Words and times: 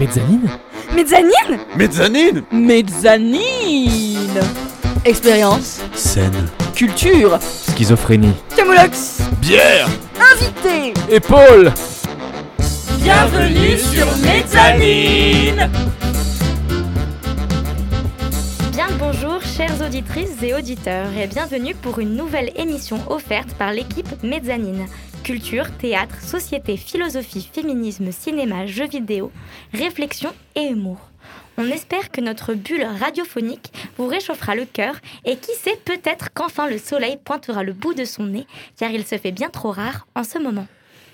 Mezzanine? 0.00 0.48
Mezzanine? 0.94 1.60
Mezzanine! 1.76 2.42
Mezzanine. 2.50 4.40
Expérience, 5.04 5.82
Scène. 5.94 6.48
culture, 6.74 7.38
Schizophrénie. 7.42 8.32
Camoulox, 8.56 9.18
Bière! 9.42 9.90
Invité. 10.32 10.94
Épaule. 11.14 11.70
Bienvenue 13.02 13.76
sur 13.76 14.06
Mezzanine. 14.24 15.68
Bien 18.72 18.86
le 18.88 18.94
bonjour, 18.98 19.42
chères 19.42 19.86
auditrices 19.86 20.42
et 20.42 20.54
auditeurs, 20.54 21.08
et 21.14 21.26
bienvenue 21.26 21.74
pour 21.74 21.98
une 21.98 22.16
nouvelle 22.16 22.52
émission 22.56 22.98
offerte 23.10 23.52
par 23.58 23.72
l'équipe 23.72 24.08
Mezzanine. 24.22 24.86
Culture, 25.24 25.70
théâtre, 25.76 26.20
société, 26.20 26.76
philosophie, 26.76 27.48
féminisme, 27.52 28.10
cinéma, 28.10 28.66
jeux 28.66 28.88
vidéo, 28.88 29.30
réflexion 29.72 30.30
et 30.56 30.68
humour. 30.68 31.10
On 31.58 31.66
espère 31.66 32.10
que 32.10 32.20
notre 32.20 32.54
bulle 32.54 32.84
radiophonique 32.84 33.72
vous 33.96 34.06
réchauffera 34.06 34.54
le 34.54 34.64
cœur 34.64 34.96
et 35.24 35.36
qui 35.36 35.52
sait 35.52 35.78
peut-être 35.84 36.32
qu'enfin 36.32 36.68
le 36.68 36.78
soleil 36.78 37.18
pointera 37.22 37.62
le 37.62 37.74
bout 37.74 37.94
de 37.94 38.04
son 38.04 38.24
nez, 38.24 38.46
car 38.78 38.90
il 38.90 39.04
se 39.04 39.18
fait 39.18 39.30
bien 39.30 39.50
trop 39.50 39.70
rare 39.70 40.08
en 40.14 40.24
ce 40.24 40.38
moment. 40.38 40.66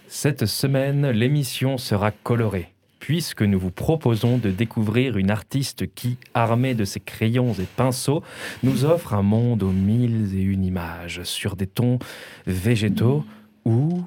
Cette 0.08 0.46
semaine, 0.46 1.10
l'émission 1.10 1.76
sera 1.76 2.12
colorée, 2.12 2.72
puisque 3.00 3.42
nous 3.42 3.58
vous 3.58 3.72
proposons 3.72 4.38
de 4.38 4.50
découvrir 4.50 5.16
une 5.18 5.32
artiste 5.32 5.92
qui, 5.94 6.16
armée 6.32 6.74
de 6.74 6.84
ses 6.84 7.00
crayons 7.00 7.54
et 7.54 7.66
pinceaux, 7.76 8.22
nous 8.62 8.84
offre 8.84 9.14
un 9.14 9.22
monde 9.22 9.64
aux 9.64 9.72
mille 9.72 10.32
et 10.32 10.42
une 10.42 10.64
images, 10.64 11.22
sur 11.24 11.56
des 11.56 11.66
tons 11.66 11.98
végétaux 12.46 13.24
ou... 13.66 14.04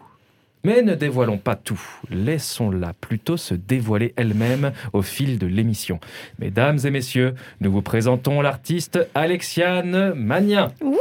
Mais 0.65 0.81
ne 0.81 0.93
dévoilons 0.93 1.37
pas 1.37 1.55
tout, 1.55 1.81
laissons-la 2.09 2.91
plutôt 2.91 3.37
se 3.37 3.53
dévoiler 3.53 4.13
elle-même 4.17 4.73
au 4.91 5.01
fil 5.01 5.39
de 5.39 5.47
l'émission. 5.47 6.01
Mesdames 6.37 6.79
et 6.83 6.91
messieurs, 6.91 7.33
nous 7.61 7.71
vous 7.71 7.81
présentons 7.81 8.41
l'artiste 8.41 8.99
Alexiane 9.15 10.13
Magnin. 10.15 10.73
Bonjour. 10.81 10.99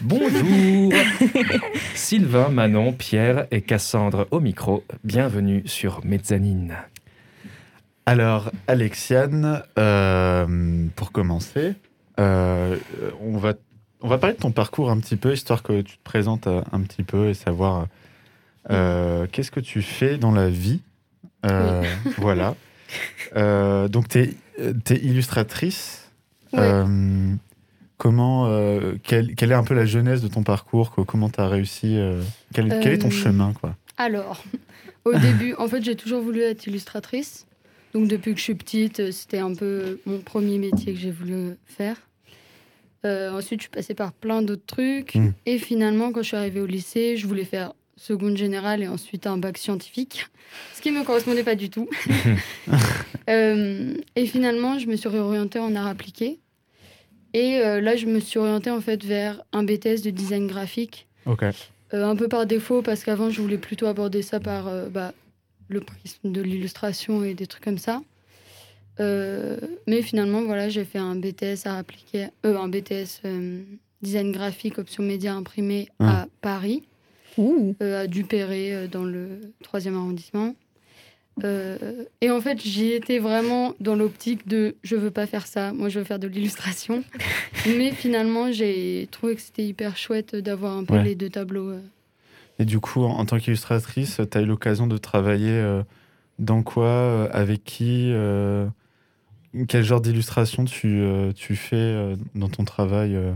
Bonjour 0.00 0.92
Sylvain, 1.94 2.48
Manon, 2.48 2.92
Pierre 2.92 3.46
et 3.50 3.60
Cassandre 3.60 4.26
au 4.30 4.40
micro. 4.40 4.82
Bienvenue 5.02 5.64
sur 5.66 6.00
Mezzanine. 6.02 6.76
Alors, 8.06 8.50
Alexiane, 8.68 9.62
euh, 9.78 10.86
pour 10.96 11.12
commencer, 11.12 11.74
euh, 12.20 12.76
on, 13.20 13.36
va, 13.36 13.52
on 14.04 14.08
va 14.08 14.18
parler 14.18 14.36
de 14.36 14.40
ton 14.40 14.52
parcours 14.52 14.90
un 14.90 15.00
petit 15.00 15.16
peu, 15.16 15.32
histoire 15.32 15.62
que 15.62 15.80
tu 15.80 15.96
te 15.96 16.02
présentes 16.04 16.46
euh, 16.46 16.60
un 16.72 16.82
petit 16.82 17.02
peu 17.02 17.30
et 17.30 17.34
savoir 17.34 17.88
euh, 18.70 19.26
qu'est-ce 19.32 19.50
que 19.50 19.60
tu 19.60 19.80
fais 19.80 20.18
dans 20.18 20.30
la 20.30 20.50
vie. 20.50 20.82
Euh, 21.46 21.82
Voilà. 22.18 22.54
Euh, 23.34 23.88
donc, 23.88 24.08
tu 24.08 24.18
es, 24.20 24.96
illustratrice. 24.96 26.10
Ouais. 26.52 26.84
Comment, 27.96 28.50
quelle, 29.02 29.34
quelle 29.34 29.52
est 29.52 29.54
un 29.54 29.64
peu 29.64 29.72
la 29.72 29.86
jeunesse 29.86 30.20
de 30.20 30.28
ton 30.28 30.42
parcours? 30.42 30.90
Quoi, 30.90 31.04
Comment 31.06 31.30
tu 31.30 31.40
as 31.40 31.48
réussi 31.48 31.98
quel, 32.52 32.68
quel 32.82 32.92
est 32.92 32.98
ton 32.98 33.10
chemin 33.10 33.54
quoi? 33.54 33.76
Alors, 33.96 34.44
au 35.06 35.14
début, 35.14 35.54
en 35.54 35.68
fait, 35.68 35.82
j'ai 35.82 35.96
toujours 35.96 36.20
voulu 36.20 36.42
être 36.42 36.66
illustratrice. 36.66 37.46
Donc, 37.94 38.08
depuis 38.08 38.32
que 38.32 38.38
je 38.38 38.44
suis 38.44 38.54
petite, 38.54 39.12
c'était 39.12 39.38
un 39.38 39.54
peu 39.54 40.00
mon 40.04 40.18
premier 40.18 40.58
métier 40.58 40.92
que 40.92 41.00
j'ai 41.00 41.12
voulu 41.12 41.56
faire. 41.64 41.96
Euh, 43.04 43.32
ensuite, 43.32 43.60
je 43.60 43.64
suis 43.64 43.70
passée 43.70 43.94
par 43.94 44.12
plein 44.12 44.42
d'autres 44.42 44.66
trucs. 44.66 45.14
Mm. 45.14 45.32
Et 45.46 45.58
finalement, 45.58 46.12
quand 46.12 46.22
je 46.22 46.28
suis 46.28 46.36
arrivée 46.36 46.60
au 46.60 46.66
lycée, 46.66 47.16
je 47.16 47.26
voulais 47.26 47.44
faire 47.44 47.72
seconde 47.96 48.36
générale 48.36 48.82
et 48.82 48.88
ensuite 48.88 49.26
un 49.26 49.38
bac 49.38 49.58
scientifique, 49.58 50.26
ce 50.74 50.82
qui 50.82 50.90
ne 50.90 50.98
me 50.98 51.04
correspondait 51.04 51.44
pas 51.44 51.54
du 51.54 51.70
tout. 51.70 51.88
Euh, 53.30 53.94
et 54.16 54.26
finalement, 54.26 54.78
je 54.78 54.86
me 54.86 54.96
suis 54.96 55.08
réorientée 55.08 55.58
en 55.58 55.74
art 55.74 55.86
appliqué. 55.86 56.40
Et 57.32 57.56
euh, 57.56 57.80
là, 57.80 57.96
je 57.96 58.04
me 58.04 58.20
suis 58.20 58.38
orientée 58.38 58.70
en 58.70 58.82
fait 58.82 59.02
vers 59.02 59.42
un 59.54 59.62
BTS 59.62 60.02
de 60.04 60.10
design 60.10 60.46
graphique. 60.46 61.06
Euh, 61.94 62.04
un 62.04 62.16
peu 62.16 62.28
par 62.28 62.44
défaut, 62.44 62.82
parce 62.82 63.02
qu'avant, 63.02 63.30
je 63.30 63.40
voulais 63.40 63.56
plutôt 63.56 63.86
aborder 63.86 64.20
ça 64.20 64.40
par 64.40 64.70
bah, 64.90 65.14
le 65.70 65.80
prisme 65.80 66.32
de 66.32 66.42
l'illustration 66.42 67.24
et 67.24 67.32
des 67.32 67.46
trucs 67.46 67.64
comme 67.64 67.78
ça. 67.78 68.02
Euh, 69.00 69.56
mais 69.86 70.02
finalement, 70.02 70.42
voilà, 70.42 70.68
j'ai 70.68 70.84
fait 70.84 70.98
un 70.98 71.16
BTS 71.16 71.66
à 71.66 71.76
appliquer, 71.78 72.26
euh, 72.46 72.56
un 72.56 72.68
BTS 72.68 73.20
euh, 73.24 73.62
design 74.02 74.30
graphique, 74.32 74.78
option 74.78 75.02
média 75.02 75.34
imprimé 75.34 75.88
Ah. 75.98 76.22
à 76.22 76.26
Paris, 76.40 76.82
Ouh 77.36 77.74
euh, 77.82 78.02
à 78.02 78.06
Dupéré, 78.06 78.72
euh, 78.74 78.86
dans 78.86 79.04
le 79.04 79.40
3e 79.64 79.94
arrondissement. 79.96 80.54
Euh, 81.42 82.04
et 82.20 82.30
en 82.30 82.40
fait, 82.40 82.62
j'y 82.62 82.92
étais 82.92 83.18
vraiment 83.18 83.74
dans 83.80 83.96
l'optique 83.96 84.46
de 84.46 84.76
je 84.84 84.94
veux 84.94 85.10
pas 85.10 85.26
faire 85.26 85.48
ça, 85.48 85.72
moi 85.72 85.88
je 85.88 85.98
veux 85.98 86.04
faire 86.04 86.20
de 86.20 86.28
l'illustration. 86.28 87.02
mais 87.66 87.90
finalement, 87.90 88.52
j'ai 88.52 89.08
trouvé 89.10 89.34
que 89.34 89.40
c'était 89.40 89.64
hyper 89.64 89.96
chouette 89.96 90.36
d'avoir 90.36 90.76
un 90.76 90.84
peu 90.84 90.94
Ouais. 90.94 91.02
les 91.02 91.14
deux 91.16 91.30
tableaux. 91.30 91.72
Et 92.60 92.64
du 92.64 92.78
coup, 92.78 93.02
en, 93.02 93.18
en 93.18 93.26
tant 93.26 93.40
qu'illustratrice, 93.40 94.20
tu 94.30 94.38
as 94.38 94.42
eu 94.42 94.46
l'occasion 94.46 94.86
de 94.86 94.96
travailler 94.96 95.50
euh, 95.50 95.82
dans 96.38 96.62
quoi, 96.62 96.84
euh, 96.86 97.28
avec 97.32 97.64
qui, 97.64 98.10
euh, 98.12 98.66
quel 99.68 99.84
genre 99.84 100.00
d'illustration 100.00 100.64
tu, 100.64 101.00
euh, 101.00 101.32
tu 101.32 101.56
fais 101.56 101.76
euh, 101.76 102.16
dans 102.34 102.48
ton 102.48 102.64
travail 102.64 103.16
euh 103.16 103.32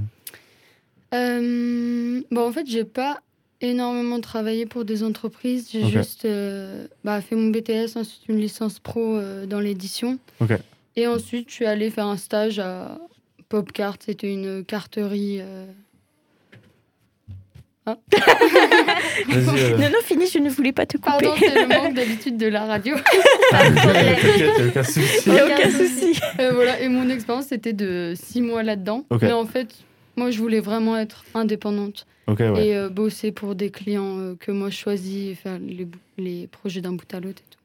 bon, 2.31 2.47
en 2.47 2.53
fait, 2.53 2.67
j'ai 2.67 2.84
pas 2.84 3.21
énormément 3.61 4.21
travaillé 4.21 4.67
pour 4.67 4.84
des 4.84 5.03
entreprises. 5.03 5.69
J'ai 5.73 5.87
juste 5.87 6.27
bah, 7.03 7.21
fait 7.23 7.34
mon 7.34 7.49
BTS, 7.49 7.97
ensuite 7.97 8.29
une 8.29 8.39
licence 8.39 8.79
pro 8.79 9.19
dans 9.47 9.61
l'édition. 9.61 10.19
Et 10.97 11.06
ensuite, 11.06 11.49
je 11.49 11.55
suis 11.55 11.65
allée 11.65 11.91
faire 11.91 12.06
un 12.06 12.19
stage 12.19 12.59
à 12.59 12.99
Popcart. 13.49 13.97
C'était 14.00 14.31
une 14.31 14.65
carterie. 14.65 15.41
Vas-y. 19.28 19.62
euh, 19.62 19.76
Non, 19.76 19.88
non, 19.91 19.99
fini, 20.04 20.26
je 20.26 20.38
ne 20.38 20.50
voulais 20.50 20.72
pas 20.72 20.87
te 20.87 20.97
couper. 20.97 21.09
Pardon, 21.10 21.34
c'est 21.38 21.54
le 21.54 21.66
manque 21.66 21.94
d'habitude 21.94 22.37
de 22.37 22.47
la 22.47 22.65
radio. 22.66 22.97
T'inquiète, 23.50 24.38
y 24.38 24.62
a 24.62 24.66
aucun 24.66 24.82
souci. 24.82 25.22
Il 25.26 25.32
n'y 25.32 25.38
a 25.38 25.44
Aucun 25.47 25.71
souci. 25.71 26.21
Euh, 26.41 26.53
voilà. 26.53 26.81
Et 26.81 26.88
mon 26.88 27.09
expérience, 27.09 27.47
c'était 27.47 27.72
de 27.72 28.15
six 28.16 28.41
mois 28.41 28.62
là-dedans. 28.62 29.04
Mais 29.22 29.32
en 29.32 29.47
fait, 29.47 29.69
moi, 30.16 30.31
je 30.31 30.38
voulais 30.38 30.60
vraiment 30.60 30.97
être 30.97 31.25
indépendante. 31.34 32.06
Ouais. 32.28 32.66
et 32.66 32.76
euh, 32.76 32.91
bosser 32.91 33.32
pour 33.32 33.54
des 33.54 33.71
clients 33.71 34.19
euh, 34.19 34.34
que 34.38 34.53
moi 34.53 34.69
je 34.69 34.76
choisis 34.76 35.31
et 35.31 35.34
faire 35.34 35.59
les, 36.19 36.47
projets 36.47 36.82
d'un 36.82 36.93
bout 36.93 37.15
à 37.15 37.20
l'autre 37.20 37.41
et 37.41 37.50
tout. 37.50 37.59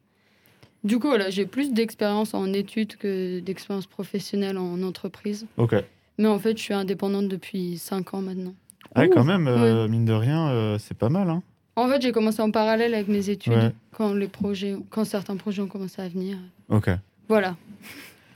Du 0.88 1.00
coup, 1.00 1.08
voilà, 1.08 1.30
j'ai 1.30 1.46
plus 1.46 1.72
d'expérience 1.72 2.34
en 2.34 2.52
études 2.54 2.96
que 2.98 3.40
d'expérience 3.40 3.88
professionnelle 3.88 4.58
en 4.58 4.82
entreprise. 4.84 5.46
Ok. 5.58 5.76
Mais 6.18 6.28
en 6.28 6.40
fait, 6.40 6.58
je 6.58 6.64
suis 6.64 6.74
indépendante 6.74 7.28
depuis 7.28 7.78
5 7.78 8.14
ans 8.14 8.22
maintenant. 8.22 8.54
Ah, 8.96 9.06
Ouh. 9.06 9.10
quand 9.10 9.24
même, 9.24 9.48
euh, 9.48 9.88
mine 9.88 10.06
de 10.06 10.14
rien, 10.14 10.50
euh, 10.50 10.78
c'est 10.80 10.98
pas 10.98 11.10
mal. 11.10 11.30
Hein. 11.30 11.42
En 11.76 11.88
fait, 11.88 12.02
j'ai 12.02 12.12
commencé 12.12 12.42
en 12.42 12.52
parallèle 12.52 12.94
avec 12.94 13.08
mes 13.08 13.30
études 13.30 13.54
Ouais. 13.54 13.72
quand, 13.98 14.14
les 14.14 14.28
projets, 14.28 14.76
quand 14.92 15.06
certains 15.06 15.36
projets 15.38 15.62
ont 15.62 15.68
commencé 15.68 16.02
à 16.02 16.08
venir. 16.08 16.38
Ok. 16.70 16.90
Voilà. 17.28 17.56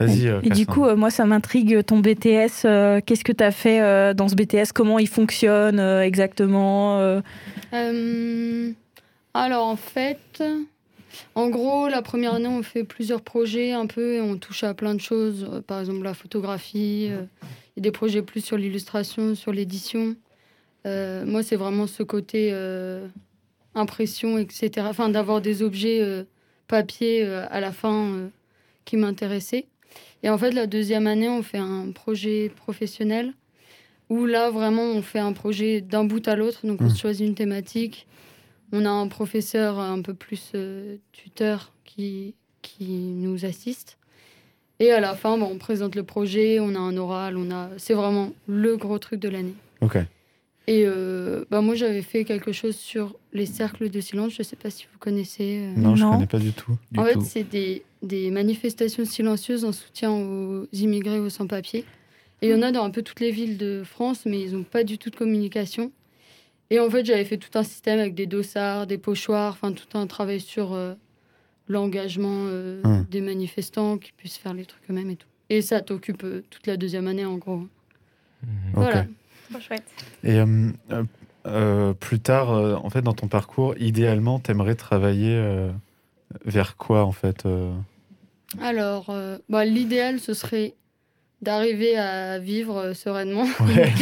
Vas-y. 0.00 0.26
euh, 0.28 0.40
Et 0.42 0.50
du 0.50 0.66
coup, 0.66 0.84
euh, 0.84 0.96
moi, 0.96 1.10
ça 1.10 1.24
m'intrigue 1.24 1.84
ton 1.84 1.98
BTS. 2.00 2.64
euh, 2.64 3.00
Qu'est-ce 3.04 3.24
que 3.24 3.32
tu 3.32 3.44
as 3.44 3.50
fait 3.52 3.80
euh, 3.80 4.14
dans 4.14 4.28
ce 4.28 4.34
BTS 4.34 4.72
Comment 4.74 4.98
il 4.98 5.08
fonctionne 5.08 5.78
euh, 5.78 6.02
exactement 6.02 6.98
euh? 6.98 7.20
Euh, 7.72 8.70
alors 9.34 9.66
en 9.66 9.76
fait, 9.76 10.42
en 11.34 11.48
gros, 11.48 11.88
la 11.88 12.02
première 12.02 12.34
année, 12.34 12.48
on 12.48 12.62
fait 12.62 12.84
plusieurs 12.84 13.20
projets 13.22 13.72
un 13.72 13.86
peu 13.86 14.14
et 14.14 14.20
on 14.20 14.36
touche 14.36 14.64
à 14.64 14.74
plein 14.74 14.94
de 14.94 15.00
choses. 15.00 15.46
Euh, 15.52 15.60
Par 15.60 15.80
exemple, 15.80 16.02
la 16.02 16.14
photographie, 16.14 17.08
euh, 17.10 17.22
et 17.76 17.80
des 17.80 17.92
projets 17.92 18.22
plus 18.22 18.40
sur 18.44 18.56
l'illustration, 18.56 19.34
sur 19.34 19.52
l'édition. 19.52 20.14
Euh, 20.86 21.24
moi, 21.24 21.42
c'est 21.42 21.56
vraiment 21.56 21.86
ce 21.86 22.02
côté 22.02 22.50
euh, 22.52 23.06
impression, 23.74 24.38
etc. 24.38 24.86
Enfin, 24.88 25.08
d'avoir 25.08 25.40
des 25.40 25.62
objets 25.62 26.00
euh, 26.00 26.24
papier 26.66 27.24
à 27.24 27.60
la 27.60 27.72
fin 27.72 28.30
qui 28.84 28.96
m'intéressaient. 28.96 29.66
Et 30.22 30.28
en 30.28 30.38
fait, 30.38 30.50
la 30.50 30.66
deuxième 30.66 31.06
année, 31.06 31.28
on 31.28 31.42
fait 31.42 31.58
un 31.58 31.90
projet 31.92 32.50
professionnel 32.54 33.32
où 34.10 34.26
là, 34.26 34.50
vraiment, 34.50 34.82
on 34.82 35.02
fait 35.02 35.18
un 35.18 35.32
projet 35.32 35.80
d'un 35.80 36.04
bout 36.04 36.26
à 36.28 36.36
l'autre. 36.36 36.66
Donc, 36.66 36.80
on 36.82 36.90
se 36.90 36.98
choisit 36.98 37.26
une 37.26 37.34
thématique. 37.34 38.06
On 38.72 38.84
a 38.84 38.90
un 38.90 39.08
professeur 39.08 39.78
un 39.78 40.02
peu 40.02 40.12
plus 40.12 40.52
tuteur 41.12 41.72
qui, 41.84 42.34
qui 42.60 42.86
nous 42.86 43.46
assiste. 43.46 43.96
Et 44.80 44.92
à 44.92 45.00
la 45.00 45.14
fin, 45.14 45.36
bon, 45.38 45.50
on 45.52 45.58
présente 45.58 45.94
le 45.94 46.04
projet, 46.04 46.60
on 46.60 46.74
a 46.74 46.78
un 46.78 46.96
oral, 46.96 47.36
on 47.36 47.50
a... 47.50 47.70
c'est 47.78 47.94
vraiment 47.94 48.32
le 48.46 48.76
gros 48.76 48.98
truc 48.98 49.20
de 49.20 49.28
l'année. 49.28 49.54
Ok. 49.80 49.98
Et 50.70 50.82
euh, 50.84 51.46
bah, 51.50 51.62
moi, 51.62 51.74
j'avais 51.74 52.02
fait 52.02 52.24
quelque 52.24 52.52
chose 52.52 52.76
sur 52.76 53.16
les 53.32 53.46
cercles 53.46 53.88
de 53.88 54.00
silence. 54.02 54.34
Je 54.34 54.40
ne 54.40 54.44
sais 54.44 54.54
pas 54.56 54.68
si 54.68 54.84
vous 54.92 54.98
connaissez. 54.98 55.60
euh. 55.62 55.80
Non, 55.80 55.96
je 55.96 56.02
Non. 56.04 56.12
connais 56.12 56.26
pas 56.26 56.38
du 56.38 56.52
tout. 56.52 56.76
Du 56.92 57.00
en 57.00 57.04
fait, 57.06 57.20
c'est 57.22 57.42
des, 57.44 57.84
des 58.02 58.30
manifestations 58.30 59.06
silencieuses 59.06 59.64
en 59.64 59.72
soutien 59.72 60.12
aux 60.12 60.66
immigrés 60.74 61.20
aux 61.20 61.30
sans-papiers. 61.30 61.86
Et 62.42 62.48
il 62.48 62.50
y 62.50 62.54
en 62.54 62.60
a 62.60 62.70
dans 62.70 62.84
un 62.84 62.90
peu 62.90 63.00
toutes 63.00 63.20
les 63.20 63.30
villes 63.30 63.56
de 63.56 63.82
France, 63.82 64.24
mais 64.26 64.42
ils 64.42 64.52
n'ont 64.52 64.62
pas 64.62 64.84
du 64.84 64.98
tout 64.98 65.08
de 65.08 65.16
communication. 65.16 65.90
Et 66.68 66.78
en 66.80 66.90
fait, 66.90 67.02
j'avais 67.06 67.24
fait 67.24 67.38
tout 67.38 67.58
un 67.58 67.62
système 67.62 67.98
avec 67.98 68.14
des 68.14 68.26
dossards, 68.26 68.86
des 68.86 68.98
pochoirs, 68.98 69.54
enfin 69.54 69.72
tout 69.72 69.96
un 69.96 70.06
travail 70.06 70.38
sur 70.38 70.74
euh, 70.74 70.92
l'engagement 71.66 72.44
euh, 72.48 72.82
Hum. 72.84 73.06
des 73.10 73.22
manifestants, 73.22 73.96
qu'ils 73.96 74.12
puissent 74.12 74.36
faire 74.36 74.52
les 74.52 74.66
trucs 74.66 74.82
eux-mêmes 74.90 75.08
et 75.10 75.16
tout. 75.16 75.26
Et 75.48 75.62
ça 75.62 75.80
t'occupe 75.80 76.24
euh, 76.24 76.42
toute 76.50 76.66
la 76.66 76.76
deuxième 76.76 77.06
année 77.08 77.24
en 77.24 77.36
gros. 77.38 77.62
Voilà. 78.74 79.06
Trop 79.50 79.60
chouette. 79.60 79.84
Et 80.24 80.38
euh, 80.38 80.70
euh, 81.46 81.92
plus 81.94 82.20
tard, 82.20 82.52
euh, 82.52 82.74
en 82.74 82.90
fait, 82.90 83.02
dans 83.02 83.14
ton 83.14 83.28
parcours, 83.28 83.74
idéalement, 83.78 84.38
t'aimerais 84.38 84.74
travailler 84.74 85.34
euh, 85.34 85.70
vers 86.44 86.76
quoi, 86.76 87.04
en 87.04 87.12
fait 87.12 87.46
euh? 87.46 87.72
Alors, 88.62 89.06
euh, 89.10 89.38
bah, 89.48 89.64
l'idéal, 89.64 90.20
ce 90.20 90.34
serait 90.34 90.74
d'arriver 91.42 91.96
à 91.96 92.38
vivre 92.38 92.76
euh, 92.78 92.94
sereinement. 92.94 93.46
Ouais. 93.60 93.92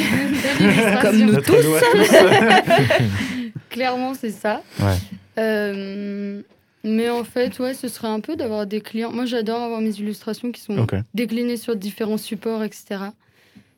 Comme 1.03 1.19
nous 1.19 1.41
tous. 1.41 1.55
Clairement, 3.71 4.15
c'est 4.15 4.31
ça. 4.31 4.63
Ouais. 4.81 4.97
Euh, 5.39 6.43
mais 6.85 7.11
en 7.11 7.25
fait, 7.25 7.59
ouais, 7.59 7.75
ce 7.75 7.89
serait 7.89 8.09
un 8.09 8.21
peu 8.21 8.37
d'avoir 8.37 8.67
des 8.67 8.81
clients. 8.81 9.13
Moi, 9.13 9.27
j'adore 9.27 9.61
avoir 9.61 9.81
mes 9.81 9.91
illustrations 9.91 10.53
qui 10.53 10.61
sont 10.61 10.87
déclinées 11.15 11.57
sur 11.57 11.77
différents 11.77 12.17
supports, 12.17 12.63
etc. 12.63 12.97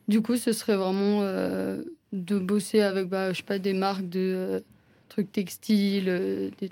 Du 0.08 0.22
coup, 0.22 0.36
ce 0.36 0.52
serait 0.52 0.76
vraiment 0.76 1.20
euh, 1.22 1.82
de 2.12 2.38
bosser 2.38 2.80
avec, 2.80 3.08
bah, 3.08 3.32
je 3.32 3.38
sais 3.38 3.42
pas, 3.42 3.58
des 3.58 3.74
marques 3.74 4.08
de 4.08 4.20
euh, 4.20 4.60
trucs 5.08 5.30
textiles, 5.32 6.08
euh, 6.08 6.50
des 6.60 6.70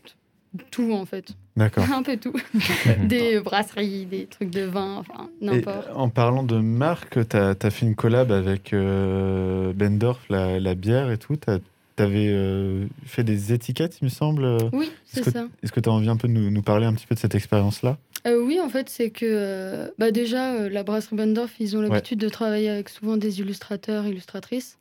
tout 0.71 0.93
en 0.93 1.05
fait. 1.05 1.33
D'accord. 1.57 1.85
un 1.93 2.03
peu 2.03 2.17
tout. 2.17 2.33
des 3.05 3.41
brasseries, 3.41 4.07
des 4.07 4.27
trucs 4.27 4.51
de 4.51 4.63
vin, 4.63 4.97
enfin, 4.97 5.29
n'importe. 5.43 5.89
en 5.95 6.09
parlant 6.09 6.43
de 6.43 6.57
marque, 6.57 7.29
tu 7.29 7.37
as, 7.37 7.71
fait 7.71 7.85
une 7.85 7.95
collab 7.95 8.33
avec 8.33 8.73
euh, 8.73 9.75
Bendorf, 9.75 10.25
la, 10.31 10.59
la 10.59 10.75
bière 10.75 11.11
et 11.11 11.19
tout. 11.19 11.37
Tu 11.37 12.03
avais 12.03 12.87
fait 13.05 13.25
des 13.25 13.53
étiquettes, 13.53 13.99
il 14.01 14.07
me 14.07 14.11
semble. 14.11 14.47
Oui, 14.73 14.91
c'est 15.05 15.25
ça. 15.25 15.47
est-ce 15.63 15.73
que 15.73 15.81
tu 15.81 15.91
as 15.91 15.93
envie 15.93 16.09
un 16.09 16.17
peu 16.17 16.29
de 16.29 16.33
nous, 16.33 16.51
nous 16.51 16.63
parler 16.63 16.87
un 16.87 16.95
petit 16.95 17.07
peu 17.07 17.15
de 17.15 17.21
cette 17.21 17.35
expérience-là? 17.35 17.99
Euh, 18.27 18.41
oui, 18.41 18.61
en 18.61 18.69
fait, 18.69 18.89
c'est 18.89 19.11
que 19.11 19.25
euh, 19.25 19.89
bah 19.99 20.11
déjà, 20.11 20.55
euh, 20.55 20.69
la 20.69 20.83
brasserie 20.83 21.17
Bendorf, 21.17 21.53
ils 21.61 21.77
ont 21.77 21.81
l'habitude 21.81 22.19
de 22.19 22.29
travailler 22.29 22.69
avec 22.69 22.89
souvent 22.89 23.17
des 23.17 23.41
illustrateurs, 23.41 24.07
illustratrices 24.07 24.79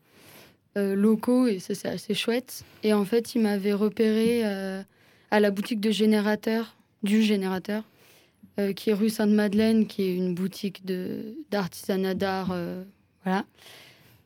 locaux, 0.77 1.47
et 1.47 1.59
ça, 1.59 1.73
c'est 1.73 1.87
assez 1.87 2.13
chouette. 2.13 2.65
Et 2.83 2.91
en 2.91 3.05
fait, 3.05 3.33
ils 3.33 3.41
m'avaient 3.41 3.71
repéré 3.71 4.43
à 4.43 5.39
la 5.39 5.49
boutique 5.49 5.79
de 5.79 5.89
générateur, 5.89 6.75
du 7.01 7.21
générateur, 7.21 7.83
qui 8.75 8.89
est 8.89 8.93
rue 8.93 9.09
Sainte-Madeleine, 9.09 9.87
qui 9.87 10.01
est 10.01 10.13
une 10.13 10.35
boutique 10.35 10.83
d'artisanat 11.49 12.13
d'art. 12.13 12.53
voilà. 13.23 13.45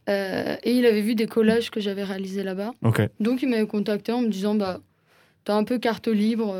Et 0.07 0.71
il 0.71 0.87
avait 0.87 1.01
vu 1.01 1.13
des 1.13 1.27
collages 1.27 1.69
que 1.69 1.79
j'avais 1.79 2.03
réalisés 2.03 2.41
là-bas. 2.41 2.73
Ok. 2.81 3.07
Donc, 3.19 3.43
il 3.43 3.49
m'avait 3.49 3.67
contacté 3.67 4.11
en 4.11 4.21
me 4.21 4.29
disant 4.29 4.55
bah, 4.55 4.79
T'as 5.43 5.53
un 5.53 5.63
peu 5.63 5.77
carte 5.77 6.07
libre. 6.07 6.55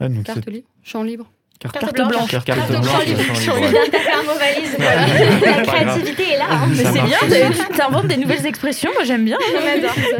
Ah, 0.00 0.08
carte 0.24 0.50
libre 0.50 0.66
Champ 0.82 1.04
libre 1.04 1.30
Carte 1.70 1.94
blanche. 1.94 2.08
blanche. 2.08 2.30
Carte 2.30 2.46
Carte 2.46 2.70
blanche, 2.70 2.82
blanche, 2.82 3.16
champ 3.16 3.34
champ 3.34 3.56
libre. 3.56 3.70
Bien, 3.70 3.80
t'as 3.90 3.98
fait 3.98 4.12
un 4.12 4.22
mot 4.22 4.38
valise. 4.38 4.76
Voilà. 4.78 5.56
La 5.56 5.62
créativité 5.62 6.22
est 6.32 6.38
là. 6.38 6.46
hein. 6.50 6.68
Mais 6.70 6.84
c'est 6.84 7.02
bien, 7.02 7.50
tu 7.68 7.76
t'inventes 7.76 8.06
des 8.08 8.16
nouvelles 8.16 8.46
expressions, 8.46 8.90
moi 8.94 9.04
j'aime 9.04 9.24
bien. 9.24 9.38
Adore 9.76 9.94
ça. 9.94 10.16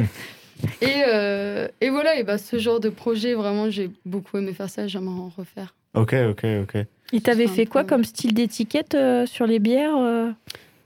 Et, 0.81 1.03
euh, 1.09 1.67
et 1.81 1.91
voilà, 1.91 2.17
et 2.17 2.23
bah, 2.23 2.39
ce 2.39 2.59
genre 2.59 2.79
de 2.79 2.89
projet, 2.89 3.35
vraiment, 3.35 3.69
j'ai 3.71 3.91
beaucoup 4.07 4.39
aimé 4.39 4.53
faire 4.53 4.71
ça, 4.71 4.87
j'aimerais 4.87 5.21
en 5.21 5.33
refaire. 5.37 5.75
Ok, 5.95 6.15
ok, 6.31 6.45
ok. 6.63 6.85
Il 7.13 7.21
t'avait 7.21 7.47
C'est 7.47 7.51
un 7.53 7.55
fait 7.55 7.67
quoi 7.67 7.83
peu- 7.83 7.89
comme 7.89 8.05
style 8.05 8.33
d'étiquette 8.33 8.95
euh, 8.95 9.27
sur 9.27 9.47
les 9.47 9.59
bières 9.59 9.97
euh? 9.99 10.31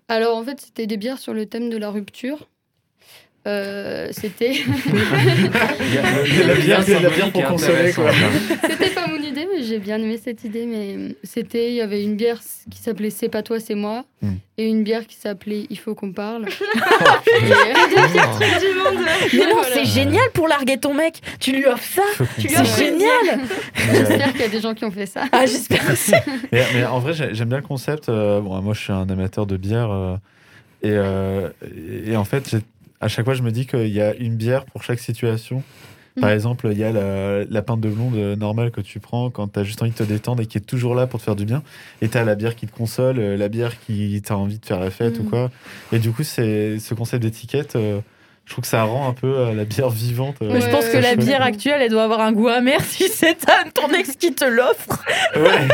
Alors, 0.08 0.36
en 0.36 0.42
fait, 0.44 0.60
c'était 0.60 0.86
des 0.86 0.96
bières 0.96 1.18
sur 1.18 1.34
le 1.34 1.46
thème 1.46 1.68
de 1.68 1.76
la 1.76 1.90
rupture. 1.90 2.48
Euh, 3.46 4.08
c'était 4.10 4.52
la 6.46 6.54
bière, 6.54 6.80
a 6.80 7.00
la 7.00 7.10
bière 7.10 7.30
pour 7.32 7.44
consoler, 7.44 7.92
quoi. 7.92 8.10
c'était 8.68 8.90
pas 8.90 9.06
mon 9.06 9.16
idée 9.22 9.46
mais 9.54 9.62
j'ai 9.62 9.78
bien 9.78 9.98
aimé 9.98 10.18
cette 10.22 10.42
idée 10.44 10.66
mais 10.66 11.14
c'était 11.22 11.68
il 11.68 11.74
y 11.74 11.80
avait 11.80 12.02
une 12.02 12.16
bière 12.16 12.40
qui 12.70 12.78
s'appelait 12.80 13.10
c'est 13.10 13.28
pas 13.28 13.42
toi 13.42 13.60
c'est 13.60 13.74
moi 13.76 14.04
Hmm. 14.22 14.36
et 14.56 14.66
une 14.66 14.82
bière 14.82 15.06
qui 15.06 15.14
s'appelait 15.16 15.66
il 15.68 15.78
faut 15.78 15.94
qu'on 15.94 16.10
parle 16.10 16.46
Oh, 16.74 17.30
Et, 17.30 17.34
euh, 17.52 18.58
du 18.58 18.78
monde. 18.78 19.04
Mais 19.34 19.38
non, 19.46 19.56
Voilà. 19.60 19.74
c'est 19.74 19.84
génial 19.84 20.30
pour 20.32 20.48
larguer 20.48 20.78
ton 20.78 20.94
mec. 20.94 21.20
Tu 21.38 21.52
lui 21.52 21.66
offres 21.66 21.84
ça. 21.96 22.24
Tu 22.40 22.48
lui 22.48 22.56
offres 22.56 22.78
génial. 22.78 23.40
j'espère 23.92 24.32
qu'il 24.32 24.40
y 24.40 24.44
a 24.44 24.48
des 24.48 24.60
gens 24.62 24.72
qui 24.72 24.86
ont 24.86 24.90
fait 24.90 25.04
ça 25.04 25.24
Ah, 25.32 25.44
j'espère 25.44 25.82
aussi. 25.92 26.12
mais, 26.50 26.64
mais 26.74 26.84
en 26.86 26.98
vrai, 26.98 27.12
j'ai- 27.12 27.34
j'aime 27.34 27.48
bien 27.50 27.58
le 27.58 27.62
concept. 27.62 28.08
Euh, 28.08 28.40
bon, 28.40 28.58
moi, 28.62 28.72
je 28.72 28.80
suis 28.80 28.92
un 28.92 29.06
amateur 29.10 29.44
de 29.44 29.58
bière. 29.58 29.90
euh, 29.90 30.16
et, 30.82 30.90
euh, 30.92 31.50
et, 32.06 32.12
et 32.12 32.16
en 32.16 32.24
fait, 32.24 32.48
j'ai- 32.50 32.58
à 33.00 33.08
chaque 33.08 33.24
fois, 33.24 33.34
je 33.34 33.42
me 33.42 33.50
dis 33.50 33.66
qu'il 33.66 33.88
y 33.88 34.00
a 34.00 34.14
une 34.14 34.36
bière 34.36 34.64
pour 34.66 34.82
chaque 34.82 34.98
situation. 35.00 35.62
Par 36.18 36.30
Mhm. 36.30 36.34
exemple, 36.34 36.68
il 36.72 36.78
y 36.78 36.84
a 36.84 36.92
la, 36.92 37.44
la 37.44 37.62
pinte 37.62 37.80
de 37.82 37.90
blonde 37.90 38.14
normale 38.38 38.70
que 38.70 38.80
tu 38.80 39.00
prends 39.00 39.28
quand 39.28 39.48
tu 39.52 39.58
as 39.58 39.64
juste 39.64 39.82
envie 39.82 39.90
de 39.90 39.96
te 39.96 40.02
détendre 40.02 40.40
et 40.42 40.46
qui 40.46 40.56
est 40.56 40.62
toujours 40.62 40.94
là 40.94 41.06
pour 41.06 41.20
te 41.20 41.24
faire 41.26 41.36
du 41.36 41.44
bien. 41.44 41.62
Et 42.00 42.08
tu 42.08 42.16
as 42.16 42.24
la 42.24 42.34
bière 42.34 42.56
qui 42.56 42.66
te 42.66 42.74
console, 42.74 43.18
euh, 43.18 43.36
la 43.36 43.48
bière 43.48 43.78
qui 43.80 44.22
t'a 44.22 44.36
envie 44.38 44.58
de 44.58 44.64
faire 44.64 44.80
la 44.80 44.90
fête 44.90 45.18
ou 45.18 45.24
Mhm. 45.24 45.28
quoi. 45.28 45.50
Et 45.92 45.98
du 45.98 46.10
coup, 46.12 46.22
c'est 46.22 46.78
ce 46.78 46.94
concept 46.94 47.22
d'étiquette, 47.22 47.76
euh, 47.76 48.00
je 48.46 48.52
trouve 48.52 48.62
que 48.62 48.68
ça 48.68 48.84
rend 48.84 49.08
un 49.08 49.12
peu 49.12 49.26
euh, 49.26 49.54
la 49.54 49.64
bière 49.64 49.90
vivante. 49.90 50.36
euh, 50.40 50.50
Mais 50.52 50.60
je 50.60 50.70
pense 50.70 50.88
que 50.88 50.98
la 50.98 51.16
bière 51.16 51.42
actuelle, 51.42 51.82
elle 51.82 51.90
doit 51.90 52.04
avoir 52.04 52.20
un 52.20 52.30
goût 52.32 52.46
amer 52.46 52.80
si 52.84 53.08
c'est 53.08 53.36
ton 53.74 53.88
ex 53.88 54.14
qui 54.16 54.32
te 54.32 54.44
l'offre. 54.44 55.02
Ouais. 55.34 55.66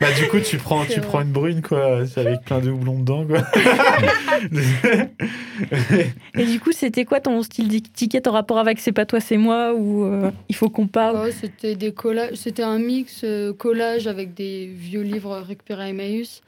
bah, 0.00 0.06
du 0.18 0.26
coup, 0.28 0.40
tu 0.40 0.56
prends, 0.56 0.86
tu 0.86 1.00
une 1.00 1.32
brune, 1.32 1.60
quoi, 1.60 1.98
avec 2.16 2.40
plein 2.46 2.60
de 2.60 2.70
houblon 2.70 3.00
dedans, 3.00 3.26
quoi. 3.26 3.42
Et 6.38 6.46
du 6.46 6.60
coup, 6.60 6.72
c'était 6.72 7.04
quoi 7.04 7.20
ton 7.20 7.42
style 7.42 7.68
d'étiquette 7.68 8.26
en 8.26 8.32
rapport 8.32 8.58
avec 8.58 8.80
C'est 8.80 8.92
pas 8.92 9.04
toi, 9.04 9.20
c'est 9.20 9.36
moi 9.36 9.74
ou 9.74 10.04
euh, 10.04 10.30
il 10.48 10.56
faut 10.56 10.70
qu'on 10.70 10.86
parle? 10.86 11.30
C'était 11.32 11.74
des 11.76 11.92
collages, 11.92 12.36
c'était 12.36 12.62
un 12.62 12.78
mix 12.78 13.20
euh, 13.22 13.52
collage 13.52 14.06
avec 14.06 14.32
des 14.34 14.66
vieux 14.66 15.02
livres 15.02 15.36
récupérés 15.46 15.84
à 15.84 15.88
Emmaüs 15.88 16.40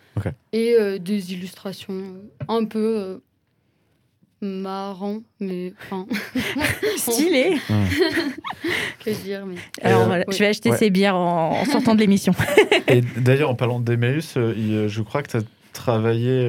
et 0.52 0.74
euh, 0.80 0.98
des 0.98 1.34
illustrations 1.34 2.02
un 2.48 2.64
peu 2.64 2.96
euh, 2.98 3.18
marrant, 4.42 5.20
mais 5.40 5.72
enfin, 5.82 6.06
Stylé. 6.96 7.56
que 9.04 9.10
dire, 9.22 9.46
mais 9.46 9.56
Alors 9.82 10.02
Euh, 10.02 10.06
voilà, 10.06 10.24
je 10.30 10.38
vais 10.38 10.46
acheter 10.46 10.70
Ouais. 10.70 10.76
ces 10.76 10.90
bières 10.90 11.16
en, 11.16 11.60
en 11.60 11.64
sortant 11.64 11.94
de 11.94 12.00
l'émission. 12.00 12.32
Et 12.88 13.00
d'ailleurs, 13.16 13.50
en 13.50 13.54
parlant 13.54 13.80
d'Emmaüs, 13.80 14.36
euh, 14.36 14.54
euh, 14.56 14.88
je 14.88 15.02
crois 15.02 15.22
que 15.22 15.30
tu 15.30 15.36
as 15.38 15.42
travaillé 15.72 16.40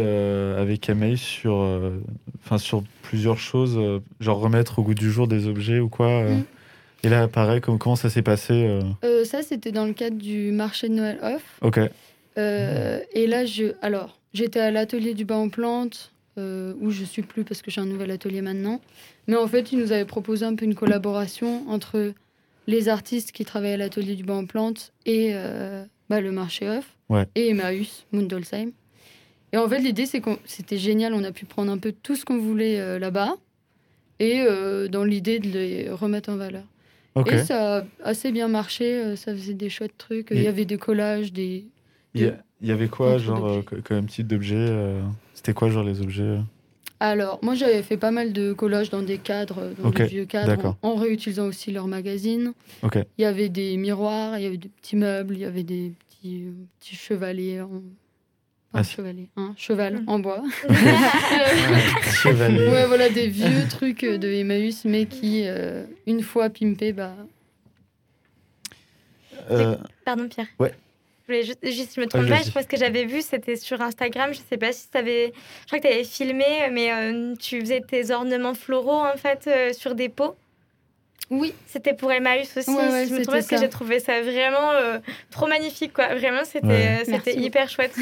avec 0.57 0.87
Emmaüs 0.89 1.19
sur, 1.19 1.55
enfin, 2.45 2.57
sur 2.57 2.81
plusieurs 3.01 3.37
choses, 3.37 3.77
genre 4.21 4.39
remettre 4.39 4.79
au 4.79 4.83
goût 4.83 4.93
du 4.93 5.11
jour 5.11 5.27
des 5.27 5.47
objets 5.47 5.79
ou 5.79 5.89
quoi. 5.89 6.23
Mm. 6.23 6.43
Et 7.03 7.09
là, 7.09 7.27
pareil, 7.27 7.59
comment, 7.59 7.77
comment 7.77 7.97
ça 7.97 8.09
s'est 8.09 8.21
passé 8.21 8.53
euh? 9.03 9.25
Ça 9.25 9.43
c'était 9.43 9.73
dans 9.73 9.85
le 9.85 9.91
cadre 9.91 10.15
du 10.17 10.51
marché 10.53 10.87
de 10.87 10.93
Noël 10.93 11.19
off. 11.21 11.43
Ok, 11.61 11.77
Euh, 12.37 12.99
et 13.13 13.27
là, 13.27 13.45
je, 13.45 13.73
alors, 13.81 14.17
j'étais 14.33 14.61
à 14.61 14.71
l'atelier 14.71 15.13
du 15.13 15.25
bas 15.25 15.35
en 15.37 15.49
plante, 15.49 16.13
euh, 16.37 16.73
où 16.79 16.91
je 16.91 17.03
suis 17.03 17.21
plus 17.21 17.43
parce 17.43 17.61
que 17.61 17.71
j'ai 17.71 17.81
un 17.81 17.85
nouvel 17.85 18.11
atelier 18.11 18.41
maintenant. 18.41 18.81
Mais 19.27 19.35
en 19.35 19.47
fait, 19.47 19.71
ils 19.71 19.79
nous 19.79 19.91
avaient 19.91 20.05
proposé 20.05 20.45
un 20.45 20.55
peu 20.55 20.65
une 20.65 20.75
collaboration 20.75 21.67
entre 21.69 22.13
les 22.67 22.89
artistes 22.89 23.31
qui 23.31 23.45
travaillaient 23.45 23.73
à 23.75 23.77
l'atelier 23.77 24.15
du 24.15 24.23
bas 24.23 24.35
en 24.35 24.45
plante 24.45 24.93
et 25.05 25.29
euh, 25.33 25.83
bah, 26.09 26.21
le 26.21 26.31
marché 26.31 26.69
off, 26.69 26.85
Ouais. 27.09 27.25
et 27.35 27.49
Emmaüs, 27.49 28.05
Mundolsheim. 28.11 28.71
Et 29.53 29.57
en 29.57 29.67
fait, 29.69 29.79
l'idée, 29.79 30.05
c'est 30.05 30.19
que 30.19 30.31
c'était 30.45 30.77
génial, 30.77 31.13
on 31.13 31.23
a 31.23 31.31
pu 31.31 31.45
prendre 31.45 31.71
un 31.71 31.77
peu 31.77 31.93
tout 32.03 32.15
ce 32.17 32.25
qu'on 32.25 32.37
voulait 32.37 32.79
euh, 32.79 32.99
là-bas, 32.99 33.35
et 34.19 34.43
dans 34.89 35.03
l'idée 35.03 35.37
de 35.39 35.47
les 35.47 35.89
remettre 35.91 36.29
en 36.31 36.37
valeur. 36.37 36.63
Et 37.27 37.37
ça 37.37 37.77
a 37.79 37.83
assez 38.03 38.31
bien 38.31 38.47
marché, 38.47 39.15
ça 39.15 39.31
faisait 39.33 39.53
des 39.53 39.69
chouettes 39.69 39.97
trucs. 39.97 40.27
Il 40.31 40.39
Et- 40.39 40.43
y 40.43 40.47
avait 40.47 40.65
des 40.65 40.77
collages, 40.77 41.31
des, 41.33 41.65
Il 42.15 42.33
y, 42.61 42.67
y 42.67 42.71
avait 42.71 42.87
quoi, 42.87 43.17
genre, 43.19 43.63
comme 43.83 44.07
type 44.07 44.25
d'objet 44.27 44.55
C'était 45.47 45.55
quoi, 45.55 45.69
genre, 45.69 45.85
les 45.85 46.01
objets 46.01 46.23
euh 46.23 46.39
Alors, 46.99 47.39
moi, 47.41 47.55
j'avais 47.55 47.81
fait 47.81 47.95
pas 47.95 48.11
mal 48.11 48.33
de 48.33 48.51
collages 48.51 48.89
dans 48.89 49.01
des 49.01 49.17
cadres, 49.17 49.71
dans 49.81 49.87
Ok, 49.87 49.95
des 49.95 50.07
vieux 50.07 50.25
cadres, 50.25 50.75
en, 50.81 50.89
en 50.89 50.95
réutilisant 50.95 51.45
aussi 51.45 51.71
leurs 51.71 51.87
magazines. 51.87 52.51
Ok, 52.83 52.97
Il 53.17 53.21
y 53.21 53.23
avait 53.23 53.47
des 53.47 53.77
miroirs, 53.77 54.37
il 54.37 54.43
y 54.43 54.45
avait 54.45 54.57
des 54.57 54.67
petits 54.67 54.97
meubles, 54.97 55.35
il 55.35 55.39
y 55.39 55.45
avait 55.45 55.63
des 55.63 55.93
petits, 56.09 56.43
euh, 56.47 56.51
petits 56.81 56.97
chevalets 56.97 57.61
en... 57.61 57.81
Ah, 58.73 58.83
chevalet, 58.83 59.29
cheval 59.55 60.03
en 60.05 60.19
bois. 60.19 60.43
chevalier. 62.03 62.67
ouais, 62.67 62.85
voilà, 62.87 63.07
des 63.07 63.29
vieux 63.29 63.65
trucs 63.69 64.03
euh, 64.03 64.17
de 64.17 64.27
Emmaüs, 64.27 64.83
mais 64.83 65.05
qui, 65.05 65.43
euh, 65.45 65.85
une 66.07 66.21
fois 66.23 66.49
pimpés, 66.49 66.91
bah... 66.91 67.13
Euh, 69.49 69.77
Pardon, 70.03 70.27
Pierre. 70.27 70.47
Ouais. 70.59 70.73
Voulais 71.27 71.43
juste, 71.43 71.59
juste, 71.63 71.95
je 71.95 72.01
me 72.01 72.07
trompe 72.07 72.27
pas, 72.29 72.41
je 72.41 72.51
pense 72.51 72.65
que 72.65 72.77
j'avais 72.77 73.03
vu, 73.05 73.21
c'était 73.21 73.57
sur 73.57 73.81
Instagram, 73.81 74.33
je 74.33 74.39
sais 74.49 74.57
pas 74.57 74.71
si 74.71 74.87
t'avais. 74.89 75.33
Je 75.61 75.65
crois 75.67 75.79
que 75.79 75.83
t'avais 75.83 76.03
filmé, 76.05 76.69
mais 76.71 76.91
euh, 76.93 77.35
tu 77.35 77.59
faisais 77.59 77.81
tes 77.81 78.11
ornements 78.11 78.53
floraux 78.53 79.01
en 79.05 79.17
fait 79.17 79.45
euh, 79.47 79.73
sur 79.73 79.93
des 79.93 80.07
pots. 80.07 80.35
Oui, 81.29 81.53
C'était 81.65 81.93
pour 81.93 82.09
Emmaüs 82.11 82.55
aussi. 82.55 82.69
Ouais, 82.69 82.75
ouais, 82.77 83.05
je 83.05 83.13
me 83.13 83.17
c'était 83.17 83.23
trompe 83.23 83.25
pas 83.25 83.31
parce 83.33 83.47
que 83.47 83.57
j'ai 83.57 83.67
trouvé 83.69 83.99
ça 83.99 84.21
vraiment 84.21 84.71
euh, 84.71 84.99
trop 85.29 85.47
magnifique, 85.47 85.91
quoi. 85.91 86.15
Vraiment, 86.15 86.45
c'était 86.45 86.65
Ouais. 86.67 86.87
euh, 86.87 86.99
c'était 86.99 87.11
Merci 87.11 87.39
hyper 87.39 87.69
chouette. 87.69 87.93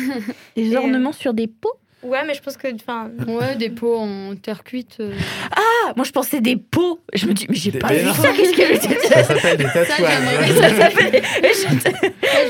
Euh, 0.59 0.75
ornements 0.75 1.11
sur 1.11 1.33
des 1.33 1.47
pots 1.47 1.73
Ouais, 2.05 2.23
mais 2.25 2.33
je 2.35 2.41
pense 2.41 2.55
que. 2.57 2.67
Enfin, 2.75 3.09
Ouais, 3.27 3.55
des 3.55 3.69
pots 3.69 3.97
en 3.97 4.35
terre 4.35 4.63
cuite. 4.63 4.97
euh, 4.99 5.11
Ah, 5.51 5.93
moi 5.95 6.05
je 6.05 6.11
pensais 6.11 6.39
des 6.41 6.55
pots. 6.55 6.99
Je 7.13 7.25
me 7.27 7.33
dis, 7.33 7.45
mais 7.49 7.55
j'ai 7.55 7.71
pas 7.71 7.93
vu 7.93 8.07
ça. 8.13 8.31
Qu'est-ce 8.33 8.53
qu'elle 8.55 8.75
était 8.75 8.99
Ça 9.07 9.23
s'appelle 9.23 9.57
des 9.57 9.63
tatouages. 9.65 10.47
Ça 10.55 10.69
s'appelle- 10.69 11.21
ouais, 11.43 11.51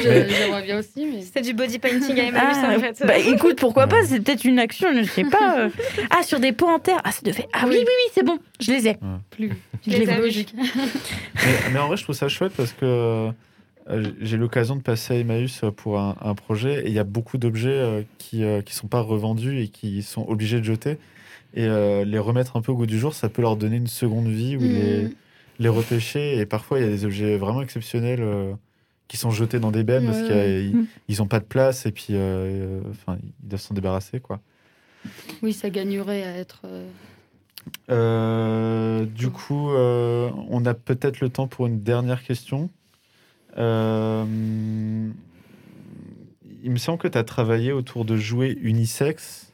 je- 0.03 0.33
J'aimerais 0.35 0.63
bien 0.63 0.79
aussi, 0.79 1.05
mais. 1.05 1.21
c'est 1.33 1.41
du 1.41 1.53
body 1.53 1.79
painting 1.79 2.19
à 2.19 2.23
Emmaüs, 2.23 2.57
Ah, 2.61 2.73
en 2.75 2.79
fait. 2.79 3.03
bah 3.05 3.17
écoute, 3.17 3.57
pourquoi 3.59 3.87
pas 3.87 3.97
Ouais. 4.01 4.05
C'est 4.07 4.19
peut-être 4.19 4.43
une 4.45 4.59
action, 4.59 4.87
je 4.93 5.03
sais 5.03 5.23
pas. 5.23 5.59
euh. 5.59 5.69
Ah, 6.09 6.23
sur 6.23 6.39
des 6.39 6.51
pots 6.51 6.67
en 6.67 6.79
terre. 6.79 6.99
Ah, 7.03 7.11
ça 7.11 7.21
devait. 7.23 7.47
Ah 7.53 7.61
oui, 7.65 7.71
oui, 7.71 7.77
Oui. 7.79 7.85
oui, 7.87 8.11
c'est 8.13 8.23
bon. 8.25 8.37
Je 8.59 8.71
les 8.71 8.87
ai. 8.89 8.97
Plus, 9.31 9.51
Je 9.87 9.97
les 9.97 10.05
logique. 10.17 10.53
mais, 10.55 11.51
mais 11.73 11.79
en 11.79 11.87
vrai, 11.87 11.97
je 11.97 12.03
trouve 12.03 12.15
ça 12.15 12.27
chouette 12.27 12.53
parce 12.57 12.71
que 12.73 12.85
euh, 12.85 13.31
j'ai 14.21 14.37
l'occasion 14.37 14.75
de 14.75 14.81
passer 14.81 15.13
à 15.13 15.17
Emmaüs 15.19 15.61
pour 15.77 15.99
un, 15.99 16.15
un 16.21 16.33
projet 16.35 16.85
et 16.85 16.87
il 16.87 16.93
y 16.93 16.99
a 16.99 17.03
beaucoup 17.03 17.37
d'objets 17.37 17.69
euh, 17.69 18.01
qui 18.17 18.39
ne 18.41 18.61
sont 18.69 18.87
pas 18.87 19.01
revendus 19.01 19.61
et 19.61 19.67
qui 19.67 20.01
sont 20.03 20.25
obligés 20.27 20.59
de 20.59 20.65
jeter. 20.65 20.97
Et 21.53 21.65
euh, 21.65 22.03
les 22.03 22.19
remettre 22.19 22.57
un 22.57 22.61
peu 22.61 22.71
au 22.71 22.75
goût 22.75 22.85
du 22.87 22.99
jour, 22.99 23.13
ça 23.13 23.29
peut 23.29 23.41
leur 23.41 23.55
donner 23.57 23.77
une 23.77 23.87
seconde 23.87 24.27
vie 24.27 24.57
ou 24.57 24.61
les, 24.61 25.03
Mm. 25.05 25.13
les 25.59 25.69
repêcher. 25.69 26.37
Et 26.37 26.45
parfois, 26.45 26.79
il 26.79 26.85
y 26.85 26.87
a 26.87 26.89
des 26.89 27.05
objets 27.05 27.37
vraiment 27.37 27.61
exceptionnels 27.61 28.19
euh, 28.21 28.53
qui 29.07 29.17
sont 29.17 29.31
jetés 29.31 29.59
dans 29.59 29.71
des 29.71 29.83
bennes 29.83 30.05
parce 30.05 30.23
qu'ils 30.23 31.17
n'ont 31.19 31.27
pas 31.27 31.39
de 31.39 31.45
place 31.45 31.85
et 31.85 31.91
puis 31.91 32.07
euh, 32.11 32.17
euh, 32.17 32.81
enfin, 32.91 33.17
ils 33.23 33.47
doivent 33.47 33.61
s'en 33.61 33.73
débarrasser. 33.75 34.19
quoi. 34.19 34.41
Oui, 35.43 35.53
ça 35.53 35.69
gagnerait 35.69 36.23
à 36.23 36.35
être. 36.37 36.61
euh, 36.65 36.87
Euh, 37.89 39.05
du 39.05 39.29
coup, 39.29 39.69
euh, 39.71 40.29
on 40.49 40.65
a 40.65 40.73
peut-être 40.73 41.19
le 41.21 41.29
temps 41.29 41.47
pour 41.47 41.67
une 41.67 41.81
dernière 41.81 42.23
question. 42.23 42.69
Euh, 43.57 44.25
il 46.63 46.71
me 46.71 46.77
semble 46.77 46.97
que 46.97 47.07
tu 47.07 47.17
as 47.17 47.23
travaillé 47.23 47.71
autour 47.71 48.05
de 48.05 48.17
jouets 48.17 48.57
unisexes. 48.61 49.51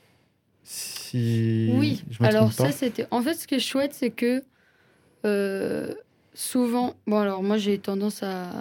Si 0.63 1.67
Oui, 1.69 2.01
je 2.09 2.23
alors 2.23 2.53
ça 2.53 2.71
c'était. 2.71 3.05
En 3.11 3.21
fait, 3.21 3.33
ce 3.33 3.47
qui 3.47 3.55
est 3.55 3.59
chouette, 3.59 3.93
c'est 3.93 4.11
que 4.11 4.43
euh, 5.25 5.93
souvent. 6.33 6.95
Bon, 7.07 7.19
alors 7.19 7.43
moi 7.43 7.57
j'ai 7.57 7.77
tendance 7.77 8.23
à 8.23 8.51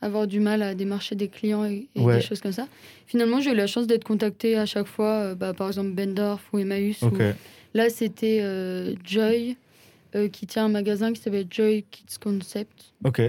avoir 0.00 0.26
du 0.26 0.40
mal 0.40 0.62
à 0.62 0.74
démarcher 0.74 1.14
des 1.14 1.28
clients 1.28 1.64
et, 1.64 1.88
et 1.94 2.00
Ouais. 2.00 2.16
des 2.16 2.20
choses 2.20 2.40
comme 2.40 2.52
ça. 2.52 2.66
Finalement, 3.06 3.40
j'ai 3.40 3.52
eu 3.52 3.54
la 3.54 3.66
chance 3.66 3.86
d'être 3.86 4.04
contactée 4.04 4.56
à 4.56 4.66
chaque 4.66 4.86
fois, 4.86 5.12
euh, 5.12 5.34
bah, 5.34 5.54
par 5.54 5.68
exemple 5.68 5.90
Bendorf 5.92 6.42
ou 6.52 6.58
Emmaüs. 6.58 7.02
ou- 7.02 7.06
Ok, 7.06 7.22
Là, 7.74 7.90
c'était 7.90 8.38
euh, 8.42 8.94
Joy 9.04 9.56
qui 10.32 10.46
tient 10.46 10.66
un 10.66 10.68
magasin 10.68 11.12
qui 11.12 11.20
s'appelle 11.20 11.46
Joy 11.50 11.84
Kids 11.90 12.18
Concept. 12.22 12.92
ok, 13.02 13.20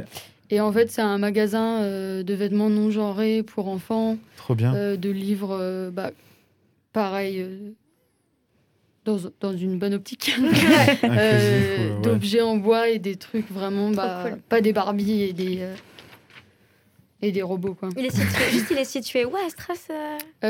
Et 0.51 0.59
en 0.61 0.71
fait, 0.71 0.91
c'est 0.91 1.01
un 1.01 1.17
magasin 1.17 1.81
euh, 1.81 2.23
de 2.23 2.33
vêtements 2.33 2.69
non 2.69 2.91
genrés 2.91 3.43
pour 3.43 3.67
enfants, 3.67 4.17
trop 4.37 4.53
bien. 4.55 4.75
euh, 4.75 4.95
de 4.95 5.09
livres, 5.09 5.57
euh, 5.59 5.89
bah, 5.89 6.11
pareil, 6.93 7.41
euh, 7.41 7.71
dans, 9.05 9.17
dans 9.39 9.53
une 9.55 9.79
bonne 9.79 9.93
optique. 9.93 10.35
Euh, 11.03 11.95
ouais, 11.95 12.01
d'objets 12.01 12.41
en 12.41 12.57
bois 12.57 12.89
et 12.89 12.99
des 12.99 13.15
trucs 13.15 13.49
vraiment 13.51 13.89
bah, 13.91 14.25
cool. 14.29 14.39
pas 14.49 14.61
des 14.61 14.73
Barbie 14.73 15.21
et 15.21 15.33
des 15.33 15.57
euh, 15.59 15.75
et 17.21 17.31
des 17.31 17.41
robots 17.41 17.73
quoi. 17.73 17.89
Il 17.97 18.05
est 18.05 18.11
situé, 18.11 18.51
juste, 18.51 18.67
il 18.71 18.77
est 18.77 18.85
situé 18.85 19.25
où 19.25 19.31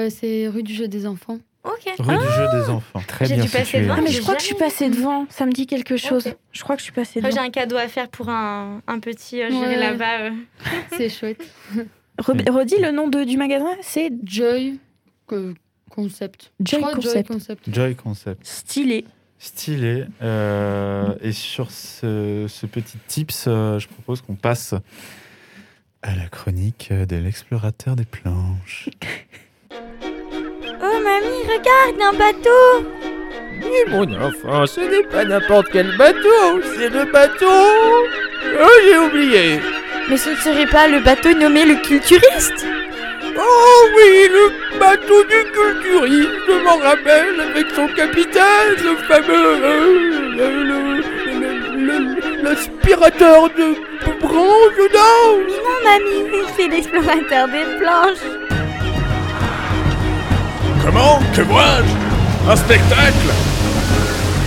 c'est 0.10 0.48
rue 0.48 0.64
du 0.64 0.74
jeu 0.74 0.88
des 0.88 1.06
enfants. 1.06 1.40
Ok. 1.66 1.94
Rue 2.00 2.18
du 2.18 2.24
jeu 2.24 2.48
des 2.64 2.70
enfants. 2.70 3.02
Très 3.08 3.26
J'ai 3.26 3.36
bien 3.36 3.44
dû 3.46 3.50
passer 3.50 3.82
devant. 3.82 3.96
Ah, 3.98 4.02
mais 4.02 4.12
je 4.12 4.22
crois 4.22 4.36
que 4.36 4.42
je 4.42 4.46
suis 4.46 4.56
passée 4.56 4.90
devant. 4.90 5.26
Ça 5.30 5.46
me 5.46 5.52
dit 5.52 5.66
quelque 5.68 5.98
chose. 5.98 6.28
Je 6.52 6.62
crois 6.64 6.76
que 6.76 6.80
je 6.82 6.86
suis 6.86 6.94
passée 6.94 7.20
Après, 7.20 7.32
J'ai 7.32 7.38
devant. 7.38 7.48
un 7.48 7.52
cadeau 7.52 7.78
à 7.78 7.88
faire 7.88 8.08
pour 8.10 8.30
un, 8.30 8.82
un 8.88 9.00
petit. 9.00 9.42
euh, 9.42 9.50
J'irai 9.50 9.68
Ouais. 9.68 9.76
là-bas. 9.78 10.20
euh. 10.22 10.32
C'est 10.98 11.10
chouette. 11.10 11.44
Re- 12.22 12.50
redis 12.52 12.78
le 12.80 12.92
nom 12.92 13.08
de, 13.10 13.24
du 13.24 13.36
magasin 13.38 13.66
C'est 13.82 14.12
Joy 14.24 14.80
Concept. 15.90 16.52
Joy 16.60 16.82
Concept. 16.82 17.28
Concept. 17.30 17.74
Joy 17.74 17.96
Concept. 17.96 18.46
Stylé. 18.46 19.06
Stylé. 19.40 20.06
Euh, 20.22 21.14
et 21.22 21.32
sur 21.32 21.72
ce, 21.72 22.46
ce 22.48 22.66
petit 22.66 22.98
tips, 23.08 23.46
euh, 23.48 23.80
je 23.80 23.88
propose 23.88 24.22
qu'on 24.22 24.36
passe 24.36 24.74
à 26.02 26.16
la 26.16 26.28
chronique 26.28 26.92
de 26.94 27.16
l'explorateur 27.16 27.96
des 27.96 28.06
planches. 28.06 28.90
Oh 30.98 31.02
mamie, 31.04 31.44
regarde 31.44 32.02
un 32.02 32.18
bateau 32.18 32.88
Mais 33.60 33.92
mon 33.92 34.22
enfant, 34.22 34.66
ce 34.66 34.80
n'est 34.82 35.04
pas 35.04 35.26
n'importe 35.26 35.68
quel 35.72 35.96
bateau, 35.98 36.62
c'est 36.78 36.90
le 36.90 37.06
bateau. 37.12 37.46
Oh, 38.62 38.68
j'ai 38.84 38.98
oublié. 38.98 39.60
Mais 40.10 40.18
ce 40.18 40.30
ne 40.30 40.36
serait 40.36 40.68
pas 40.68 40.88
le 40.88 41.00
bateau 41.00 41.34
nommé 41.34 41.66
le 41.66 41.76
culturiste? 41.76 42.66
Oh 43.38 43.88
oui, 43.98 44.30
le 44.32 44.80
bateau 44.80 45.24
du 45.24 45.44
culturiste, 45.52 46.30
je 46.48 46.54
m'en 46.64 46.78
rappelle, 46.78 47.40
avec 47.42 47.68
son 47.76 47.88
capitaine, 47.88 48.76
le 48.84 48.96
fameux. 49.08 49.66
euh, 49.66 50.00
le- 50.38 50.64
le- 50.64 51.02
le- 51.40 51.86
le- 51.88 52.44
L'aspirateur 52.44 53.50
de 53.50 53.74
branche, 54.22 54.90
non 54.94 55.38
Non 55.48 55.78
mamie, 55.84 56.46
c'est 56.56 56.68
l'explorateur 56.68 57.48
des 57.48 57.66
planches 57.80 58.26
Comment 60.86 61.20
Que 61.34 61.42
vois-je 61.42 62.52
Un 62.52 62.56
spectacle 62.56 63.32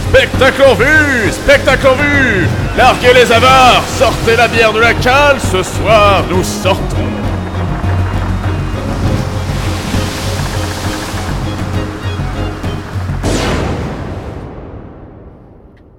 Spectacle 0.09 0.63
en 0.63 0.75
vue 0.75 1.33
Spectacle 1.33 1.87
en 1.89 1.95
vue. 1.97 2.47
Larguez 2.77 3.13
les 3.13 3.33
avares 3.33 3.83
Sortez 3.99 4.37
la 4.37 4.47
bière 4.47 4.73
de 4.73 4.79
la 4.79 4.95
cale 4.95 5.41
Ce 5.41 5.65
soir, 5.65 6.23
nous 6.31 6.45
sortons. 6.45 6.97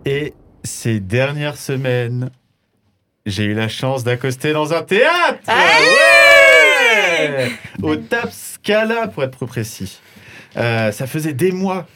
Et 0.06 0.34
ces 0.64 1.02
dernières 1.02 1.58
semaines, 1.58 2.30
j'ai 3.26 3.44
eu 3.44 3.54
la 3.54 3.68
chance 3.68 4.06
d'accoster 4.06 4.54
dans 4.54 4.74
un 4.74 4.82
théâtre. 4.84 5.40
Ouais 5.48 7.52
Au 7.84 7.96
Tap 7.98 8.32
Scala, 8.32 9.08
pour 9.08 9.24
être 9.24 9.38
plus 9.38 9.46
précis. 9.46 10.00
Euh, 10.58 10.92
ça 10.92 11.08
faisait 11.08 11.34
des 11.34 11.52
mois 11.52 11.88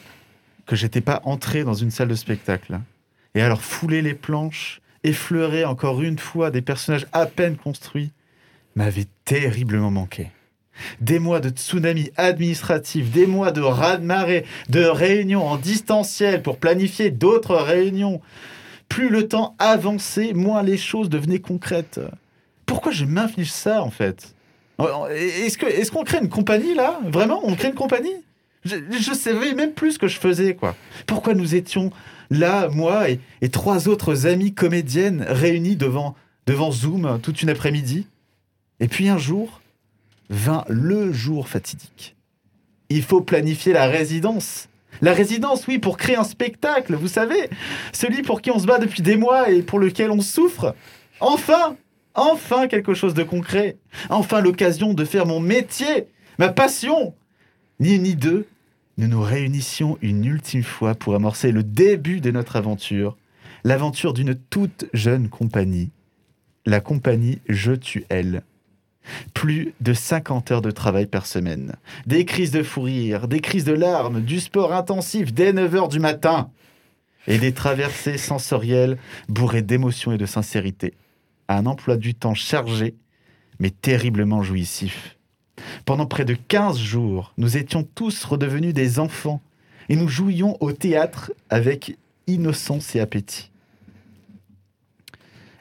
que 0.65 0.75
j'étais 0.75 1.01
pas 1.01 1.21
entré 1.25 1.63
dans 1.63 1.73
une 1.73 1.91
salle 1.91 2.07
de 2.07 2.15
spectacle. 2.15 2.79
Et 3.35 3.41
alors, 3.41 3.61
fouler 3.61 4.01
les 4.01 4.13
planches, 4.13 4.81
effleurer 5.03 5.65
encore 5.65 6.01
une 6.01 6.19
fois 6.19 6.51
des 6.51 6.61
personnages 6.61 7.07
à 7.11 7.25
peine 7.25 7.57
construits, 7.57 8.11
m'avait 8.75 9.07
terriblement 9.25 9.91
manqué. 9.91 10.29
Des 11.01 11.19
mois 11.19 11.39
de 11.39 11.49
tsunami 11.49 12.11
administratif, 12.17 13.11
des 13.11 13.27
mois 13.27 13.51
de 13.51 13.61
raz-de-marée, 13.61 14.45
de 14.69 14.83
réunions 14.83 15.45
en 15.45 15.57
distanciel 15.57 16.41
pour 16.41 16.57
planifier 16.57 17.11
d'autres 17.11 17.55
réunions. 17.55 18.21
Plus 18.89 19.09
le 19.09 19.27
temps 19.27 19.55
avançait, 19.59 20.33
moins 20.33 20.63
les 20.63 20.77
choses 20.77 21.09
devenaient 21.09 21.39
concrètes. 21.39 21.99
Pourquoi 22.65 22.91
je 22.91 23.05
m'inflige 23.05 23.51
ça, 23.51 23.83
en 23.83 23.91
fait? 23.91 24.33
Que- 24.79 25.65
est-ce 25.67 25.91
qu'on 25.91 26.03
crée 26.03 26.19
une 26.19 26.29
compagnie, 26.29 26.73
là? 26.73 26.99
Vraiment 27.07 27.41
On 27.43 27.55
crée 27.55 27.69
une 27.69 27.75
compagnie? 27.75 28.15
Je, 28.65 29.13
savais 29.13 29.53
même 29.53 29.73
plus 29.73 29.93
ce 29.93 29.99
que 29.99 30.07
je 30.07 30.19
faisais, 30.19 30.55
quoi. 30.55 30.75
Pourquoi 31.05 31.33
nous 31.33 31.55
étions 31.55 31.91
là, 32.29 32.69
moi 32.69 33.09
et, 33.09 33.19
et 33.41 33.49
trois 33.49 33.87
autres 33.87 34.25
amies 34.25 34.53
comédiennes 34.53 35.25
réunies 35.27 35.75
devant, 35.75 36.15
devant 36.47 36.71
Zoom 36.71 37.19
toute 37.21 37.41
une 37.41 37.49
après-midi? 37.49 38.07
Et 38.79 38.87
puis 38.87 39.09
un 39.09 39.17
jour, 39.17 39.61
vint 40.29 40.65
le 40.67 41.11
jour 41.11 41.47
fatidique. 41.47 42.15
Il 42.89 43.03
faut 43.03 43.21
planifier 43.21 43.73
la 43.73 43.87
résidence. 43.87 44.67
La 45.01 45.13
résidence, 45.13 45.67
oui, 45.67 45.79
pour 45.79 45.97
créer 45.97 46.15
un 46.15 46.23
spectacle, 46.23 46.95
vous 46.95 47.07
savez. 47.07 47.49
Celui 47.91 48.21
pour 48.21 48.41
qui 48.41 48.51
on 48.51 48.59
se 48.59 48.65
bat 48.65 48.77
depuis 48.77 49.01
des 49.01 49.17
mois 49.17 49.49
et 49.49 49.61
pour 49.61 49.79
lequel 49.79 50.11
on 50.11 50.21
souffre. 50.21 50.75
Enfin 51.19 51.75
Enfin 52.15 52.67
quelque 52.67 52.93
chose 52.93 53.13
de 53.13 53.23
concret. 53.23 53.77
Enfin 54.09 54.41
l'occasion 54.41 54.93
de 54.93 55.05
faire 55.05 55.25
mon 55.25 55.39
métier, 55.39 56.07
ma 56.37 56.49
passion. 56.49 57.15
Ni 57.79 57.95
une 57.95 58.03
ni 58.03 58.15
deux, 58.15 58.45
nous 58.97 59.07
nous 59.07 59.21
réunissions 59.21 59.97
une 60.01 60.23
ultime 60.25 60.63
fois 60.63 60.93
pour 60.93 61.15
amorcer 61.15 61.51
le 61.51 61.63
début 61.63 62.21
de 62.21 62.31
notre 62.31 62.55
aventure. 62.55 63.17
L'aventure 63.63 64.13
d'une 64.13 64.35
toute 64.35 64.85
jeune 64.93 65.29
compagnie. 65.29 65.91
La 66.65 66.79
compagnie 66.79 67.39
Je 67.49 67.71
tue 67.71 68.05
elle. 68.09 68.43
Plus 69.33 69.73
de 69.81 69.93
50 69.93 70.51
heures 70.51 70.61
de 70.61 70.71
travail 70.71 71.07
par 71.07 71.25
semaine. 71.25 71.75
Des 72.05 72.23
crises 72.25 72.51
de 72.51 72.63
fou 72.63 72.83
rire, 72.83 73.27
des 73.27 73.41
crises 73.41 73.65
de 73.65 73.73
larmes, 73.73 74.21
du 74.21 74.39
sport 74.39 74.73
intensif 74.73 75.33
dès 75.33 75.53
9 75.53 75.75
heures 75.75 75.89
du 75.89 75.99
matin. 75.99 76.51
Et 77.27 77.37
des 77.37 77.53
traversées 77.53 78.17
sensorielles 78.17 78.97
bourrées 79.27 79.61
d'émotions 79.61 80.11
et 80.11 80.17
de 80.17 80.25
sincérité. 80.25 80.93
Un 81.47 81.65
emploi 81.65 81.97
du 81.97 82.15
temps 82.15 82.35
chargé, 82.35 82.95
mais 83.59 83.71
terriblement 83.71 84.43
jouissif. 84.43 85.17
Pendant 85.85 86.05
près 86.05 86.25
de 86.25 86.35
15 86.35 86.77
jours, 86.77 87.33
nous 87.37 87.57
étions 87.57 87.83
tous 87.83 88.23
redevenus 88.25 88.73
des 88.73 88.99
enfants 88.99 89.41
et 89.89 89.95
nous 89.95 90.07
jouions 90.07 90.57
au 90.61 90.71
théâtre 90.71 91.31
avec 91.49 91.97
innocence 92.27 92.95
et 92.95 92.99
appétit. 92.99 93.51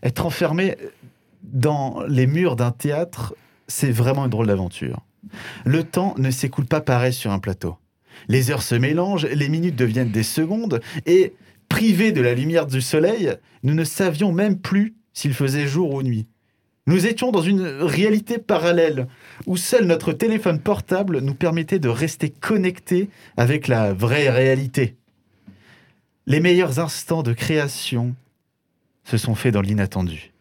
Être 0.02 0.26
enfermé 0.26 0.76
dans 1.42 2.02
les 2.09 2.26
murs 2.26 2.56
d'un 2.56 2.71
théâtre, 2.71 3.35
c'est 3.68 3.90
vraiment 3.90 4.25
une 4.25 4.30
drôle 4.30 4.47
d'aventure. 4.47 5.00
Le 5.64 5.85
temps 5.85 6.14
ne 6.18 6.30
s'écoule 6.30 6.66
pas 6.66 6.80
pareil 6.80 7.12
sur 7.12 7.30
un 7.30 7.38
plateau. 7.38 7.76
Les 8.28 8.50
heures 8.50 8.62
se 8.62 8.75
mélangent, 8.75 9.26
les 9.26 9.49
minutes 9.49 9.76
deviennent 9.76 10.11
des 10.11 10.23
secondes, 10.23 10.80
et 11.06 11.35
privés 11.68 12.12
de 12.12 12.21
la 12.21 12.35
lumière 12.35 12.66
du 12.66 12.80
soleil, 12.80 13.32
nous 13.62 13.75
ne 13.75 13.85
savions 13.85 14.32
même 14.32 14.59
plus 14.59 14.94
s'il 15.12 15.35
faisait 15.35 15.66
jour 15.66 15.94
ou 15.94 16.02
nuit. 16.02 16.26
Nous 16.87 17.07
étions 17.07 17.31
dans 17.31 17.43
une 17.43 17.62
réalité 17.62 18.39
parallèle, 18.39 19.07
où 19.47 19.57
seul 19.57 19.87
notre 19.87 20.12
téléphone 20.12 20.61
portable 20.61 21.21
nous 21.21 21.35
permettait 21.35 21.79
de 21.79 21.89
rester 21.89 22.31
connectés 22.31 23.09
avec 23.37 23.69
la 23.69 23.93
vraie 23.93 24.31
réalité. 24.31 24.97
Les 26.27 26.41
meilleurs 26.41 26.81
instants 26.81 27.23
de 27.23 27.33
création 27.33 28.15
se 29.05 29.17
sont 29.17 29.37
faits 29.37 29.55
dans 29.55 29.61
l'inattendu. 29.61 30.33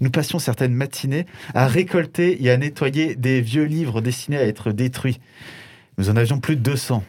Nous 0.00 0.10
passions 0.10 0.38
certaines 0.38 0.74
matinées 0.74 1.26
à 1.54 1.66
récolter 1.66 2.42
et 2.42 2.50
à 2.50 2.56
nettoyer 2.56 3.14
des 3.14 3.40
vieux 3.40 3.64
livres 3.64 4.00
destinés 4.00 4.38
à 4.38 4.46
être 4.46 4.72
détruits. 4.72 5.20
Nous 5.98 6.10
en 6.10 6.16
avions 6.16 6.40
plus 6.40 6.56
de 6.56 6.62
200. 6.62 7.04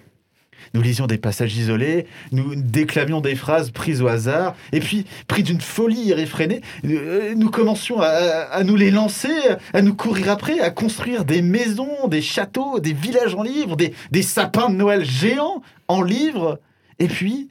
Nous 0.74 0.82
lisions 0.82 1.08
des 1.08 1.18
passages 1.18 1.56
isolés, 1.56 2.06
nous 2.32 2.56
déclamions 2.56 3.22
des 3.22 3.36
phrases 3.36 3.72
prises 3.72 4.02
au 4.02 4.08
hasard, 4.08 4.56
et 4.72 4.80
puis, 4.80 5.06
pris 5.28 5.44
d'une 5.44 5.62
folie 5.62 6.08
irréfrénée, 6.08 6.62
euh, 6.86 7.34
nous 7.36 7.50
commencions 7.50 8.00
à, 8.02 8.64
nous 8.64 8.76
les 8.76 8.92
lancer, 8.92 9.34
à 9.74 9.82
nous 9.82 9.96
courir 9.96 10.30
après, 10.30 10.60
à 10.60 10.70
construire 10.70 11.26
des 11.26 11.42
maisons, 11.42 12.08
des 12.08 12.22
châteaux, 12.22 12.80
des 12.80 12.94
villages 12.94 13.36
en 13.36 13.44
livres, 13.44 13.76
des, 13.76 14.22
sapins 14.22 14.70
de 14.70 14.76
Noël 14.76 15.04
géants 15.04 15.62
en 15.88 16.02
livres. 16.02 16.60
Et 17.00 17.08
puis, 17.08 17.50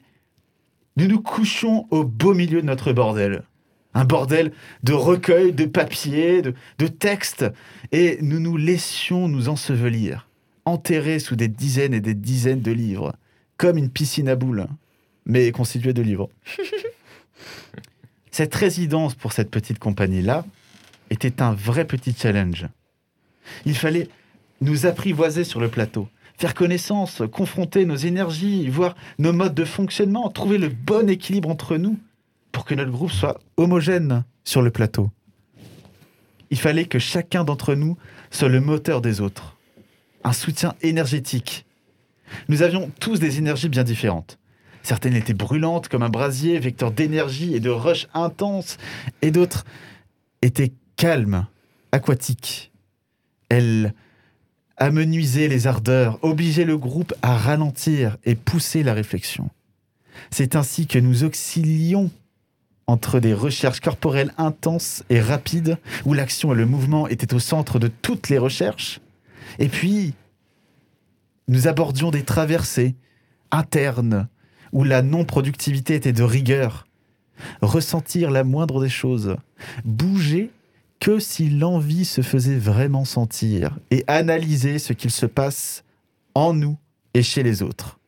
nous 0.95 1.07
nous 1.07 1.21
couchions 1.21 1.87
au 1.91 2.03
beau 2.03 2.33
milieu 2.33 2.61
de 2.61 2.67
notre 2.67 2.93
bordel. 2.93 3.43
Un 3.93 4.05
bordel 4.05 4.51
de 4.83 4.93
recueils, 4.93 5.51
de 5.51 5.65
papiers, 5.65 6.41
de 6.41 6.87
textes, 6.87 7.45
et 7.91 8.19
nous 8.21 8.39
nous 8.39 8.55
laissions 8.55 9.27
nous 9.27 9.49
ensevelir 9.49 10.28
enterré 10.69 11.19
sous 11.19 11.35
des 11.35 11.47
dizaines 11.47 11.93
et 11.93 12.01
des 12.01 12.13
dizaines 12.13 12.61
de 12.61 12.71
livres, 12.71 13.13
comme 13.57 13.77
une 13.77 13.89
piscine 13.89 14.29
à 14.29 14.35
boules, 14.35 14.67
mais 15.25 15.51
constituée 15.51 15.93
de 15.93 16.01
livres. 16.01 16.29
cette 18.31 18.55
résidence 18.55 19.15
pour 19.15 19.33
cette 19.33 19.51
petite 19.51 19.79
compagnie-là 19.79 20.45
était 21.09 21.41
un 21.41 21.53
vrai 21.53 21.85
petit 21.85 22.15
challenge. 22.17 22.67
Il 23.65 23.75
fallait 23.75 24.07
nous 24.61 24.85
apprivoiser 24.85 25.43
sur 25.43 25.59
le 25.59 25.69
plateau, 25.69 26.07
faire 26.37 26.53
connaissance, 26.53 27.21
confronter 27.31 27.85
nos 27.85 27.95
énergies, 27.95 28.69
voir 28.69 28.95
nos 29.17 29.33
modes 29.33 29.55
de 29.55 29.65
fonctionnement, 29.65 30.29
trouver 30.29 30.57
le 30.57 30.69
bon 30.69 31.09
équilibre 31.09 31.49
entre 31.49 31.77
nous 31.77 31.97
pour 32.51 32.65
que 32.65 32.75
notre 32.75 32.91
groupe 32.91 33.11
soit 33.11 33.39
homogène 33.57 34.23
sur 34.43 34.61
le 34.61 34.71
plateau. 34.71 35.09
Il 36.49 36.57
fallait 36.57 36.85
que 36.85 36.99
chacun 36.99 37.43
d'entre 37.43 37.75
nous 37.75 37.97
soit 38.31 38.49
le 38.49 38.59
moteur 38.59 39.01
des 39.01 39.21
autres 39.21 39.58
un 40.23 40.33
soutien 40.33 40.75
énergétique. 40.81 41.65
Nous 42.47 42.61
avions 42.61 42.91
tous 42.99 43.19
des 43.19 43.37
énergies 43.37 43.69
bien 43.69 43.83
différentes. 43.83 44.37
Certaines 44.83 45.15
étaient 45.15 45.33
brûlantes 45.33 45.87
comme 45.87 46.03
un 46.03 46.09
brasier, 46.09 46.59
vecteur 46.59 46.91
d'énergie 46.91 47.55
et 47.55 47.59
de 47.59 47.69
rush 47.69 48.07
intense, 48.13 48.77
et 49.21 49.31
d'autres 49.31 49.65
étaient 50.41 50.73
calmes, 50.95 51.45
aquatiques. 51.91 52.71
Elles 53.49 53.93
amenuisaient 54.77 55.47
les 55.47 55.67
ardeurs, 55.67 56.19
obligeaient 56.21 56.65
le 56.65 56.77
groupe 56.77 57.13
à 57.21 57.35
ralentir 57.35 58.17
et 58.23 58.35
pousser 58.35 58.83
la 58.83 58.93
réflexion. 58.93 59.49
C'est 60.31 60.55
ainsi 60.55 60.87
que 60.87 60.99
nous 60.99 61.23
oscillions 61.23 62.09
entre 62.87 63.19
des 63.19 63.33
recherches 63.33 63.81
corporelles 63.81 64.33
intenses 64.37 65.03
et 65.09 65.21
rapides, 65.21 65.77
où 66.05 66.13
l'action 66.13 66.53
et 66.53 66.55
le 66.55 66.65
mouvement 66.65 67.07
étaient 67.07 67.33
au 67.35 67.39
centre 67.39 67.77
de 67.77 67.87
toutes 67.87 68.29
les 68.29 68.39
recherches, 68.39 68.99
et 69.57 69.69
puis, 69.69 70.13
nous 71.47 71.67
abordions 71.67 72.11
des 72.11 72.23
traversées 72.23 72.95
internes 73.51 74.27
où 74.71 74.83
la 74.83 75.01
non-productivité 75.01 75.95
était 75.95 76.13
de 76.13 76.23
rigueur. 76.23 76.85
Ressentir 77.61 78.31
la 78.31 78.43
moindre 78.43 78.81
des 78.81 78.89
choses. 78.89 79.35
Bouger 79.85 80.51
que 80.99 81.19
si 81.19 81.49
l'envie 81.49 82.05
se 82.05 82.21
faisait 82.21 82.57
vraiment 82.57 83.05
sentir 83.05 83.79
et 83.89 84.03
analyser 84.07 84.79
ce 84.79 84.93
qu'il 84.93 85.11
se 85.11 85.25
passe 85.25 85.83
en 86.35 86.53
nous 86.53 86.77
et 87.13 87.23
chez 87.23 87.41
les 87.41 87.63
autres. 87.63 87.99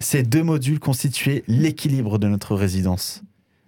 Ces 0.00 0.22
deux 0.22 0.42
modules 0.42 0.80
constituaient 0.80 1.44
l'équilibre 1.46 2.18
de 2.18 2.28
notre 2.28 2.54
résidence. 2.54 3.22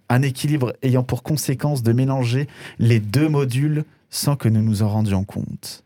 Un 0.09 0.21
équilibre 0.21 0.73
ayant 0.83 1.03
pour 1.03 1.23
conséquence 1.23 1.81
de 1.81 1.93
mélanger 1.93 2.47
les 2.77 2.99
deux 2.99 3.29
modules 3.29 3.85
sans 4.09 4.35
que 4.35 4.49
nous 4.49 4.61
nous 4.61 4.83
en 4.83 4.89
rendions 4.89 5.23
compte. 5.23 5.82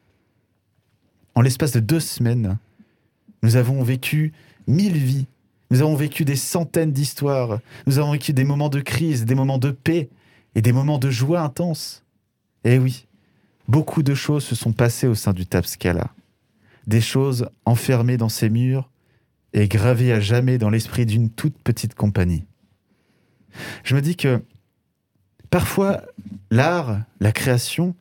En 1.38 1.42
l'espace 1.42 1.72
de 1.72 1.80
deux 1.80 2.00
semaines, 2.00 2.58
nous 3.44 3.58
avons 3.58 3.84
vécu 3.84 4.34
mille 4.66 4.98
vies. 4.98 5.28
Nous 5.70 5.84
avons 5.84 5.96
vécu 5.96 6.26
des 6.26 6.36
centaines 6.36 6.92
d'histoires. 6.92 7.60
Nous 7.86 8.00
avons 8.00 8.14
vécu 8.14 8.34
des 8.34 8.44
moments 8.44 8.70
de 8.70 8.80
crise, 8.80 9.24
des 9.24 9.36
moments 9.36 9.60
de 9.60 9.70
paix 9.70 10.10
et 10.56 10.64
des 10.64 10.72
moments 10.72 10.98
de 10.98 11.12
joie 11.12 11.42
intense. 11.42 12.04
Eh 12.64 12.80
oui, 12.80 13.06
beaucoup 13.68 14.02
de 14.02 14.16
choses 14.16 14.46
se 14.46 14.56
sont 14.56 14.72
passées 14.72 15.06
au 15.06 15.14
sein 15.14 15.32
du 15.32 15.46
Tapscala. 15.46 16.10
Des 16.88 17.02
choses 17.02 17.48
enfermées 17.66 18.18
dans 18.18 18.30
ces 18.30 18.50
murs 18.50 18.90
et 19.54 19.68
gravées 19.68 20.14
à 20.14 20.20
jamais 20.20 20.58
dans 20.58 20.72
l'esprit 20.72 21.06
d'une 21.06 21.30
toute 21.30 21.60
petite 21.60 21.94
compagnie. 21.94 22.46
Je 23.84 23.94
me 23.94 24.02
dis 24.02 24.16
que 24.16 24.42
parfois, 25.52 26.02
l'art, 26.50 27.00
la 27.20 27.32
création, 27.32 27.94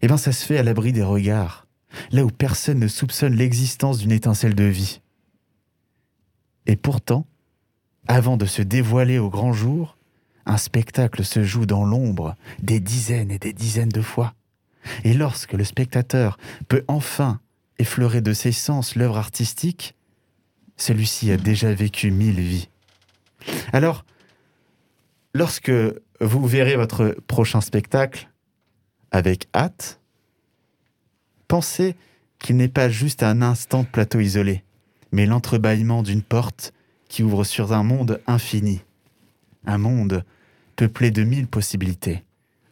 eh 0.00 0.08
ben, 0.08 0.16
ça 0.16 0.32
se 0.32 0.46
fait 0.46 0.56
à 0.56 0.62
l'abri 0.62 0.94
des 0.94 1.02
regards 1.02 1.67
là 2.10 2.24
où 2.24 2.30
personne 2.30 2.78
ne 2.78 2.88
soupçonne 2.88 3.34
l'existence 3.34 3.98
d'une 3.98 4.12
étincelle 4.12 4.54
de 4.54 4.64
vie. 4.64 5.00
Et 6.66 6.76
pourtant, 6.76 7.26
avant 8.06 8.36
de 8.36 8.46
se 8.46 8.62
dévoiler 8.62 9.18
au 9.18 9.30
grand 9.30 9.52
jour, 9.52 9.96
un 10.46 10.56
spectacle 10.56 11.24
se 11.24 11.42
joue 11.42 11.66
dans 11.66 11.84
l'ombre 11.84 12.34
des 12.60 12.80
dizaines 12.80 13.30
et 13.30 13.38
des 13.38 13.52
dizaines 13.52 13.88
de 13.90 14.00
fois. 14.00 14.34
Et 15.04 15.12
lorsque 15.12 15.52
le 15.52 15.64
spectateur 15.64 16.38
peut 16.68 16.84
enfin 16.88 17.40
effleurer 17.78 18.20
de 18.20 18.32
ses 18.32 18.52
sens 18.52 18.96
l'œuvre 18.96 19.18
artistique, 19.18 19.94
celui-ci 20.76 21.30
a 21.30 21.36
déjà 21.36 21.72
vécu 21.74 22.10
mille 22.10 22.40
vies. 22.40 22.68
Alors, 23.72 24.04
lorsque 25.34 25.72
vous 26.20 26.46
verrez 26.46 26.76
votre 26.76 27.16
prochain 27.26 27.60
spectacle 27.60 28.30
avec 29.10 29.48
hâte, 29.54 30.00
Pensez 31.48 31.96
qu'il 32.38 32.56
n'est 32.56 32.68
pas 32.68 32.90
juste 32.90 33.22
un 33.22 33.40
instant 33.40 33.82
de 33.82 33.88
plateau 33.88 34.20
isolé, 34.20 34.62
mais 35.12 35.24
l'entrebâillement 35.24 36.02
d'une 36.02 36.22
porte 36.22 36.74
qui 37.08 37.22
ouvre 37.22 37.42
sur 37.42 37.72
un 37.72 37.82
monde 37.82 38.20
infini. 38.26 38.82
Un 39.64 39.78
monde 39.78 40.24
peuplé 40.76 41.10
de 41.10 41.24
mille 41.24 41.48
possibilités. 41.48 42.22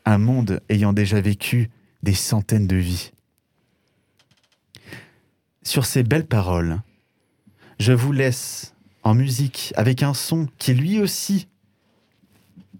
Un 0.04 0.18
monde 0.18 0.60
ayant 0.68 0.92
déjà 0.92 1.20
vécu 1.20 1.70
des 2.02 2.14
centaines 2.14 2.66
de 2.66 2.76
vies. 2.76 3.12
Sur 5.62 5.86
ces 5.86 6.04
belles 6.04 6.26
paroles, 6.26 6.80
je 7.80 7.92
vous 7.92 8.12
laisse 8.12 8.74
en 9.02 9.14
musique 9.14 9.72
avec 9.76 10.02
un 10.02 10.14
son 10.14 10.48
qui 10.58 10.74
lui 10.74 11.00
aussi 11.00 11.48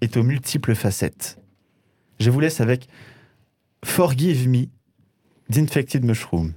est 0.02 0.16
aux 0.16 0.22
multiples 0.22 0.74
facettes. 0.74 1.38
Je 2.20 2.30
vous 2.30 2.38
laisse 2.38 2.60
avec 2.60 2.86
Forgive 3.84 4.48
Me 4.48 4.66
d'infected 5.48 6.04
mushroom. 6.04 6.54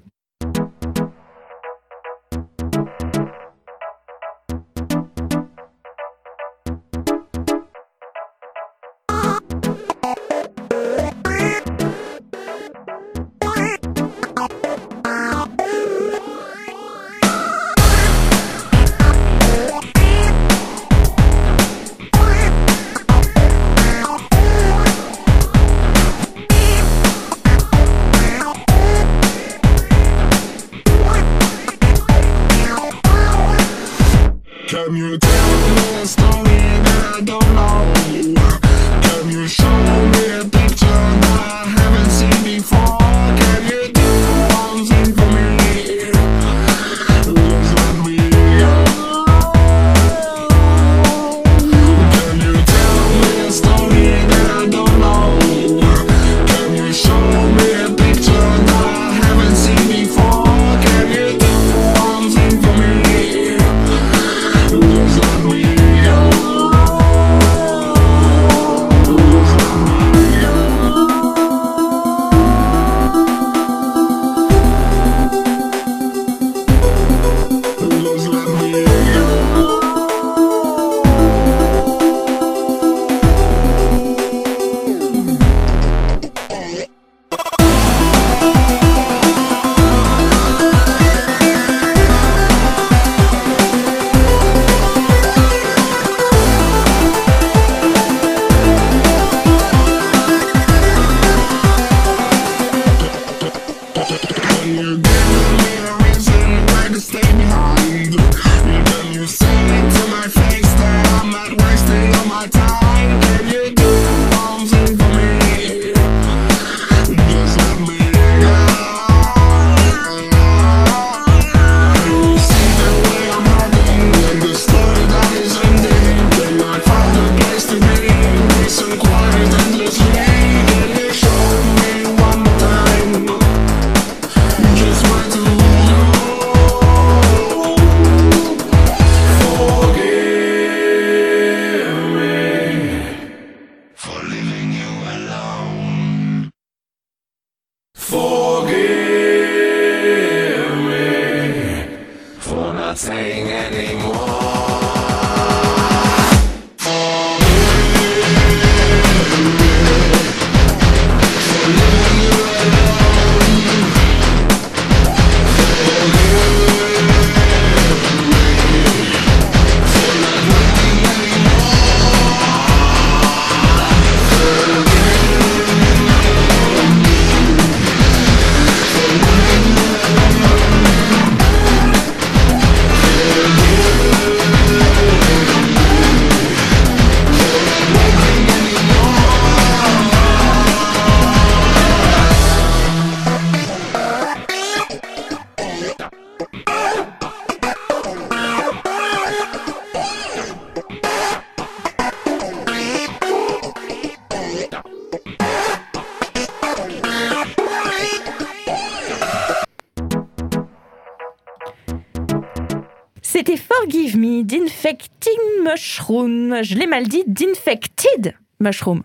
Je 216.70 216.76
l'ai 216.76 216.86
d'Infected 217.26 218.36
Mushroom. 218.60 219.02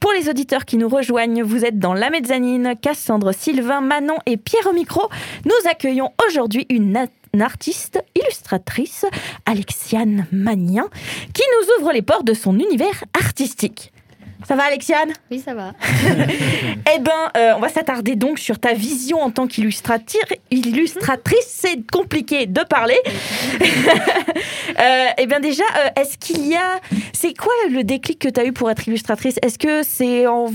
Pour 0.00 0.12
les 0.12 0.30
auditeurs 0.30 0.64
qui 0.64 0.78
nous 0.78 0.88
rejoignent, 0.88 1.42
vous 1.42 1.66
êtes 1.66 1.78
dans 1.78 1.92
La 1.92 2.08
Mezzanine, 2.08 2.76
Cassandre, 2.80 3.34
Sylvain, 3.34 3.82
Manon 3.82 4.16
et 4.24 4.38
Pierre 4.38 4.66
au 4.70 4.72
micro. 4.72 5.10
Nous 5.44 5.70
accueillons 5.70 6.12
aujourd'hui 6.26 6.64
une, 6.70 7.06
artiste, 7.38 8.02
illustratrice, 8.14 9.04
Alexiane 9.44 10.26
Magnien, 10.32 10.88
qui 11.34 11.42
nous 11.42 11.74
ouvre 11.78 11.92
les 11.92 12.00
portes 12.00 12.24
de 12.24 12.32
son 12.32 12.58
univers 12.58 13.04
artistique. 13.12 13.92
Ça 14.46 14.56
va 14.56 14.64
Alexiane? 14.64 15.12
Oui, 15.30 15.40
ça 15.40 15.54
va. 15.54 15.72
Eh 16.96 16.98
ben, 17.00 17.12
euh, 17.36 17.54
on 17.56 17.60
va 17.60 17.68
s'attarder 17.70 18.14
donc 18.14 18.38
sur 18.38 18.58
ta 18.58 18.74
vision 18.74 19.20
en 19.20 19.30
tant 19.30 19.46
qu'illustratrice. 19.46 20.20
Illustratrice, 20.50 21.46
c'est 21.48 21.90
compliqué 21.90 22.46
de 22.46 22.60
parler. 22.60 22.98
euh, 24.80 25.06
eh 25.18 25.26
bien 25.26 25.40
déjà, 25.40 25.64
euh, 25.64 26.00
est-ce 26.00 26.18
qu'il 26.18 26.46
y 26.46 26.54
a... 26.54 26.80
C'est 27.12 27.34
quoi 27.34 27.52
le 27.70 27.82
déclic 27.84 28.18
que 28.18 28.28
tu 28.28 28.38
as 28.38 28.44
eu 28.44 28.52
pour 28.52 28.70
être 28.70 28.86
illustratrice? 28.86 29.36
Est-ce 29.42 29.58
que 29.58 29.82
c'est 29.82 30.26
en 30.26 30.52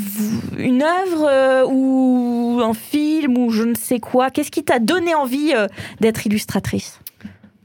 une 0.58 0.84
œuvre 0.84 1.28
euh, 1.28 1.66
ou 1.68 2.62
un 2.64 2.74
film 2.74 3.38
ou 3.38 3.50
je 3.50 3.64
ne 3.64 3.76
sais 3.76 4.00
quoi? 4.00 4.30
Qu'est-ce 4.30 4.52
qui 4.52 4.64
t'a 4.64 4.80
donné 4.80 5.16
envie 5.16 5.54
d'être 6.00 6.26
illustratrice? 6.28 7.00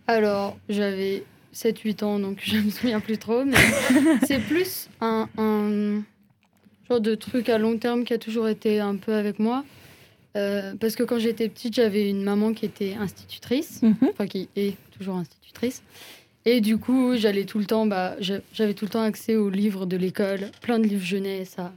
Alors, 0.06 0.56
j'avais 0.68 1.22
7-8 1.54 2.04
ans, 2.04 2.18
donc 2.18 2.38
je 2.44 2.58
me 2.58 2.70
souviens 2.70 3.00
plus 3.00 3.18
trop, 3.18 3.44
mais 3.44 3.56
c'est 4.26 4.40
plus 4.40 4.88
un, 5.00 5.28
un 5.38 6.02
genre 6.94 7.00
de 7.00 7.14
truc 7.16 7.48
à 7.48 7.59
long 7.59 7.76
terme 7.76 8.04
qui 8.04 8.12
a 8.12 8.18
toujours 8.18 8.48
été 8.48 8.78
un 8.80 8.94
peu 8.96 9.14
avec 9.14 9.38
moi. 9.38 9.64
Euh, 10.37 10.74
parce 10.80 10.94
que 10.96 11.02
quand 11.02 11.18
j'étais 11.18 11.48
petite, 11.48 11.74
j'avais 11.74 12.09
une 12.09 12.22
maman 12.22 12.52
qui 12.54 12.64
était 12.66 12.94
institutrice, 12.94 13.83
Mhm. 13.83 13.96
enfin 14.12 14.26
qui 14.26 14.48
est 14.57 14.74
toujours 14.96 15.16
institutrice. 15.16 15.83
Et 16.44 16.61
du 16.61 16.76
coup, 16.78 17.16
j'allais 17.16 17.44
tout 17.44 17.59
le 17.59 17.64
temps, 17.64 17.87
bah, 17.87 18.16
j'a- 18.20 18.40
j'avais 18.52 18.74
tout 18.74 18.85
le 18.85 18.90
temps 18.90 19.02
accès 19.02 19.37
aux 19.37 19.48
livres 19.50 19.87
de 19.87 19.96
l'école, 19.96 20.50
plein 20.61 20.78
de 20.78 20.87
livres 20.87 21.04
jeunesse, 21.04 21.57
à- 21.59 21.72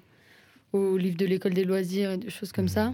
aux 0.73 0.97
livres 0.97 1.17
de 1.17 1.25
l'école 1.25 1.53
des 1.53 1.63
loisirs 1.63 2.11
et 2.11 2.17
des 2.17 2.29
choses 2.29 2.51
comme 2.51 2.67
ça. 2.67 2.87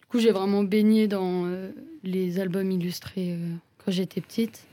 Du 0.00 0.06
coup, 0.08 0.18
j'ai 0.18 0.32
vraiment 0.32 0.64
baigné 0.64 1.06
dans 1.08 1.46
euh, 1.46 1.70
les 2.04 2.38
albums 2.40 2.70
illustrés 2.70 3.32
euh, 3.34 3.54
quand 3.84 3.92
j'étais 3.92 4.20
petite. 4.20 4.64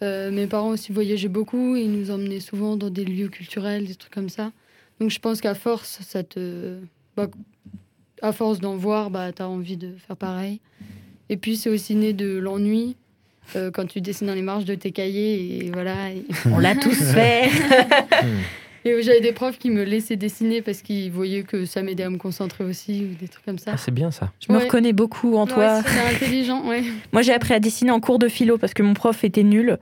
Mes 0.00 0.46
parents 0.46 0.68
aussi 0.68 0.92
voyageaient 0.92 1.26
beaucoup, 1.26 1.74
ils 1.74 1.90
nous 1.90 2.12
emmenaient 2.12 2.38
souvent 2.38 2.76
dans 2.76 2.88
des 2.88 3.04
lieux 3.04 3.26
culturels, 3.26 3.84
des 3.84 3.96
trucs 3.96 4.12
comme 4.14 4.28
ça. 4.28 4.52
Donc 5.00 5.10
je 5.10 5.18
pense 5.18 5.40
qu'à 5.40 5.54
force, 5.54 6.00
ça 6.02 6.22
te, 6.22 6.78
bah, 7.16 7.28
à 8.22 8.32
force 8.32 8.58
d'en 8.58 8.76
voir, 8.76 9.10
bah, 9.10 9.32
tu 9.32 9.42
as 9.42 9.48
envie 9.48 9.76
de 9.76 9.94
faire 10.06 10.16
pareil. 10.16 10.60
Et 11.28 11.36
puis 11.36 11.56
c'est 11.56 11.70
aussi 11.70 11.94
né 11.94 12.12
de 12.12 12.38
l'ennui. 12.38 12.96
euh, 13.56 13.70
quand 13.70 13.86
tu 13.86 14.00
dessines 14.00 14.26
dans 14.26 14.34
les 14.34 14.42
marges 14.42 14.64
de 14.66 14.74
tes 14.74 14.92
cahiers 14.92 15.64
et 15.64 15.70
voilà. 15.70 16.10
Et, 16.12 16.24
On 16.46 16.58
l'a 16.58 16.74
tous 16.74 17.12
fait. 17.12 17.48
et 18.84 19.02
j'avais 19.02 19.20
des 19.20 19.32
profs 19.32 19.58
qui 19.58 19.70
me 19.70 19.82
laissaient 19.82 20.16
dessiner 20.16 20.62
parce 20.62 20.82
qu'ils 20.82 21.10
voyaient 21.10 21.42
que 21.42 21.64
ça 21.64 21.82
m'aidait 21.82 22.04
à 22.04 22.10
me 22.10 22.18
concentrer 22.18 22.64
aussi 22.64 23.04
ou 23.04 23.14
des 23.20 23.28
trucs 23.28 23.44
comme 23.44 23.58
ça. 23.58 23.72
Ah, 23.74 23.76
c'est 23.76 23.92
bien 23.92 24.10
ça. 24.10 24.32
Je 24.46 24.52
me 24.52 24.58
reconnais 24.58 24.92
beaucoup 24.92 25.36
en 25.36 25.46
toi. 25.46 25.82
C'est 25.82 26.16
intelligent, 26.16 26.66
ouais. 26.68 26.82
Moi, 27.12 27.22
j'ai 27.22 27.32
appris 27.32 27.54
à 27.54 27.60
dessiner 27.60 27.90
en 27.90 28.00
cours 28.00 28.18
de 28.18 28.28
philo 28.28 28.58
parce 28.58 28.74
que 28.74 28.82
mon 28.82 28.94
prof 28.94 29.24
était 29.24 29.42
nul. 29.42 29.78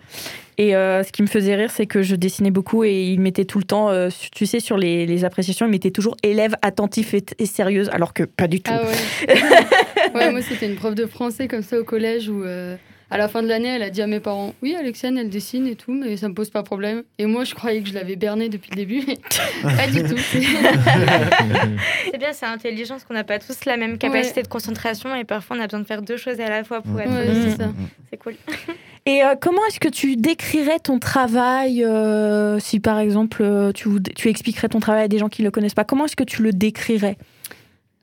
Et 0.58 0.74
euh, 0.74 1.02
ce 1.02 1.12
qui 1.12 1.20
me 1.20 1.26
faisait 1.26 1.54
rire, 1.54 1.70
c'est 1.70 1.86
que 1.86 2.02
je 2.02 2.16
dessinais 2.16 2.50
beaucoup 2.50 2.82
et 2.82 3.10
il 3.10 3.20
mettait 3.20 3.44
tout 3.44 3.58
le 3.58 3.64
temps, 3.64 3.90
euh, 3.90 4.08
tu 4.32 4.46
sais, 4.46 4.58
sur 4.58 4.78
les, 4.78 5.04
les 5.04 5.24
appréciations, 5.24 5.66
il 5.66 5.70
mettait 5.70 5.90
toujours 5.90 6.16
élève 6.22 6.56
attentif 6.62 7.12
et, 7.12 7.22
et 7.38 7.44
sérieuse, 7.46 7.90
alors 7.90 8.14
que 8.14 8.22
pas 8.22 8.48
du 8.48 8.62
tout. 8.62 8.72
Ah 8.74 8.82
ouais. 8.82 9.34
ouais, 10.14 10.30
moi 10.30 10.40
c'était 10.40 10.66
une 10.66 10.76
prof 10.76 10.94
de 10.94 11.04
français 11.04 11.46
comme 11.46 11.62
ça 11.62 11.78
au 11.78 11.84
collège 11.84 12.30
où 12.30 12.42
euh, 12.42 12.76
à 13.10 13.18
la 13.18 13.28
fin 13.28 13.42
de 13.42 13.48
l'année 13.48 13.68
elle 13.68 13.82
a 13.82 13.90
dit 13.90 14.02
à 14.02 14.06
mes 14.06 14.20
parents 14.20 14.54
Oui, 14.62 14.74
Alexiane 14.74 15.18
elle 15.18 15.30
dessine 15.30 15.66
et 15.66 15.76
tout, 15.76 15.92
mais 15.92 16.16
ça 16.16 16.28
me 16.28 16.34
pose 16.34 16.50
pas 16.50 16.62
problème. 16.62 17.02
Et 17.18 17.26
moi 17.26 17.44
je 17.44 17.54
croyais 17.54 17.82
que 17.82 17.88
je 17.88 17.94
l'avais 17.94 18.16
berné 18.16 18.48
depuis 18.48 18.70
le 18.70 18.76
début, 18.76 19.02
mais 19.06 19.16
pas 19.62 19.86
du 19.86 20.02
tout. 20.02 20.16
C'est 22.10 22.18
bien, 22.18 22.32
c'est 22.32 22.46
intelligent 22.46 22.94
parce 22.94 23.04
qu'on 23.04 23.14
n'a 23.14 23.24
pas 23.24 23.38
tous 23.38 23.64
la 23.64 23.76
même 23.76 23.98
capacité 23.98 24.42
de 24.42 24.48
concentration 24.48 25.14
et 25.14 25.24
parfois 25.24 25.56
on 25.56 25.60
a 25.60 25.66
besoin 25.66 25.80
de 25.80 25.86
faire 25.86 26.02
deux 26.02 26.16
choses 26.16 26.40
à 26.40 26.48
la 26.48 26.64
fois 26.64 26.80
pour 26.80 27.00
être 27.00 27.10
Ouais, 27.10 27.50
c'est 27.50 27.56
ça. 27.56 27.70
C'est 28.10 28.16
cool. 28.16 28.34
Et 29.06 29.22
euh, 29.22 29.36
comment 29.40 29.64
est-ce 29.68 29.78
que 29.78 29.88
tu 29.88 30.16
décrirais 30.16 30.80
ton 30.80 30.98
travail 30.98 31.84
euh, 31.84 32.58
si 32.58 32.80
par 32.80 32.98
exemple 32.98 33.40
euh, 33.40 33.70
tu, 33.70 33.88
tu 34.16 34.28
expliquerais 34.28 34.68
ton 34.68 34.80
travail 34.80 35.04
à 35.04 35.08
des 35.08 35.18
gens 35.18 35.28
qui 35.28 35.42
ne 35.42 35.46
le 35.46 35.52
connaissent 35.52 35.74
pas 35.74 35.84
Comment 35.84 36.06
est-ce 36.06 36.16
que 36.16 36.24
tu 36.24 36.42
le 36.42 36.52
décrirais? 36.52 37.16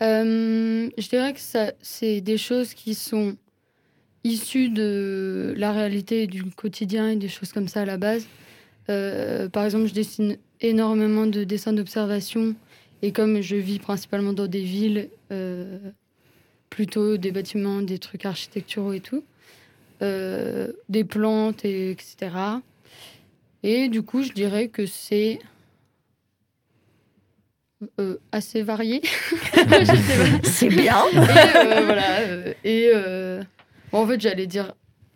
Euh, 0.01 0.89
je 0.97 1.07
dirais 1.09 1.33
que 1.33 1.39
ça, 1.39 1.71
c'est 1.81 2.21
des 2.21 2.37
choses 2.37 2.73
qui 2.73 2.93
sont 2.93 3.35
issues 4.23 4.69
de 4.69 5.53
la 5.57 5.71
réalité 5.71 6.27
du 6.27 6.43
quotidien 6.45 7.09
et 7.09 7.15
des 7.15 7.27
choses 7.27 7.51
comme 7.51 7.67
ça 7.67 7.81
à 7.81 7.86
la 7.86 7.97
base. 7.97 8.25
Euh, 8.89 9.49
par 9.49 9.65
exemple, 9.65 9.88
je 9.88 9.93
dessine 9.93 10.38
énormément 10.62 11.25
de 11.25 11.43
dessins 11.43 11.73
d'observation 11.73 12.55
et 13.01 13.12
comme 13.12 13.41
je 13.41 13.55
vis 13.55 13.79
principalement 13.79 14.33
dans 14.33 14.47
des 14.47 14.62
villes, 14.63 15.09
euh, 15.31 15.77
plutôt 16.69 17.17
des 17.17 17.31
bâtiments, 17.31 17.81
des 17.81 17.99
trucs 17.99 18.25
architecturaux 18.25 18.93
et 18.93 19.01
tout, 19.01 19.23
euh, 20.01 20.71
des 20.89 21.03
plantes, 21.03 21.65
et, 21.65 21.91
etc. 21.91 22.31
Et 23.62 23.89
du 23.89 24.01
coup, 24.03 24.23
je 24.23 24.31
dirais 24.31 24.69
que 24.69 24.86
c'est 24.86 25.39
euh, 27.99 28.17
assez 28.31 28.62
varié. 28.63 29.01
C'est 30.43 30.69
bien 30.69 30.97
Et 31.12 31.17
euh, 31.17 31.81
voilà. 31.86 32.19
euh, 32.21 32.53
et 32.63 32.91
bon, 33.93 33.99
en 34.03 34.08
fait, 34.08 34.19
j'allais 34.19 34.47
dire 34.47 34.73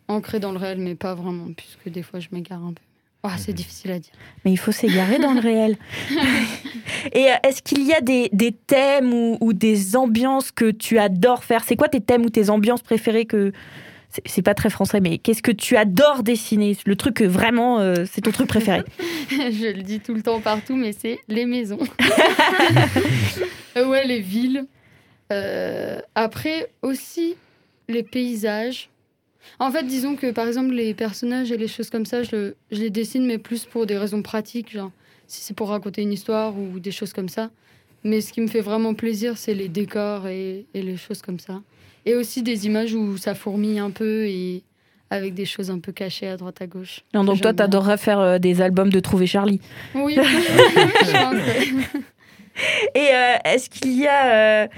ancré 0.08 0.40
dans 0.40 0.52
le 0.52 0.58
réel, 0.58 0.78
mais 0.78 0.94
pas 0.94 1.14
vraiment, 1.14 1.48
puisque 1.54 1.90
des 1.90 2.02
fois, 2.02 2.18
je 2.20 2.28
m'égare 2.32 2.62
un 2.64 2.72
peu. 2.72 2.82
Ah, 3.24 3.34
c'est 3.36 3.52
difficile 3.52 3.90
à 3.90 3.98
dire. 3.98 4.12
Mais 4.44 4.52
il 4.52 4.56
faut 4.56 4.72
s'égarer 4.72 5.18
dans 5.18 5.34
le 5.34 5.40
réel. 5.40 5.76
Et 7.12 7.26
euh, 7.30 7.34
est-ce 7.42 7.62
qu'il 7.62 7.82
y 7.84 7.92
a 7.92 8.00
des, 8.00 8.30
des 8.32 8.52
thèmes 8.52 9.12
ou, 9.12 9.36
ou 9.40 9.52
des 9.52 9.96
ambiances 9.96 10.50
que 10.52 10.70
tu 10.70 10.98
adores 10.98 11.44
faire? 11.44 11.64
C'est 11.64 11.76
quoi 11.76 11.88
tes 11.88 12.00
thèmes 12.00 12.24
ou 12.24 12.30
tes 12.30 12.48
ambiances 12.48 12.80
préférées 12.82 13.26
que 13.26 13.52
c'est- 14.24 14.40
pas 14.42 14.54
très 14.54 14.70
français, 14.70 15.00
mais 15.00 15.18
qu'est-ce 15.18 15.42
que 15.42 15.50
tu 15.52 15.76
adores 15.76 16.22
dessiner? 16.22 16.76
Le 16.86 16.96
truc 16.96 17.16
que 17.16 17.24
vraiment, 17.24 17.80
euh, 17.80 18.04
c'est 18.10 18.20
ton 18.22 18.30
truc 18.30 18.46
préféré. 18.48 18.82
je 19.28 19.76
le 19.76 19.82
dis 19.82 20.00
tout 20.00 20.14
le 20.14 20.22
temps 20.22 20.40
partout, 20.40 20.76
mais 20.76 20.92
c'est 20.92 21.18
les 21.28 21.44
maisons. 21.44 21.78
Euh, 23.76 23.86
ouais, 23.86 24.04
les 24.06 24.20
villes. 24.20 24.64
Euh, 25.30 26.00
après, 26.16 26.72
aussi, 26.82 27.36
les 27.88 28.02
paysages. 28.02 28.90
En 29.58 29.70
fait, 29.70 29.84
disons 29.84 30.16
que 30.16 30.30
par 30.30 30.46
exemple, 30.46 30.72
les 30.74 30.94
personnages 30.94 31.50
et 31.52 31.56
les 31.56 31.68
choses 31.68 31.90
comme 31.90 32.06
ça, 32.06 32.22
je, 32.22 32.52
je 32.70 32.80
les 32.80 32.90
dessine, 32.90 33.26
mais 33.26 33.38
plus 33.38 33.64
pour 33.64 33.86
des 33.86 33.96
raisons 33.96 34.22
pratiques, 34.22 34.72
genre 34.72 34.90
si 35.26 35.42
c'est 35.42 35.54
pour 35.54 35.68
raconter 35.68 36.02
une 36.02 36.12
histoire 36.12 36.58
ou 36.58 36.80
des 36.80 36.90
choses 36.90 37.12
comme 37.12 37.28
ça. 37.28 37.50
Mais 38.04 38.20
ce 38.20 38.32
qui 38.32 38.40
me 38.40 38.46
fait 38.46 38.60
vraiment 38.60 38.94
plaisir, 38.94 39.36
c'est 39.36 39.54
les 39.54 39.68
décors 39.68 40.26
et, 40.26 40.66
et 40.74 40.82
les 40.82 40.96
choses 40.96 41.20
comme 41.20 41.38
ça. 41.38 41.60
Et 42.06 42.14
aussi 42.14 42.42
des 42.42 42.66
images 42.66 42.94
où 42.94 43.16
ça 43.16 43.34
fourmille 43.34 43.78
un 43.78 43.90
peu 43.90 44.26
et 44.26 44.62
avec 45.10 45.34
des 45.34 45.44
choses 45.44 45.70
un 45.70 45.78
peu 45.78 45.92
cachées 45.92 46.28
à 46.28 46.36
droite 46.36 46.60
à 46.60 46.66
gauche. 46.66 47.00
Non, 47.14 47.24
donc 47.24 47.40
toi, 47.40 47.52
t'adorerais 47.52 47.96
faire 47.96 48.20
euh, 48.20 48.38
des 48.38 48.60
albums 48.60 48.90
de 48.90 49.00
Trouver 49.00 49.26
Charlie. 49.26 49.60
Oui, 49.94 50.14
je 50.16 51.12
pense, 51.12 51.34
ouais. 51.34 52.00
Et 52.94 53.14
euh, 53.14 53.36
est-ce 53.44 53.70
qu'il 53.70 53.98
y 53.98 54.06
a, 54.06 54.64
euh, 54.64 54.68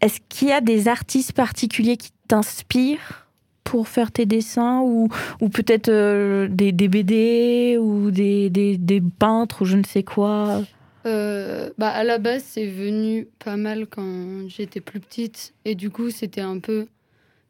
est-ce 0.00 0.20
qu'il 0.28 0.48
y 0.48 0.52
a 0.52 0.60
des 0.60 0.88
artistes 0.88 1.32
particuliers 1.32 1.96
qui 1.96 2.10
t'inspirent 2.28 3.26
pour 3.64 3.88
faire 3.88 4.10
tes 4.12 4.24
dessins 4.26 4.80
ou, 4.80 5.08
ou 5.40 5.48
peut-être 5.48 5.88
euh, 5.90 6.48
des, 6.48 6.72
des 6.72 6.88
BD 6.88 7.76
ou 7.78 8.10
des, 8.10 8.48
des, 8.50 8.76
des 8.78 9.00
peintres 9.02 9.62
ou 9.62 9.64
je 9.66 9.76
ne 9.76 9.84
sais 9.84 10.02
quoi? 10.02 10.62
Euh, 11.06 11.70
bah, 11.78 11.88
à 11.90 12.02
la 12.04 12.18
base, 12.18 12.44
c'est 12.46 12.66
venu 12.66 13.28
pas 13.38 13.56
mal 13.56 13.86
quand 13.86 14.48
j'étais 14.48 14.80
plus 14.80 15.00
petite. 15.00 15.52
Et 15.64 15.74
du 15.74 15.90
coup, 15.90 16.10
c'était 16.10 16.40
un 16.40 16.58
peu. 16.58 16.86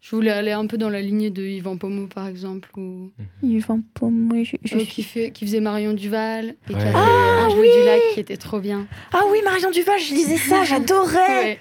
Je 0.00 0.14
voulais 0.14 0.30
aller 0.30 0.52
un 0.52 0.66
peu 0.66 0.78
dans 0.78 0.90
la 0.90 1.00
lignée 1.00 1.30
de 1.30 1.42
Yvan 1.42 1.76
Pomo, 1.76 2.06
par 2.06 2.28
exemple, 2.28 2.68
ou 2.76 3.10
Yvan 3.42 3.80
Pomme, 3.94 4.30
oui, 4.32 4.44
je- 4.44 4.56
je 4.64 4.76
euh, 4.76 4.84
qui, 4.84 5.02
fait, 5.02 5.32
qui 5.32 5.44
faisait 5.44 5.58
Marion 5.60 5.92
Duval 5.92 6.54
et 6.70 6.72
qui 6.72 6.76
avait 6.76 6.92
Ah, 6.94 7.46
Ange 7.46 7.54
oui 7.58 7.66
du 7.76 7.84
Lac, 7.84 8.00
qui 8.14 8.20
était 8.20 8.36
trop 8.36 8.60
bien. 8.60 8.86
Ah 9.12 9.22
oui, 9.30 9.38
Marion 9.44 9.72
Duval, 9.72 9.98
je 9.98 10.14
lisais 10.14 10.36
ça, 10.36 10.62
j'adorais 10.68 11.16
Ouais. 11.42 11.58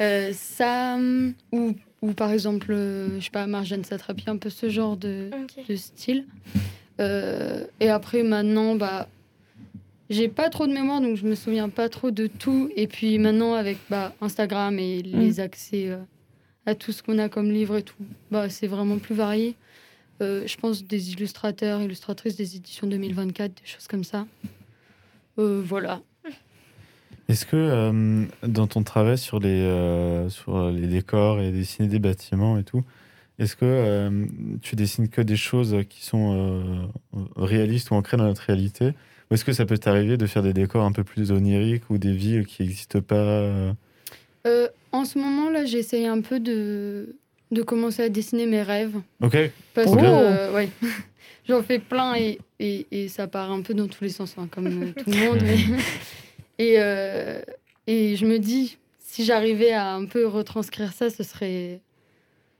Euh, 0.00 0.30
ça, 0.32 0.96
ou, 1.52 1.74
ou 2.02 2.12
par 2.12 2.30
exemple, 2.30 2.72
euh, 2.72 3.18
je 3.18 3.24
sais 3.24 3.30
pas, 3.30 3.46
Marjane 3.46 3.84
Satrapi, 3.84 4.24
un 4.28 4.36
peu 4.36 4.50
ce 4.50 4.68
genre 4.68 4.96
de, 4.96 5.30
style. 5.76 6.26
Euh, 7.00 7.64
et 7.80 7.88
après, 7.88 8.22
maintenant, 8.22 8.74
bah, 8.74 9.08
j'ai 10.10 10.28
pas 10.28 10.48
trop 10.48 10.66
de 10.66 10.72
mémoire, 10.72 11.00
donc 11.00 11.16
je 11.16 11.26
me 11.26 11.34
souviens 11.34 11.68
pas 11.68 11.88
trop 11.88 12.10
de 12.10 12.26
tout. 12.26 12.70
Et 12.76 12.86
puis 12.86 13.18
maintenant, 13.18 13.54
avec 13.54 13.78
bah, 13.90 14.14
Instagram 14.20 14.78
et 14.78 15.02
les 15.02 15.40
accès 15.40 15.88
euh, 15.88 15.98
à 16.66 16.74
tout 16.74 16.92
ce 16.92 17.02
qu'on 17.02 17.18
a 17.18 17.28
comme 17.28 17.50
livre 17.50 17.76
et 17.76 17.82
tout, 17.82 18.02
bah, 18.30 18.48
c'est 18.48 18.66
vraiment 18.66 18.98
plus 18.98 19.14
varié. 19.14 19.54
Euh, 20.20 20.46
je 20.46 20.56
pense 20.56 20.82
des 20.84 21.12
illustrateurs, 21.12 21.80
illustratrices 21.80 22.36
des 22.36 22.56
éditions 22.56 22.86
2024, 22.86 23.54
des 23.54 23.66
choses 23.66 23.86
comme 23.86 24.04
ça. 24.04 24.26
Euh, 25.38 25.62
voilà. 25.64 26.00
Est-ce 27.28 27.44
que 27.44 27.56
euh, 27.56 28.24
dans 28.46 28.66
ton 28.66 28.82
travail 28.82 29.18
sur 29.18 29.38
les, 29.38 29.48
euh, 29.60 30.30
sur 30.30 30.70
les 30.70 30.86
décors 30.86 31.40
et 31.40 31.50
dessiner 31.50 31.86
des 31.88 31.98
bâtiments 31.98 32.58
et 32.58 32.64
tout, 32.64 32.82
est-ce 33.38 33.54
que 33.54 33.64
euh, 33.66 34.24
tu 34.62 34.76
dessines 34.76 35.08
que 35.08 35.20
des 35.20 35.36
choses 35.36 35.76
qui 35.90 36.04
sont 36.04 36.88
réalistes 37.36 37.90
ou 37.90 37.94
ancrées 37.94 38.16
dans 38.16 38.24
notre 38.24 38.42
réalité? 38.42 38.92
Ou 39.30 39.34
est-ce 39.34 39.44
que 39.44 39.52
ça 39.52 39.66
peut 39.66 39.76
t'arriver 39.76 40.16
de 40.16 40.26
faire 40.26 40.42
des 40.42 40.54
décors 40.54 40.84
un 40.84 40.92
peu 40.92 41.04
plus 41.04 41.30
oniriques 41.30 41.90
ou 41.90 41.98
des 41.98 42.12
villes 42.12 42.46
qui 42.46 42.62
n'existent 42.62 43.00
pas 43.02 43.74
en 44.92 45.04
ce 45.04 45.18
moment, 45.18 45.50
là, 45.50 45.66
j'essaye 45.66 46.06
un 46.06 46.22
peu 46.22 46.40
de, 46.40 47.14
de 47.50 47.60
commencer 47.62 48.02
à 48.04 48.08
dessiner 48.08 48.46
mes 48.46 48.62
rêves. 48.62 48.96
Ok, 49.20 49.36
Parce 49.74 49.92
Oh. 49.92 49.96
que, 49.96 50.02
euh, 50.02 50.54
ouais, 50.54 50.70
j'en 51.48 51.62
fais 51.62 51.78
plein 51.78 52.14
et, 52.14 52.38
et, 52.58 52.86
et 52.90 53.08
ça 53.08 53.26
part 53.28 53.50
un 53.52 53.60
peu 53.60 53.74
dans 53.74 53.86
tous 53.86 54.02
les 54.02 54.08
sens, 54.08 54.34
hein, 54.38 54.48
comme 54.50 54.94
tout 54.94 55.10
le 55.10 55.16
monde. 55.28 55.38
mais- 55.42 55.58
et, 56.58 56.74
euh, 56.78 57.40
et 57.86 58.16
je 58.16 58.26
me 58.26 58.38
dis, 58.38 58.78
si 58.98 59.24
j'arrivais 59.24 59.72
à 59.72 59.94
un 59.94 60.04
peu 60.04 60.26
retranscrire 60.26 60.92
ça, 60.92 61.10
ce 61.10 61.22
serait 61.22 61.80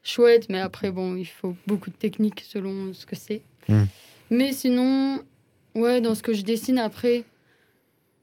chouette. 0.03 0.49
Mais 0.49 0.61
après, 0.61 0.91
bon, 0.91 1.17
il 1.17 1.27
faut 1.27 1.57
beaucoup 1.67 1.91
de 1.91 1.97
technique 1.97 2.45
selon 2.47 2.95
ce 2.95 3.07
que 3.07 3.17
c'est. 3.17 3.43
Mm. 3.69 3.85
Mais 4.31 4.53
sinon, 4.53 5.23
ouais, 5.75 6.01
dans 6.01 6.15
ce 6.15 6.23
que 6.23 6.33
je 6.33 6.43
dessine 6.43 6.79
après, 6.79 7.25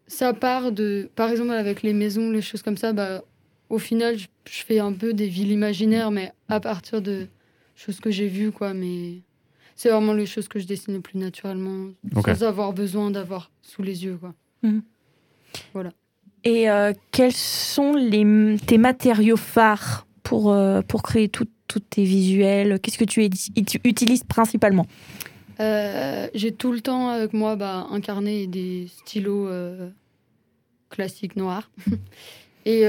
ça 0.07 0.33
part 0.33 0.71
de, 0.71 1.09
par 1.15 1.29
exemple, 1.29 1.51
avec 1.51 1.83
les 1.83 1.93
maisons, 1.93 2.31
les 2.31 2.41
choses 2.41 2.61
comme 2.61 2.77
ça, 2.77 2.93
bah, 2.93 3.23
au 3.69 3.79
final, 3.79 4.17
je, 4.17 4.27
je 4.49 4.63
fais 4.63 4.79
un 4.79 4.93
peu 4.93 5.13
des 5.13 5.27
villes 5.27 5.51
imaginaires, 5.51 6.11
mais 6.11 6.31
à 6.47 6.59
partir 6.59 7.01
de 7.01 7.27
choses 7.75 7.99
que 7.99 8.11
j'ai 8.11 8.27
vues, 8.27 8.51
quoi. 8.51 8.73
Mais 8.73 9.21
c'est 9.75 9.89
vraiment 9.89 10.13
les 10.13 10.25
choses 10.25 10.47
que 10.47 10.59
je 10.59 10.65
dessine 10.65 10.93
le 10.93 11.01
plus 11.01 11.19
naturellement, 11.19 11.89
sans 12.23 12.43
avoir 12.43 12.73
besoin 12.73 13.11
d'avoir 13.11 13.51
sous 13.61 13.81
les 13.83 14.05
yeux, 14.05 14.17
quoi. 14.17 14.33
Et 16.45 16.69
euh, 16.69 16.93
quels 17.11 17.33
sont 17.33 17.93
les, 17.93 18.55
tes 18.65 18.77
matériaux 18.77 19.35
phares 19.35 20.05
pour, 20.21 20.51
euh, 20.51 20.81
pour 20.81 21.01
créer 21.01 21.27
tous 21.27 21.47
tes 21.89 22.03
visuels? 22.03 22.79
Qu'est-ce 22.79 22.99
que 22.99 23.03
tu, 23.03 23.27
utilises 23.83 24.23
principalement? 24.23 24.85
Euh, 25.59 26.27
j'ai 26.35 26.51
tout 26.51 26.71
le 26.71 26.81
temps 26.81 27.09
avec 27.09 27.33
moi 27.33 27.55
bah, 27.55 27.87
un 27.89 27.99
carnet 27.99 28.43
et 28.43 28.47
des 28.47 28.87
stylos 28.95 29.49
classiques 30.91 31.35
noirs. 31.35 31.71
et 32.65 32.85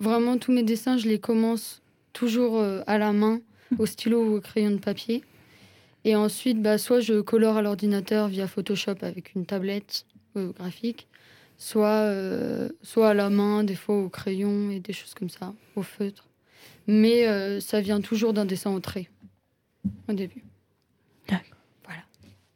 vraiment, 0.00 0.38
tous 0.38 0.52
mes 0.52 0.62
dessins, 0.62 0.96
je 0.96 1.06
les 1.06 1.18
commence 1.18 1.82
toujours 2.14 2.64
à 2.86 2.98
la 2.98 3.12
main, 3.12 3.40
au 3.78 3.84
stylo 3.84 4.24
ou 4.24 4.36
au 4.36 4.40
crayon 4.40 4.70
de 4.70 4.78
papier. 4.78 5.22
Et 6.06 6.16
ensuite, 6.16 6.62
bah, 6.62 6.78
soit 6.78 7.00
je 7.00 7.20
colore 7.20 7.58
à 7.58 7.62
l'ordinateur 7.62 8.28
via 8.28 8.46
Photoshop 8.46 8.96
avec 9.02 9.34
une 9.34 9.44
tablette 9.44 10.06
graphique, 10.34 11.06
soit, 11.60 12.06
euh, 12.06 12.70
soit 12.82 13.10
à 13.10 13.14
la 13.14 13.28
main, 13.28 13.62
des 13.62 13.76
fois 13.76 13.96
au 13.96 14.08
crayon 14.08 14.70
et 14.70 14.80
des 14.80 14.94
choses 14.94 15.14
comme 15.14 15.28
ça, 15.28 15.52
au 15.76 15.82
feutre. 15.82 16.26
Mais 16.86 17.28
euh, 17.28 17.60
ça 17.60 17.80
vient 17.80 18.00
toujours 18.00 18.32
d'un 18.32 18.46
dessin 18.46 18.72
au 18.72 18.80
trait, 18.80 19.08
au 20.08 20.14
début. 20.14 20.42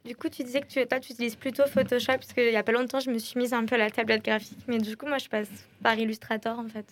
Du 0.03 0.15
coup, 0.15 0.29
tu 0.29 0.43
disais 0.43 0.61
que 0.61 0.67
tu, 0.67 0.85
toi, 0.85 0.99
tu 0.99 1.13
utilises 1.13 1.35
plutôt 1.35 1.65
Photoshop, 1.65 2.13
parce 2.13 2.31
qu'il 2.31 2.47
n'y 2.49 2.55
a 2.55 2.61
pas 2.61 2.71
longtemps, 2.71 2.99
je 2.99 3.09
me 3.09 3.17
suis 3.17 3.39
mise 3.39 3.53
un 3.53 3.65
peu 3.65 3.73
à 3.73 3.79
la 3.79 3.89
tablette 3.89 4.23
graphique. 4.23 4.59
Mais 4.67 4.77
du 4.77 4.95
coup, 4.95 5.07
moi, 5.07 5.17
je 5.17 5.27
passe 5.27 5.49
par 5.81 5.97
Illustrator, 5.97 6.59
en 6.59 6.67
fait. 6.67 6.85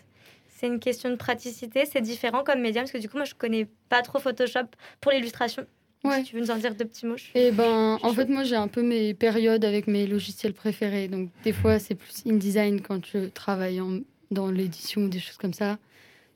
C'est 0.47 0.65
une 0.65 0.79
question 0.79 1.11
de 1.11 1.15
praticité, 1.15 1.85
c'est 1.85 2.01
différent 2.01 2.43
comme 2.43 2.59
médium, 2.61 2.85
parce 2.85 2.91
que 2.91 2.97
du 2.97 3.09
coup, 3.09 3.17
moi, 3.17 3.25
je 3.25 3.35
connais 3.35 3.67
pas 3.89 4.01
trop 4.01 4.17
Photoshop 4.17 4.65
pour 4.99 5.11
l'illustration. 5.11 5.67
Ouais. 6.03 6.19
Si 6.19 6.23
tu 6.25 6.35
veux 6.35 6.41
nous 6.41 6.51
en 6.51 6.57
dire 6.57 6.75
deux 6.75 6.85
petits 6.85 7.05
mots. 7.05 7.15
je 7.17 7.25
Et 7.37 7.51
ben, 7.51 7.97
en 8.01 8.13
fait, 8.13 8.27
moi, 8.27 8.43
j'ai 8.43 8.55
un 8.57 8.67
peu 8.67 8.81
mes 8.83 9.13
périodes 9.13 9.63
avec 9.63 9.87
mes 9.87 10.05
logiciels 10.05 10.53
préférés. 10.53 11.07
Donc, 11.07 11.29
des 11.43 11.53
fois, 11.53 11.79
c'est 11.79 11.95
plus 11.95 12.23
InDesign 12.25 12.81
quand 12.81 13.05
je 13.05 13.27
travaille 13.29 13.79
en- 13.79 13.99
dans 14.31 14.51
l'édition 14.51 15.03
ou 15.03 15.07
des 15.09 15.19
choses 15.19 15.37
comme 15.37 15.53
ça. 15.53 15.77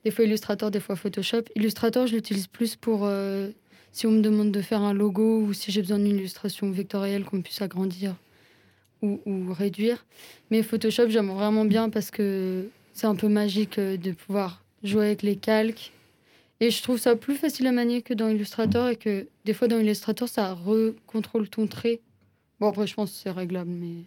Des 0.04 0.10
fois 0.10 0.24
Illustrator, 0.24 0.70
des 0.70 0.80
fois 0.80 0.96
Photoshop. 0.96 1.42
Illustrator, 1.56 2.06
je 2.06 2.14
l'utilise 2.14 2.46
plus 2.46 2.76
pour 2.76 3.00
euh, 3.04 3.50
si 3.92 4.06
on 4.06 4.10
me 4.12 4.22
demande 4.22 4.52
de 4.52 4.62
faire 4.62 4.80
un 4.80 4.94
logo 4.94 5.40
ou 5.42 5.52
si 5.52 5.70
j'ai 5.72 5.82
besoin 5.82 5.98
d'une 5.98 6.16
illustration 6.16 6.70
vectorielle 6.70 7.24
qu'on 7.24 7.42
puisse 7.42 7.60
agrandir 7.60 8.14
ou, 9.02 9.20
ou 9.26 9.52
réduire. 9.52 10.06
Mais 10.50 10.62
Photoshop, 10.62 11.08
j'aime 11.08 11.30
vraiment 11.30 11.64
bien 11.64 11.90
parce 11.90 12.10
que 12.10 12.68
c'est 12.94 13.06
un 13.06 13.16
peu 13.16 13.28
magique 13.28 13.78
euh, 13.78 13.96
de 13.96 14.12
pouvoir 14.12 14.62
jouer 14.82 15.06
avec 15.06 15.22
les 15.22 15.36
calques. 15.36 15.92
Et 16.60 16.70
je 16.70 16.82
trouve 16.82 16.98
ça 16.98 17.14
plus 17.14 17.36
facile 17.36 17.66
à 17.68 17.72
manier 17.72 18.02
que 18.02 18.14
dans 18.14 18.28
Illustrator 18.28 18.88
et 18.88 18.96
que 18.96 19.26
des 19.44 19.52
fois 19.54 19.68
dans 19.68 19.78
Illustrator, 19.78 20.28
ça 20.28 20.52
recontrôle 20.54 21.48
ton 21.48 21.66
trait. 21.68 22.00
Bon, 22.58 22.68
après, 22.68 22.86
je 22.86 22.94
pense 22.94 23.12
que 23.12 23.16
c'est 23.22 23.30
réglable, 23.30 23.70
mais. 23.70 24.02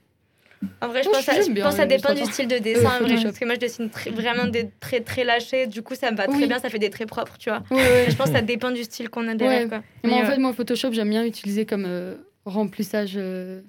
En 0.81 0.89
vrai, 0.89 1.01
je 1.01 1.07
Moi, 1.07 1.17
pense, 1.17 1.25
que 1.25 1.31
ça- 1.31 1.63
pense 1.63 1.87
dépend 1.87 2.13
du 2.13 2.23
style 2.31 2.47
de 2.47 2.57
dessin, 2.59 2.97
en 2.99 3.03
vrai, 3.03 3.15
parce 3.23 3.39
que 3.39 3.45
moi, 3.45 3.55
je 3.55 3.59
dessine 3.61 3.89
très- 3.89 4.11
vraiment 4.11 4.45
des 4.45 4.69
traits 4.79 5.05
très 5.05 5.23
lâchés. 5.23 5.65
Du 5.65 5.81
coup, 5.81 5.95
ça 5.95 6.11
me 6.11 6.17
va 6.17 6.27
très 6.27 6.35
Oui. 6.37 6.47
bien, 6.47 6.59
ça 6.59 6.69
fait 6.69 6.77
des 6.77 6.89
traits 6.91 7.07
propres, 7.07 7.37
tu 7.39 7.49
vois. 7.49 7.63
Ouais. 7.71 8.05
Je 8.09 8.15
pense 8.15 8.27
que 8.27 8.35
ça 8.35 8.41
dépend 8.41 8.69
du 8.69 8.83
style 8.83 9.09
qu'on 9.09 9.27
a 9.27 9.33
derrière, 9.33 9.63
Ouais. 9.63 9.69
quoi. 9.69 9.83
Mais 10.03 10.09
Mais, 10.11 10.15
en 10.17 10.21
euh, 10.23 10.25
fait, 10.25 10.37
moi, 10.37 10.53
Photoshop, 10.53 10.91
j'aime 10.91 11.09
bien 11.09 11.25
utiliser 11.25 11.65
comme 11.65 11.85
euh, 11.87 12.15
remplissage 12.45 13.13
euh, 13.15 13.61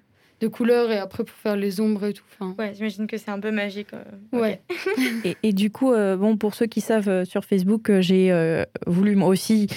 de 0.43 0.49
couleurs 0.49 0.91
et 0.91 0.99
après 0.99 1.23
pour 1.25 1.37
faire 1.37 1.57
les 1.57 1.81
ombres 1.81 2.05
et 2.07 2.13
tout. 2.13 2.25
Enfin, 2.39 2.55
Ouais, 2.59 2.73
j'imagine 2.75 3.07
que 3.07 3.17
c'est 3.17 3.31
un 3.31 3.39
peu 3.41 3.51
magique. 3.53 3.89
euh, 3.95 4.39
ouais. 4.39 4.61
et, 5.25 5.37
et 5.43 5.53
du 5.53 5.71
coup, 5.71 5.93
euh, 5.93 6.17
bon, 6.17 6.37
pour 6.37 6.55
ceux 6.55 6.67
qui 6.67 6.81
savent 6.81 7.09
euh, 7.09 7.25
sur 7.25 7.45
Facebook, 7.45 7.89
euh, 7.91 8.01
j'ai 8.03 8.33
euh, 8.33 8.65
voulu 8.87 9.15
moi 9.17 9.29
aussi 9.29 9.69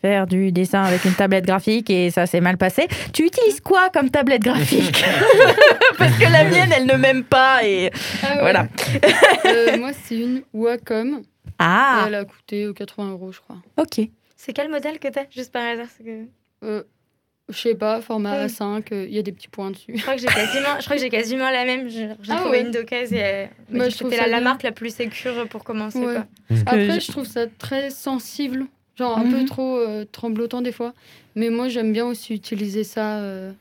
faire 0.00 0.26
du 0.26 0.50
dessin 0.52 0.82
avec 0.84 1.04
une 1.04 1.12
tablette 1.12 1.44
graphique 1.44 1.90
et 1.90 2.10
ça 2.10 2.24
s'est 2.26 2.40
mal 2.40 2.56
passé. 2.56 2.86
Tu 3.12 3.26
utilises 3.26 3.60
quoi 3.60 3.90
comme 3.92 4.10
tablette 4.10 4.42
graphique? 4.42 5.04
Parce 5.98 6.16
que 6.16 6.22
la 6.32 6.44
mienne, 6.44 6.70
elle 6.74 6.86
ne 6.86 6.94
m'aime 6.94 7.24
pas 7.24 7.64
et 7.64 7.90
Ah 8.22 8.34
ouais. 8.36 8.40
voilà. 8.40 8.68
Euh, 9.44 9.76
moi, 9.78 9.90
c'est 10.04 10.16
une 10.18 10.42
Wacom. 10.54 11.22
Ah, 11.58 12.04
elle 12.06 12.14
a 12.14 12.24
coûté 12.24 12.64
euh, 12.64 12.72
80 12.72 13.10
euros, 13.10 13.32
je 13.32 13.40
crois. 13.40 13.56
ok. 13.76 14.00
C'est 14.36 14.52
quel 14.52 14.70
modèle 14.70 15.00
que 15.00 15.08
t'as, 15.08 15.24
juste 15.34 15.52
par 15.52 15.66
hasard 15.66 15.88
que... 16.62 16.86
Je 17.50 17.56
sais 17.56 17.74
pas, 17.74 18.02
format 18.02 18.32
Ouais. 18.40 18.46
A5, 18.46 18.92
euh, 18.92 19.06
il 19.08 19.14
y 19.14 19.18
a 19.18 19.22
des 19.22 19.32
petits 19.32 19.48
points 19.48 19.70
dessus. 19.70 19.92
Je 19.96 20.02
crois 20.02 20.14
que 20.16 20.20
j'ai 20.20 20.26
quasiment, 20.26 20.78
je 20.80 20.84
crois 20.84 20.96
que 20.96 21.02
j'ai 21.02 21.08
quasiment 21.08 21.50
la 21.50 21.64
même. 21.64 21.88
J'ai 21.88 22.10
Ah 22.28 22.36
trouvé 22.36 22.58
ouais. 22.58 22.60
une 22.62 22.70
d'occasion 22.72 23.16
et 23.16 23.22
euh, 23.24 23.46
Bah, 23.70 23.90
c'était 23.90 24.16
la, 24.18 24.26
la 24.26 24.40
marque 24.42 24.62
la 24.64 24.72
plus 24.72 24.94
sécure 24.94 25.48
pour 25.48 25.64
commencer. 25.64 25.98
Ouais. 25.98 26.14
Quoi. 26.14 26.26
Après, 26.66 27.00
je 27.00 27.10
trouve 27.10 27.24
ça 27.26 27.46
très 27.46 27.88
sensible. 27.90 28.66
Genre 28.96 29.16
un 29.16 29.24
Mhm. 29.24 29.30
peu 29.32 29.44
trop 29.46 29.78
euh, 29.78 30.04
tremblotant 30.10 30.60
des 30.60 30.72
fois. 30.72 30.92
Mais 31.36 31.48
moi, 31.50 31.68
j'aime 31.68 31.92
bien 31.92 32.04
aussi 32.06 32.34
utiliser 32.34 32.84
ça. 32.84 33.20
euh, 33.20 33.52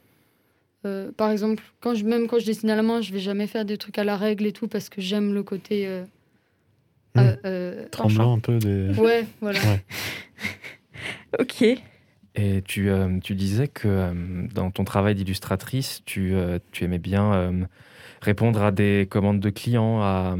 euh, 0.85 1.11
par 1.15 1.31
exemple, 1.31 1.63
quand 1.79 1.93
je, 1.95 2.03
même 2.03 2.27
quand 2.27 2.39
je 2.39 2.45
dessine 2.45 2.69
à 2.69 2.75
la 2.75 2.81
main, 2.83 3.01
je 3.01 3.13
vais 3.13 3.19
jamais 3.19 3.47
faire 3.47 3.63
des 3.63 3.77
trucs 3.77 3.97
à 3.99 4.03
la 4.03 4.17
règle 4.17 4.45
et 4.47 4.51
tout 4.51 4.67
parce 4.67 4.89
que 4.89 4.99
j'aime 4.99 5.33
le 5.33 5.43
côté. 5.43 5.87
euh, 5.87 6.03
Mhm. 7.15 7.23
euh, 7.23 7.35
euh, 7.45 7.85
Tremblant 7.89 8.33
un 8.33 8.39
peu 8.39 8.57
des. 8.59 8.89
ouais, 8.99 9.25
voilà. 9.39 9.59
Ouais. 9.59 9.81
Ok. 11.39 11.63
Et 12.39 12.61
tu, 12.61 12.89
euh, 12.89 13.17
tu 13.21 13.33
disais 13.33 13.67
que 13.67 13.87
euh, 13.87 14.13
dans 14.53 14.69
ton 14.69 14.83
travail 14.83 15.15
d'illustratrice, 15.15 16.03
tu, 16.05 16.35
euh, 16.35 16.59
tu 16.71 16.83
aimais 16.83 16.99
bien 16.99 17.51
répondre 18.21 18.61
à 18.61 18.71
des 18.71 19.07
commandes 19.09 19.39
de 19.39 19.49
clients, 19.49 20.01
à, 20.01 20.35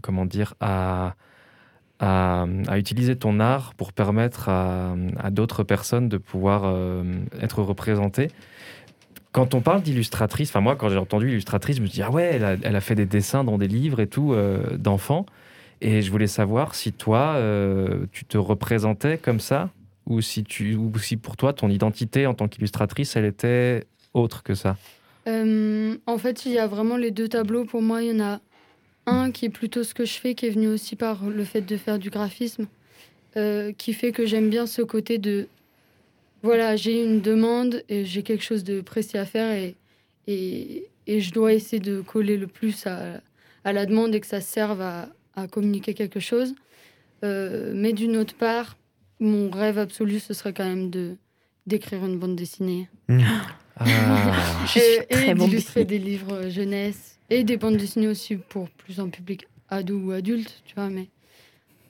comment 0.00 0.24
dire, 0.24 0.54
à, 0.60 1.14
à, 2.00 2.46
utiliser 2.76 3.16
ton 3.16 3.38
art 3.38 3.74
pour 3.74 3.92
permettre 3.92 4.48
à, 4.48 4.94
d'autres 5.30 5.62
personnes 5.62 6.08
de 6.08 6.16
pouvoir 6.16 6.74
être 7.40 7.62
représentées. 7.62 8.28
Quand 9.32 9.54
on 9.54 9.60
parle 9.62 9.80
d'illustratrice, 9.80 10.50
enfin 10.50 10.60
moi 10.60 10.76
quand 10.76 10.90
j'ai 10.90 10.98
entendu 10.98 11.30
illustratrice, 11.30 11.76
je 11.76 11.82
me 11.82 11.88
dis 11.88 12.02
ah 12.02 12.10
ouais, 12.10 12.38
elle 12.62 12.76
a, 12.76 12.80
fait 12.80 12.94
des 12.94 13.06
dessins 13.06 13.44
dans 13.44 13.56
des 13.56 13.68
livres 13.68 14.00
et 14.00 14.06
tout 14.06 14.34
d'enfants. 14.76 15.24
Et 15.80 16.02
je 16.02 16.10
voulais 16.10 16.26
savoir 16.26 16.74
si 16.74 16.92
toi, 16.92 17.40
tu 18.12 18.26
te 18.26 18.36
représentais 18.36 19.16
comme 19.16 19.40
ça 19.40 19.70
ou 20.06 20.20
si, 20.20 20.44
tu, 20.44 20.74
ou 20.74 20.92
si 20.98 21.16
pour 21.16 21.36
toi, 21.36 21.52
ton 21.52 21.68
identité 21.68 22.26
en 22.26 22.34
tant 22.34 22.48
qu'illustratrice, 22.48 23.16
elle 23.16 23.24
était 23.24 23.84
autre 24.14 24.42
que 24.42 24.54
ça 24.54 24.76
Euh, 25.28 25.96
en 26.06 26.18
fait, 26.18 26.46
il 26.46 26.52
y 26.52 26.58
a 26.58 26.66
vraiment 26.66 26.96
les 26.96 27.10
deux 27.10 27.28
tableaux. 27.28 27.64
Pour 27.64 27.82
moi, 27.82 28.02
il 28.02 28.08
y 28.08 28.12
en 28.12 28.20
a 28.24 28.40
un 29.06 29.30
qui 29.30 29.46
est 29.46 29.50
plutôt 29.50 29.84
ce 29.84 29.94
que 29.94 30.04
je 30.04 30.14
fais, 30.14 30.34
qui 30.34 30.46
est 30.46 30.50
venu 30.50 30.68
aussi 30.68 30.96
par 30.96 31.24
le 31.24 31.44
fait 31.44 31.60
de 31.62 31.76
faire 31.76 31.98
du 31.98 32.10
graphisme, 32.10 32.66
euh, 33.36 33.72
qui 33.72 33.92
fait 33.92 34.12
que 34.12 34.26
j'aime 34.26 34.50
bien 34.50 34.66
ce 34.66 34.82
côté 34.82 35.18
de 35.18 35.46
voilà, 36.42 36.74
j'ai 36.74 37.04
une 37.04 37.20
demande 37.20 37.84
et 37.88 38.04
j'ai 38.04 38.24
quelque 38.24 38.42
chose 38.42 38.64
de 38.64 38.80
précis 38.80 39.16
à 39.16 39.24
faire 39.24 39.52
et, 39.52 39.76
et, 40.26 40.88
et 41.06 41.20
je 41.20 41.32
dois 41.32 41.52
essayer 41.52 41.78
de 41.78 42.00
coller 42.00 42.36
le 42.36 42.48
plus 42.48 42.84
à, 42.86 43.20
à 43.64 43.72
la 43.72 43.86
demande 43.86 44.12
et 44.14 44.20
que 44.20 44.26
ça 44.26 44.40
serve 44.40 44.80
à, 44.80 45.08
à 45.36 45.46
communiquer 45.46 45.94
quelque 45.94 46.18
chose. 46.18 46.54
Euh, 47.22 47.72
mais 47.76 47.92
d'une 47.92 48.16
autre 48.16 48.34
part, 48.34 48.76
mon 49.22 49.50
rêve 49.50 49.78
absolu, 49.78 50.20
ce 50.20 50.34
serait 50.34 50.52
quand 50.52 50.64
même 50.64 50.90
de 50.90 51.16
d'écrire 51.66 52.04
une 52.04 52.18
bande 52.18 52.36
dessinée. 52.36 52.88
Ah, 53.74 54.64
Je 54.66 54.70
suis 54.70 54.80
Et, 54.80 55.06
très 55.10 55.28
et 55.30 55.34
bon 55.34 55.46
d'illustrer 55.46 55.86
des 55.86 55.98
livres 55.98 56.50
jeunesse 56.50 57.18
et 57.30 57.42
des 57.42 57.56
bandes 57.56 57.78
dessinées 57.78 58.08
aussi 58.08 58.36
pour 58.36 58.68
plus 58.68 59.00
un 59.00 59.08
public 59.08 59.46
ado 59.70 59.96
ou 59.96 60.12
adulte, 60.12 60.62
tu 60.66 60.74
vois. 60.74 60.90
Mais 60.90 61.08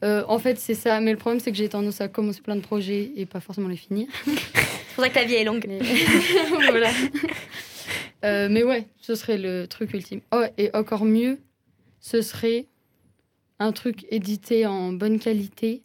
euh, 0.04 0.22
en 0.28 0.38
fait, 0.38 0.60
c'est 0.60 0.74
ça. 0.74 1.00
Mais 1.00 1.10
le 1.10 1.18
problème, 1.18 1.40
c'est 1.40 1.50
que 1.50 1.56
j'ai 1.58 1.68
tendance 1.68 2.00
à 2.00 2.06
commencer 2.06 2.40
plein 2.40 2.54
de 2.54 2.60
projets 2.60 3.10
et 3.16 3.26
pas 3.26 3.40
forcément 3.40 3.66
les 3.68 3.76
finir. 3.76 4.06
C'est 4.24 4.94
pour 4.94 5.04
ça 5.04 5.10
que 5.10 5.14
ta 5.14 5.24
vie 5.24 5.34
est 5.34 5.44
longue. 5.44 5.64
Mais, 5.66 5.80
voilà. 6.70 6.90
Euh, 8.24 8.48
mais 8.50 8.62
ouais, 8.62 8.86
ce 9.00 9.16
serait 9.16 9.38
le 9.38 9.66
truc 9.66 9.92
ultime. 9.92 10.20
Oh, 10.32 10.44
et 10.58 10.70
encore 10.74 11.04
mieux, 11.04 11.40
ce 12.00 12.22
serait 12.22 12.66
un 13.58 13.72
truc 13.72 14.06
édité 14.10 14.66
en 14.66 14.92
bonne 14.92 15.18
qualité 15.18 15.82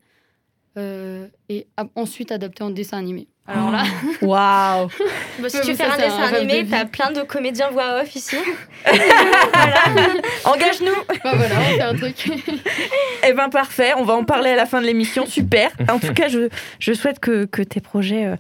euh, 0.78 1.28
et 1.50 1.68
a- 1.78 1.86
ensuite 1.96 2.32
adapté 2.32 2.64
en 2.64 2.70
dessin 2.70 2.98
animé. 2.98 3.28
Alors 3.50 3.72
là, 3.72 3.84
Waouh 4.22 4.90
Bon, 5.40 5.48
si 5.50 5.62
tu 5.62 5.68
veux 5.68 5.74
faire 5.76 5.96
ça, 5.96 6.02
un 6.02 6.06
un 6.06 6.08
dessin 6.10 6.32
de 6.32 6.36
animé, 6.36 6.64
vie. 6.64 6.70
t'as 6.70 6.84
plein 6.84 7.12
de 7.12 7.22
comédiens 7.22 7.70
voix 7.70 8.02
off 8.02 8.14
ici. 8.14 8.36
Engage-nous 10.46 10.94
bah 11.24 11.32
voilà, 11.36 11.56
on 11.60 11.76
fait 11.76 11.82
un 11.82 11.96
truc. 11.96 12.30
Eh 13.28 13.34
ben 13.34 13.50
parfait, 13.50 13.94
on 13.98 14.04
va 14.04 14.14
en 14.14 14.24
parler 14.24 14.52
à 14.52 14.56
la 14.56 14.66
fin 14.66 14.80
de 14.82 14.86
l'émission, 14.86 15.26
super. 15.26 15.72
En 15.90 16.00
tout 16.00 16.14
cas, 16.14 16.28
je, 16.30 16.50
je 16.80 16.94
souhaite 16.94 17.20
que, 17.20 17.46
que 17.46 17.62
tes 17.62 17.82
projets 17.82 18.26
euh, 18.26 18.36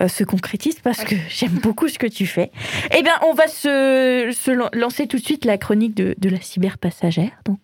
euh, 0.00 0.08
se 0.08 0.24
concrétisent 0.24 0.80
parce 0.82 1.04
que 1.04 1.14
j'aime 1.28 1.52
beaucoup 1.62 1.86
ce 1.88 1.98
que 1.98 2.06
tu 2.06 2.26
fais. 2.26 2.50
Eh 2.96 3.02
bien, 3.02 3.12
on 3.22 3.34
va 3.34 3.46
se, 3.46 4.30
se 4.32 4.50
lan- 4.50 4.70
lancer 4.72 5.06
tout 5.06 5.18
de 5.18 5.22
suite 5.24 5.44
la 5.44 5.58
chronique 5.58 5.94
de, 5.94 6.14
de 6.18 6.28
la 6.28 6.40
cyberpassagère. 6.40 7.30
Donc. 7.44 7.58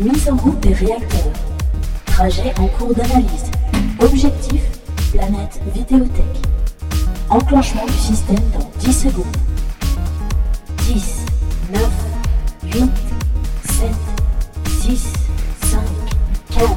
Mise 0.00 0.30
en 0.30 0.36
route 0.36 0.60
des 0.60 0.74
réacteurs. 0.74 1.32
Trajet 2.06 2.54
en 2.60 2.68
cours 2.68 2.94
d'analyse. 2.94 3.50
Objectif 4.00 4.62
planète 5.12 5.60
vidéothèque. 5.74 6.46
Enclenchement 7.28 7.84
du 7.84 7.92
système 7.94 8.36
dans 8.56 8.70
10 8.78 8.92
secondes. 8.92 9.36
10, 10.86 11.24
9, 11.72 11.90
8, 12.74 12.90
7, 13.64 13.90
6, 14.82 15.12
5, 15.62 15.80
4, 16.50 16.68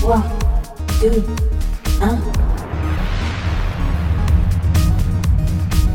3, 0.00 0.22
2, 1.02 1.24
1. 2.02 2.18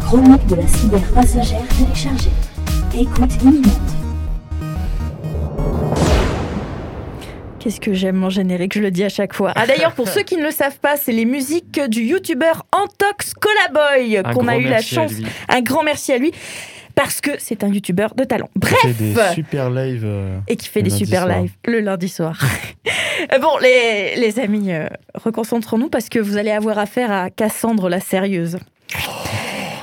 Chronique 0.06 0.48
de 0.48 0.56
la 0.56 0.68
cyber 0.68 1.04
passagère 1.14 1.68
téléchargée. 1.78 2.32
Écoute 2.98 3.44
imminente. 3.44 3.90
Qu'est-ce 7.60 7.82
que 7.82 7.94
j'aime 7.94 8.16
mon 8.16 8.30
générique, 8.30 8.74
je 8.74 8.80
le 8.82 8.90
dis 8.92 9.04
à 9.04 9.10
chaque 9.10 9.34
fois. 9.34 9.52
Ah 9.56 9.68
d'ailleurs, 9.68 9.92
pour 9.94 10.08
ceux 10.16 10.22
qui 10.24 10.38
ne 10.38 10.44
le 10.44 10.52
savent 10.52 10.80
pas, 10.80 10.96
c'est 10.98 11.12
les 11.12 11.26
musiques 11.26 11.80
du 11.90 12.02
youtubeur 12.04 12.66
Antox 12.72 13.34
Colaboy 13.34 14.22
qu'on 14.34 14.48
a 14.48 14.58
eu 14.58 14.64
la 14.66 14.82
chance. 14.82 15.12
Un 15.50 15.62
grand 15.62 15.84
merci 15.84 16.14
à 16.14 16.18
lui 16.18 16.32
parce 16.96 17.22
que 17.22 17.32
c'est 17.38 17.64
un 17.64 17.68
youtubeur 17.68 18.16
de 18.16 18.24
talent. 18.24 18.50
Bref, 18.56 18.76
fait 18.82 18.94
des 18.94 19.14
super 19.34 19.70
lives. 19.70 20.04
euh, 20.06 20.38
et 20.48 20.56
qui 20.56 20.68
fait 20.68 20.80
Le 20.82 20.90
des 20.90 20.96
super 20.96 21.24
soir. 21.24 21.40
lives 21.42 21.52
le 21.66 21.80
lundi 21.82 22.10
soir. 22.10 22.40
Euh, 23.34 23.38
bon, 23.40 23.58
les, 23.62 24.16
les 24.16 24.40
amis, 24.40 24.72
euh, 24.72 24.88
reconcentrons-nous 25.14 25.90
parce 25.90 26.08
que 26.08 26.20
vous 26.20 26.38
allez 26.38 26.52
avoir 26.52 26.78
affaire 26.80 27.12
à 27.12 27.30
Cassandre 27.30 27.90
la 27.90 28.00
sérieuse. 28.00 28.58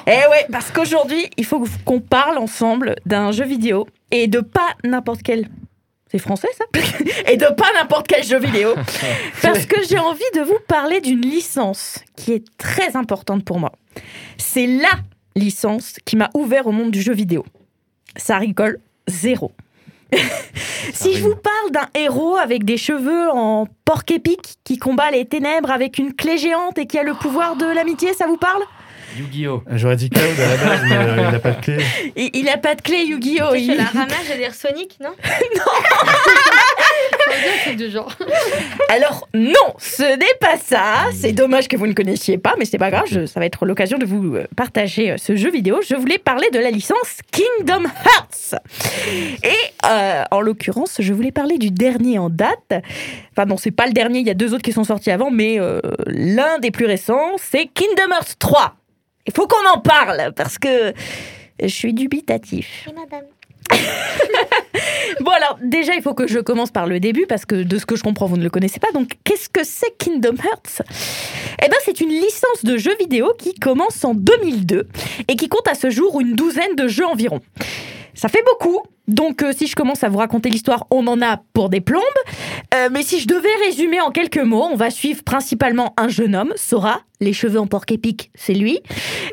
Eh 0.07 0.11
ouais, 0.11 0.47
parce 0.51 0.71
qu'aujourd'hui, 0.71 1.29
il 1.37 1.45
faut 1.45 1.63
qu'on 1.85 2.01
parle 2.01 2.39
ensemble 2.39 2.95
d'un 3.05 3.33
jeu 3.33 3.45
vidéo 3.45 3.87
et 4.11 4.27
de 4.27 4.41
pas 4.41 4.69
n'importe 4.85 5.23
quel. 5.23 5.49
C'est 6.17 6.23
français 6.23 6.49
ça 6.57 6.65
Et 7.31 7.37
de 7.37 7.45
pas 7.45 7.67
n'importe 7.75 8.09
quel 8.09 8.25
jeu 8.25 8.39
vidéo. 8.39 8.75
Parce 9.43 9.67
que 9.67 9.83
j'ai 9.87 9.99
envie 9.99 10.23
de 10.35 10.41
vous 10.41 10.59
parler 10.67 11.03
d'une 11.03 11.21
licence 11.21 11.99
qui 12.17 12.33
est 12.33 12.45
très 12.57 12.97
importante 12.97 13.45
pour 13.45 13.59
moi. 13.59 13.73
C'est 14.39 14.67
la 14.67 14.93
licence 15.35 15.97
qui 16.07 16.17
m'a 16.17 16.31
ouvert 16.33 16.67
au 16.67 16.73
monde 16.73 16.91
du 16.91 17.03
jeu 17.03 17.13
vidéo. 17.13 17.45
Ça 18.17 18.39
rigole 18.39 18.79
zéro. 19.07 19.53
si 20.95 21.15
je 21.15 21.23
vous 21.23 21.37
parle 21.37 21.71
d'un 21.73 21.89
héros 21.95 22.37
avec 22.37 22.65
des 22.65 22.79
cheveux 22.79 23.29
en 23.31 23.67
porc 23.85 24.05
épic 24.09 24.57
qui 24.65 24.79
combat 24.79 25.11
les 25.11 25.27
ténèbres 25.27 25.71
avec 25.71 25.99
une 25.99 26.15
clé 26.15 26.39
géante 26.39 26.79
et 26.79 26.87
qui 26.87 26.99
a 26.99 27.03
le 27.03 27.13
pouvoir 27.13 27.57
de 27.57 27.67
l'amitié, 27.67 28.15
ça 28.15 28.27
vous 28.27 28.39
parle? 28.39 28.63
Yu-Gi-Oh! 29.19 29.63
J'aurais 29.73 29.97
dit 29.97 30.11
Cloud 30.11 30.39
à 30.39 30.47
la 30.49 30.57
base, 30.57 30.81
mais 30.89 30.97
euh, 30.97 31.17
il 31.27 31.33
n'a 31.33 31.39
pas 31.39 31.51
de 31.53 31.61
clé. 31.61 31.77
il, 32.17 32.31
il 32.35 32.49
a 32.49 32.57
pas 32.59 32.75
de 32.75 32.83
clé 32.83 33.05
Yu-Gi-Oh! 33.05 33.53
Tu 33.55 33.59
il- 33.61 33.71
fais 33.71 33.77
la 33.77 33.85
ramage, 33.85 34.11
je 34.27 34.33
veux 34.33 34.39
dire 34.39 34.55
Sonic, 34.55 34.99
non 35.03 35.11
truc 37.65 37.77
du 37.77 37.91
genre. 37.91 38.13
Alors 38.89 39.29
non, 39.35 39.75
ce 39.79 40.03
n'est 40.17 40.39
pas 40.41 40.57
ça. 40.57 41.07
C'est 41.13 41.33
dommage 41.33 41.69
que 41.69 41.77
vous 41.77 41.87
ne 41.87 41.93
connaissiez 41.93 42.39
pas, 42.39 42.55
mais 42.59 42.65
c'est 42.65 42.79
pas 42.79 42.91
grave. 42.91 43.05
je- 43.11 43.27
ça 43.27 43.41
va 43.41 43.47
être 43.47 43.67
l'occasion 43.67 43.99
de 43.99 44.05
vous 44.07 44.37
euh, 44.37 44.47
partager 44.57 45.13
euh, 45.13 45.17
ce 45.17 45.37
jeu 45.37 45.51
vidéo. 45.51 45.81
Je 45.87 45.95
voulais 45.97 46.19
parler 46.19 46.49
de 46.51 46.59
la 46.59 46.71
licence 46.71 47.19
Kingdom 47.33 47.85
Hearts. 47.85 48.61
Et 49.43 49.51
euh, 49.87 50.23
en 50.31 50.41
l'occurrence, 50.41 50.97
je 51.01 51.13
voulais 51.13 51.33
parler 51.33 51.59
du 51.59 51.71
dernier 51.71 52.19
en 52.19 52.31
date. 52.31 52.75
Enfin 53.33 53.47
non, 53.47 53.57
c'est 53.57 53.71
pas 53.71 53.87
le 53.87 53.93
dernier. 53.93 54.21
Il 54.21 54.27
y 54.27 54.31
a 54.31 54.35
deux 54.35 54.55
autres 54.55 54.63
qui 54.63 54.73
sont 54.73 54.85
sortis 54.85 55.11
avant, 55.11 55.31
mais 55.31 55.59
euh, 55.59 55.81
l'un 56.07 56.59
des 56.59 56.71
plus 56.71 56.87
récents, 56.87 57.33
c'est 57.39 57.67
Kingdom 57.67 58.13
Hearts 58.13 58.37
3. 58.39 58.77
Il 59.27 59.33
faut 59.33 59.47
qu'on 59.47 59.69
en 59.69 59.81
parle 59.81 60.33
parce 60.35 60.59
que 60.59 60.93
je 61.61 61.67
suis 61.67 61.95
dubitatif. 61.95 62.87
Oui, 62.87 62.95
madame. 62.95 63.25
Bon 65.21 65.31
alors 65.31 65.59
déjà 65.63 65.95
il 65.95 66.03
faut 66.03 66.15
que 66.15 66.27
je 66.27 66.39
commence 66.39 66.71
par 66.71 66.87
le 66.87 67.01
début 67.01 67.27
parce 67.27 67.47
que 67.47 67.63
de 67.63 67.79
ce 67.79 67.87
que 67.87 67.97
je 67.97 68.03
comprends 68.03 68.27
vous 68.27 68.37
ne 68.37 68.43
le 68.43 68.51
connaissez 68.51 68.79
pas. 68.81 68.91
Donc 68.93 69.13
qu'est-ce 69.25 69.49
que 69.49 69.65
c'est 69.65 69.97
Kingdom 69.99 70.35
Hearts? 70.37 70.83
Eh 71.63 71.69
ben 71.69 71.77
c'est 71.85 72.01
une 72.01 72.11
licence 72.11 72.65
de 72.65 72.77
jeux 72.77 72.97
vidéo 72.99 73.33
qui 73.39 73.55
commence 73.55 74.05
en 74.05 74.15
2002 74.15 74.89
et 75.29 75.37
qui 75.37 75.49
compte 75.49 75.69
à 75.69 75.75
ce 75.75 75.91
jour 75.91 76.21
une 76.21 76.35
douzaine 76.35 76.75
de 76.77 76.89
jeux 76.89 77.07
environ. 77.07 77.41
Ça 78.17 78.29
fait 78.29 78.43
beaucoup. 78.45 78.81
Donc 79.07 79.43
euh, 79.43 79.53
si 79.57 79.69
je 79.69 79.77
commence 79.77 80.03
à 80.03 80.09
vous 80.09 80.19
raconter 80.19 80.49
l'histoire, 80.49 80.87
on 80.91 81.07
en 81.07 81.23
a 81.23 81.41
pour 81.53 81.69
des 81.69 81.81
plombes. 81.81 82.03
Euh, 82.75 82.89
mais 82.91 83.03
si 83.03 83.21
je 83.21 83.29
devais 83.29 83.55
résumer 83.65 84.01
en 84.01 84.11
quelques 84.11 84.39
mots, 84.39 84.65
on 84.65 84.75
va 84.75 84.91
suivre 84.91 85.23
principalement 85.23 85.95
un 85.97 86.09
jeune 86.09 86.35
homme, 86.35 86.53
Sora, 86.57 87.03
les 87.21 87.33
cheveux 87.33 87.61
en 87.61 87.67
porc 87.67 87.85
épic, 87.91 88.31
c'est 88.35 88.55
lui, 88.55 88.81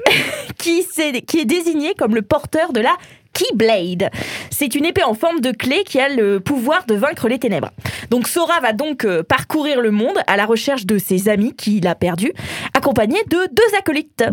qui, 0.57 0.85
qui 1.25 1.39
est 1.39 1.45
désigné 1.45 1.95
comme 1.95 2.13
le 2.13 2.21
porteur 2.21 2.73
de 2.73 2.81
la 2.81 2.95
Keyblade. 3.33 4.09
C'est 4.49 4.75
une 4.75 4.85
épée 4.85 5.03
en 5.03 5.13
forme 5.13 5.39
de 5.39 5.51
clé 5.51 5.83
qui 5.83 5.99
a 5.99 6.09
le 6.09 6.39
pouvoir 6.39 6.85
de 6.85 6.95
vaincre 6.95 7.27
les 7.27 7.39
ténèbres. 7.39 7.71
Donc 8.09 8.27
Sora 8.27 8.59
va 8.59 8.73
donc 8.73 9.05
euh, 9.05 9.23
parcourir 9.23 9.81
le 9.81 9.91
monde 9.91 10.17
à 10.27 10.37
la 10.37 10.45
recherche 10.45 10.85
de 10.85 10.97
ses 10.97 11.29
amis 11.29 11.55
qu'il 11.55 11.87
a 11.87 11.95
perdus, 11.95 12.33
accompagné 12.73 13.17
de 13.27 13.47
deux 13.51 13.77
acolytes. 13.77 14.23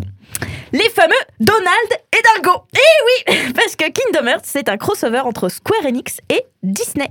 Les 0.72 0.88
fameux 0.90 1.14
Donald 1.40 1.90
et 2.12 2.42
Dingo. 2.42 2.62
Eh 2.74 3.32
oui, 3.34 3.53
parce 3.55 3.74
que 3.74 3.84
Kingdom 3.84 4.28
Hearts, 4.28 4.44
c'est 4.44 4.68
un 4.68 4.76
crossover 4.76 5.20
entre 5.20 5.48
Square 5.48 5.84
Enix 5.84 6.18
et 6.28 6.44
Disney. 6.62 7.11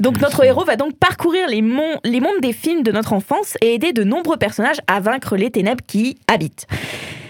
Donc 0.00 0.20
notre 0.20 0.44
héros 0.44 0.64
va 0.64 0.76
donc 0.76 0.96
parcourir 0.98 1.48
les, 1.48 1.62
les 2.04 2.20
mondes 2.20 2.40
des 2.40 2.52
films 2.52 2.82
de 2.82 2.92
notre 2.92 3.12
enfance 3.12 3.56
et 3.60 3.74
aider 3.74 3.92
de 3.92 4.04
nombreux 4.04 4.36
personnages 4.38 4.80
à 4.86 5.00
vaincre 5.00 5.36
les 5.36 5.50
ténèbres 5.50 5.84
qui 5.86 6.10
y 6.10 6.16
habitent. 6.26 6.66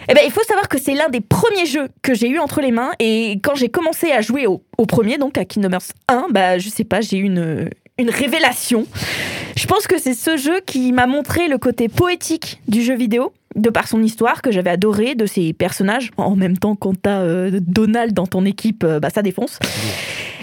Eh 0.09 0.15
ben, 0.15 0.23
il 0.25 0.31
faut 0.31 0.43
savoir 0.45 0.69
que 0.69 0.79
c'est 0.79 0.95
l'un 0.95 1.09
des 1.09 1.21
premiers 1.21 1.67
jeux 1.67 1.89
que 2.03 2.15
j'ai 2.15 2.29
eu 2.29 2.39
entre 2.39 2.61
les 2.61 2.71
mains 2.71 2.93
et 2.99 3.41
quand 3.43 3.55
j'ai 3.55 3.69
commencé 3.69 4.13
à 4.13 4.21
jouer 4.21 4.47
au, 4.47 4.63
premier, 4.87 5.19
donc 5.19 5.37
à 5.37 5.45
Kingdom 5.45 5.73
Hearts 5.73 5.93
1, 6.09 6.27
bah 6.31 6.59
je 6.59 6.69
sais 6.69 6.85
pas, 6.85 7.01
j'ai 7.01 7.19
eu 7.19 7.25
une, 7.25 7.71
une 7.99 8.11
révélation. 8.11 8.87
Je 9.57 9.67
pense 9.67 9.87
que 9.87 9.99
c'est 9.99 10.15
ce 10.15 10.37
jeu 10.37 10.61
qui 10.65 10.93
m'a 10.93 11.07
montré 11.07 11.49
le 11.49 11.59
côté 11.59 11.89
poétique 11.89 12.61
du 12.69 12.83
jeu 12.83 12.95
vidéo, 12.95 13.33
de 13.57 13.71
par 13.71 13.89
son 13.89 14.03
histoire 14.03 14.43
que 14.43 14.53
j'avais 14.53 14.71
adoré, 14.71 15.15
de 15.15 15.27
ses 15.27 15.53
personnages. 15.53 16.11
En 16.17 16.37
même 16.37 16.59
temps, 16.59 16.77
quand 16.77 17.01
t'as 17.01 17.23
euh, 17.23 17.59
Donald 17.63 18.13
dans 18.13 18.27
ton 18.27 18.45
équipe, 18.45 18.85
euh, 18.85 19.01
bah 19.01 19.09
ça 19.11 19.23
défonce. 19.23 19.59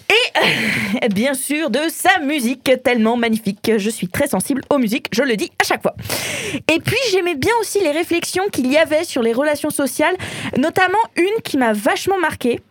Et 0.10 1.04
euh, 1.04 1.08
bien 1.14 1.34
sûr 1.34 1.70
de 1.70 1.80
sa 1.90 2.20
musique 2.20 2.70
tellement 2.84 3.18
magnifique. 3.18 3.72
Je 3.78 3.90
suis 3.90 4.08
très 4.08 4.28
sensible 4.28 4.62
aux 4.70 4.78
musiques, 4.78 5.08
je 5.12 5.24
le 5.24 5.36
dis 5.36 5.52
à 5.60 5.64
chaque 5.64 5.82
fois. 5.82 5.96
Et 6.72 6.80
puis 6.80 6.98
j'aimais 7.12 7.36
bien 7.36 7.54
aussi 7.62 7.80
les 7.80 7.92
réflexions 7.92 8.44
qu'il 8.52 8.72
y 8.72 8.78
avait 8.78 9.04
sur 9.04 9.22
les 9.22 9.34
relations 9.34 9.70
sociales, 9.70 10.16
notamment 10.58 10.98
une 11.16 11.42
qui 11.44 11.58
m'a 11.58 11.74
vachement 11.74 12.20
marquée. 12.20 12.62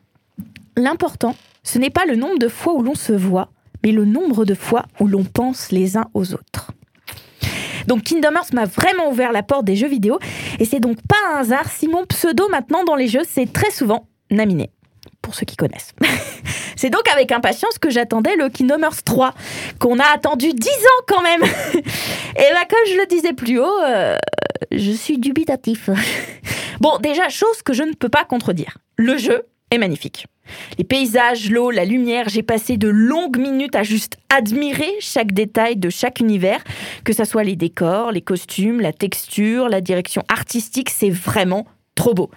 L'important, 0.76 1.36
ce 1.62 1.78
n'est 1.78 1.90
pas 1.90 2.06
le 2.06 2.16
nombre 2.16 2.38
de 2.38 2.48
fois 2.48 2.74
où 2.74 2.82
l'on 2.82 2.94
se 2.94 3.12
voit, 3.12 3.48
mais 3.84 3.92
le 3.92 4.04
nombre 4.04 4.44
de 4.44 4.54
fois 4.54 4.84
où 5.00 5.06
l'on 5.06 5.24
pense 5.24 5.70
les 5.70 5.96
uns 5.96 6.06
aux 6.14 6.34
autres. 6.34 6.72
Donc 7.86 8.04
Kingdom 8.04 8.34
Hearts 8.34 8.52
m'a 8.52 8.64
vraiment 8.64 9.10
ouvert 9.10 9.32
la 9.32 9.42
porte 9.42 9.64
des 9.64 9.76
jeux 9.76 9.88
vidéo 9.88 10.18
et 10.58 10.64
c'est 10.64 10.80
donc 10.80 10.98
pas 11.02 11.16
un 11.34 11.40
hasard 11.40 11.68
si 11.68 11.88
mon 11.88 12.06
pseudo 12.06 12.48
maintenant 12.48 12.84
dans 12.84 12.94
les 12.94 13.08
jeux 13.08 13.24
c'est 13.28 13.52
très 13.52 13.70
souvent 13.70 14.06
Naminé 14.30 14.70
pour 15.22 15.34
ceux 15.34 15.46
qui 15.46 15.56
connaissent. 15.56 15.94
c'est 16.76 16.90
donc 16.90 17.08
avec 17.08 17.32
impatience 17.32 17.78
que 17.78 17.90
j'attendais 17.90 18.36
le 18.36 18.48
Kingdom 18.48 18.82
Hearts 18.82 19.04
3 19.04 19.34
qu'on 19.78 19.98
a 19.98 20.06
attendu 20.12 20.52
10 20.52 20.68
ans 20.68 21.02
quand 21.06 21.22
même. 21.22 21.42
et 21.74 22.52
bah 22.52 22.66
comme 22.68 22.86
je 22.88 22.96
le 22.96 23.06
disais 23.06 23.32
plus 23.32 23.58
haut, 23.58 23.82
euh, 23.84 24.16
je 24.70 24.92
suis 24.92 25.18
dubitatif. 25.18 25.88
bon 26.80 26.98
déjà 26.98 27.28
chose 27.28 27.62
que 27.64 27.72
je 27.72 27.84
ne 27.84 27.94
peux 27.94 28.08
pas 28.08 28.24
contredire. 28.24 28.78
Le 28.96 29.16
jeu 29.16 29.46
est 29.70 29.78
magnifique. 29.78 30.26
Les 30.76 30.84
paysages, 30.84 31.50
l'eau, 31.50 31.70
la 31.70 31.84
lumière, 31.84 32.28
j'ai 32.28 32.42
passé 32.42 32.76
de 32.76 32.88
longues 32.88 33.38
minutes 33.38 33.76
à 33.76 33.82
juste 33.82 34.18
admirer 34.28 34.90
chaque 35.00 35.32
détail 35.32 35.76
de 35.76 35.88
chaque 35.88 36.20
univers, 36.20 36.62
que 37.04 37.12
ce 37.12 37.24
soit 37.24 37.44
les 37.44 37.56
décors, 37.56 38.12
les 38.12 38.20
costumes, 38.20 38.80
la 38.80 38.92
texture, 38.92 39.68
la 39.68 39.80
direction 39.80 40.22
artistique, 40.28 40.90
c'est 40.90 41.10
vraiment 41.10 41.66
trop 41.94 42.14
beau. 42.14 42.30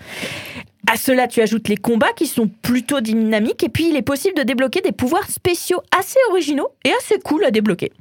À 0.88 0.98
cela, 0.98 1.28
tu 1.28 1.42
ajoutes 1.42 1.68
les 1.68 1.78
combats 1.78 2.14
qui 2.16 2.28
sont 2.28 2.48
plutôt 2.48 3.02
dynamiques 3.02 3.64
et 3.64 3.70
puis 3.70 3.90
il 3.90 3.96
est 3.96 4.02
possible 4.02 4.38
de 4.38 4.44
débloquer 4.44 4.82
des 4.82 4.92
pouvoirs 4.92 5.30
spéciaux 5.30 5.82
assez 5.98 6.20
originaux 6.30 6.70
et 6.84 6.92
assez 7.00 7.18
cool 7.20 7.44
à 7.44 7.52
débloquer. 7.52 7.92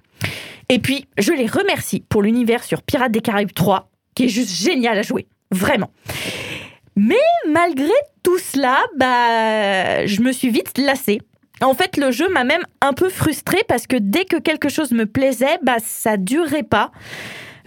Et 0.69 0.79
puis, 0.79 1.07
je 1.19 1.33
les 1.33 1.47
remercie 1.47 2.05
pour 2.09 2.23
l'univers 2.23 2.65
sur 2.65 2.83
Pirates 2.83 3.13
des 3.13 3.21
Caraïbes 3.21 3.53
3, 3.53 3.89
qui 4.15 4.25
est 4.25 4.29
juste 4.29 4.51
génial 4.51 4.99
à 4.99 5.03
jouer. 5.03 5.27
Vraiment. 5.51 5.91
Mais 6.97 7.17
malgré 7.49 7.93
tout 8.23 8.39
cela, 8.39 8.79
bah, 8.97 10.07
je 10.07 10.21
me 10.23 10.33
suis 10.33 10.51
vite 10.51 10.79
lassée. 10.79 11.21
En 11.61 11.75
fait, 11.75 11.97
le 11.97 12.11
jeu 12.11 12.29
m'a 12.29 12.45
même 12.45 12.65
un 12.81 12.93
peu 12.93 13.09
frustrée 13.09 13.63
parce 13.69 13.87
que 13.87 13.97
dès 13.97 14.25
que 14.25 14.37
quelque 14.37 14.69
chose 14.69 14.93
me 14.93 15.07
plaisait, 15.07 15.59
bah 15.63 15.77
ça 15.83 16.17
durait 16.17 16.65
pas. 16.65 16.91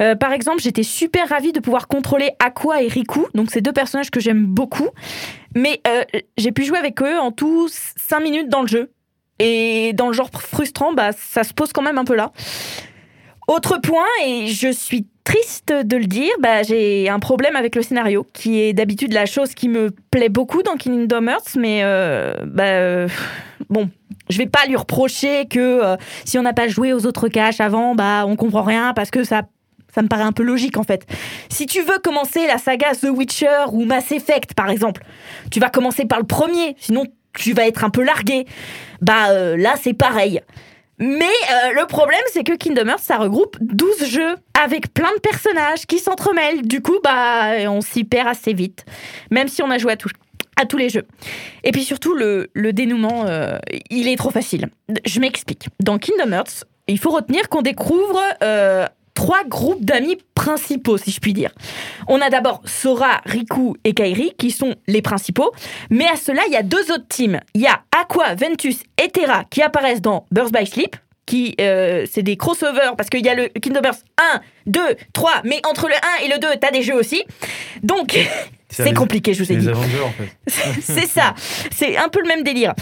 Euh, 0.02 0.16
par 0.16 0.32
exemple, 0.32 0.62
j'étais 0.62 0.84
super 0.84 1.30
ravie 1.30 1.52
de 1.52 1.60
pouvoir 1.60 1.88
contrôler 1.88 2.32
Aqua 2.40 2.82
et 2.82 2.88
Riku, 2.88 3.26
donc 3.34 3.52
ces 3.52 3.62
deux 3.62 3.74
personnages 3.74 4.12
que 4.12 4.20
j'aime 4.20 4.46
beaucoup. 4.46 4.90
Mais 5.56 5.82
euh, 5.88 6.04
j'ai 6.38 6.52
pu 6.52 6.64
jouer 6.64 6.78
avec 6.78 7.02
eux 7.02 7.18
en 7.18 7.32
tout 7.32 7.68
5 7.70 8.20
minutes 8.20 8.50
dans 8.50 8.62
le 8.62 8.68
jeu. 8.68 8.92
Et 9.40 9.94
dans 9.94 10.08
le 10.08 10.14
genre 10.14 10.32
frustrant, 10.32 10.94
bah, 10.94 11.12
ça 11.12 11.44
se 11.44 11.54
pose 11.54 11.72
quand 11.72 11.84
même 11.84 11.98
un 11.98 12.06
peu 12.06 12.16
là. 12.16 12.32
Autre 13.48 13.78
point, 13.78 14.06
et 14.26 14.48
je 14.48 14.72
suis 14.72 15.06
triste 15.24 15.72
de 15.72 15.98
le 15.98 16.06
dire, 16.06 16.32
bah, 16.40 16.64
j'ai 16.64 17.08
un 17.08 17.20
problème 17.20 17.56
avec 17.56 17.76
le 17.76 17.82
scénario, 17.82 18.26
qui 18.34 18.60
est 18.60 18.74
d'habitude 18.74 19.14
la 19.14 19.26
chose 19.26 19.54
qui 19.54 19.70
me 19.70 19.92
plaît 20.12 20.30
beaucoup 20.30 20.64
dans 20.64 20.76
Kingdom 20.76 21.28
Hearts, 21.28 21.56
mais 21.56 21.82
euh, 21.84 22.34
bah, 22.46 23.08
bon, 23.70 23.90
je 24.30 24.38
vais 24.38 24.48
pas 24.48 24.66
lui 24.68 24.76
reprocher 24.76 25.46
que 25.46 25.98
si 26.26 26.38
on 26.40 26.42
n'a 26.42 26.54
pas 26.54 26.68
joué 26.68 26.94
aux 26.94 27.06
autres 27.06 27.30
caches 27.30 27.62
avant, 27.62 27.96
bah, 27.96 28.26
on 28.26 28.36
comprend 28.36 28.64
rien 28.64 28.94
parce 28.94 29.12
que 29.12 29.24
ça 29.24 29.44
ça 29.98 30.04
me 30.04 30.08
paraît 30.10 30.22
un 30.22 30.32
peu 30.32 30.44
logique 30.44 30.78
en 30.78 30.84
fait. 30.84 31.08
Si 31.50 31.66
tu 31.66 31.82
veux 31.82 31.98
commencer 32.04 32.46
la 32.46 32.60
saga 32.60 32.92
The 32.94 33.06
Witcher 33.10 33.66
ou 33.72 33.84
Mass 33.84 34.12
Effect 34.12 34.54
par 34.54 34.70
exemple, 34.70 35.02
tu 35.50 35.60
vas 35.60 35.70
commencer 35.72 36.06
par 36.06 36.20
le 36.20 36.26
premier, 36.28 36.76
sinon 36.80 37.06
tu 37.36 37.54
vas 37.54 37.66
être 37.68 37.84
un 37.84 37.90
peu 37.90 38.04
largué. 38.04 38.46
Bah 39.02 39.30
euh, 39.32 39.58
là 39.58 39.74
c'est 39.82 39.94
pareil. 39.94 40.42
Mais 41.00 41.26
euh, 41.26 41.72
le 41.74 41.88
problème 41.88 42.22
c'est 42.32 42.44
que 42.44 42.54
Kingdom 42.54 42.88
Hearts 42.90 43.00
ça 43.02 43.18
regroupe 43.18 43.58
12 43.60 44.06
jeux 44.06 44.36
avec 44.64 44.94
plein 44.94 45.12
de 45.16 45.20
personnages 45.20 45.88
qui 45.88 45.98
s'entremêlent. 45.98 46.62
Du 46.68 46.82
coup 46.84 46.98
bah 47.04 47.54
on 47.68 47.82
s'y 47.82 48.04
perd 48.04 48.28
assez 48.28 48.54
vite. 48.54 48.86
Même 49.32 49.48
si 49.48 49.64
on 49.64 49.72
a 49.72 49.80
joué 49.80 49.94
à, 49.94 49.98
tout- 49.98 50.10
à 50.62 50.66
tous 50.68 50.78
les 50.78 50.90
jeux. 50.90 51.08
Et 51.64 51.72
puis 51.72 51.84
surtout 51.84 52.14
le, 52.14 52.52
le 52.54 52.72
dénouement 52.72 53.26
euh, 53.26 53.58
il 53.90 54.08
est 54.08 54.16
trop 54.16 54.30
facile. 54.30 54.70
Je 55.06 55.20
m'explique. 55.20 55.68
Dans 55.80 55.98
Kingdom 55.98 56.32
Hearts, 56.34 56.66
il 56.88 56.98
faut 56.98 57.12
retenir 57.12 57.50
qu'on 57.50 57.62
découvre 57.62 58.20
euh, 58.44 58.86
trois 59.18 59.44
groupes 59.46 59.84
d'amis 59.84 60.20
principaux, 60.36 61.00
si 61.00 61.10
je 61.10 61.20
puis 61.20 61.34
dire. 61.34 61.50
On 62.08 62.22
a 62.22 62.30
d'abord 62.30 62.62
Sora, 62.66 63.22
Riku 63.26 63.76
et 63.84 63.96
Kairi, 63.96 64.34
qui 64.38 64.52
sont 64.52 64.76
les 64.86 65.02
principaux. 65.02 65.52
Mais 65.90 66.06
à 66.06 66.16
cela, 66.16 66.44
il 66.46 66.54
y 66.54 66.56
a 66.56 66.62
deux 66.62 66.92
autres 66.92 67.08
teams. 67.10 67.40
Il 67.56 67.62
y 67.62 67.66
a 67.66 67.82
Aqua, 68.00 68.36
Ventus 68.36 68.84
et 69.04 69.10
Terra 69.10 69.44
qui 69.50 69.64
apparaissent 69.64 70.04
dans 70.04 70.28
Birth 70.30 70.54
by 70.54 70.68
Sleep. 70.68 70.96
Qui, 71.26 71.56
euh, 71.60 72.06
c'est 72.10 72.22
des 72.22 72.38
crossovers 72.38 72.96
parce 72.96 73.10
qu'il 73.10 73.26
y 73.26 73.28
a 73.28 73.34
le 73.34 73.48
Kingdom 73.48 73.82
Hearts 73.84 74.04
1, 74.36 74.40
2, 74.68 74.82
3, 75.12 75.32
mais 75.44 75.60
entre 75.68 75.90
le 75.90 75.96
1 76.22 76.26
et 76.26 76.30
le 76.30 76.38
2, 76.38 76.48
t'as 76.62 76.72
des 76.72 76.84
jeux 76.84 76.96
aussi. 76.96 77.24
Donc, 77.84 78.18
c'est 78.70 78.84
les- 78.86 78.94
compliqué, 78.94 79.34
je 79.34 79.44
vous 79.44 79.52
ai 79.52 79.56
Les 79.56 79.62
dit. 79.62 79.70
Avengers, 79.70 80.02
en 80.02 80.12
fait. 80.12 80.30
c'est 80.82 81.08
ça. 81.08 81.34
C'est 81.72 81.96
un 81.98 82.10
peu 82.10 82.20
le 82.22 82.28
même 82.28 82.44
délire. 82.44 82.74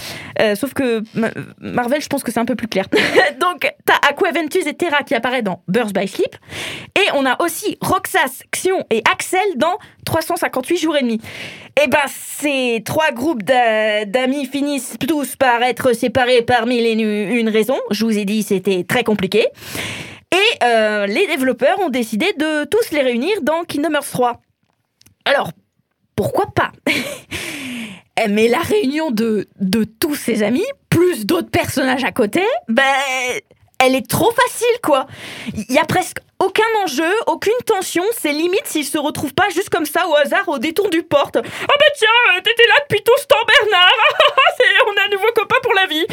Euh, 0.42 0.56
sauf 0.56 0.74
que 0.74 1.04
Ma- 1.14 1.32
Marvel, 1.60 2.02
je 2.02 2.08
pense 2.08 2.24
que 2.24 2.32
c'est 2.32 2.40
un 2.40 2.46
peu 2.46 2.56
plus 2.56 2.68
clair. 2.68 2.86
Donc, 3.40 3.72
t'as 3.86 3.96
Aqua 4.10 4.32
Ventus 4.32 4.66
et 4.66 4.74
Terra 4.74 5.04
qui 5.04 5.14
apparaît 5.16 5.42
dans 5.44 5.62
Burst 5.68 5.94
by 5.96 6.08
Sleep. 6.08 6.36
Et 6.96 7.08
on 7.14 7.26
a 7.26 7.42
aussi 7.42 7.78
Roxas, 7.82 8.42
Xion 8.52 8.84
et 8.90 9.04
Axel 9.12 9.40
dans 9.58 9.78
358 10.06 10.78
jours 10.78 10.98
et 10.98 11.02
demi. 11.02 11.22
Et 11.84 11.88
ben, 11.88 12.00
ces 12.08 12.82
trois 12.86 13.12
groupes 13.12 13.44
d'a- 13.44 14.06
d'amis 14.06 14.46
finissent 14.46 14.96
tous 15.08 15.36
par 15.36 15.62
être 15.62 15.94
séparés 15.94 16.42
par 16.42 16.66
mille 16.66 16.86
et 16.86 16.96
nu- 16.96 17.38
une 17.40 17.50
raisons. 17.50 17.80
Je 17.92 18.06
vous 18.06 18.18
ai 18.18 18.26
dit, 18.26 18.44
c'était 18.44 18.84
très 18.86 19.04
compliqué. 19.04 19.46
Et 20.32 20.64
euh, 20.64 21.06
les 21.06 21.28
développeurs 21.28 21.80
ont 21.80 21.90
décidé 21.90 22.26
de 22.40 22.64
tous 22.66 22.92
les 22.92 23.02
réunir 23.02 23.42
dans 23.44 23.64
Kingdom 23.64 23.94
Hearts 23.94 24.12
3. 24.12 24.42
Alors, 25.26 25.52
pourquoi 26.16 26.48
pas 26.54 26.72
Eh, 28.18 28.30
Mais 28.30 28.48
la 28.48 28.60
réunion 28.60 29.12
de, 29.12 29.48
de 29.60 29.84
tous 29.84 30.16
ses 30.16 30.42
amis, 30.42 30.66
plus 30.90 31.26
d'autres 31.26 31.50
personnages 31.50 32.06
à 32.06 32.12
côté, 32.12 32.42
ben, 32.70 32.84
elle 33.80 33.94
est 33.94 34.10
trop 34.10 34.32
facile, 34.32 34.80
quoi. 34.82 35.06
Il 35.54 35.76
y 35.76 35.78
a 35.78 35.84
presque 35.84 36.20
aucun 36.40 36.64
enjeu, 36.84 37.12
aucune 37.28 37.54
tension. 37.66 38.04
C'est 38.18 38.32
limite 38.32 38.66
s'ils 38.66 38.86
se 38.86 38.98
retrouvent 38.98 39.34
pas 39.34 39.50
juste 39.50 39.70
comme 39.70 39.86
ça 39.86 40.08
au 40.08 40.16
hasard 40.16 40.48
au 40.48 40.60
détour 40.60 40.90
du 40.90 41.04
porte. 41.04 41.36
Ah 41.38 41.42
ben 41.42 41.92
tiens, 41.98 42.08
euh, 42.38 42.42
t'étais 42.42 42.68
là 42.68 42.76
depuis 42.90 43.04
tout 43.04 43.20
ce 43.20 43.26
temps, 43.28 43.36
Bernard. 43.46 43.92
On 44.88 45.02
a 45.02 45.06
un 45.06 45.10
nouveau 45.10 45.32
copain 45.36 45.58
pour 45.62 45.74
la 45.74 45.86
vie. 45.88 46.06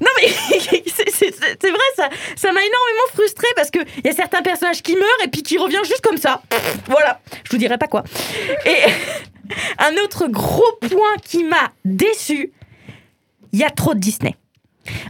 Non 0.00 0.08
mais 0.20 0.28
c'est- 0.28 1.70
vrai, 1.70 2.08
ça 2.36 2.52
m'a 2.52 2.60
énormément 2.60 3.06
frustré 3.14 3.46
parce 3.56 3.70
que 3.70 3.78
il 3.98 4.06
y 4.06 4.08
a 4.10 4.12
certains 4.12 4.42
personnages 4.42 4.82
qui 4.82 4.94
meurent 4.94 5.24
et 5.24 5.28
puis 5.28 5.42
qui 5.42 5.58
reviennent 5.58 5.84
juste 5.84 6.02
comme 6.02 6.18
ça. 6.18 6.42
Voilà, 6.86 7.20
je 7.44 7.50
vous 7.50 7.58
dirai 7.58 7.78
pas 7.78 7.86
quoi. 7.88 8.04
Et 8.64 8.76
un 9.78 9.96
autre 10.04 10.26
gros 10.28 10.72
point 10.80 11.16
qui 11.22 11.44
m'a 11.44 11.72
déçu, 11.84 12.52
il 13.52 13.58
y 13.58 13.64
a 13.64 13.70
trop 13.70 13.94
de 13.94 14.00
Disney. 14.00 14.34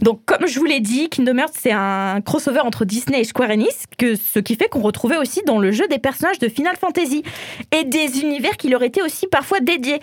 Donc, 0.00 0.24
comme 0.24 0.46
je 0.46 0.58
vous 0.58 0.64
l'ai 0.64 0.80
dit, 0.80 1.10
Kingdom 1.10 1.36
Hearts, 1.36 1.52
c'est 1.60 1.72
un 1.72 2.22
crossover 2.22 2.60
entre 2.60 2.86
Disney 2.86 3.20
et 3.20 3.24
Square 3.24 3.50
Enix, 3.50 3.84
que, 3.98 4.16
ce 4.16 4.38
qui 4.38 4.56
fait 4.56 4.68
qu'on 4.70 4.80
retrouvait 4.80 5.18
aussi 5.18 5.42
dans 5.46 5.58
le 5.58 5.70
jeu 5.70 5.86
des 5.88 5.98
personnages 5.98 6.38
de 6.38 6.48
Final 6.48 6.76
Fantasy 6.76 7.22
et 7.72 7.84
des 7.84 8.20
univers 8.20 8.56
qui 8.56 8.68
leur 8.70 8.82
étaient 8.82 9.02
aussi 9.02 9.26
parfois 9.26 9.60
dédiés. 9.60 10.00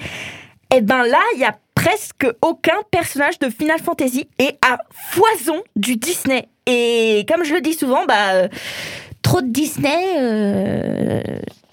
Et 0.75 0.81
ben 0.81 1.05
là, 1.05 1.21
il 1.35 1.39
y 1.39 1.45
a 1.45 1.55
presque 1.75 2.25
aucun 2.41 2.77
personnage 2.89 3.37
de 3.37 3.49
Final 3.49 3.79
Fantasy 3.79 4.27
et 4.39 4.57
à 4.67 4.79
foison 4.89 5.61
du 5.75 5.97
Disney. 5.97 6.47
Et 6.65 7.25
comme 7.29 7.43
je 7.43 7.53
le 7.53 7.61
dis 7.61 7.73
souvent, 7.73 8.05
bah, 8.05 8.33
euh, 8.33 8.47
trop 9.21 9.41
de 9.41 9.49
Disney, 9.49 10.15
euh, 10.17 11.21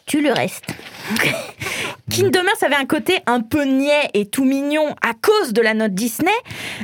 tu 0.05 0.21
le 0.21 0.33
restes. 0.33 0.75
Kingdom 2.11 2.41
Hearts 2.41 2.63
avait 2.63 2.75
un 2.75 2.85
côté 2.85 3.15
un 3.27 3.41
peu 3.41 3.63
niais 3.65 4.11
et 4.13 4.27
tout 4.27 4.45
mignon 4.45 4.95
à 5.01 5.15
cause 5.15 5.55
de 5.55 5.63
la 5.63 5.73
note 5.73 5.95
Disney, 5.95 6.31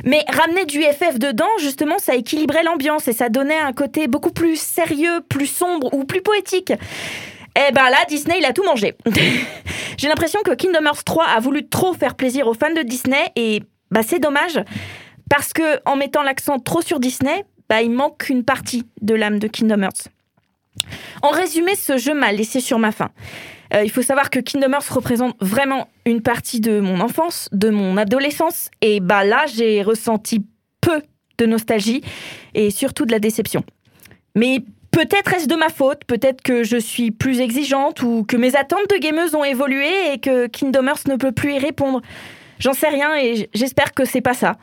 mais 0.03 0.25
ramener 0.27 0.65
du 0.65 0.81
FF 0.81 1.19
dedans, 1.19 1.45
justement, 1.59 1.99
ça 1.99 2.15
équilibrait 2.15 2.63
l'ambiance 2.63 3.07
et 3.07 3.13
ça 3.13 3.29
donnait 3.29 3.59
un 3.59 3.73
côté 3.73 4.07
beaucoup 4.07 4.31
plus 4.31 4.59
sérieux, 4.59 5.21
plus 5.29 5.45
sombre 5.45 5.93
ou 5.93 6.03
plus 6.03 6.21
poétique. 6.21 6.73
Eh 7.57 7.71
ben 7.71 7.89
là, 7.89 7.97
Disney, 8.07 8.37
il 8.39 8.45
a 8.45 8.53
tout 8.53 8.63
mangé. 8.63 8.95
J'ai 9.97 10.07
l'impression 10.07 10.41
que 10.45 10.53
Kingdom 10.53 10.85
Hearts 10.85 11.03
3 11.03 11.25
a 11.25 11.39
voulu 11.39 11.67
trop 11.67 11.93
faire 11.93 12.15
plaisir 12.15 12.47
aux 12.47 12.53
fans 12.53 12.73
de 12.73 12.83
Disney 12.83 13.31
et 13.35 13.63
bah 13.89 14.01
c'est 14.05 14.19
dommage 14.19 14.59
parce 15.29 15.53
que 15.53 15.79
en 15.85 15.95
mettant 15.95 16.21
l'accent 16.21 16.59
trop 16.59 16.81
sur 16.81 16.99
Disney, 16.99 17.45
bah 17.67 17.81
il 17.81 17.89
manque 17.89 18.29
une 18.29 18.43
partie 18.43 18.83
de 19.01 19.15
l'âme 19.15 19.39
de 19.39 19.47
Kingdom 19.47 19.81
Hearts. 19.81 20.09
En 21.23 21.29
résumé, 21.29 21.73
ce 21.75 21.97
jeu 21.97 22.13
m'a 22.13 22.31
laissé 22.31 22.59
sur 22.59 22.77
ma 22.77 22.91
faim. 22.91 23.09
Euh, 23.73 23.83
il 23.83 23.89
faut 23.89 24.03
savoir 24.03 24.29
que 24.29 24.39
Kingdom 24.39 24.73
Hearts 24.73 24.93
représente 24.93 25.35
vraiment 25.41 25.89
une 26.05 26.21
partie 26.21 26.61
de 26.61 26.79
mon 26.79 26.99
enfance, 27.01 27.49
de 27.51 27.69
mon 27.69 27.97
adolescence, 27.97 28.69
et 28.81 28.99
bah 28.99 29.23
là, 29.23 29.45
j'ai 29.47 29.81
ressenti 29.81 30.45
peu 30.79 31.01
de 31.37 31.45
nostalgie 31.45 32.01
et 32.53 32.69
surtout 32.69 33.05
de 33.05 33.11
la 33.11 33.19
déception. 33.19 33.63
Mais 34.35 34.63
peut-être 34.97 35.31
est-ce 35.35 35.45
de 35.45 35.55
ma 35.55 35.69
faute, 35.69 36.05
peut-être 36.05 36.41
que 36.41 36.63
je 36.63 36.75
suis 36.75 37.11
plus 37.11 37.39
exigeante 37.39 38.01
ou 38.01 38.25
que 38.27 38.35
mes 38.35 38.55
attentes 38.55 38.89
de 38.89 38.97
gameuse 38.97 39.35
ont 39.35 39.43
évolué 39.43 39.91
et 40.11 40.17
que 40.17 40.47
Kingdom 40.47 40.87
Hearts 40.87 41.07
ne 41.07 41.17
peut 41.17 41.31
plus 41.31 41.53
y 41.53 41.59
répondre. 41.59 42.01
J'en 42.57 42.73
sais 42.73 42.87
rien 42.87 43.15
et 43.15 43.47
j'espère 43.53 43.93
que 43.93 44.05
c'est 44.05 44.21
pas 44.21 44.33
ça. 44.33 44.57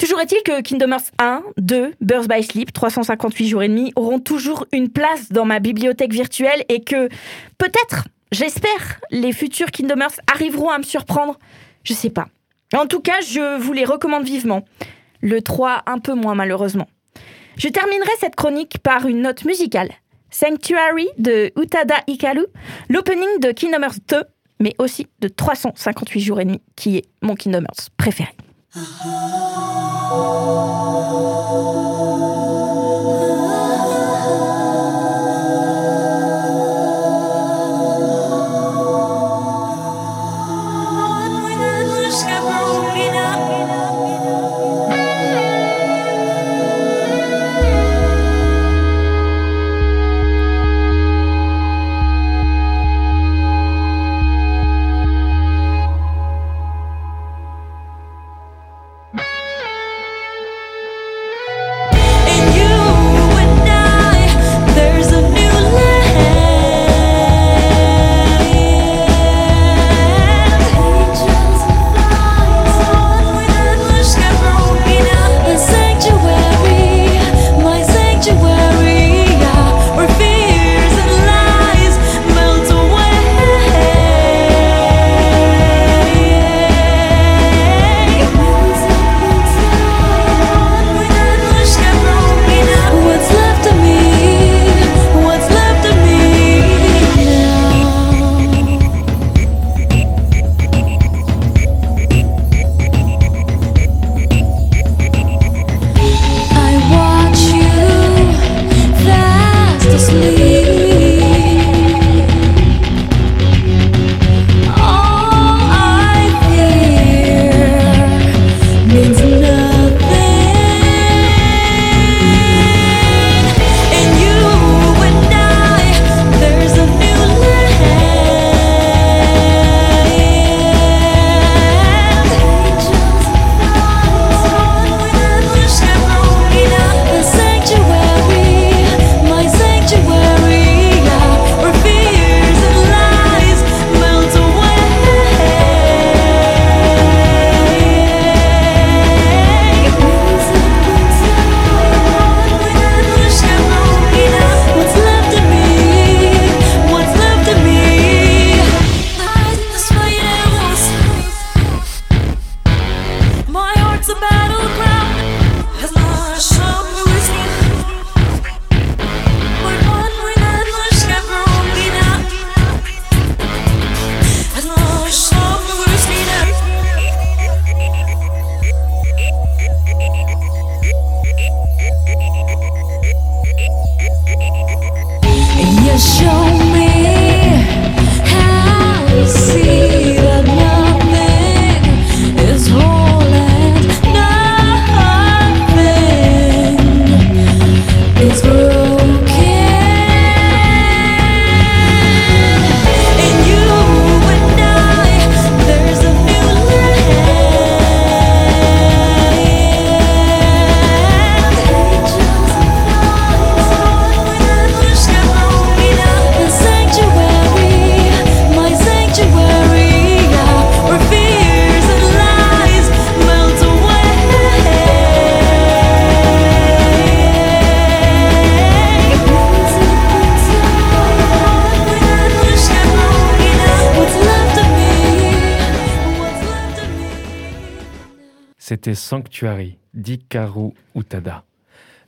Toujours 0.00 0.20
est-il 0.20 0.42
que 0.42 0.62
Kingdom 0.62 0.90
Hearts 0.90 1.12
1, 1.20 1.44
2, 1.58 1.94
Birth 2.00 2.28
by 2.28 2.42
Sleep, 2.42 2.72
358 2.72 3.46
jours 3.46 3.62
et 3.62 3.68
demi 3.68 3.92
auront 3.94 4.18
toujours 4.18 4.66
une 4.72 4.88
place 4.88 5.28
dans 5.30 5.44
ma 5.44 5.60
bibliothèque 5.60 6.12
virtuelle 6.12 6.64
et 6.68 6.82
que 6.82 7.08
peut-être, 7.58 8.08
j'espère, 8.32 9.00
les 9.12 9.32
futurs 9.32 9.70
Kingdom 9.70 10.00
Hearts 10.00 10.18
arriveront 10.34 10.70
à 10.70 10.78
me 10.78 10.82
surprendre. 10.82 11.38
Je 11.84 11.92
sais 11.92 12.10
pas. 12.10 12.26
En 12.74 12.86
tout 12.86 13.00
cas, 13.00 13.20
je 13.20 13.60
vous 13.60 13.72
les 13.72 13.84
recommande 13.84 14.24
vivement. 14.24 14.64
Le 15.20 15.40
3 15.40 15.84
un 15.86 16.00
peu 16.00 16.14
moins 16.14 16.34
malheureusement. 16.34 16.88
Je 17.56 17.68
terminerai 17.68 18.10
cette 18.20 18.36
chronique 18.36 18.78
par 18.78 19.06
une 19.06 19.22
note 19.22 19.44
musicale. 19.44 19.90
Sanctuary 20.30 21.08
de 21.18 21.52
Utada 21.60 21.96
Hikaru, 22.06 22.46
l'opening 22.88 23.38
de 23.40 23.52
Kingdom 23.52 23.82
Hearts 23.82 24.00
2, 24.08 24.22
mais 24.60 24.74
aussi 24.78 25.06
de 25.20 25.28
358 25.28 26.20
jours 26.20 26.40
et 26.40 26.44
demi, 26.44 26.62
qui 26.76 26.98
est 26.98 27.04
mon 27.20 27.34
Kingdom 27.34 27.64
Hearts 27.64 27.90
préféré. 27.96 28.30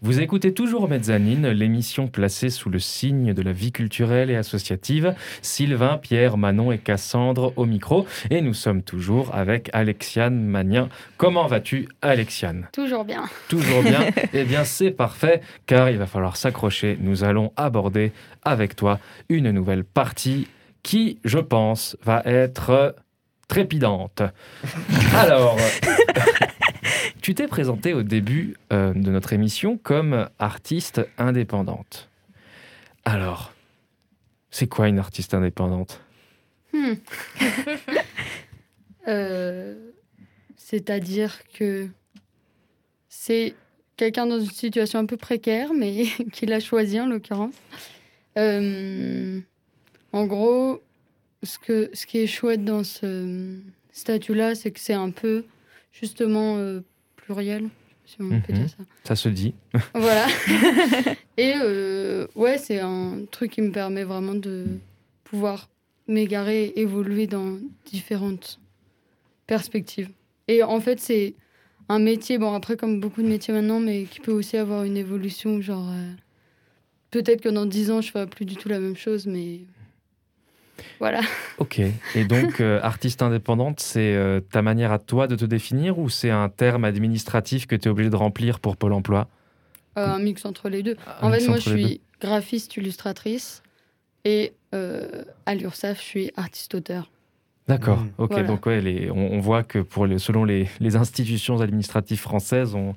Vous 0.05 0.21
écoutez 0.21 0.53
toujours 0.53 0.87
Mezzanine, 0.87 1.49
l'émission 1.49 2.09
placée 2.09 2.51
sous 2.51 2.69
le 2.69 2.79
signe 2.79 3.33
de 3.33 3.41
la 3.41 3.53
vie 3.53 3.73
culturelle 3.73 4.31
et 4.31 4.37
associative. 4.37 5.15
Sylvain, 5.41 5.97
Pierre, 5.97 6.37
Manon 6.37 6.73
et 6.73 6.77
Cassandre 6.77 7.55
au 7.57 7.65
micro. 7.65 8.05
Et 8.29 8.43
nous 8.43 8.53
sommes 8.53 8.83
toujours 8.83 9.35
avec 9.35 9.71
Alexiane 9.73 10.45
Magnien. 10.45 10.91
Comment 11.17 11.47
vas-tu, 11.47 11.89
Alexiane? 12.03 12.69
Toujours 12.71 13.07
bien. 13.07 13.25
Toujours 13.49 13.83
bien 13.83 14.01
Eh 14.35 14.45
bien, 14.45 14.65
c'est 14.65 14.91
parfait, 14.91 15.41
car 15.65 15.89
il 15.89 15.97
va 15.97 16.07
falloir 16.07 16.37
s'accrocher. 16.37 16.99
Nous 17.01 17.25
allons 17.25 17.55
aborder 17.57 18.13
avec 18.43 18.77
toi 18.77 18.99
une 19.31 19.53
nouvelle 19.53 19.85
partie 19.85 20.49
qui, 20.83 21.19
je 21.25 21.39
pense, 21.39 21.97
va 22.05 22.21
être 22.27 22.95
trépidante. 23.49 24.23
Alors, 25.17 25.57
tu 27.25 27.35
t'es 27.35 27.49
présentée 27.49 27.95
au 27.95 28.03
début 28.03 28.55
euh, 28.71 28.93
de 28.93 29.11
notre 29.11 29.33
émission 29.33 29.79
comme 29.79 30.29
artiste 30.39 31.01
indépendante. 31.17 32.11
Alors, 33.07 33.55
c'est 34.51 34.67
quoi 34.67 34.89
une 34.89 34.99
artiste 34.99 35.33
indépendante? 35.33 36.03
Hmm. 36.75 36.93
Euh, 39.07 39.75
C'est-à-dire 40.57 41.41
que 41.53 41.89
c'est 43.11 43.55
quelqu'un 43.99 44.25
dans 44.25 44.41
une 44.41 44.51
situation 44.51 44.99
un 44.99 45.05
peu 45.05 45.19
précaire, 45.19 45.75
mais 45.75 46.05
qui 46.33 46.47
l'a 46.47 46.59
choisi 46.59 46.99
en 46.99 47.07
l'occurrence. 47.07 47.55
Euh, 48.39 49.41
en 50.13 50.25
gros, 50.25 50.83
ce, 51.43 51.59
que, 51.59 51.91
ce 51.93 52.07
qui 52.07 52.19
est 52.19 52.27
chouette 52.27 52.65
dans 52.65 52.83
ce 52.83 53.59
statut-là, 53.93 54.55
c'est 54.55 54.71
que 54.71 54.81
c'est 54.81 54.95
un 54.95 55.11
peu 55.11 55.45
justement 55.93 56.81
pluriel, 57.25 57.69
si 58.05 58.17
on 58.21 58.29
peut 58.41 58.53
Mhm. 58.53 58.59
dire 58.61 58.69
ça. 58.69 58.85
Ça 59.09 59.17
se 59.17 59.29
dit 59.29 59.55
Voilà. 59.95 60.27
Et 61.37 61.55
euh, 61.57 62.27
ouais, 62.37 62.59
c'est 62.59 62.81
un 62.81 63.21
truc 63.31 63.53
qui 63.53 63.63
me 63.63 63.71
permet 63.73 64.05
vraiment 64.05 64.35
de 64.35 64.67
pouvoir 65.25 65.69
m'égarer, 66.07 66.73
évoluer 66.77 67.27
dans 67.27 67.59
différentes 67.87 68.61
perspectives. 69.47 70.11
Et 70.49 70.63
en 70.63 70.81
fait, 70.81 71.01
c'est 71.01 71.35
un 71.89 71.99
métier, 71.99 72.39
bon, 72.39 72.53
après, 72.55 72.77
comme 72.77 73.01
beaucoup 73.01 73.23
de 73.23 73.29
métiers 73.29 73.53
maintenant, 73.55 73.81
mais 73.81 74.05
qui 74.05 74.21
peut 74.21 74.33
aussi 74.33 74.57
avoir 74.57 74.85
une 74.85 74.97
évolution, 74.97 75.61
genre. 75.61 75.89
euh, 75.91 76.13
Peut-être 77.11 77.41
que 77.43 77.49
dans 77.49 77.67
10 77.67 77.91
ans, 77.91 78.01
je 78.01 78.11
ferai 78.11 78.27
plus 78.27 78.45
du 78.45 78.57
tout 78.57 78.69
la 78.69 78.81
même 78.81 78.97
chose, 78.97 79.27
mais. 79.27 79.61
Voilà. 80.99 81.21
Ok. 81.59 81.79
Et 81.79 82.25
donc, 82.25 82.61
euh, 82.61 82.81
artiste 82.83 83.23
indépendante, 83.23 83.81
c'est 83.81 84.15
euh, 84.15 84.41
ta 84.41 84.63
manière 84.63 84.93
à 84.93 84.99
toi 84.99 85.27
de 85.27 85.37
te 85.37 85.45
définir 85.45 85.99
ou 85.99 86.09
c'est 86.09 86.31
un 86.31 86.49
terme 86.49 86.85
administratif 86.85 87.67
que 87.67 87.77
tu 87.77 87.89
es 87.89 87.91
obligé 87.91 88.11
de 88.11 88.17
remplir 88.17 88.61
pour 88.61 88.77
Pôle 88.77 88.93
emploi? 88.93 89.29
Euh, 89.97 90.07
un 90.07 90.19
mix 90.19 90.45
entre 90.45 90.69
les 90.69 90.83
deux. 90.83 90.97
Un 91.21 91.29
En 91.29 91.33
fait, 91.33 91.47
moi, 91.47 91.59
je 91.59 91.71
suis 91.71 92.01
graphiste, 92.21 92.77
illustratrice. 92.77 93.63
Et 94.25 94.55
euh, 94.75 95.23
à 95.47 95.55
l'URSSAF, 95.55 95.99
je 95.99 96.05
suis 96.05 96.31
artiste-auteur. 96.37 97.11
D'accord. 97.69 98.01
Mm. 98.01 98.11
Ok. 98.19 98.31
Voilà. 98.33 98.49
Donc, 98.49 98.67
ouais, 98.67 98.81
les- 98.81 99.11
on, 99.11 99.33
on 99.35 99.41
voit 99.41 99.63
que 99.63 99.79
pour 99.79 100.07
les, 100.07 100.19
selon 100.19 100.45
les, 100.45 100.69
les 100.81 100.97
institutions 100.97 101.61
administratives 101.61 102.19
françaises, 102.21 102.75
on, 102.75 102.95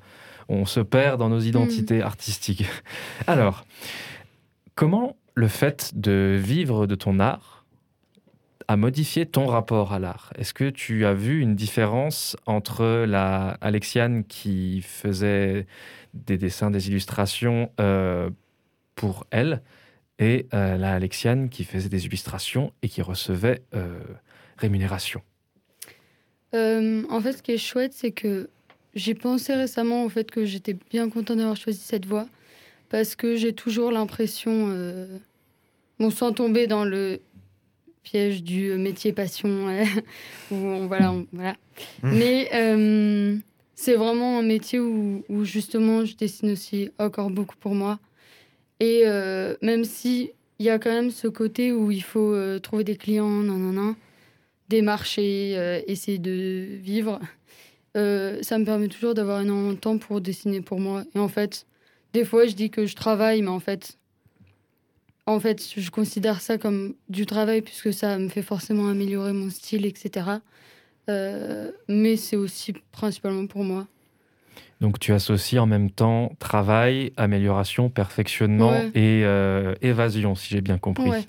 on 0.48 0.64
se 0.64 0.80
perd 0.80 1.18
dans 1.20 1.28
nos 1.28 1.40
identités 1.40 2.02
artistiques. 2.02 2.64
Alors, 3.26 3.64
comment 4.74 5.16
le 5.34 5.48
fait 5.48 5.92
de 5.94 6.36
vivre 6.42 6.86
de 6.86 6.94
ton 6.94 7.20
art 7.20 7.57
a 8.68 8.76
modifié 8.76 9.24
ton 9.24 9.46
rapport 9.46 9.94
à 9.94 9.98
l'art. 9.98 10.30
Est-ce 10.36 10.52
que 10.52 10.68
tu 10.68 11.06
as 11.06 11.14
vu 11.14 11.40
une 11.40 11.56
différence 11.56 12.36
entre 12.44 13.06
la 13.06 13.56
Alexiane 13.62 14.24
qui 14.24 14.82
faisait 14.82 15.66
des 16.12 16.36
dessins, 16.36 16.70
des 16.70 16.88
illustrations 16.88 17.72
euh, 17.80 18.28
pour 18.94 19.26
elle 19.30 19.62
et 20.18 20.46
euh, 20.52 20.76
la 20.76 20.92
Alexiane 20.92 21.48
qui 21.48 21.64
faisait 21.64 21.88
des 21.88 22.04
illustrations 22.04 22.74
et 22.82 22.90
qui 22.90 23.00
recevait 23.00 23.62
euh, 23.74 23.98
rémunération? 24.58 25.22
En 26.52 27.20
fait, 27.20 27.32
ce 27.32 27.42
qui 27.42 27.52
est 27.52 27.58
chouette, 27.58 27.92
c'est 27.94 28.12
que 28.12 28.48
j'ai 28.94 29.14
pensé 29.14 29.54
récemment 29.54 30.04
au 30.04 30.08
fait 30.08 30.30
que 30.30 30.44
j'étais 30.44 30.76
bien 30.90 31.08
contente 31.08 31.38
d'avoir 31.38 31.56
choisi 31.56 31.80
cette 31.80 32.06
voie 32.06 32.26
parce 32.88 33.16
que 33.16 33.36
j'ai 33.36 33.52
toujours 33.52 33.92
l'impression, 33.92 34.74
bon, 35.98 36.10
sans 36.10 36.32
tomber 36.32 36.66
dans 36.66 36.86
le 36.86 37.20
piège 38.08 38.42
du 38.42 38.72
métier 38.74 39.12
passion, 39.12 39.66
où 40.50 40.54
on, 40.54 40.86
voilà, 40.86 41.12
on- 41.12 41.26
voilà. 41.32 41.56
mais 42.02 42.48
euh, 42.54 43.36
c'est 43.74 43.94
vraiment 43.96 44.38
un 44.38 44.42
métier 44.42 44.80
où, 44.80 45.22
où 45.28 45.44
justement 45.44 46.04
je 46.04 46.16
dessine 46.16 46.50
aussi 46.52 46.90
encore 46.98 47.30
beaucoup 47.30 47.56
pour 47.60 47.74
moi. 47.74 47.98
Et 48.80 49.02
euh, 49.04 49.54
même 49.62 49.84
si 49.84 50.30
il 50.58 50.66
y 50.66 50.70
a 50.70 50.78
quand 50.78 50.90
même 50.90 51.10
ce 51.10 51.28
côté 51.28 51.72
où 51.72 51.90
il 51.90 52.02
faut 52.02 52.32
euh, 52.32 52.58
trouver 52.58 52.84
des 52.84 52.96
clients, 52.96 53.28
nanana, 53.42 53.94
démarcher, 54.68 55.54
euh, 55.56 55.80
essayer 55.86 56.18
de 56.18 56.66
vivre, 56.80 57.20
ça 57.94 58.58
me 58.58 58.64
permet 58.64 58.86
toujours 58.86 59.12
d'avoir 59.14 59.40
énormément 59.40 59.72
de 59.72 59.78
temps 59.78 59.98
pour 59.98 60.20
dessiner 60.20 60.60
pour 60.60 60.78
moi. 60.78 61.02
Et 61.16 61.18
en 61.18 61.26
fait, 61.26 61.66
des 62.12 62.24
fois, 62.24 62.46
je 62.46 62.52
dis 62.54 62.70
que 62.70 62.86
je 62.86 62.94
travaille, 62.94 63.42
mais 63.42 63.48
en 63.48 63.58
fait, 63.58 63.97
en 65.28 65.40
fait, 65.40 65.62
je 65.76 65.90
considère 65.90 66.40
ça 66.40 66.58
comme 66.58 66.94
du 67.08 67.26
travail 67.26 67.62
puisque 67.62 67.92
ça 67.92 68.18
me 68.18 68.28
fait 68.28 68.42
forcément 68.42 68.88
améliorer 68.88 69.32
mon 69.32 69.50
style, 69.50 69.86
etc. 69.86 70.26
Euh, 71.08 71.70
mais 71.88 72.16
c'est 72.16 72.36
aussi 72.36 72.74
principalement 72.92 73.46
pour 73.46 73.64
moi. 73.64 73.86
Donc 74.80 75.00
tu 75.00 75.12
associes 75.12 75.58
en 75.58 75.66
même 75.66 75.90
temps 75.90 76.32
travail, 76.38 77.12
amélioration, 77.16 77.88
perfectionnement 77.90 78.70
Ouais. 78.70 78.90
et 78.94 79.24
euh, 79.24 79.74
évasion, 79.82 80.34
si 80.34 80.50
j'ai 80.50 80.60
bien 80.60 80.78
compris. 80.78 81.08
Ouais. 81.10 81.24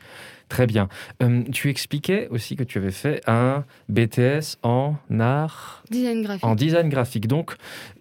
Très 0.49 0.65
bien. 0.65 0.89
Euh, 1.21 1.43
tu 1.51 1.69
expliquais 1.69 2.27
aussi 2.29 2.55
que 2.55 2.63
tu 2.63 2.79
avais 2.79 2.91
fait 2.91 3.21
un 3.27 3.65
BTS 3.87 4.57
en 4.63 4.95
art, 5.19 5.83
Design 5.91 6.23
graphique. 6.23 6.43
en 6.43 6.55
design 6.55 6.89
graphique. 6.89 7.27
Donc 7.27 7.55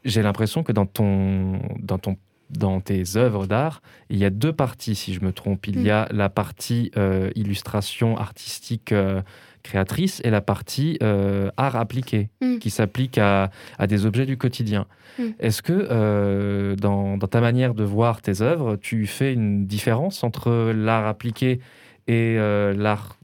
j'ai 0.05 0.23
l'impression 0.23 0.63
que 0.63 0.73
dans 0.73 0.87
ton, 0.87 1.61
dans 1.79 1.99
ton 1.99 2.17
dans 2.51 2.81
tes 2.81 3.17
œuvres 3.17 3.47
d'art, 3.47 3.83
il 4.11 4.19
y 4.19 4.25
a 4.25 4.31
deux 4.31 4.53
parties, 4.53 4.95
si 4.95 5.13
je 5.15 5.21
me 5.25 5.33
trompe. 5.33 5.67
Il 5.67 5.81
y 5.83 5.89
Mm. 5.89 5.91
a 5.91 6.09
la 6.13 6.29
partie 6.29 6.91
euh, 6.97 7.31
illustration 7.35 8.17
artistique 8.17 8.93
euh, 8.93 9.21
créatrice 9.63 10.21
et 10.25 10.31
la 10.31 10.41
partie 10.41 10.99
euh, 11.03 11.51
art 11.57 11.77
appliqué, 11.77 12.31
Mm. 12.41 12.59
qui 12.59 12.71
s'applique 12.71 13.19
à, 13.19 13.51
à 13.79 13.87
des 13.87 14.07
objets 14.07 14.25
du 14.27 14.37
quotidien. 14.39 14.87
Mm. 15.19 15.23
Est-ce 15.41 15.63
que 15.63 16.75
dans, 16.77 17.17
dans 17.19 17.27
ta 17.27 17.41
manière 17.41 17.75
de 17.75 17.85
voir 17.85 18.23
tes 18.23 18.41
œuvres, 18.41 18.77
tu 18.77 19.07
fais 19.07 19.33
une 19.33 19.67
différence 19.67 20.25
entre 20.25 20.73
l'art 20.75 21.07
appliqué 21.07 21.61
et 22.07 22.37
l'art 22.77 23.19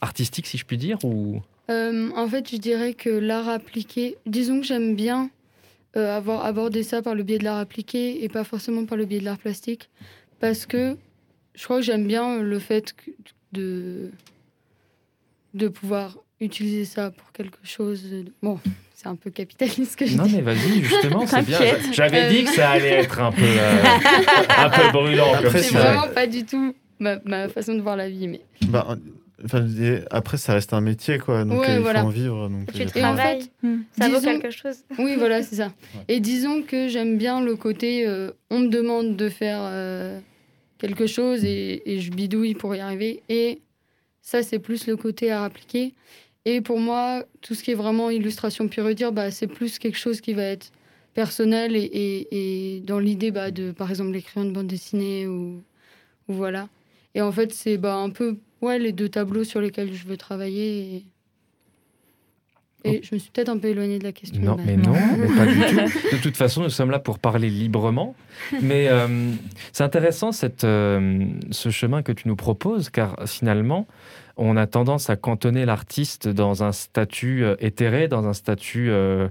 artistique, 0.00 0.46
si 0.46 0.56
je 0.58 0.64
puis 0.64 0.78
dire 0.78 0.98
ou... 1.04 1.40
En 1.70 2.26
fait, 2.28 2.50
je 2.50 2.56
dirais 2.56 2.94
que 2.94 3.10
l'art 3.10 3.48
appliqué, 3.48 4.16
disons 4.24 4.60
que 4.60 4.66
j'aime 4.66 4.94
bien 4.96 5.28
euh, 5.96 6.16
avoir 6.16 6.44
abordé 6.44 6.82
ça 6.82 7.02
par 7.02 7.14
le 7.14 7.22
biais 7.22 7.38
de 7.38 7.44
l'art 7.44 7.58
appliqué 7.58 8.22
et 8.24 8.28
pas 8.28 8.44
forcément 8.44 8.84
par 8.84 8.96
le 8.98 9.04
biais 9.06 9.20
de 9.20 9.24
l'art 9.24 9.38
plastique, 9.38 9.88
parce 10.40 10.66
que 10.66 10.96
je 11.54 11.64
crois 11.64 11.76
que 11.78 11.82
j'aime 11.82 12.06
bien 12.06 12.40
le 12.42 12.58
fait 12.58 12.94
de 13.52 14.10
de 15.54 15.68
pouvoir 15.68 16.18
utiliser 16.40 16.84
ça 16.84 17.10
pour 17.10 17.32
quelque 17.32 17.58
chose. 17.64 18.04
de- 18.10 18.26
Bon, 18.42 18.60
c'est 18.94 19.08
un 19.08 19.16
peu 19.16 19.30
capitaliste 19.30 19.92
ce 19.92 19.96
que 19.96 20.06
je 20.06 20.16
Non 20.16 20.24
dis. 20.24 20.36
mais 20.36 20.42
vas-y, 20.42 20.82
justement, 20.82 21.26
c'est 21.26 21.42
bien. 21.42 21.58
J'avais 21.92 22.24
Euh, 22.24 22.28
dit 22.30 22.44
que 22.44 22.50
ça 22.50 22.70
allait 22.70 22.90
être 22.90 23.18
un 23.20 23.32
peu, 23.32 23.42
euh, 23.44 23.82
un 24.56 24.70
peu 24.70 24.90
brûlant 24.92 25.32
C'est 25.50 25.70
vraiment 25.70 26.08
pas 26.14 26.26
du 26.26 26.44
tout 26.44 26.74
ma, 27.00 27.18
ma 27.24 27.48
façon 27.48 27.74
de 27.74 27.80
voir 27.80 27.96
la 27.96 28.08
vie, 28.10 28.28
mais 28.28 28.40
Bah, 28.68 28.96
enfin, 29.44 29.66
après, 30.10 30.36
ça 30.36 30.54
reste 30.54 30.72
un 30.72 30.80
métier, 30.80 31.18
quoi. 31.18 31.44
Donc, 31.44 31.60
Ouais, 31.60 31.70
euh, 31.70 31.76
il 31.76 31.82
voilà. 31.82 32.00
faut 32.02 32.06
en 32.06 32.10
vivre. 32.10 32.48
Donc, 32.48 32.72
Tu 32.72 32.82
euh, 32.82 32.86
Et 32.94 32.98
en 33.04 33.14
travailles, 33.14 33.42
fait, 33.42 33.68
ça 33.98 34.08
vaut 34.08 34.16
disons- 34.16 34.38
quelque 34.40 34.50
chose. 34.50 34.76
Oui, 34.98 35.16
voilà, 35.16 35.42
c'est 35.42 35.56
ça. 35.56 35.72
Et 36.08 36.20
disons 36.20 36.62
que 36.62 36.88
j'aime 36.88 37.18
bien 37.18 37.40
le 37.40 37.56
côté, 37.56 38.06
euh, 38.06 38.30
on 38.50 38.60
me 38.60 38.68
demande 38.68 39.16
de 39.16 39.28
faire 39.28 39.60
euh, 39.62 40.18
quelque 40.78 41.06
chose 41.06 41.44
et, 41.44 41.82
et 41.92 42.00
je 42.00 42.10
bidouille 42.10 42.54
pour 42.54 42.74
y 42.74 42.80
arriver. 42.80 43.22
Et 43.28 43.60
ça, 44.22 44.42
c'est 44.42 44.58
plus 44.58 44.86
le 44.86 44.96
côté 44.96 45.30
à 45.30 45.44
appliquer. 45.44 45.94
Et 46.44 46.60
pour 46.60 46.78
moi, 46.80 47.24
tout 47.42 47.54
ce 47.54 47.62
qui 47.62 47.72
est 47.72 47.74
vraiment 47.74 48.10
illustration 48.10 48.68
pure 48.68 48.88
et 48.88 48.94
dire, 48.94 49.12
bah, 49.12 49.30
c'est 49.30 49.46
plus 49.48 49.78
quelque 49.78 49.98
chose 49.98 50.20
qui 50.20 50.32
va 50.34 50.44
être 50.44 50.70
personnel 51.14 51.74
et, 51.76 51.80
et- 51.82 52.76
et 52.76 52.80
dans 52.80 52.98
l'idée 53.00 53.30
bah, 53.30 53.50
de, 53.50 53.72
par 53.72 53.90
exemple, 53.90 54.12
l'écrire 54.12 54.42
une 54.44 54.52
bande 54.52 54.66
dessinée 54.68 55.26
ou, 55.26 55.62
ou 56.28 56.32
voilà. 56.32 56.68
Et 57.14 57.20
en 57.22 57.32
fait, 57.32 57.52
c'est 57.52 57.76
bah, 57.76 57.96
un 57.96 58.10
peu 58.10 58.36
ouais, 58.62 58.78
les 58.78 58.92
deux 58.92 59.08
tableaux 59.08 59.44
sur 59.44 59.60
lesquels 59.60 59.92
je 59.92 60.06
veux 60.06 60.16
travailler. 60.16 61.04
Et, 62.84 62.90
et 62.90 63.00
je 63.02 63.14
me 63.14 63.18
suis 63.18 63.30
peut-être 63.30 63.48
un 63.48 63.58
peu 63.58 63.68
éloignée 63.68 63.98
de 63.98 64.04
la 64.04 64.12
question. 64.12 64.40
Non, 64.40 64.56
mais 64.64 64.76
non, 64.76 64.94
mais 65.18 65.26
pas 65.26 65.46
du 65.46 65.60
tout. 65.60 66.16
De 66.16 66.22
toute 66.22 66.36
façon, 66.36 66.62
nous 66.62 66.70
sommes 66.70 66.90
là 66.90 66.98
pour 66.98 67.18
parler 67.18 67.50
librement. 67.50 68.14
Mais 68.62 68.88
euh, 68.88 69.32
c'est 69.72 69.84
intéressant 69.84 70.32
cette, 70.32 70.64
euh, 70.64 71.26
ce 71.50 71.70
chemin 71.70 72.02
que 72.02 72.12
tu 72.12 72.28
nous 72.28 72.36
proposes, 72.36 72.90
car 72.90 73.16
finalement, 73.26 73.86
on 74.38 74.56
a 74.56 74.66
tendance 74.66 75.10
à 75.10 75.16
cantonner 75.16 75.66
l'artiste 75.66 76.28
dans 76.28 76.62
un 76.62 76.72
statut 76.72 77.44
euh, 77.44 77.56
éthéré, 77.58 78.06
dans 78.08 78.26
un 78.26 78.32
statut 78.32 78.88
euh, 78.90 79.28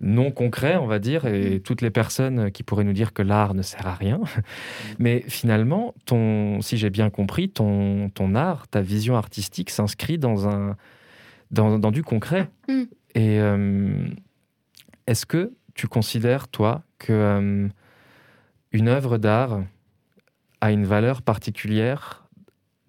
non 0.00 0.30
concret, 0.30 0.76
on 0.76 0.86
va 0.86 0.98
dire, 0.98 1.24
et 1.24 1.60
toutes 1.60 1.80
les 1.80 1.90
personnes 1.90 2.50
qui 2.50 2.62
pourraient 2.62 2.84
nous 2.84 2.92
dire 2.92 3.12
que 3.12 3.22
l'art 3.22 3.54
ne 3.54 3.62
sert 3.62 3.86
à 3.86 3.94
rien. 3.94 4.20
Mais 4.98 5.24
finalement, 5.28 5.94
ton, 6.04 6.60
si 6.60 6.76
j'ai 6.76 6.90
bien 6.90 7.08
compris, 7.10 7.48
ton, 7.48 8.10
ton 8.10 8.34
art, 8.34 8.68
ta 8.68 8.82
vision 8.82 9.16
artistique 9.16 9.70
s'inscrit 9.70 10.18
dans, 10.18 10.48
un, 10.48 10.76
dans, 11.50 11.78
dans 11.78 11.90
du 11.90 12.02
concret. 12.02 12.48
Mm. 12.68 12.82
Et 13.14 13.40
euh, 13.40 14.08
est-ce 15.06 15.24
que 15.24 15.52
tu 15.74 15.88
considères, 15.88 16.48
toi, 16.48 16.82
que 16.98 17.12
euh, 17.12 17.68
une 18.72 18.88
œuvre 18.88 19.16
d'art 19.16 19.62
a 20.60 20.72
une 20.72 20.84
valeur 20.84 21.22
particulière 21.22 22.26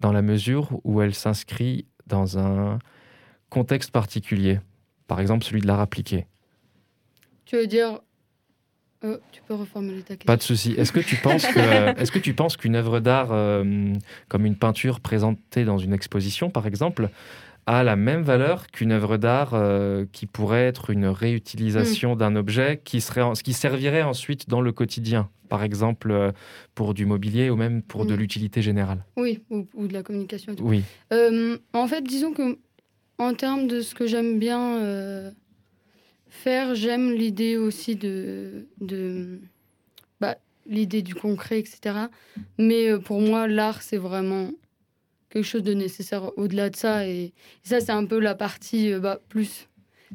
dans 0.00 0.12
la 0.12 0.22
mesure 0.22 0.78
où 0.84 1.00
elle 1.00 1.14
s'inscrit 1.14 1.86
dans 2.06 2.38
un 2.38 2.78
contexte 3.50 3.90
particulier, 3.90 4.60
par 5.06 5.20
exemple 5.20 5.44
celui 5.44 5.60
de 5.60 5.66
l'art 5.66 5.80
appliqué 5.80 6.26
Tu 7.48 7.56
veux 7.56 7.66
dire. 7.66 8.00
Euh, 9.04 9.16
tu 9.32 9.40
peux 9.46 9.54
reformuler 9.54 10.02
ta 10.02 10.14
question. 10.16 10.26
Pas 10.26 10.36
de 10.36 10.42
souci. 10.42 10.72
Est-ce 10.76 10.92
que 10.92 11.00
tu 11.00 11.16
penses 11.16 11.46
que, 11.46 11.58
est-ce 12.00 12.10
que 12.12 12.18
tu 12.18 12.34
penses 12.34 12.56
qu'une 12.56 12.74
œuvre 12.76 13.00
d'art, 13.00 13.28
euh, 13.32 13.92
comme 14.28 14.44
une 14.44 14.56
peinture 14.56 15.00
présentée 15.00 15.64
dans 15.64 15.78
une 15.78 15.92
exposition, 15.92 16.50
par 16.50 16.66
exemple, 16.66 17.08
a 17.66 17.84
la 17.84 17.96
même 17.96 18.22
valeur 18.22 18.66
qu'une 18.66 18.92
œuvre 18.92 19.16
d'art 19.16 19.50
euh, 19.54 20.04
qui 20.12 20.26
pourrait 20.26 20.66
être 20.66 20.90
une 20.90 21.06
réutilisation 21.06 22.16
d'un 22.16 22.34
objet 22.36 22.80
qui 22.84 23.00
serait, 23.00 23.22
en- 23.22 23.32
qui 23.34 23.52
servirait 23.52 24.02
ensuite 24.02 24.48
dans 24.48 24.60
le 24.60 24.72
quotidien, 24.72 25.28
par 25.48 25.62
exemple 25.62 26.10
euh, 26.10 26.32
pour 26.74 26.92
du 26.92 27.06
mobilier 27.06 27.50
ou 27.50 27.56
même 27.56 27.82
pour 27.82 28.04
de 28.04 28.14
Mm. 28.14 28.18
l'utilité 28.18 28.62
générale? 28.62 29.04
Oui, 29.16 29.42
ou, 29.50 29.66
ou 29.74 29.86
de 29.86 29.92
la 29.94 30.02
communication 30.02 30.52
et 30.52 30.56
tout. 30.56 30.64
Oui. 30.64 30.82
Euh, 31.12 31.56
en 31.72 31.86
fait, 31.86 32.02
disons 32.02 32.32
que 32.32 32.58
en 33.18 33.32
termes 33.34 33.68
de 33.68 33.80
ce 33.80 33.94
que 33.94 34.06
j'aime 34.06 34.38
bien 34.38 34.78
faire, 36.30 36.74
j'aime 36.74 37.12
l'idée 37.12 37.56
aussi 37.56 37.96
de, 37.96 38.66
de 38.80 39.40
bah, 40.20 40.36
l'idée 40.66 41.02
du 41.02 41.14
concret, 41.14 41.58
etc. 41.58 42.06
Mais 42.58 42.90
euh, 42.90 42.98
pour 42.98 43.20
moi, 43.20 43.48
l'art, 43.48 43.82
c'est 43.82 43.96
vraiment 43.96 44.50
quelque 45.30 45.44
chose 45.44 45.62
de 45.62 45.74
nécessaire 45.74 46.30
au-delà 46.38 46.70
de 46.70 46.76
ça. 46.76 47.06
Et, 47.06 47.32
ça, 47.62 47.80
c'est 47.80 47.92
un 47.92 48.04
peu 48.04 48.18
la 48.18 48.34
partie 48.34 48.92
euh, 48.92 49.00
bah, 49.00 49.20
plus 49.28 49.68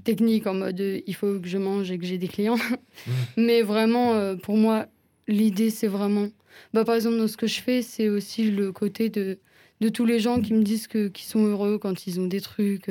technique 0.04 0.48
en 0.48 0.56
mode 0.56 0.82
euh, 0.82 1.02
il 1.06 1.14
faut 1.14 1.40
que 1.40 1.48
je 1.48 1.58
mange 1.58 1.92
et 1.92 1.98
que 1.98 2.06
j'ai 2.06 2.18
des 2.18 2.28
clients. 2.28 2.58
Mais 3.38 3.62
vraiment, 3.62 4.36
pour 4.38 4.58
moi, 4.58 4.88
l'idée, 5.28 5.70
c'est 5.70 5.88
vraiment. 5.88 6.30
Bah, 6.74 6.86
par 6.86 6.96
exemple, 6.96 7.18
dans 7.18 7.28
ce 7.28 7.38
que 7.38 7.48
je 7.48 7.62
fais, 7.62 7.82
c'est 7.82 8.10
aussi 8.10 8.50
le 8.50 8.72
côté 8.72 9.10
de 9.10 9.40
de 9.82 9.90
tous 9.90 10.06
les 10.06 10.20
gens 10.20 10.40
qui 10.40 10.54
me 10.54 10.64
disent 10.64 10.88
qu'ils 10.88 11.12
sont 11.18 11.46
heureux 11.46 11.78
quand 11.78 12.08
ils 12.08 12.18
ont 12.18 12.28
des 12.28 12.40
trucs 12.40 12.90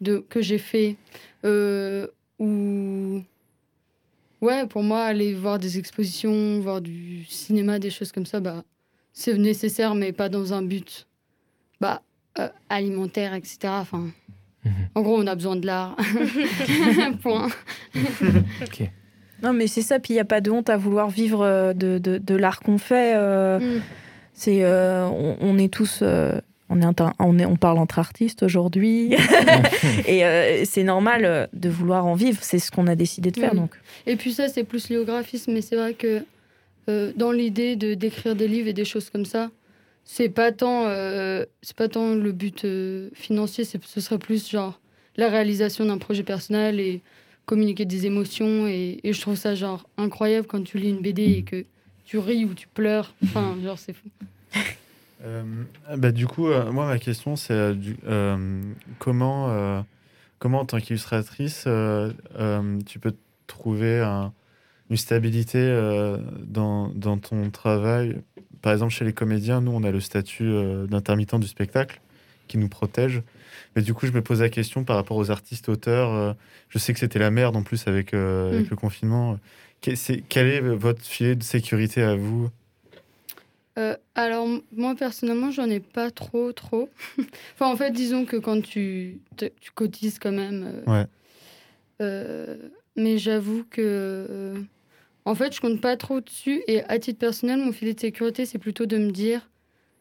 de 0.00 0.18
que 0.18 0.40
j'ai 0.42 0.58
fait 0.58 0.96
euh, 1.44 2.06
ou 2.44 3.22
ouais 4.40 4.66
pour 4.66 4.82
moi 4.82 5.02
aller 5.04 5.34
voir 5.34 5.58
des 5.58 5.78
expositions 5.78 6.60
voir 6.60 6.80
du 6.80 7.24
cinéma 7.24 7.78
des 7.78 7.90
choses 7.90 8.12
comme 8.12 8.26
ça 8.26 8.40
bah 8.40 8.62
c'est 9.12 9.36
nécessaire 9.38 9.94
mais 9.94 10.12
pas 10.12 10.28
dans 10.28 10.52
un 10.52 10.62
but 10.62 11.06
bah 11.80 12.02
euh, 12.38 12.48
alimentaire 12.68 13.34
etc 13.34 13.56
enfin 13.80 14.08
Mhm. 14.66 14.72
en 14.94 15.02
gros 15.02 15.18
on 15.22 15.26
a 15.26 15.34
besoin 15.34 15.56
de 15.56 15.66
l'art 15.66 15.94
point 17.22 17.48
Ok. 18.62 18.90
Non, 19.42 19.52
mais 19.52 19.66
c'est 19.66 19.82
ça. 19.82 19.98
Puis 19.98 20.14
il 20.14 20.16
n'y 20.16 20.20
a 20.20 20.24
pas 20.24 20.40
de 20.40 20.50
honte 20.50 20.70
à 20.70 20.78
vouloir 20.78 21.10
vivre 21.10 21.42
euh, 21.44 21.74
de, 21.74 21.98
de, 21.98 22.16
de 22.16 22.34
l'art 22.34 22.60
qu'on 22.60 22.78
fait. 22.78 23.12
euh, 23.14 23.58
Mm. 23.60 23.82
C'est, 24.32 24.64
euh, 24.64 25.04
on, 25.06 25.36
on 25.42 25.58
est 25.58 25.70
tous, 25.70 25.98
euh, 26.00 26.40
on 26.70 26.80
est, 26.80 27.00
on 27.18 27.38
est, 27.38 27.44
on 27.44 27.56
parle 27.56 27.78
entre 27.78 27.98
artistes 27.98 28.42
aujourd'hui, 28.42 29.14
et 30.06 30.24
euh, 30.24 30.64
c'est 30.64 30.82
normal 30.82 31.24
euh, 31.24 31.46
de 31.52 31.68
vouloir 31.68 32.06
en 32.06 32.14
vivre. 32.14 32.38
C'est 32.42 32.58
ce 32.58 32.70
qu'on 32.70 32.86
a 32.86 32.94
décidé 32.94 33.30
de 33.30 33.38
faire. 33.38 33.52
Oui. 33.52 33.58
Donc, 33.58 33.74
Et 34.06 34.16
puis 34.16 34.32
ça, 34.32 34.48
c'est 34.48 34.64
plus 34.64 34.88
lié 34.88 34.98
au 34.98 35.04
graphisme, 35.04 35.52
mais 35.52 35.60
c'est 35.60 35.76
vrai 35.76 35.94
que 35.94 36.24
euh, 36.88 37.12
dans 37.16 37.32
l'idée 37.32 37.76
de 37.76 37.94
d'écrire 37.94 38.34
des 38.34 38.48
livres 38.48 38.68
et 38.68 38.72
des 38.72 38.84
choses 38.84 39.10
comme 39.10 39.24
ça, 39.24 39.50
c'est 40.04 40.28
pas 40.28 40.52
tant, 40.52 40.86
euh, 40.86 41.44
c'est 41.62 41.76
pas 41.76 41.88
tant 41.88 42.14
le 42.14 42.32
but 42.32 42.66
financier, 43.14 43.64
c'est, 43.64 43.82
ce 43.84 44.00
serait 44.00 44.18
plus 44.18 44.50
genre 44.50 44.80
la 45.16 45.28
réalisation 45.28 45.84
d'un 45.84 45.98
projet 45.98 46.22
personnel 46.24 46.80
et 46.80 47.00
communiquer 47.46 47.84
des 47.84 48.06
émotions. 48.06 48.66
Et, 48.66 49.00
et 49.02 49.12
je 49.12 49.20
trouve 49.20 49.36
ça 49.36 49.54
genre 49.54 49.88
incroyable 49.96 50.46
quand 50.46 50.62
tu 50.62 50.78
lis 50.78 50.90
une 50.90 51.00
BD 51.00 51.24
et 51.24 51.42
que 51.42 51.64
tu 52.04 52.18
ris 52.18 52.44
ou 52.44 52.54
tu 52.54 52.68
pleures. 52.68 53.14
Enfin, 53.22 53.56
genre 53.62 53.78
c'est 53.78 53.92
fou. 53.92 54.08
Euh, 55.24 55.42
bah, 55.96 56.12
du 56.12 56.26
coup, 56.26 56.48
euh, 56.48 56.70
moi, 56.70 56.86
ma 56.86 56.98
question, 56.98 57.36
c'est 57.36 57.54
euh, 58.06 58.60
comment, 58.98 59.84
comment, 60.38 60.60
en 60.60 60.64
tant 60.66 60.78
qu'illustratrice, 60.80 61.66
tu 62.86 62.98
peux 62.98 63.14
trouver 63.46 64.00
un- 64.00 64.32
une 64.90 64.96
stabilité 64.98 65.58
euh, 65.58 66.18
dans, 66.44 66.88
dans 66.88 67.16
ton 67.18 67.50
travail? 67.50 68.18
Par 68.60 68.72
exemple, 68.72 68.92
chez 68.92 69.04
les 69.04 69.12
comédiens, 69.14 69.60
nous, 69.60 69.72
on 69.72 69.82
a 69.82 69.90
le 69.90 70.00
statut 70.00 70.44
euh, 70.46 70.86
d'intermittent 70.86 71.36
du 71.40 71.46
spectacle 71.46 72.00
qui 72.48 72.58
nous 72.58 72.68
protège. 72.68 73.22
Mais 73.76 73.82
du 73.82 73.94
coup, 73.94 74.06
je 74.06 74.12
me 74.12 74.20
pose 74.22 74.40
la 74.42 74.48
question 74.50 74.84
par 74.84 74.96
rapport 74.96 75.16
aux 75.16 75.30
artistes 75.30 75.68
auteurs. 75.70 76.12
euh, 76.12 76.32
je 76.68 76.78
sais 76.78 76.92
que 76.92 76.98
c'était 77.00 77.18
la 77.18 77.30
merde 77.30 77.56
en 77.56 77.62
plus 77.62 77.86
avec, 77.88 78.12
avec 78.12 78.66
Mm. 78.66 78.70
le 78.70 78.76
confinement. 78.76 79.38
Que- 79.80 80.20
Quel 80.28 80.46
est 80.48 80.60
votre 80.60 81.02
filet 81.02 81.34
de 81.34 81.42
sécurité 81.42 82.02
à 82.02 82.14
vous? 82.16 82.50
Euh, 83.78 83.96
alors, 84.14 84.46
moi, 84.72 84.94
personnellement, 84.94 85.50
j'en 85.50 85.68
ai 85.68 85.80
pas 85.80 86.10
trop, 86.10 86.52
trop. 86.52 86.88
enfin, 87.54 87.66
en 87.66 87.76
fait, 87.76 87.90
disons 87.90 88.24
que 88.24 88.36
quand 88.36 88.60
tu, 88.62 89.18
te- 89.36 89.50
tu 89.60 89.70
cotises 89.72 90.18
quand 90.18 90.32
même. 90.32 90.82
euh, 90.86 90.90
Ouais. 90.92 91.06
euh, 92.00 92.56
mais 92.96 93.18
j'avoue 93.18 93.64
que. 93.68 94.54
en 95.24 95.34
fait, 95.34 95.54
je 95.54 95.60
compte 95.60 95.80
pas 95.80 95.96
trop 95.96 96.20
dessus. 96.20 96.62
Et 96.68 96.82
à 96.84 96.98
titre 96.98 97.18
personnel, 97.18 97.58
mon 97.58 97.72
filet 97.72 97.94
de 97.94 98.00
sécurité, 98.00 98.46
c'est 98.46 98.58
plutôt 98.58 98.86
de 98.86 98.96
me 98.98 99.10
dire 99.10 99.50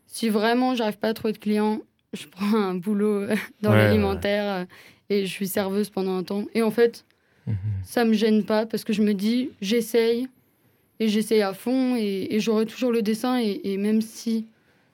si 0.05 0.30
vraiment 0.30 0.76
j'arrive 0.76 0.97
pas 0.99 1.07
à 1.09 1.13
trouver 1.13 1.34
de 1.34 1.39
clients, 1.39 1.82
je 2.13 2.28
prends 2.28 2.53
un 2.55 2.76
boulot 2.76 3.26
dans 3.61 3.71
Ouais, 3.71 3.78
l'alimentaire 3.78 4.67
et 5.09 5.26
je 5.26 5.32
suis 5.32 5.47
serveuse 5.47 5.89
pendant 5.89 6.15
un 6.17 6.24
temps. 6.24 6.45
Et 6.53 6.61
en 6.61 6.71
fait, 6.71 7.05
Mhm. 7.47 7.55
ça 7.84 8.05
me 8.05 8.13
gêne 8.13 8.43
pas 8.45 8.65
parce 8.65 8.84
que 8.86 8.93
je 8.93 9.01
me 9.01 9.13
dis 9.13 9.49
j'essaye 9.61 10.28
et 11.03 11.07
j'essaye 11.09 11.41
à 11.41 11.53
fond 11.53 11.95
et, 11.97 12.27
et 12.35 12.39
j'aurai 12.39 12.65
toujours 12.65 12.91
le 12.91 13.01
dessin 13.01 13.39
et, 13.39 13.61
et 13.63 13.77
même 13.77 14.01
si 14.01 14.47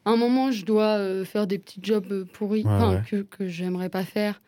à 0.05 0.11
un 0.11 0.15
moment 0.17 0.51
je 0.51 0.65
dois 0.65 0.97
euh, 0.97 1.25
faire 1.25 1.45
des 1.47 1.57
petits 1.59 1.79
jobs 1.83 2.11
euh, 2.11 2.25
pourris 2.33 2.63
Ouais, 2.65 2.71
enfin, 2.71 2.91
ouais. 2.95 3.01
que, 3.09 3.21
que 3.23 3.47
j'aimerais 3.47 3.89
pas 3.89 4.03
faire 4.03 4.41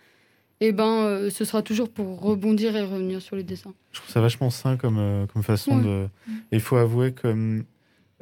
et 0.59 0.71
ben 0.71 1.03
euh, 1.05 1.29
ce 1.29 1.43
sera 1.45 1.61
toujours 1.61 1.89
pour 1.89 2.19
rebondir 2.21 2.75
et 2.75 2.83
revenir 2.83 3.21
sur 3.21 3.35
les 3.35 3.43
dessins 3.43 3.73
Je 3.91 3.99
trouve 3.99 4.11
ça 4.11 4.21
vachement 4.21 4.49
sain 4.49 4.77
comme, 4.77 4.99
euh, 4.99 5.25
comme 5.27 5.43
façon 5.43 5.77
Ouais. 5.77 5.83
de. 5.83 6.07
Et 6.51 6.55
il 6.57 6.61
faut 6.61 6.77
avouer 6.77 7.13
que 7.13 7.63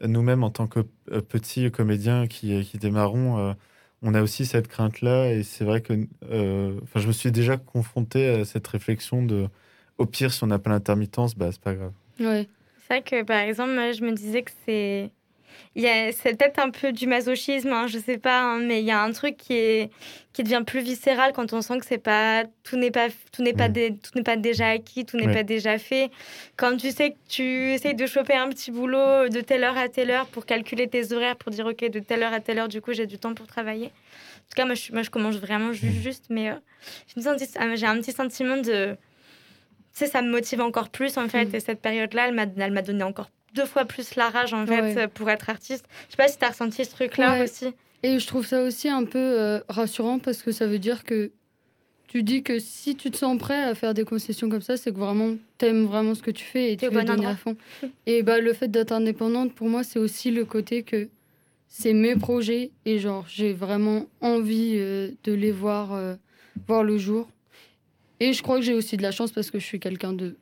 nous-mêmes, 0.01 0.43
en 0.43 0.49
tant 0.49 0.67
que 0.67 0.79
petits 1.27 1.69
comédiens 1.71 2.27
qui, 2.27 2.63
qui 2.63 2.77
démarrons, 2.77 3.37
euh, 3.37 3.53
on 4.01 4.13
a 4.13 4.21
aussi 4.21 4.45
cette 4.45 4.69
crainte-là. 4.69 5.33
Et 5.33 5.43
c'est 5.43 5.65
vrai 5.65 5.81
que 5.81 5.93
euh, 6.31 6.79
enfin, 6.83 7.01
je 7.01 7.07
me 7.07 7.11
suis 7.11 7.31
déjà 7.33 7.57
confronté 7.57 8.29
à 8.29 8.45
cette 8.45 8.65
réflexion 8.67 9.21
de 9.23 9.47
au 9.97 10.05
pire, 10.05 10.31
si 10.31 10.41
on 10.45 10.47
n'a 10.47 10.59
pas 10.59 10.69
l'intermittence, 10.69 11.35
bah, 11.35 11.49
c'est 11.51 11.59
pas 11.61 11.73
grave. 11.73 11.91
ouais 12.21 12.47
C'est 12.89 12.95
vrai 12.95 13.03
que, 13.03 13.23
par 13.23 13.39
exemple, 13.41 13.71
moi, 13.73 13.91
je 13.91 14.01
me 14.01 14.11
disais 14.13 14.41
que 14.41 14.51
c'est. 14.65 15.11
il 15.75 15.83
y 15.83 15.87
a- 15.87 16.11
C'est 16.11 16.35
peut-être 16.37 16.57
un 16.59 16.71
peu 16.71 16.91
du 16.91 17.05
masochisme, 17.05 17.69
hein, 17.71 17.85
je 17.87 17.99
sais 17.99 18.17
pas, 18.17 18.41
hein, 18.41 18.59
mais 18.59 18.79
il 18.81 18.85
y 18.85 18.91
a 18.91 19.01
un 19.01 19.11
truc 19.11 19.37
qui, 19.37 19.53
est, 19.53 19.89
qui 20.33 20.41
devient 20.43 20.63
plus 20.65 20.79
viscéral 20.81 21.31
quand 21.33 21.53
on 21.53 21.61
sent 21.61 21.77
que 21.79 21.85
c'est 21.85 21.97
pas 21.99 22.45
tout 22.63 22.77
n'est 22.77 22.91
pas 22.91 23.09
tout 23.31 23.43
n'est 23.43 23.53
pas 23.53 23.67
Mm. 23.69 23.73
dé- 23.73 23.95
tout 23.97 24.11
n'est 24.15 24.23
pas 24.23 24.37
déjà 24.37 24.69
acquis, 24.69 25.05
tout 25.05 25.17
n'est 25.17 25.27
pas 25.33 25.43
déjà 25.43 25.77
fait. 25.77 26.09
Quand 26.57 26.77
tu 26.77 26.91
sais 26.91 27.11
que 27.11 27.17
tu 27.27 27.43
essayes 27.73 27.93
de 27.95 28.05
choper 28.07 28.33
un 28.35 28.49
petit 28.49 28.71
boulot 28.71 29.29
de 29.29 29.41
telle 29.41 29.63
heure 29.63 29.77
à 29.77 29.89
telle 29.89 30.09
heure 30.11 30.27
pour 30.27 30.45
calculer 30.45 30.87
tes 30.87 31.13
horaires, 31.13 31.35
pour 31.35 31.51
dire 31.51 31.65
ok 31.67 31.89
de 31.89 31.99
telle 31.99 32.23
heure 32.23 32.33
à 32.33 32.39
telle 32.39 32.57
heure, 32.59 32.67
du 32.69 32.81
coup 32.81 32.93
j'ai 32.93 33.05
du 33.05 33.19
temps 33.19 33.33
pour 33.35 33.45
travailler. 33.47 33.87
En 33.87 34.49
tout 34.49 34.55
cas, 34.55 34.65
moi 34.65 34.73
je, 34.75 34.91
moi, 34.93 35.03
je 35.03 35.09
commence 35.11 35.35
vraiment 35.35 35.73
ju- 35.73 35.91
juste, 35.91 36.25
mais 36.29 36.49
euh, 36.49 36.55
j'ai 37.15 37.45
ah, 37.59 37.75
j'ai 37.75 37.85
un 37.85 37.97
petit 37.99 38.11
sentiment 38.13 38.57
de 38.57 38.95
sais, 39.99 40.07
ça 40.07 40.21
me 40.21 40.29
motive 40.29 40.61
encore 40.61 40.89
plus 40.89 41.17
en 41.17 41.27
fait. 41.27 41.45
Mm. 41.45 41.55
Et 41.55 41.59
cette 41.59 41.81
période-là, 41.81 42.27
elle 42.27 42.71
m'a, 42.73 42.81
donné 42.81 43.03
encore 43.03 43.29
deux 43.55 43.65
fois 43.65 43.85
plus 43.85 44.15
la 44.15 44.29
rage 44.29 44.53
en 44.53 44.65
fait 44.65 44.81
Ouais. 44.95 45.07
pour 45.07 45.29
être 45.29 45.49
artiste. 45.49 45.85
Je 46.07 46.11
sais 46.11 46.17
pas 46.17 46.27
si 46.27 46.37
tu 46.37 46.45
as 46.45 46.49
ressenti 46.49 46.85
ce 46.85 46.91
truc-là 46.91 47.33
Ouais. 47.33 47.43
aussi. 47.43 47.73
et 48.03 48.19
je 48.19 48.27
trouve 48.27 48.45
ça 48.45 48.61
aussi 48.63 48.89
un 48.89 49.03
peu 49.05 49.17
euh, 49.19 49.59
rassurant 49.67 50.19
parce 50.19 50.41
que 50.43 50.51
ça 50.51 50.67
veut 50.67 50.79
dire 50.79 51.03
que 51.03 51.31
tu 52.07 52.23
dis 52.23 52.41
que 52.43 52.57
si 52.59 52.95
tu 52.95 53.11
te 53.11 53.17
sens 53.17 53.37
prêt 53.37 53.61
à 53.63 53.75
faire 53.75 53.93
des 53.93 54.03
concessions 54.03 54.49
comme 54.49 54.61
ça, 54.61 54.77
c'est 54.77 54.91
que 54.91 54.97
vraiment 54.97 55.35
t'aimes 55.59 55.85
vraiment 55.85 56.15
ce 56.15 56.23
que 56.23 56.31
tu 56.31 56.43
fais 56.43 56.73
et 56.73 56.77
tu 56.77 56.87
veux 56.87 57.03
donner 57.03 57.27
à 57.27 57.35
fond. 57.35 57.55
Et 58.07 58.23
bah 58.23 58.39
le 58.39 58.53
fait 58.53 58.67
d'être 58.67 58.91
indépendante 58.91 59.53
pour 59.53 59.67
moi 59.67 59.83
c'est 59.83 59.99
aussi 59.99 60.31
le 60.31 60.43
côté 60.45 60.83
que 60.83 61.09
c'est 61.67 61.93
mes 61.93 62.15
projets 62.15 62.71
et 62.85 62.97
genre 62.99 63.25
j'ai 63.27 63.53
vraiment 63.53 64.07
envie 64.21 64.73
euh, 64.77 65.11
de 65.23 65.33
les 65.33 65.51
voir 65.51 65.93
euh, 65.93 66.15
voir 66.67 66.83
le 66.83 66.97
jour. 66.97 67.29
Et 68.19 68.33
je 68.33 68.41
crois 68.43 68.57
que 68.57 68.61
j'ai 68.63 68.73
aussi 68.73 68.97
de 68.97 69.01
la 69.01 69.11
chance 69.11 69.31
parce 69.31 69.49
que 69.51 69.59
je 69.59 69.65
suis 69.65 69.79
quelqu'un 69.79 70.13
de 70.13 70.35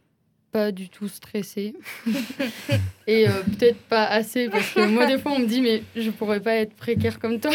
pas 0.52 0.72
du 0.72 0.90
tout 0.90 1.08
stressé 1.10 1.74
et 3.08 3.28
euh, 3.28 3.32
peut-être 3.44 3.80
pas 3.90 4.06
assez 4.06 4.48
parce 4.50 4.70
que 4.74 4.86
moi 4.88 5.06
des 5.06 5.18
fois 5.18 5.34
on 5.34 5.40
me 5.40 5.46
dit 5.46 5.62
mais 5.62 5.84
je 5.96 6.10
pourrais 6.10 6.40
pas 6.40 6.56
être 6.56 6.74
précaire 6.74 7.20
comme 7.20 7.40
toi. 7.40 7.52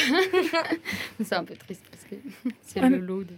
c'est 1.24 1.34
un 1.34 1.44
peu 1.44 1.54
triste 1.56 1.82
parce 1.90 2.04
que 2.04 2.16
c'est 2.60 2.80
Ouais, 2.80 2.90
le 2.90 2.98
lot. 2.98 3.24
de- 3.24 3.30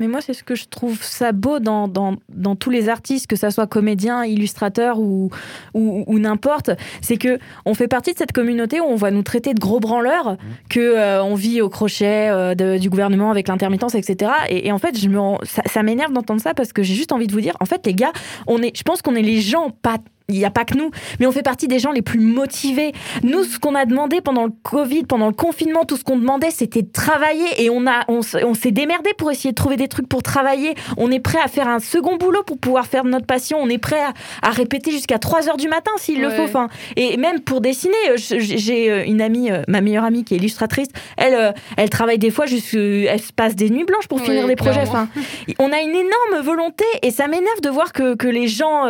Mais 0.00 0.08
moi, 0.08 0.20
c'est 0.20 0.32
ce 0.32 0.42
que 0.42 0.54
je 0.54 0.64
trouve 0.64 1.00
ça 1.02 1.30
beau 1.32 1.60
dans, 1.60 1.86
dans, 1.86 2.16
dans 2.30 2.56
tous 2.56 2.70
les 2.70 2.88
artistes, 2.88 3.26
que 3.28 3.36
ça 3.36 3.50
soit 3.50 3.66
comédien, 3.68 4.24
illustrateur 4.24 4.98
ou, 4.98 5.30
ou, 5.74 6.04
ou 6.06 6.18
n'importe. 6.18 6.70
C'est 7.02 7.16
que 7.18 7.38
on 7.66 7.74
fait 7.74 7.86
partie 7.86 8.12
de 8.14 8.18
cette 8.18 8.32
communauté 8.32 8.80
où 8.80 8.84
on 8.84 8.96
va 8.96 9.10
nous 9.10 9.22
traiter 9.22 9.54
de 9.54 9.60
gros 9.60 9.78
branleurs, 9.78 10.36
que 10.68 10.80
euh, 10.80 11.22
on 11.22 11.34
vit 11.34 11.60
au 11.60 11.68
crochet 11.68 12.28
euh, 12.30 12.54
de- 12.54 12.78
du 12.78 12.90
gouvernement 12.90 13.30
avec 13.30 13.46
l'intermittence, 13.46 13.94
etc. 13.94 14.32
Et, 14.48 14.66
et 14.68 14.72
en 14.72 14.78
fait, 14.78 14.98
je 14.98 15.08
me, 15.08 15.20
ça, 15.44 15.62
ça 15.66 15.82
m'énerve 15.82 16.12
d'entendre 16.12 16.40
ça 16.40 16.54
parce 16.54 16.72
que 16.72 16.82
j'ai 16.82 16.94
juste 16.94 17.12
envie 17.12 17.26
de 17.26 17.32
vous 17.32 17.40
dire, 17.40 17.56
en 17.60 17.66
fait, 17.66 17.86
les 17.86 17.94
gars, 17.94 18.12
on 18.46 18.62
est, 18.62 18.76
je 18.76 18.82
pense 18.82 19.02
qu'on 19.02 19.14
est 19.14 19.22
les 19.22 19.40
gens, 19.40 19.70
pas 19.82 19.98
il 20.34 20.38
n'y 20.38 20.44
a 20.44 20.50
pas 20.50 20.64
que 20.64 20.76
nous, 20.76 20.90
mais 21.18 21.26
on 21.26 21.32
fait 21.32 21.42
partie 21.42 21.68
des 21.68 21.78
gens 21.78 21.92
les 21.92 22.02
plus 22.02 22.20
motivés. 22.20 22.92
Nous, 23.22 23.44
ce 23.44 23.58
qu'on 23.58 23.74
a 23.74 23.84
demandé 23.84 24.20
pendant 24.20 24.44
le 24.44 24.52
Covid, 24.62 25.04
pendant 25.04 25.26
le 25.26 25.32
confinement, 25.34 25.84
tout 25.84 25.96
ce 25.96 26.04
qu'on 26.04 26.16
demandait, 26.16 26.50
c'était 26.50 26.82
de 26.82 26.90
travailler 26.92 27.62
et 27.62 27.70
on, 27.70 27.86
a, 27.86 28.04
on, 28.08 28.22
s'est 28.22 28.70
démerdé 28.70 29.10
pour 29.18 29.30
essayer 29.30 29.50
de 29.50 29.54
trouver 29.54 29.76
des 29.76 29.88
trucs 29.88 30.08
pour 30.08 30.22
travailler. 30.22 30.74
On 30.96 31.10
est 31.10 31.20
prêt 31.20 31.38
à 31.44 31.48
faire 31.48 31.68
un 31.68 31.78
second 31.80 32.16
boulot 32.16 32.42
pour 32.44 32.58
pouvoir 32.58 32.86
faire 32.86 33.04
notre 33.04 33.26
passion. 33.26 33.58
On 33.60 33.68
est 33.68 33.78
prêt 33.78 34.00
à, 34.00 34.12
à 34.46 34.50
répéter 34.50 34.90
jusqu'à 34.90 35.18
3 35.18 35.48
heures 35.48 35.56
du 35.56 35.68
matin 35.68 35.90
s'il 35.98 36.20
le 36.20 36.28
Ouais. 36.28 36.36
faut. 36.36 36.42
Enfin, 36.44 36.68
et 36.96 37.16
même 37.16 37.40
pour 37.40 37.60
dessiner, 37.60 37.94
euh, 38.10 38.14
j'ai 38.16 38.90
euh, 38.90 39.04
une 39.04 39.20
amie, 39.20 39.50
euh, 39.50 39.62
ma 39.68 39.80
meilleure 39.80 40.04
amie 40.04 40.24
qui 40.24 40.34
est 40.34 40.36
illustratrice, 40.36 40.88
elle, 41.16 41.54
elle 41.76 41.90
travaille 41.90 42.18
des 42.18 42.30
fois, 42.30 42.46
jusque- 42.46 42.74
elle 42.74 43.20
se 43.20 43.32
passe 43.32 43.56
des 43.56 43.68
nuits 43.70 43.84
blanches 43.84 44.06
pour 44.08 44.18
Ouais, 44.18 44.24
finir 44.24 44.46
des 44.46 44.56
projets. 44.56 44.82
clairement. 44.82 45.08
Enfin, 45.14 45.54
on 45.58 45.72
a 45.72 45.80
une 45.80 45.90
énorme 45.94 46.44
volonté 46.44 46.84
et 47.02 47.10
ça 47.10 47.26
m'énerve 47.26 47.60
de 47.62 47.68
voir 47.70 47.92
que, 47.92 48.14
que 48.14 48.28
les 48.28 48.46
gens, 48.48 48.84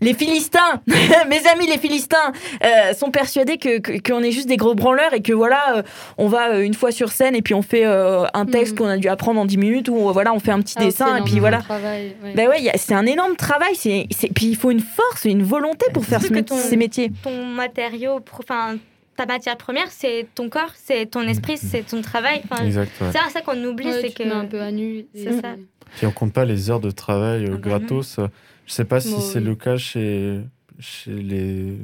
les 0.00 0.14
Philistins, 0.14 0.80
mes 1.28 1.46
amis 1.48 1.66
les 1.66 1.78
Philistins, 1.78 2.32
euh, 2.64 2.92
sont 2.94 3.10
persuadés 3.10 3.58
que 3.58 3.78
que- 3.78 3.98
qu'on 4.00 4.22
est 4.22 4.30
juste 4.30 4.48
des 4.48 4.56
gros 4.56 4.74
branleurs 4.74 5.12
et 5.14 5.20
que 5.22 5.32
voilà, 5.32 5.78
euh, 5.78 5.82
on 6.18 6.28
va 6.28 6.50
euh, 6.52 6.60
une 6.62 6.74
fois 6.74 6.92
sur 6.92 7.10
scène 7.10 7.34
et 7.34 7.42
puis 7.42 7.54
on 7.54 7.62
fait 7.62 7.84
euh, 7.84 8.24
un 8.34 8.46
texte 8.46 8.72
Mhm. 8.74 8.78
qu'on 8.78 8.86
a 8.88 8.96
dû 8.96 9.08
apprendre 9.08 9.40
en 9.40 9.44
10 9.46 9.58
minutes 9.58 9.88
ou 9.88 10.12
voilà, 10.12 10.32
on 10.32 10.38
fait 10.38 10.52
un 10.52 10.60
petit 10.60 10.74
Ah, 10.78 10.84
dessin 10.84 11.14
c'est 11.16 11.20
et 11.20 11.24
puis 11.24 11.40
voilà. 11.40 11.58
travail, 11.58 12.14
ouais. 12.22 12.34
Ben 12.34 12.48
ouais, 12.48 12.68
a- 12.70 12.78
c'est 12.78 12.94
un 12.94 13.06
énorme 13.06 13.36
travail. 13.36 13.74
C'est, 13.74 14.06
puis 14.34 14.46
il 14.46 14.56
faut 14.56 14.70
une 14.70 14.80
force, 14.80 15.24
une 15.24 15.42
volonté 15.42 15.86
pour 15.92 16.04
faire 16.04 16.20
ce 16.20 16.26
Surtout 16.28 16.34
que 16.42 16.44
mét- 16.44 16.48
ton- 16.48 16.56
ces 16.68 16.76
métiers. 16.76 17.10
Ton 17.22 17.44
matériau, 17.46 18.20
enfin, 18.38 18.76
ta 19.16 19.26
matière 19.26 19.56
première, 19.56 19.88
c'est 19.90 20.26
ton 20.34 20.48
corps, 20.48 20.72
c'est 20.76 21.06
ton 21.06 21.22
esprit, 21.22 21.56
c'est 21.56 21.82
ton 21.86 22.00
travail. 22.02 22.42
Enfin, 22.48 22.64
Exact. 22.64 22.92
ouais. 23.00 23.06
c'est 23.12 23.32
ça 23.32 23.40
qu'on 23.40 23.62
oublie, 23.64 23.86
Ouais, 23.86 24.00
c'est 24.02 24.10
que. 24.12 24.30
un 24.30 24.44
peu 24.44 24.60
à 24.60 24.70
nu. 24.70 24.98
et 24.98 25.06
C'est 25.14 25.40
ça. 25.40 25.54
Puis 25.96 26.06
on 26.06 26.10
compte 26.12 26.32
pas 26.32 26.44
les 26.44 26.70
heures 26.70 26.80
de 26.80 26.90
travail 26.90 27.44
euh, 27.44 27.52
Ah 27.54 27.56
bah 27.56 27.68
gratos. 27.78 28.18
Je 28.66 28.72
sais 28.72 28.84
pas 28.84 29.00
si 29.00 29.14
c'est 29.22 29.40
le 29.40 29.54
cas 29.54 29.76
chez, 29.76 30.40
chez 30.78 31.14
les. 31.14 31.76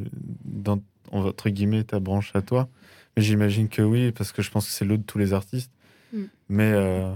Dans, 0.45 0.81
entre 1.11 1.49
guillemets, 1.51 1.85
ta 1.85 2.01
branche 2.01 2.31
à 2.35 2.43
toi. 2.43 2.69
Mais 3.17 3.23
j'imagine 3.23 3.69
que 3.69 3.83
oui, 3.83 4.13
parce 4.13 4.33
que 4.33 4.41
je 4.43 4.51
pense 4.51 4.67
que 4.67 4.73
c'est 4.73 4.85
l'eau 4.85 4.97
de 4.97 5.03
tous 5.03 5.19
les 5.19 5.33
artistes. 5.35 5.71
Mm. 6.13 6.23
Mais 6.49 6.73
euh, 6.73 7.13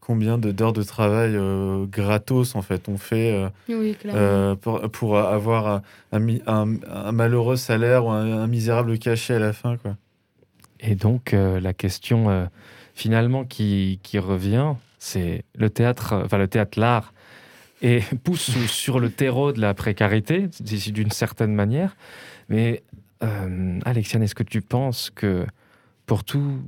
combien 0.00 0.38
de- 0.38 0.50
d'heures 0.52 0.72
de 0.72 0.82
travail 0.82 1.32
euh, 1.36 1.86
gratos, 1.86 2.54
en 2.56 2.62
fait, 2.62 2.88
on 2.88 2.96
fait 2.96 3.32
euh, 3.32 3.48
Oui, 3.68 3.96
euh, 4.06 4.54
pour, 4.56 4.80
pour 4.90 5.18
avoir 5.18 5.82
un, 6.12 7.12
malheureux 7.12 7.56
salaire 7.56 8.06
ou 8.06 8.10
un, 8.10 8.38
un 8.42 8.46
misérable 8.46 8.98
cachet 8.98 9.34
à 9.34 9.38
la 9.38 9.52
fin, 9.52 9.76
quoi. 9.76 9.96
Et 10.80 10.94
donc, 10.94 11.32
euh, 11.32 11.58
la 11.60 11.72
question 11.72 12.28
euh, 12.28 12.46
finalement 12.94 13.44
qui, 13.44 13.98
qui 14.02 14.18
revient, 14.18 14.74
c'est 14.98 15.44
le 15.54 15.70
théâtre, 15.70 16.20
enfin 16.24 16.38
le 16.38 16.48
théâtre, 16.48 16.78
l'art, 16.78 17.12
et 17.82 18.00
pousse 18.24 18.50
sur 18.66 19.00
le 19.00 19.10
terreau 19.10 19.52
de 19.52 19.60
la 19.60 19.74
précarité, 19.74 20.48
d'une 20.60 21.10
certaine 21.10 21.54
manière. 21.54 21.96
Mais, 22.48 22.82
euh, 23.22 23.80
Alexiane, 23.84 24.22
est-ce 24.22 24.34
que 24.34 24.42
tu 24.42 24.60
penses 24.60 25.10
que 25.10 25.46
pour 26.06 26.24
tout 26.24 26.60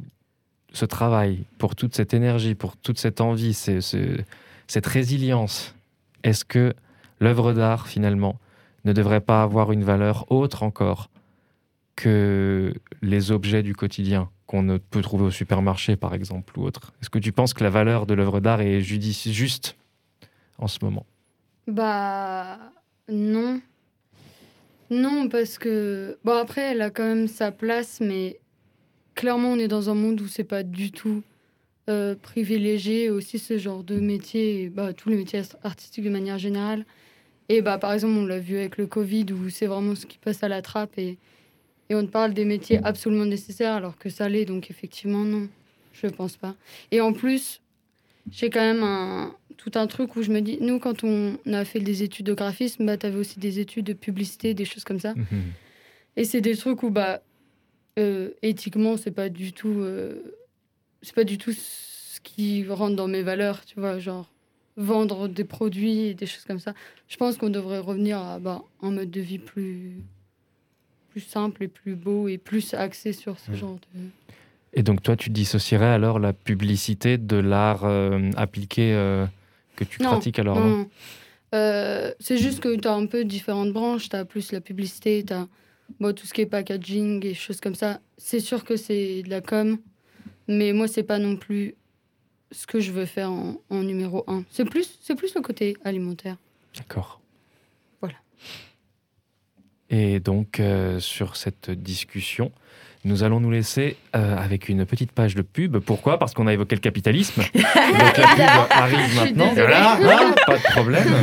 ce 0.73 0.85
travail, 0.85 1.45
pour 1.59 1.75
toute 1.75 1.95
cette 1.95 2.15
énergie, 2.15 2.55
pour 2.55 2.77
toute 2.77 2.99
cette 2.99 3.21
envie, 3.21 3.55
cette 3.55 4.87
résilience, 4.87 5.75
est-ce 6.25 6.45
que 6.45 6.75
l'œuvre 7.21 7.53
d'art, 7.53 7.89
finalement, 7.89 8.39
ne 8.85 8.93
devrait 8.93 9.21
pas 9.21 9.43
avoir 9.43 9.73
une 9.73 9.85
valeur 9.85 10.31
autre 10.31 10.63
encore 10.63 11.11
que 11.97 12.75
les 13.03 13.33
objets 13.33 13.63
du 13.63 13.75
quotidien 13.75 14.31
qu'on 14.47 14.63
ne 14.63 14.79
peut 14.79 15.03
trouver 15.03 15.25
au 15.25 15.31
supermarché, 15.31 15.97
par 15.97 16.15
exemple, 16.15 16.59
ou 16.59 16.65
autre? 16.65 16.93
Est-ce 17.01 17.11
que 17.11 17.19
tu 17.19 17.33
penses 17.33 17.55
que 17.55 17.65
la 17.65 17.71
valeur 17.71 18.07
de 18.07 18.15
l'œuvre 18.15 18.41
d'art 18.41 18.61
est 18.61 18.81
juste 18.81 19.78
en 20.59 20.67
ce 20.67 20.79
moment 20.83 21.07
Bah 21.67 22.59
non. 23.09 23.61
Non, 24.91 25.29
parce 25.29 25.59
que 25.59 26.19
bon 26.25 26.33
après 26.33 26.63
elle 26.63 26.83
a 26.83 26.91
quand 26.91 27.05
même 27.05 27.29
sa 27.29 27.53
place, 27.53 28.01
mais 28.01 28.39
clairement 29.15 29.53
on 29.53 29.59
est 29.59 29.69
dans 29.69 29.91
un 29.91 29.95
monde 29.95 30.21
où 30.21 30.27
c'est 30.27 30.45
pas 30.45 30.63
du 30.63 30.91
tout 30.91 31.23
euh, 31.89 32.15
privilégié 32.15 33.11
aussi 33.11 33.39
ce 33.39 33.59
genre 33.59 33.83
de 33.83 33.99
métier, 34.01 34.65
et, 34.65 34.69
bah 34.69 34.93
tous 34.93 35.09
les 35.09 35.17
métiers 35.17 35.43
artistiques 35.63 36.05
de 36.05 36.11
manière 36.11 36.39
générale. 36.39 36.85
Et 37.49 37.63
bah 37.63 37.79
par 37.79 37.93
exemple 37.93 38.15
on 38.15 38.27
l'a 38.27 38.39
vu 38.39 38.57
avec 38.57 38.77
le 38.77 38.87
Covid 38.87 39.27
où 39.33 39.49
c'est 39.51 39.67
vraiment 39.67 39.95
ce 39.95 40.07
qui 40.07 40.19
passe 40.19 40.43
à 40.43 40.49
la 40.49 40.63
trappe 40.63 40.99
et 40.99 41.19
et 41.91 41.95
on 41.95 42.07
parle 42.07 42.35
des 42.35 42.45
métiers 42.45 42.81
absolument 42.85 43.25
nécessaires 43.25 43.73
alors 43.73 43.97
que 43.97 44.11
ça 44.11 44.29
l'est 44.29 44.45
donc 44.45 44.71
effectivement 44.71 45.25
non, 45.25 45.49
je 45.93 46.07
pense 46.07 46.37
pas. 46.37 46.55
Et 46.91 47.01
en 47.01 47.13
plus 47.13 47.61
j'ai 48.31 48.51
quand 48.51 48.61
même 48.61 48.83
un, 48.83 49.35
tout 49.59 49.73
un 49.75 49.87
truc 49.87 50.17
où 50.17 50.23
je 50.23 50.31
me 50.31 50.41
dis, 50.41 50.57
nous, 50.63 50.79
quand 50.79 51.05
on 51.05 51.37
a 51.53 51.65
fait 51.67 51.81
des 51.81 52.03
études 52.03 52.25
de 52.27 52.33
graphisme, 52.35 52.87
bah, 52.87 52.97
tu 52.97 53.05
avais 53.07 53.19
aussi 53.19 53.39
des 53.39 53.59
études 53.59 53.85
de 53.87 53.93
publicité, 53.93 54.55
des 54.55 54.65
choses 54.65 54.85
comme 54.85 55.01
ça. 55.01 55.13
Et 56.17 56.25
c'est 56.25 56.41
des 56.41 56.57
trucs 56.57 56.83
où, 56.83 56.91
bah, 56.91 57.21
euh, 57.99 58.31
éthiquement, 58.43 58.97
c'est 58.97 59.11
pas 59.11 59.29
du 59.29 59.53
tout. 59.53 59.81
euh, 59.81 60.15
c'est 61.03 61.15
pas 61.15 61.25
du 61.25 61.39
tout 61.39 61.53
ce 61.53 62.21
qui 62.23 62.67
rentre 62.67 62.97
dans 62.97 63.07
mes 63.09 63.23
valeurs, 63.23 63.65
tu 63.67 63.79
vois, 63.79 63.99
genre 63.99 64.31
vendre 64.77 65.29
des 65.29 65.45
produits 65.45 66.01
et 66.07 66.15
des 66.15 66.27
choses 66.27 66.45
comme 66.45 66.59
ça. 66.61 66.73
Je 67.09 67.17
pense 67.17 67.37
qu'on 67.37 67.51
devrait 67.51 67.79
revenir 67.81 68.19
à 68.19 68.39
bah, 68.39 68.63
un 68.83 68.91
mode 68.93 69.11
de 69.11 69.21
vie 69.21 69.39
plus, 69.39 69.93
plus 71.11 71.21
simple 71.21 71.65
et 71.65 71.69
plus 71.69 71.95
beau 71.97 72.29
et 72.29 72.39
plus 72.39 72.75
axé 72.75 73.13
sur 73.13 73.39
ce 73.39 73.51
Mm. 73.51 73.55
genre 73.57 73.75
de. 73.95 74.01
Et 74.75 74.83
donc 74.83 75.03
toi, 75.03 75.17
tu 75.17 75.31
dissocierais 75.31 75.87
alors 75.87 76.19
la 76.19 76.33
publicité 76.33 77.17
de 77.19 77.37
l'art 77.37 77.85
euh, 77.85 78.31
appliqué 78.37 78.93
euh, 78.93 79.25
que 79.79 79.85
tu 79.85 80.03
Non, 80.03 80.11
pratiques 80.11 80.39
alors 80.39 80.59
non? 80.59 80.79
Non. 80.79 80.91
Euh, 81.55 82.13
c'est 82.21 82.37
juste 82.37 82.61
que 82.61 82.77
tu 82.77 82.87
as 82.87 82.93
un 82.95 83.07
peu 83.07 83.25
différentes 83.25 83.73
branches. 83.73 84.09
Tu 84.09 84.17
as 84.17 84.25
plus 84.25 84.53
la 84.53 84.61
publicité, 84.61 85.25
tu 85.27 85.33
as 85.33 85.47
tout 86.13 86.27
ce 86.27 86.35
qui 86.35 86.43
est 86.43 86.47
packaging 86.47 87.25
et 87.25 87.35
choses 87.35 87.61
comme 87.61 87.75
ça. 87.75 88.01
C'est 88.17 88.41
sûr 88.41 88.65
que 88.65 88.77
c'est 88.77 89.23
de 89.23 89.31
la 89.31 89.41
com, 89.41 89.79
mais 90.49 90.73
moi, 90.73 90.89
c'est 90.89 91.03
pas 91.03 91.19
non 91.19 91.37
plus 91.37 91.75
ce 92.51 92.67
que 92.67 92.81
je 92.81 92.93
veux 92.93 93.07
faire 93.07 93.31
en, 93.31 93.61
en 93.71 93.83
numéro 93.83 94.25
un. 94.27 94.45
C'est 94.51 94.65
plus, 94.65 94.99
c'est 95.01 95.15
plus 95.15 95.35
le 95.35 95.41
côté 95.41 95.77
alimentaire. 95.85 96.37
D'accord. 96.77 97.21
Voilà. 98.01 98.17
Et 99.91 100.21
donc, 100.21 100.61
euh, 100.61 101.01
sur 101.01 101.37
cette 101.37 101.71
discussion, 101.71 102.53
nous 103.05 103.23
allons 103.23 103.41
nous 103.41 103.51
laisser 103.51 103.97
euh, 104.17 104.37
avec 104.37 104.69
une 104.69 104.85
petite 104.85 105.13
page 105.13 105.35
de 105.35 105.43
pub. 105.43 105.79
Pourquoi? 105.79 106.19
Parce 106.19 106.35
qu'on 106.35 106.47
a 106.47 106.53
évoqué 106.53 106.75
le 106.75 106.81
capitalisme. 106.81 107.43
donc 107.55 108.19
la 108.19 108.35
pub 108.35 108.67
arrive 108.71 109.15
maintenant. 109.17 109.53
Voilà, 109.55 109.93
hein, 109.95 110.35
pas 110.47 110.57
de 110.59 110.63
problème. 110.73 111.15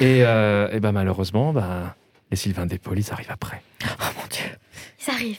Et, 0.00 0.22
euh, 0.24 0.68
et 0.72 0.80
ben 0.80 0.92
malheureusement, 0.92 1.52
ben, 1.52 1.94
les 2.30 2.36
Sylvain 2.36 2.66
Despol, 2.66 2.98
ils 2.98 3.12
arrivent 3.12 3.30
après. 3.30 3.62
Oh 3.84 4.04
mon 4.16 4.26
dieu. 4.30 4.56
Ça 4.98 5.12
arrive. 5.12 5.38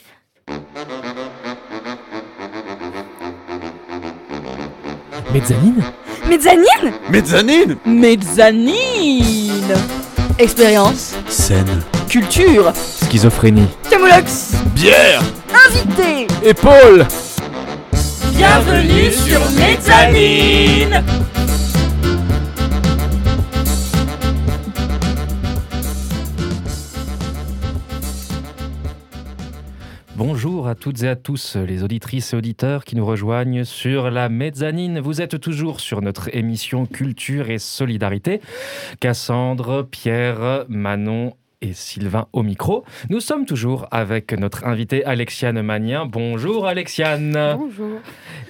Mezzanine? 5.32 5.82
Mezzanine? 6.28 6.92
Mezzanine 7.10 7.76
Mezzanine 7.84 9.74
Expérience, 10.38 11.14
Scène. 11.28 11.82
culture, 12.08 12.72
Schizophrénie. 12.74 13.68
Camoulox, 13.90 14.54
Bière 14.74 15.22
invité 15.66 16.26
Épaule 16.42 17.06
Bienvenue 18.34 19.10
sur 19.12 19.40
Mezzanine 19.52 21.02
Bonjour 30.16 30.68
à 30.68 30.74
toutes 30.74 31.02
et 31.02 31.08
à 31.08 31.16
tous 31.16 31.56
les 31.56 31.82
auditrices 31.82 32.32
et 32.32 32.36
auditeurs 32.36 32.84
qui 32.84 32.96
nous 32.96 33.04
rejoignent 33.04 33.64
sur 33.64 34.10
la 34.10 34.28
mezzanine. 34.28 35.00
Vous 35.00 35.20
êtes 35.20 35.40
toujours 35.40 35.80
sur 35.80 36.02
notre 36.02 36.34
émission 36.34 36.86
Culture 36.86 37.50
et 37.50 37.58
Solidarité. 37.58 38.40
Cassandre, 39.00 39.82
Pierre, 39.82 40.66
Manon 40.68 41.34
et 41.64 41.72
Sylvain 41.72 42.26
au 42.34 42.42
micro. 42.42 42.84
Nous 43.08 43.20
sommes 43.20 43.46
toujours 43.46 43.86
avec 43.90 44.32
notre 44.32 44.66
invitée 44.66 45.02
Alexiane 45.04 45.60
Magnien. 45.62 46.04
Bonjour 46.04 46.66
Alexiane. 46.66 47.56
Bonjour. 47.58 48.00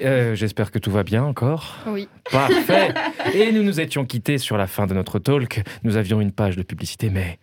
Euh, 0.02 0.34
J'espère 0.34 0.72
que 0.72 0.80
tout 0.80 0.90
va 0.90 1.04
bien 1.04 1.22
encore. 1.22 1.76
Oui. 1.86 2.08
Parfait. 2.30 2.92
Et 3.34 3.52
nous 3.52 3.62
nous 3.62 3.80
étions 3.80 4.04
quittés 4.04 4.38
sur 4.38 4.56
la 4.56 4.66
fin 4.66 4.86
de 4.86 4.94
notre 4.94 5.20
talk. 5.20 5.62
Nous 5.84 5.96
avions 5.96 6.20
une 6.20 6.32
page 6.32 6.56
de 6.56 6.62
publicité, 6.62 7.08
mais 7.08 7.38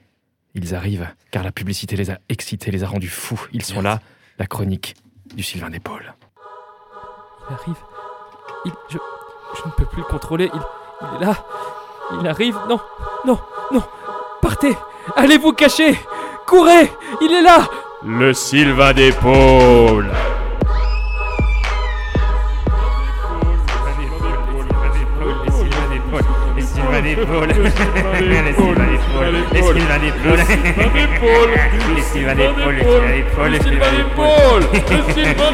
ils 0.56 0.76
arrivent, 0.76 1.08
car 1.32 1.44
la 1.44 1.54
publicité 1.54 1.96
les 1.96 2.12
a 2.12 2.20
excités, 2.28 2.70
les 2.70 2.84
a 2.84 2.88
rendus 2.88 3.08
fous. 3.08 3.42
Ils 3.54 3.64
sont 3.64 3.82
là, 3.82 4.02
la 4.40 4.48
chronique 4.48 4.96
du 5.36 5.44
Sylvain 5.44 5.70
d'épaule. 5.70 6.14
Il 7.50 7.54
arrive. 7.54 7.78
Il, 8.66 8.72
je, 8.90 8.98
je 9.58 9.68
ne 9.68 9.72
peux 9.78 9.86
plus 9.86 10.02
le 10.02 10.08
contrôler. 10.08 10.50
Il, 10.54 10.60
Il 11.18 11.22
est 11.24 11.26
là. 11.26 11.46
Il 12.20 12.28
arrive. 12.28 12.58
Non, 12.68 12.80
non, 13.26 13.40
non. 13.72 13.82
Partez. 14.42 14.76
Allez 15.16 15.38
vous 15.38 15.54
cacher. 15.54 16.00
Courez. 16.48 16.92
Il 17.22 17.32
est 17.32 17.42
là. 17.42 17.68
Le 18.04 18.34
Sylvain 18.34 18.94
d'épaule 18.94 20.10
Les 26.56 26.62
Sylvains 26.62 27.02
d'épaule. 27.02 27.48
Les 27.54 27.62
Sylvains 27.72 28.42
d'épaule. 28.42 28.78
Les 31.96 32.02
Sylvains 32.02 32.36
d'épaule. 32.36 32.72
Les 33.52 33.60
Sylvains 33.60 33.92
d'épaule. 33.92 34.64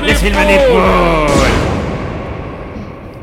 Les 0.05 0.15
Sylvains 0.15 0.45
d'épaule. 0.45 1.76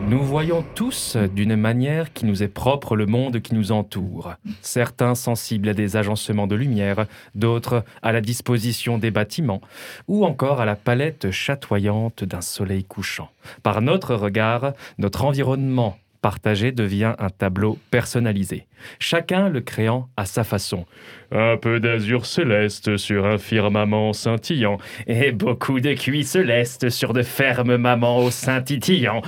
Nous 0.06 0.22
voyons 0.22 0.62
tous 0.74 1.16
d'une 1.16 1.56
manière 1.56 2.12
qui 2.12 2.26
nous 2.26 2.42
est 2.42 2.48
propre 2.48 2.94
le 2.94 3.06
monde 3.06 3.40
qui 3.40 3.54
nous 3.54 3.72
entoure. 3.72 4.34
Certains 4.60 5.14
sensibles 5.14 5.70
à 5.70 5.74
des 5.74 5.96
agencements 5.96 6.46
de 6.46 6.54
lumière, 6.54 7.06
d'autres 7.34 7.84
à 8.02 8.12
la 8.12 8.20
disposition 8.20 8.98
des 8.98 9.10
bâtiments, 9.10 9.62
ou 10.06 10.26
encore 10.26 10.60
à 10.60 10.66
la 10.66 10.76
palette 10.76 11.30
chatoyante 11.30 12.22
d'un 12.22 12.42
soleil 12.42 12.84
couchant. 12.84 13.30
Par 13.62 13.80
notre 13.80 14.14
regard, 14.14 14.74
notre 14.98 15.24
environnement 15.24 15.96
partagé 16.20 16.72
devient 16.72 17.14
un 17.18 17.28
tableau 17.28 17.78
personnalisé, 17.90 18.66
chacun 18.98 19.50
le 19.50 19.60
créant 19.60 20.08
à 20.16 20.24
sa 20.24 20.42
façon. 20.42 20.86
Un 21.32 21.58
peu 21.58 21.80
d'azur 21.80 22.24
céleste 22.24 22.96
sur 22.96 23.26
un 23.26 23.36
firmament 23.36 24.14
scintillant. 24.14 24.78
Et 25.06 25.32
beaucoup 25.32 25.80
de 25.80 25.92
cuits 25.92 26.24
célestes 26.24 26.88
sur 26.88 27.12
de 27.12 27.22
fermes 27.22 27.76
mamans 27.76 28.18
au 28.18 28.30
sein 28.30 28.62
titillant. 28.62 29.20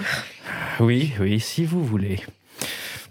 Oui, 0.81 1.13
oui, 1.21 1.41
si 1.41 1.65
vous 1.65 1.85
voulez. 1.85 2.21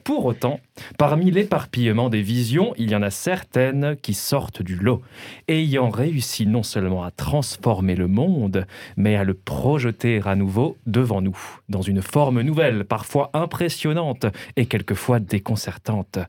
Pour 0.05 0.25
autant, 0.25 0.59
parmi 0.99 1.31
l'éparpillement 1.31 2.09
des 2.09 2.21
visions, 2.21 2.75
il 2.77 2.91
y 2.91 2.95
en 2.95 3.01
a 3.01 3.09
certaines 3.09 3.97
qui 3.99 4.13
sortent 4.13 4.61
du 4.61 4.75
lot, 4.75 5.01
ayant 5.47 5.89
réussi 5.89 6.45
non 6.45 6.61
seulement 6.61 7.03
à 7.03 7.09
transformer 7.09 7.95
le 7.95 8.07
monde, 8.07 8.67
mais 8.97 9.15
à 9.15 9.23
le 9.23 9.33
projeter 9.33 10.21
à 10.23 10.35
nouveau 10.35 10.77
devant 10.85 11.21
nous, 11.21 11.37
dans 11.69 11.81
une 11.81 12.03
forme 12.03 12.41
nouvelle, 12.41 12.85
parfois 12.85 13.31
impressionnante 13.33 14.27
et 14.55 14.67
quelquefois 14.67 15.19
déconcertante. 15.19 16.19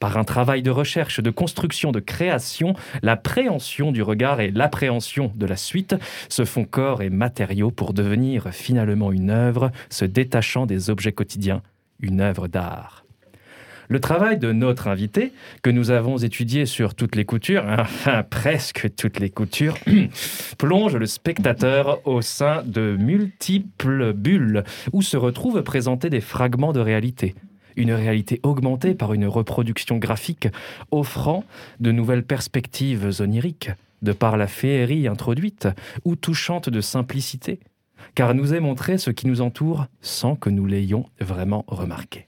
Par 0.00 0.16
un 0.16 0.24
travail 0.24 0.62
de 0.62 0.70
recherche, 0.70 1.20
de 1.20 1.30
construction, 1.30 1.92
de 1.92 2.00
création, 2.00 2.72
la 3.02 3.18
préhension 3.18 3.92
du 3.92 4.00
regard 4.00 4.40
et 4.40 4.50
l'appréhension 4.50 5.30
de 5.36 5.44
la 5.44 5.56
suite 5.56 5.94
se 6.30 6.46
font 6.46 6.64
corps 6.64 7.02
et 7.02 7.10
matériaux 7.10 7.70
pour 7.70 7.92
devenir 7.92 8.48
finalement 8.50 9.12
une 9.12 9.28
œuvre 9.28 9.70
se 9.90 10.06
détachant 10.06 10.64
des 10.64 10.88
objets 10.88 11.12
quotidiens, 11.12 11.60
une 12.00 12.22
œuvre 12.22 12.48
d'art. 12.48 13.04
Le 13.90 14.00
travail 14.00 14.38
de 14.38 14.52
notre 14.52 14.88
invité, 14.88 15.32
que 15.62 15.68
nous 15.68 15.90
avons 15.90 16.16
étudié 16.16 16.64
sur 16.64 16.94
toutes 16.94 17.14
les 17.14 17.26
coutures, 17.26 17.66
enfin 17.68 18.22
presque 18.22 18.94
toutes 18.96 19.18
les 19.18 19.28
coutures, 19.28 19.76
plonge 20.58 20.96
le 20.96 21.06
spectateur 21.06 22.00
au 22.06 22.22
sein 22.22 22.62
de 22.64 22.96
multiples 22.98 24.14
bulles 24.14 24.64
où 24.94 25.02
se 25.02 25.18
retrouvent 25.18 25.62
présentés 25.62 26.08
des 26.08 26.22
fragments 26.22 26.72
de 26.72 26.80
réalité. 26.80 27.34
Une 27.76 27.92
réalité 27.92 28.40
augmentée 28.42 28.94
par 28.94 29.14
une 29.14 29.26
reproduction 29.26 29.98
graphique 29.98 30.48
offrant 30.90 31.44
de 31.80 31.92
nouvelles 31.92 32.24
perspectives 32.24 33.20
oniriques, 33.20 33.70
de 34.02 34.12
par 34.12 34.36
la 34.36 34.46
féerie 34.46 35.08
introduite 35.08 35.68
ou 36.04 36.16
touchante 36.16 36.68
de 36.68 36.80
simplicité, 36.80 37.60
car 38.14 38.34
nous 38.34 38.54
est 38.54 38.60
montré 38.60 38.98
ce 38.98 39.10
qui 39.10 39.26
nous 39.26 39.40
entoure 39.40 39.86
sans 40.00 40.36
que 40.36 40.50
nous 40.50 40.66
l'ayons 40.66 41.06
vraiment 41.20 41.64
remarqué. 41.68 42.26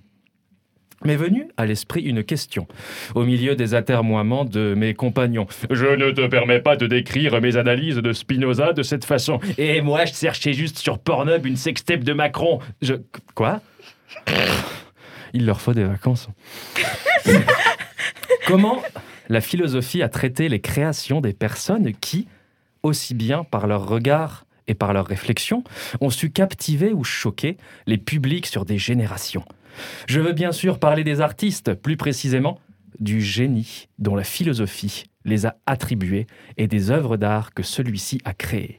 M'est 1.05 1.17
venue 1.17 1.49
à 1.57 1.67
l'esprit 1.67 2.03
une 2.03 2.23
question, 2.23 2.69
au 3.17 3.25
milieu 3.25 3.57
des 3.57 3.75
atermoiements 3.75 4.45
de 4.45 4.75
mes 4.77 4.95
compagnons. 4.95 5.49
Je 5.69 5.87
ne 5.87 6.13
te 6.13 6.25
permets 6.29 6.61
pas 6.61 6.77
de 6.77 6.87
décrire 6.87 7.41
mes 7.41 7.57
analyses 7.57 7.97
de 7.97 8.13
Spinoza 8.13 8.73
de 8.73 8.85
cette 8.85 9.05
façon. 9.05 9.41
Et 9.59 9.81
moi, 9.81 10.05
je 10.05 10.15
cherchais 10.15 10.53
juste 10.53 10.79
sur 10.79 11.01
Pornhub 11.01 11.45
une 11.45 11.57
sextape 11.57 12.05
de 12.05 12.13
Macron. 12.13 12.61
Je... 12.83 12.95
Quoi? 13.35 13.61
Il 15.33 15.47
leur 15.47 15.61
faut 15.61 15.75
des 15.75 15.85
vacances. 15.85 16.29
Comment 18.47 18.83
la 19.29 19.41
philosophie 19.41 20.03
a 20.03 20.09
traité 20.09 20.49
les 20.49 20.61
créations 20.61 21.21
des 21.21 21.33
personnes 21.33 21.93
qui, 21.95 22.29
aussi 22.83 23.15
bien 23.15 23.45
par 23.45 23.67
leur 23.67 23.87
regard 23.87 24.47
et 24.67 24.75
par 24.75 24.93
leur 24.93 25.07
réflexion, 25.07 25.65
ont 26.01 26.11
su 26.11 26.31
captiver 26.31 26.93
ou 26.93 27.05
choquer 27.05 27.57
les 27.87 27.99
publics 27.99 28.47
sur 28.47 28.65
des 28.65 28.79
générations? 28.79 29.45
Je 30.07 30.21
veux 30.21 30.33
bien 30.33 30.53
sûr 30.53 30.79
parler 30.79 31.05
des 31.05 31.21
artistes, 31.21 31.75
plus 31.75 31.97
précisément 31.97 32.61
du 33.01 33.21
génie 33.21 33.89
dont 33.99 34.15
la 34.15 34.25
philosophie 34.25 35.05
les 35.25 35.47
a 35.47 35.57
attribués 35.67 36.27
et 36.57 36.67
des 36.67 36.91
œuvres 36.91 37.17
d'art 37.17 37.55
que 37.55 37.63
celui-ci 37.63 38.21
a 38.25 38.35
créées. 38.35 38.79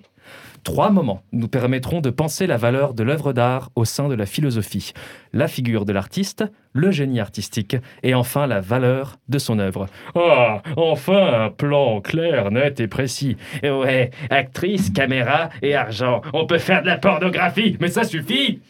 Trois 0.64 0.92
moments 0.92 1.24
nous 1.34 1.50
permettront 1.50 2.00
de 2.00 2.10
penser 2.10 2.48
la 2.48 2.56
valeur 2.56 2.94
de 2.94 3.04
l'œuvre 3.04 3.34
d'art 3.34 3.70
au 3.76 3.84
sein 3.84 4.08
de 4.08 4.16
la 4.16 4.26
philosophie. 4.26 4.94
La 5.34 5.50
figure 5.50 5.86
de 5.86 5.92
l'artiste, 5.92 6.46
le 6.72 6.90
génie 6.90 7.20
artistique 7.20 7.76
et 8.02 8.16
enfin 8.16 8.48
la 8.48 8.62
valeur 8.62 9.18
de 9.28 9.40
son 9.40 9.60
œuvre. 9.60 9.88
Ah, 10.16 10.62
enfin 10.78 11.46
un 11.46 11.50
plan 11.50 12.00
clair, 12.00 12.50
net 12.52 12.80
et 12.80 12.88
précis. 12.88 13.36
Ouais, 13.64 14.12
actrice, 14.30 14.90
caméra 14.90 15.50
et 15.62 15.76
argent. 15.76 16.22
On 16.32 16.46
peut 16.46 16.60
faire 16.60 16.82
de 16.82 16.88
la 16.88 16.98
pornographie, 16.98 17.78
mais 17.80 17.90
ça 17.90 18.04
suffit 18.04 18.62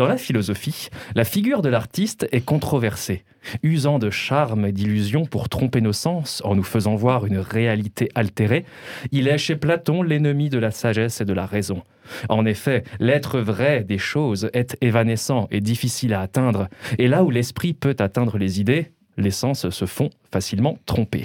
Dans 0.00 0.06
la 0.06 0.16
philosophie, 0.16 0.88
la 1.14 1.24
figure 1.24 1.60
de 1.60 1.68
l'artiste 1.68 2.26
est 2.32 2.40
controversée, 2.40 3.22
usant 3.62 3.98
de 3.98 4.08
charme 4.08 4.64
et 4.64 4.72
d'illusion 4.72 5.26
pour 5.26 5.50
tromper 5.50 5.82
nos 5.82 5.92
sens 5.92 6.40
en 6.42 6.54
nous 6.54 6.62
faisant 6.62 6.94
voir 6.94 7.26
une 7.26 7.36
réalité 7.36 8.08
altérée. 8.14 8.64
Il 9.12 9.28
est 9.28 9.36
chez 9.36 9.56
Platon 9.56 10.02
l'ennemi 10.02 10.48
de 10.48 10.58
la 10.58 10.70
sagesse 10.70 11.20
et 11.20 11.26
de 11.26 11.34
la 11.34 11.44
raison. 11.44 11.82
En 12.30 12.46
effet, 12.46 12.82
l'être 12.98 13.40
vrai 13.40 13.84
des 13.84 13.98
choses 13.98 14.48
est 14.54 14.74
évanescent 14.80 15.48
et 15.50 15.60
difficile 15.60 16.14
à 16.14 16.22
atteindre, 16.22 16.68
et 16.96 17.06
là 17.06 17.22
où 17.22 17.28
l'esprit 17.28 17.74
peut 17.74 17.96
atteindre 17.98 18.38
les 18.38 18.58
idées, 18.58 18.92
les 19.18 19.30
sens 19.30 19.68
se 19.68 19.84
font 19.84 20.08
facilement 20.32 20.78
tromper. 20.86 21.24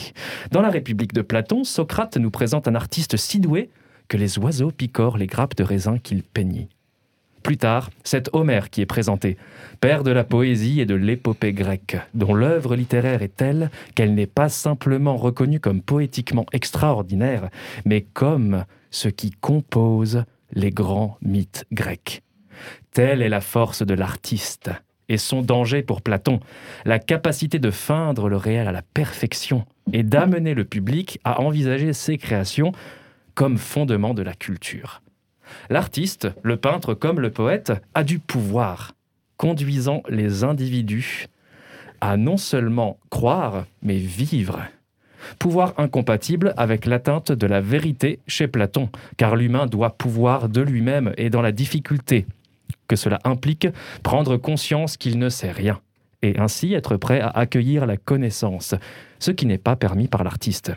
Dans 0.52 0.62
la 0.62 0.70
République 0.70 1.14
de 1.14 1.22
Platon, 1.22 1.64
Socrate 1.64 2.18
nous 2.18 2.30
présente 2.30 2.68
un 2.68 2.76
artiste 2.76 3.16
si 3.16 3.40
doué 3.40 3.70
que 4.10 4.18
les 4.18 4.38
oiseaux 4.38 4.72
picorent 4.72 5.18
les 5.18 5.28
grappes 5.28 5.56
de 5.56 5.64
raisin 5.64 5.98
qu'il 5.98 6.24
peignit. 6.24 6.68
Plus 7.46 7.58
tard, 7.58 7.92
c'est 8.04 8.34
Homère 8.34 8.72
qui 8.72 8.82
est 8.82 8.88
présenté, 8.88 9.38
père 9.80 10.02
de 10.02 10.10
la 10.10 10.24
poésie 10.24 10.82
et 10.82 10.88
de 10.88 10.96
l'épopée 10.96 11.54
grecque, 11.54 11.96
dont 12.16 12.34
l'œuvre 12.34 12.76
littéraire 12.76 13.22
est 13.22 13.36
telle 13.36 13.70
qu'elle 13.94 14.16
n'est 14.16 14.26
pas 14.26 14.50
simplement 14.50 15.16
reconnue 15.16 15.60
comme 15.60 15.84
poétiquement 15.84 16.48
extraordinaire, 16.54 17.52
mais 17.86 18.02
comme 18.02 18.66
ce 18.90 19.10
qui 19.10 19.30
compose 19.30 20.24
les 20.54 20.72
grands 20.72 21.20
mythes 21.22 21.66
grecs. 21.72 22.24
Telle 22.92 23.22
est 23.22 23.30
la 23.30 23.42
force 23.42 23.86
de 23.86 23.94
l'artiste 23.94 24.72
et 25.08 25.20
son 25.20 25.44
danger 25.44 25.84
pour 25.84 26.02
Platon, 26.02 26.40
la 26.84 26.98
capacité 26.98 27.60
de 27.60 27.70
feindre 27.70 28.28
le 28.28 28.38
réel 28.38 28.68
à 28.68 28.72
la 28.72 28.82
perfection 28.82 29.66
et 29.94 30.02
d'amener 30.02 30.56
le 30.56 30.66
public 30.66 31.20
à 31.24 31.42
envisager 31.42 31.94
ses 31.94 32.18
créations 32.18 32.72
comme 33.36 33.60
fondement 33.60 34.16
de 34.16 34.24
la 34.24 34.34
culture. 34.34 35.04
L'artiste, 35.70 36.30
le 36.44 36.58
peintre 36.58 36.94
comme 36.94 37.20
le 37.20 37.32
poète, 37.32 37.74
a 37.94 38.04
du 38.04 38.20
pouvoir, 38.20 38.94
conduisant 39.38 40.04
les 40.10 40.44
individus 40.44 41.28
à 42.02 42.18
non 42.18 42.38
seulement 42.38 43.00
croire, 43.10 43.66
mais 43.82 43.98
vivre. 43.98 44.62
Pouvoir 45.40 45.74
incompatible 45.78 46.54
avec 46.56 46.86
l'atteinte 46.86 47.32
de 47.32 47.48
la 47.48 47.62
vérité 47.62 48.20
chez 48.28 48.48
Platon, 48.48 48.90
car 49.18 49.36
l'humain 49.36 49.66
doit 49.66 49.98
pouvoir 49.98 50.50
de 50.50 50.62
lui-même 50.62 51.14
et 51.18 51.30
dans 51.30 51.42
la 51.42 51.52
difficulté 51.52 52.28
que 52.88 52.96
cela 52.96 53.20
implique, 53.24 53.68
prendre 54.04 54.38
conscience 54.38 54.98
qu'il 54.98 55.18
ne 55.18 55.30
sait 55.30 55.52
rien, 55.52 55.80
et 56.22 56.38
ainsi 56.38 56.74
être 56.74 56.98
prêt 56.98 57.20
à 57.20 57.30
accueillir 57.30 57.86
la 57.86 57.98
connaissance, 57.98 58.76
ce 59.20 59.32
qui 59.32 59.46
n'est 59.46 59.58
pas 59.58 59.76
permis 59.76 60.08
par 60.08 60.24
l'artiste. 60.24 60.72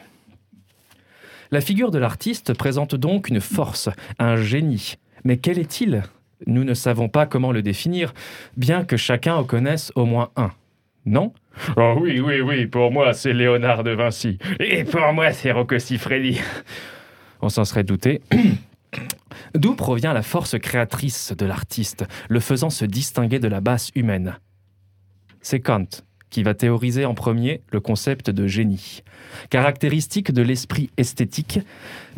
La 1.50 1.60
figure 1.62 1.90
de 1.90 1.98
l'artiste 1.98 2.52
présente 2.52 2.94
donc 2.94 3.28
une 3.28 3.40
force, 3.40 3.88
un 4.18 4.36
génie. 4.36 4.96
Mais 5.24 5.38
quel 5.38 5.58
est-il? 5.58 6.02
Nous 6.46 6.62
ne 6.62 6.74
savons 6.74 7.08
pas 7.08 7.26
comment 7.26 7.52
le 7.52 7.62
définir, 7.62 8.12
bien 8.56 8.84
que 8.84 8.96
chacun 8.96 9.34
en 9.34 9.44
connaisse 9.44 9.90
au 9.94 10.04
moins 10.04 10.30
un. 10.36 10.52
Non? 11.06 11.32
Oh 11.76 11.96
oui, 12.00 12.20
oui, 12.20 12.40
oui, 12.40 12.66
pour 12.66 12.92
moi 12.92 13.14
c'est 13.14 13.32
Léonard 13.32 13.82
de 13.82 13.92
Vinci. 13.92 14.38
Et 14.60 14.84
pour 14.84 15.12
moi 15.14 15.32
c'est 15.32 15.50
Rocco 15.50 15.78
Siffredi. 15.78 16.38
On 17.40 17.48
s'en 17.48 17.64
serait 17.64 17.82
douté. 17.82 18.20
D'où 19.54 19.74
provient 19.74 20.12
la 20.12 20.22
force 20.22 20.58
créatrice 20.58 21.32
de 21.36 21.46
l'artiste, 21.46 22.06
le 22.28 22.40
faisant 22.40 22.70
se 22.70 22.84
distinguer 22.84 23.38
de 23.38 23.48
la 23.48 23.60
basse 23.60 23.90
humaine? 23.94 24.36
C'est 25.40 25.60
Kant 25.60 25.86
qui 26.30 26.42
va 26.42 26.54
théoriser 26.54 27.04
en 27.04 27.14
premier 27.14 27.62
le 27.70 27.80
concept 27.80 28.30
de 28.30 28.46
génie, 28.46 29.02
caractéristique 29.50 30.32
de 30.32 30.42
l'esprit 30.42 30.90
esthétique 30.96 31.60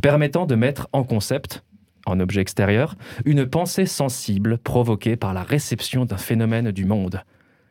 permettant 0.03 0.47
de 0.47 0.55
mettre 0.55 0.89
en 0.93 1.05
concept, 1.05 1.63
en 2.07 2.21
objet 2.21 2.41
extérieur, 2.41 2.97
une 3.25 3.47
pensée 3.47 3.87
sensible 3.87 4.59
provoquée 4.59 5.17
par 5.17 5.35
la 5.35 5.43
réception 5.43 6.05
d'un 6.05 6.17
phénomène 6.17 6.71
du 6.73 6.85
monde. 6.85 7.23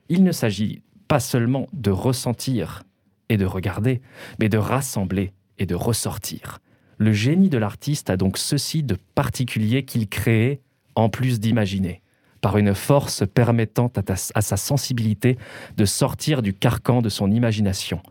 Il 0.08 0.24
ne 0.24 0.32
s'agit 0.32 0.82
pas 1.08 1.20
seulement 1.20 1.68
de 1.74 1.92
ressentir 1.92 2.84
et 3.30 3.38
de 3.38 3.46
regarder, 3.46 4.02
mais 4.40 4.50
de 4.50 4.58
rassembler 4.58 5.34
et 5.58 5.66
de 5.66 5.76
ressortir. 5.76 6.60
Le 6.98 7.14
génie 7.14 7.50
de 7.50 7.58
l'artiste 7.58 8.10
a 8.10 8.18
donc 8.18 8.38
ceci 8.38 8.84
de 8.84 8.98
particulier 9.16 9.86
qu'il 9.86 10.08
crée 10.08 10.62
en 10.96 11.10
plus 11.10 11.40
d'imaginer, 11.40 12.02
par 12.42 12.58
une 12.58 12.74
force 12.74 13.24
permettant 13.34 13.92
à, 14.08 14.42
sa 14.42 14.58
sensibilité 14.58 15.38
de 15.78 15.86
sortir 15.86 16.42
du 16.42 16.54
carcan 16.54 17.02
de 17.02 17.10
son 17.10 17.32
imagination, 17.32 18.02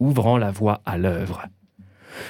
ouvrant 0.00 0.38
la 0.38 0.50
voie 0.50 0.80
à 0.86 0.98
l'œuvre. 0.98 1.46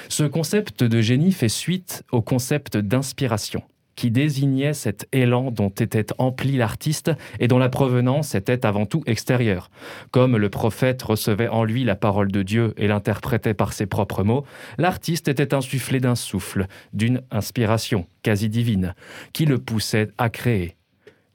Ce 0.09 0.23
concept 0.23 0.83
de 0.83 1.01
génie 1.01 1.31
fait 1.31 1.49
suite 1.49 2.03
au 2.11 2.21
concept 2.21 2.77
d'inspiration, 2.77 3.63
qui 3.95 4.11
désignait 4.11 4.73
cet 4.73 5.07
élan 5.11 5.51
dont 5.51 5.69
était 5.69 6.07
empli 6.17 6.57
l'artiste 6.57 7.11
et 7.39 7.47
dont 7.47 7.57
la 7.57 7.69
provenance 7.69 8.35
était 8.35 8.65
avant 8.65 8.85
tout 8.85 9.03
extérieure. 9.05 9.69
Comme 10.11 10.37
le 10.37 10.49
prophète 10.49 11.01
recevait 11.01 11.47
en 11.47 11.63
lui 11.63 11.83
la 11.83 11.95
parole 11.95 12.31
de 12.31 12.43
Dieu 12.43 12.73
et 12.77 12.87
l'interprétait 12.87 13.53
par 13.53 13.73
ses 13.73 13.85
propres 13.85 14.23
mots, 14.23 14.45
l'artiste 14.77 15.27
était 15.27 15.53
insufflé 15.53 15.99
d'un 15.99 16.15
souffle, 16.15 16.67
d'une 16.93 17.21
inspiration 17.31 18.05
quasi 18.23 18.49
divine, 18.49 18.95
qui 19.33 19.45
le 19.45 19.59
poussait 19.59 20.09
à 20.17 20.29
créer. 20.29 20.75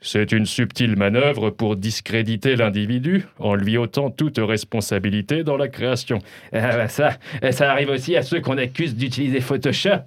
C'est 0.03 0.32
une 0.32 0.46
subtile 0.46 0.96
manœuvre 0.96 1.51
pour 1.51 1.76
discréditer 1.76 2.57
l'individu 2.57 3.26
en 3.38 3.55
lui 3.55 3.76
ôtant 3.76 4.11
toute 4.11 4.38
responsabilité 4.38 5.44
dans 5.44 5.59
la 5.59 5.68
création. 5.68 6.20
Ah 6.53 6.76
bah 6.76 6.88
ça, 6.88 7.18
ça 7.51 7.70
arrive 7.70 7.90
aussi 7.90 8.16
à 8.16 8.22
ceux 8.22 8.40
qu'on 8.40 8.57
accuse 8.57 8.96
d'utiliser 8.96 9.42
Photoshop. 9.42 10.05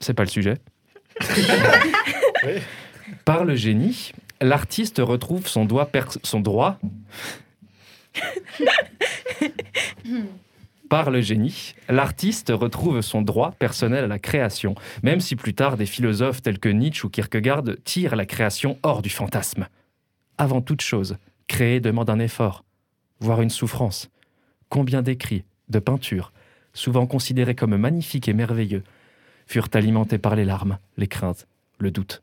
C'est 0.00 0.14
pas 0.14 0.24
le 0.24 0.28
sujet. 0.28 0.54
Par 3.24 3.44
le 3.44 3.54
génie, 3.54 4.10
l'artiste 4.40 4.98
retrouve 4.98 5.46
son, 5.46 5.64
doigt 5.64 5.88
son 6.24 6.40
droit. 6.40 6.80
Par 10.88 11.10
le 11.10 11.20
génie, 11.20 11.74
l'artiste 11.88 12.52
retrouve 12.54 13.00
son 13.00 13.20
droit 13.20 13.50
personnel 13.52 14.04
à 14.04 14.08
la 14.08 14.20
création, 14.20 14.76
même 15.02 15.20
si 15.20 15.34
plus 15.34 15.54
tard 15.54 15.76
des 15.76 15.86
philosophes 15.86 16.42
tels 16.42 16.60
que 16.60 16.68
Nietzsche 16.68 17.04
ou 17.04 17.10
Kierkegaard 17.10 17.64
tirent 17.84 18.14
la 18.14 18.26
création 18.26 18.78
hors 18.84 19.02
du 19.02 19.10
fantasme. 19.10 19.66
Avant 20.38 20.60
toute 20.60 20.82
chose, 20.82 21.16
créer 21.48 21.80
demande 21.80 22.10
un 22.10 22.20
effort, 22.20 22.64
voire 23.18 23.42
une 23.42 23.50
souffrance. 23.50 24.10
Combien 24.68 25.02
d'écrits, 25.02 25.44
de 25.68 25.80
peintures, 25.80 26.32
souvent 26.72 27.06
considérés 27.06 27.56
comme 27.56 27.76
magnifiques 27.76 28.28
et 28.28 28.32
merveilleux, 28.32 28.84
furent 29.46 29.70
alimentés 29.72 30.18
par 30.18 30.36
les 30.36 30.44
larmes, 30.44 30.78
les 30.96 31.08
craintes, 31.08 31.48
le 31.78 31.90
doute. 31.90 32.22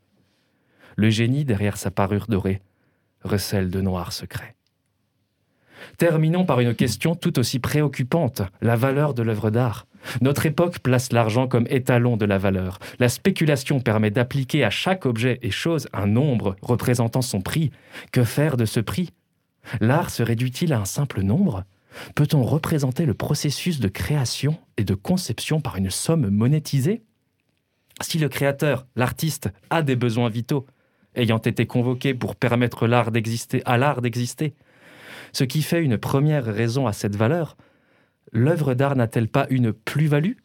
Le 0.96 1.10
génie, 1.10 1.44
derrière 1.44 1.76
sa 1.76 1.90
parure 1.90 2.26
dorée, 2.28 2.62
recèle 3.24 3.70
de 3.70 3.80
noirs 3.80 4.12
secrets. 4.12 4.54
Terminons 5.98 6.44
par 6.44 6.60
une 6.60 6.74
question 6.74 7.14
tout 7.14 7.38
aussi 7.38 7.58
préoccupante, 7.58 8.42
la 8.60 8.76
valeur 8.76 9.14
de 9.14 9.22
l'œuvre 9.22 9.50
d'art. 9.50 9.86
Notre 10.20 10.46
époque 10.46 10.80
place 10.80 11.12
l'argent 11.12 11.48
comme 11.48 11.66
étalon 11.70 12.16
de 12.16 12.26
la 12.26 12.38
valeur. 12.38 12.78
La 12.98 13.08
spéculation 13.08 13.80
permet 13.80 14.10
d'appliquer 14.10 14.64
à 14.64 14.70
chaque 14.70 15.06
objet 15.06 15.38
et 15.42 15.50
chose 15.50 15.88
un 15.92 16.06
nombre 16.06 16.56
représentant 16.62 17.22
son 17.22 17.40
prix. 17.40 17.70
Que 18.12 18.24
faire 18.24 18.56
de 18.56 18.64
ce 18.64 18.80
prix? 18.80 19.10
L'art 19.80 20.10
se 20.10 20.22
réduit-il 20.22 20.72
à 20.72 20.80
un 20.80 20.84
simple 20.84 21.22
nombre? 21.22 21.64
Peut-on 22.14 22.42
représenter 22.42 23.06
le 23.06 23.14
processus 23.14 23.80
de 23.80 23.88
création 23.88 24.58
et 24.76 24.84
de 24.84 24.94
conception 24.94 25.60
par 25.60 25.76
une 25.76 25.90
somme 25.90 26.28
monétisée? 26.28 27.02
Si 28.00 28.18
le 28.18 28.28
créateur, 28.28 28.86
l'artiste, 28.96 29.50
a 29.70 29.82
des 29.82 29.96
besoins 29.96 30.28
vitaux, 30.28 30.66
ayant 31.14 31.38
été 31.38 31.66
convoqué 31.66 32.12
pour 32.12 32.34
permettre 32.34 32.88
l'art 32.88 33.12
d'exister 33.12 33.62
à 33.64 33.78
l'art 33.78 34.02
d'exister, 34.02 34.54
ce 35.34 35.44
qui 35.44 35.62
fait 35.62 35.82
une 35.82 35.98
première 35.98 36.44
raison 36.44 36.86
à 36.86 36.92
cette 36.92 37.16
valeur, 37.16 37.56
l'œuvre 38.32 38.74
d'art 38.74 38.96
n'a-t-elle 38.96 39.28
pas 39.28 39.46
une 39.50 39.72
plus-value? 39.72 40.38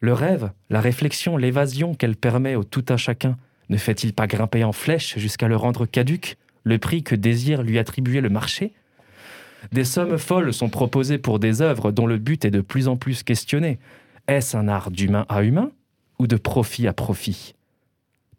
Le 0.00 0.12
rêve, 0.12 0.52
la 0.70 0.80
réflexion, 0.80 1.36
l'évasion 1.36 1.94
qu'elle 1.94 2.16
permet 2.16 2.56
au 2.56 2.64
tout 2.64 2.84
un 2.88 2.96
chacun, 2.96 3.36
ne 3.68 3.76
fait-il 3.76 4.12
pas 4.14 4.26
grimper 4.26 4.64
en 4.64 4.72
flèche 4.72 5.18
jusqu'à 5.18 5.48
le 5.48 5.56
rendre 5.56 5.86
caduque, 5.86 6.36
le 6.64 6.78
prix 6.78 7.02
que 7.02 7.14
désire 7.14 7.62
lui 7.62 7.78
attribuer 7.78 8.20
le 8.20 8.30
marché? 8.30 8.72
Des 9.72 9.84
sommes 9.84 10.18
folles 10.18 10.52
sont 10.52 10.68
proposées 10.68 11.18
pour 11.18 11.38
des 11.38 11.62
œuvres 11.62 11.92
dont 11.92 12.06
le 12.06 12.18
but 12.18 12.44
est 12.44 12.50
de 12.50 12.60
plus 12.60 12.88
en 12.88 12.96
plus 12.96 13.22
questionné. 13.22 13.78
Est-ce 14.28 14.56
un 14.56 14.68
art 14.68 14.90
d'humain 14.90 15.26
à 15.28 15.42
humain 15.42 15.70
ou 16.18 16.26
de 16.26 16.36
profit 16.36 16.86
à 16.86 16.92
profit? 16.92 17.54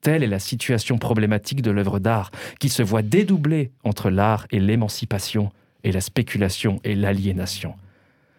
Telle 0.05 0.21
est 0.21 0.27
la 0.27 0.37
situation 0.37 0.99
problématique 0.99 1.63
de 1.63 1.71
l'œuvre 1.71 1.97
d'art, 1.97 2.29
qui 2.59 2.69
se 2.69 2.83
voit 2.83 3.01
dédoublée 3.01 3.71
entre 3.83 4.11
l'art 4.11 4.45
et 4.51 4.59
l'émancipation, 4.59 5.51
et 5.83 5.91
la 5.91 5.99
spéculation 5.99 6.79
et 6.83 6.93
l'aliénation. 6.93 7.73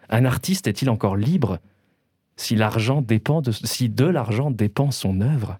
Un 0.09 0.23
artiste 0.23 0.67
est-il 0.67 0.89
encore 0.89 1.17
libre 1.17 1.59
si, 2.37 2.55
l'argent 2.55 3.01
dépend 3.01 3.41
de, 3.41 3.51
si 3.51 3.89
de 3.89 4.05
l'argent 4.05 4.49
dépend 4.49 4.91
son 4.91 5.19
œuvre, 5.19 5.59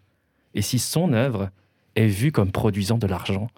et 0.53 0.61
si 0.61 0.79
son 0.79 1.11
œuvre 1.11 1.49
est 1.97 2.07
vue 2.07 2.31
comme 2.31 2.53
produisant 2.53 2.97
de 2.97 3.07
l'argent? 3.07 3.49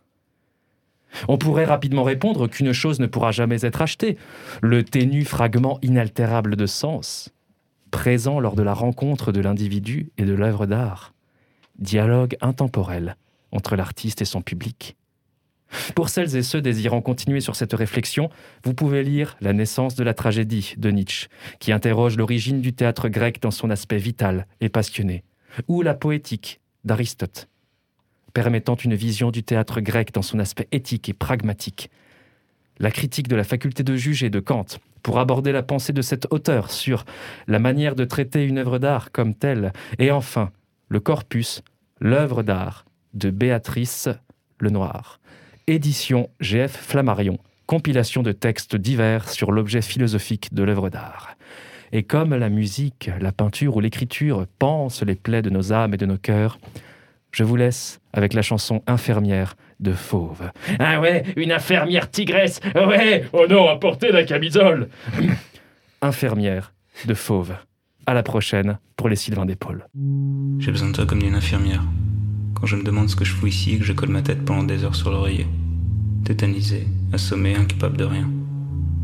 On 1.28 1.38
pourrait 1.38 1.66
rapidement 1.66 2.02
répondre 2.02 2.48
qu'une 2.48 2.74
chose 2.74 3.00
ne 3.00 3.06
pourra 3.06 3.32
jamais 3.32 3.64
être 3.64 3.84
achetée, 3.84 4.18
le 4.64 4.84
ténu 4.84 5.24
fragment 5.24 5.78
inaltérable 5.84 6.56
de 6.56 6.66
sens, 6.66 7.30
présent 7.92 8.40
lors 8.40 8.56
de 8.56 8.64
la 8.64 8.74
rencontre 8.74 9.32
de 9.32 9.40
l'individu 9.40 10.10
et 10.18 10.26
de 10.26 10.34
l'œuvre 10.34 10.66
d'art 10.66 11.14
dialogue 11.80 12.38
intemporel 12.42 13.16
entre 13.52 13.76
l'artiste 13.76 14.22
et 14.22 14.26
son 14.26 14.42
public. 14.42 14.96
Pour 15.96 16.10
celles 16.10 16.36
et 16.36 16.44
ceux 16.44 16.62
désirant 16.62 17.02
continuer 17.02 17.42
sur 17.42 17.56
cette 17.56 17.74
réflexion, 17.74 18.30
vous 18.64 18.74
pouvez 18.74 19.04
lire 19.04 19.38
La 19.40 19.54
naissance 19.54 19.96
de 19.96 20.04
la 20.04 20.14
tragédie 20.14 20.74
de 20.78 20.90
Nietzsche, 20.90 21.28
qui 21.60 21.72
interroge 21.72 22.18
l'origine 22.18 22.62
du 22.62 22.74
théâtre 22.74 23.08
grec 23.08 23.42
dans 23.42 23.52
son 23.52 23.70
aspect 23.70 23.98
vital 23.98 24.48
et 24.62 24.70
passionné, 24.70 25.24
ou 25.68 25.82
La 25.82 25.94
poétique 25.94 26.60
d'Aristote, 26.86 27.48
permettant 28.34 28.76
une 28.76 28.96
vision 28.96 29.32
du 29.32 29.44
théâtre 29.44 29.80
grec 29.80 30.12
dans 30.12 30.22
son 30.22 30.40
aspect 30.40 30.68
éthique 30.72 31.10
et 31.10 31.14
pragmatique. 31.14 31.92
La 32.80 32.92
critique 32.92 33.28
de 33.28 33.36
la 33.36 33.44
faculté 33.44 33.84
de 33.84 33.96
juger 33.96 34.30
de 34.30 34.40
Kant, 34.40 34.66
pour 35.04 35.20
aborder 35.20 35.52
la 35.52 35.64
pensée 35.64 35.94
de 35.94 36.02
cet 36.02 36.28
auteur 36.32 36.72
sur 36.72 37.06
la 37.48 37.60
manière 37.60 37.96
de 37.96 38.06
traiter 38.06 38.44
une 38.44 38.58
œuvre 38.58 38.80
d'art 38.80 39.12
comme 39.12 39.36
telle, 39.36 39.72
et 40.00 40.12
enfin 40.12 40.52
le 40.88 41.00
corpus, 41.00 41.62
l'œuvre 42.00 42.44
d'art 42.44 42.86
de 43.14 43.30
Béatrice 43.30 44.10
Lenoir. 44.60 45.20
Édition 45.68 46.30
GF 46.40 46.72
Flammarion, 46.72 47.38
compilation 47.66 48.24
de 48.24 48.32
textes 48.32 48.76
divers 48.76 49.30
sur 49.30 49.52
l'objet 49.52 49.82
philosophique 49.82 50.54
de 50.54 50.64
l'œuvre 50.64 50.90
d'art. 50.90 51.36
Et 51.92 52.04
comme 52.04 52.36
la 52.36 52.50
musique, 52.50 53.10
la 53.20 53.32
peinture 53.32 53.76
ou 53.76 53.80
l'écriture 53.80 54.46
pansent 54.60 55.04
les 55.04 55.16
plaies 55.16 55.42
de 55.42 55.50
nos 55.50 55.74
âmes 55.74 55.94
et 55.94 55.98
de 55.98 56.06
nos 56.06 56.18
cœurs, 56.18 56.60
je 57.32 57.44
vous 57.44 57.56
laisse 57.56 58.00
avec 58.14 58.34
la 58.34 58.42
chanson 58.42 58.82
Infirmière 58.88 59.56
de 59.80 59.94
Fauve. 59.94 60.52
Ah 60.80 61.00
ouais, 61.00 61.24
une 61.36 61.52
infirmière 61.52 62.10
tigresse. 62.10 62.60
Ouais, 62.76 63.26
oh 63.34 63.46
non, 63.48 63.68
apportez 63.70 64.12
la 64.12 64.24
camisole. 64.24 64.90
Infirmière 66.02 66.74
de 67.06 67.14
Fauve. 67.14 67.56
À 68.10 68.16
la 68.16 68.24
prochaine 68.24 68.80
pour 68.98 69.08
les 69.08 69.16
Sylvains 69.16 69.46
d'épaule. 69.46 69.86
J'ai 70.58 70.72
besoin 70.72 70.88
de 70.88 70.94
toi 70.94 71.06
comme 71.06 71.22
d'une 71.22 71.36
infirmière. 71.36 71.84
Quand 72.56 72.66
je 72.66 72.76
me 72.76 72.82
demande 72.82 73.08
ce 73.08 73.16
que 73.16 73.24
je 73.24 73.36
fous 73.36 73.46
ici 73.46 73.76
et 73.76 73.78
que 73.78 73.84
je 73.84 73.94
colle 73.94 74.10
ma 74.10 74.24
tête 74.24 74.44
pendant 74.46 74.64
des 74.64 74.84
heures 74.84 74.96
sur 74.96 75.12
l'oreiller. 75.12 75.46
Tétanisé, 76.26 76.88
assommé, 77.14 77.54
incapable 77.54 77.98
de 77.98 78.06
rien. 78.06 78.28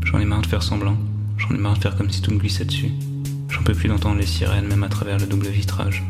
J'en 0.04 0.18
ai 0.18 0.24
marre 0.24 0.42
de 0.42 0.48
faire 0.48 0.64
semblant. 0.64 0.96
J'en 1.38 1.54
ai 1.54 1.58
marre 1.58 1.74
de 1.74 1.82
faire 1.82 1.96
comme 1.96 2.10
si 2.10 2.20
tout 2.20 2.32
me 2.32 2.38
glissait 2.38 2.64
dessus. 2.64 2.90
J'en 3.48 3.62
peux 3.62 3.74
plus 3.74 3.88
d'entendre 3.88 4.18
les 4.18 4.26
sirènes 4.26 4.66
même 4.66 4.82
à 4.82 4.88
travers 4.88 5.18
le 5.18 5.26
double 5.26 5.46
vitrage. 5.46 6.02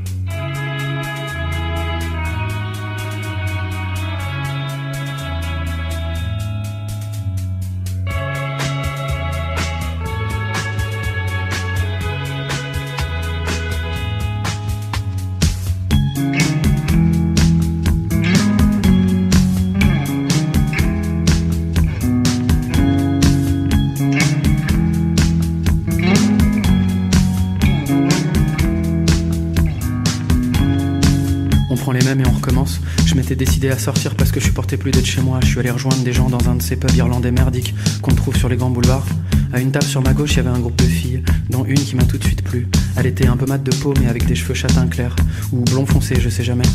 M'étais 33.29 33.45
décidé 33.45 33.71
à 33.71 33.79
sortir 33.79 34.15
parce 34.15 34.31
que 34.31 34.39
je 34.39 34.45
supportais 34.45 34.77
plus 34.77 34.93
d'être 34.93 35.05
chez 35.05 35.21
moi. 35.21 35.41
Je 35.43 35.49
suis 35.49 35.59
allé 35.59 35.73
rejoindre 35.73 36.01
des 36.05 36.13
gens 36.13 36.31
dans 36.31 36.49
un 36.49 36.55
de 36.55 36.63
ces 36.63 36.77
pubs 36.77 36.95
irlandais 36.95 37.33
merdiques 37.33 37.75
qu'on 38.01 38.15
trouve 38.15 38.37
sur 38.37 38.49
les 38.49 38.55
grands 38.55 38.71
boulevards. 38.71 39.05
À 39.53 39.59
une 39.59 39.73
table 39.73 39.85
sur 39.85 40.01
ma 40.01 40.13
gauche, 40.13 40.35
il 40.35 40.37
y 40.37 40.41
avait 40.41 40.51
un 40.51 40.61
groupe 40.61 40.77
de 40.77 40.85
filles, 40.85 41.25
dont 41.51 41.65
une 41.65 41.75
qui 41.75 41.97
m'a 41.97 42.05
tout 42.05 42.19
de 42.19 42.23
suite 42.23 42.45
plu. 42.45 42.69
Elle 42.97 43.07
était 43.07 43.27
un 43.27 43.37
peu 43.37 43.45
mate 43.45 43.65
de 43.65 43.75
peau, 43.75 43.95
mais 44.01 44.07
avec 44.07 44.27
des 44.27 44.37
cheveux 44.37 44.55
châtain 44.55 44.87
clairs, 44.87 45.17
ou 45.51 45.65
blond 45.65 45.87
foncé, 45.87 46.15
je 46.21 46.29
sais 46.29 46.45
jamais. 46.45 46.69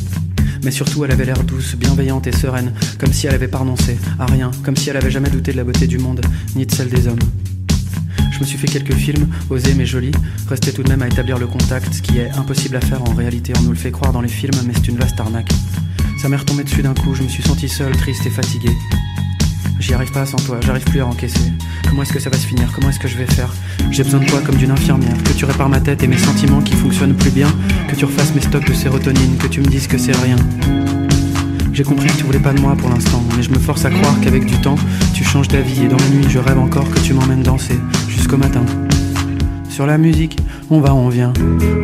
Mais 0.66 0.72
surtout, 0.72 1.06
elle 1.06 1.12
avait 1.12 1.24
l'air 1.24 1.42
douce, 1.42 1.76
bienveillante 1.78 2.28
et 2.28 2.34
sereine, 2.34 2.74
comme 3.00 3.14
si 3.14 3.28
elle 3.28 3.36
avait 3.36 3.48
pas 3.48 3.60
renoncé 3.60 3.98
à 4.20 4.26
rien, 4.26 4.52
comme 4.66 4.76
si 4.76 4.90
elle 4.90 4.98
avait 4.98 5.12
jamais 5.12 5.30
douté 5.30 5.54
de 5.54 5.58
la 5.58 5.64
beauté 5.64 5.88
du 5.88 6.00
monde, 6.00 6.20
ni 6.58 6.66
de 6.66 6.76
celle 6.76 6.90
des 6.90 7.08
hommes. 7.08 7.20
Je 8.34 8.40
me 8.40 8.44
suis 8.44 8.58
fait 8.58 8.68
quelques 8.68 8.96
films, 8.96 9.30
osés 9.50 9.74
mais 9.74 9.86
jolis, 9.86 10.12
restait 10.50 10.74
tout 10.74 10.84
de 10.84 10.90
même 10.90 11.02
à 11.02 11.08
établir 11.08 11.38
le 11.38 11.48
contact, 11.48 11.94
ce 11.94 12.02
qui 12.02 12.18
est 12.18 12.32
impossible 12.32 12.76
à 12.76 12.82
faire 12.82 13.02
en 13.04 13.14
réalité, 13.14 13.54
on 13.58 13.62
nous 13.62 13.70
le 13.70 13.78
fait 13.78 13.92
croire 13.92 14.12
dans 14.12 14.22
les 14.22 14.28
films, 14.28 14.60
mais 14.66 14.74
c'est 14.76 14.90
une 14.90 14.98
vaste 14.98 15.18
arnaque. 15.18 15.54
Ça 16.18 16.30
m'est 16.30 16.38
retombé 16.38 16.64
dessus 16.64 16.82
d'un 16.84 16.94
coup, 16.94 17.16
je 17.16 17.24
me 17.24 17.28
suis 17.28 17.44
senti 17.44 17.68
seul, 17.68 17.92
triste 17.98 18.26
et 18.26 18.30
fatigué. 18.30 18.70
J'y 19.80 19.94
arrive 19.96 20.12
pas 20.12 20.26
sans 20.28 20.38
toi, 20.38 20.60
j'arrive 20.64 20.84
plus 20.84 21.02
à 21.02 21.08
encaisser. 21.08 21.52
Comment 21.90 22.04
est-ce 22.04 22.14
que 22.14 22.20
ça 22.20 22.30
va 22.30 22.38
se 22.38 22.46
finir? 22.46 22.72
Comment 22.74 22.90
est-ce 22.90 23.00
que 23.00 23.08
je 23.08 23.18
vais 23.18 23.26
faire? 23.26 23.52
J'ai 23.90 24.04
besoin 24.04 24.20
de 24.20 24.26
toi 24.26 24.40
comme 24.46 24.56
d'une 24.56 24.70
infirmière, 24.70 25.18
que 25.24 25.34
tu 25.34 25.46
répares 25.46 25.70
ma 25.70 25.80
tête 25.80 26.04
et 26.04 26.08
mes 26.08 26.20
sentiments 26.20 26.62
qui 26.62 26.76
fonctionnent 26.76 27.16
plus 27.16 27.32
bien, 27.32 27.48
que 27.90 27.96
tu 27.96 28.06
refasses 28.06 28.36
mes 28.36 28.42
stocks 28.42 28.68
de 28.68 28.74
sérotonine, 28.74 29.38
que 29.38 29.48
tu 29.48 29.60
me 29.60 29.66
dises 29.66 29.88
que 29.88 29.98
c'est 29.98 30.16
rien. 30.18 30.36
J'ai 31.74 31.84
compris 31.84 32.08
que 32.08 32.18
tu 32.18 32.24
voulais 32.24 32.40
pas 32.40 32.54
de 32.54 32.62
moi 32.62 32.76
pour 32.76 32.90
l'instant, 32.90 33.24
mais 33.36 33.42
je 33.42 33.50
me 33.50 33.58
force 33.58 33.86
à 33.86 33.90
croire 33.90 34.20
qu'avec 34.22 34.46
du 34.46 34.56
temps, 34.62 34.76
tu 35.14 35.24
changes 35.24 35.48
d'avis 35.48 35.84
et 35.84 35.88
dans 35.88 35.98
la 35.98 36.10
nuit, 36.10 36.26
je 36.30 36.38
rêve 36.38 36.60
encore 36.60 36.90
que 36.92 37.00
tu 37.00 37.14
m'emmènes 37.14 37.44
danser 37.44 37.80
jusqu'au 38.08 38.38
matin. 38.38 38.64
Sur 39.82 39.88
la 39.88 39.98
musique, 39.98 40.38
on 40.70 40.80
va, 40.80 40.94
on 40.94 41.10
vient, 41.10 41.34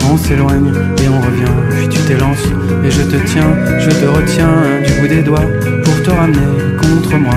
on 0.07 0.17
s'éloigne 0.17 0.71
et 1.03 1.09
on 1.09 1.19
revient. 1.19 1.51
Puis 1.71 1.89
tu 1.89 1.99
t'élances 2.01 2.45
et 2.85 2.91
je 2.91 3.01
te 3.01 3.15
tiens, 3.25 3.49
je 3.79 3.89
te 3.89 4.05
retiens 4.05 4.53
du 4.85 5.01
bout 5.01 5.07
des 5.07 5.23
doigts 5.23 5.47
pour 5.83 6.03
te 6.03 6.11
ramener 6.11 6.77
contre 6.77 7.17
moi. 7.17 7.33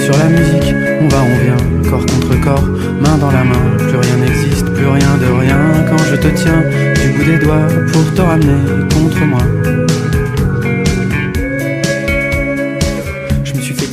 Sur 0.00 0.18
la 0.18 0.24
musique, 0.30 0.74
on 1.00 1.06
va, 1.06 1.18
on 1.22 1.44
vient, 1.44 1.88
corps 1.88 2.04
contre 2.06 2.40
corps, 2.40 2.68
main 3.00 3.16
dans 3.18 3.30
la 3.30 3.44
main. 3.44 3.76
Plus 3.78 3.98
rien 3.98 4.16
n'existe, 4.16 4.68
plus 4.68 4.88
rien 4.88 5.16
de 5.20 5.40
rien 5.40 5.84
quand 5.88 6.02
je 6.10 6.16
te 6.16 6.26
tiens 6.34 6.60
du 7.04 7.16
bout 7.16 7.30
des 7.30 7.38
doigts 7.38 7.68
pour 7.92 8.14
te 8.14 8.20
ramener 8.20 8.58
contre 8.92 9.24
moi. 9.26 9.63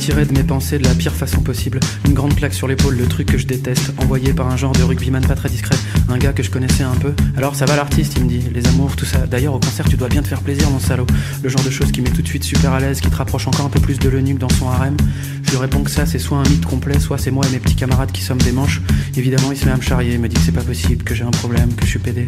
Tirer 0.02 0.24
de 0.24 0.32
mes 0.32 0.42
pensées 0.42 0.78
de 0.78 0.84
la 0.84 0.96
pire 0.96 1.14
façon 1.14 1.42
possible. 1.42 1.78
Une 2.06 2.12
grande 2.12 2.34
claque 2.34 2.54
sur 2.54 2.66
l'épaule, 2.66 2.96
le 2.96 3.06
truc 3.06 3.28
que 3.28 3.38
je 3.38 3.46
déteste, 3.46 3.92
envoyé 3.98 4.32
par 4.32 4.48
un 4.48 4.56
genre 4.56 4.72
de 4.72 4.82
rugbyman 4.82 5.24
pas 5.24 5.36
très 5.36 5.48
discret, 5.48 5.76
un 6.08 6.18
gars 6.18 6.32
que 6.32 6.42
je 6.42 6.50
connaissais 6.50 6.82
un 6.82 6.96
peu. 6.96 7.14
Alors 7.36 7.54
ça 7.54 7.66
va 7.66 7.76
l'artiste, 7.76 8.14
il 8.16 8.24
me 8.24 8.28
dit, 8.28 8.40
les 8.52 8.66
amours, 8.66 8.96
tout 8.96 9.04
ça. 9.04 9.28
D'ailleurs, 9.28 9.54
au 9.54 9.60
concert, 9.60 9.88
tu 9.88 9.96
dois 9.96 10.08
bien 10.08 10.20
te 10.20 10.26
faire 10.26 10.40
plaisir, 10.40 10.68
mon 10.70 10.80
salaud. 10.80 11.06
Le 11.44 11.48
genre 11.48 11.62
de 11.62 11.70
choses 11.70 11.92
qui 11.92 12.00
met 12.00 12.10
tout 12.10 12.20
de 12.20 12.26
suite 12.26 12.42
super 12.42 12.72
à 12.72 12.80
l'aise, 12.80 13.00
qui 13.00 13.10
te 13.10 13.14
rapproche 13.14 13.46
encore 13.46 13.66
un 13.66 13.68
peu 13.68 13.78
plus 13.78 14.00
de 14.00 14.08
l'eunuque 14.08 14.38
dans 14.38 14.48
son 14.48 14.68
harem. 14.68 14.96
Je 15.44 15.50
lui 15.52 15.58
réponds 15.58 15.84
que 15.84 15.90
ça, 15.90 16.04
c'est 16.04 16.18
soit 16.18 16.38
un 16.38 16.48
mythe 16.48 16.66
complet, 16.66 16.98
soit 16.98 17.18
c'est 17.18 17.30
moi 17.30 17.46
et 17.46 17.52
mes 17.52 17.60
petits 17.60 17.76
camarades 17.76 18.10
qui 18.10 18.22
sommes 18.22 18.42
des 18.42 18.50
manches. 18.50 18.82
Évidemment, 19.16 19.52
il 19.52 19.56
se 19.56 19.66
met 19.66 19.70
à 19.70 19.76
me 19.76 19.82
charrier, 19.82 20.18
me 20.18 20.26
dit 20.26 20.34
que 20.34 20.42
c'est 20.42 20.50
pas 20.50 20.62
possible, 20.62 21.04
que 21.04 21.14
j'ai 21.14 21.22
un 21.22 21.30
problème, 21.30 21.72
que 21.74 21.84
je 21.84 21.90
suis 21.90 22.00
pédé. 22.00 22.26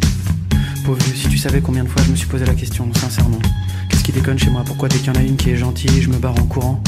Pauvre 0.84 1.02
si 1.12 1.26
tu 1.26 1.38
savais 1.38 1.60
combien 1.60 1.82
de 1.82 1.88
fois 1.88 2.02
je 2.06 2.12
me 2.12 2.16
suis 2.16 2.28
posé 2.28 2.44
la 2.44 2.55
question, 2.55 2.88
sincèrement. 2.94 3.40
Qu'est-ce 3.88 4.05
qui 4.05 4.12
déconne 4.12 4.38
chez 4.38 4.51
moi? 4.51 4.62
Pourquoi 4.64 4.88
dès 4.88 4.98
qu'il 4.98 5.09
y 5.09 5.10
en 5.10 5.20
a 5.20 5.24
une 5.24 5.34
qui 5.34 5.51
est 5.51 5.56
gentille, 5.56 6.01
je 6.01 6.09
me 6.09 6.18
barre 6.18 6.38
en 6.38 6.46
courant? 6.46 6.80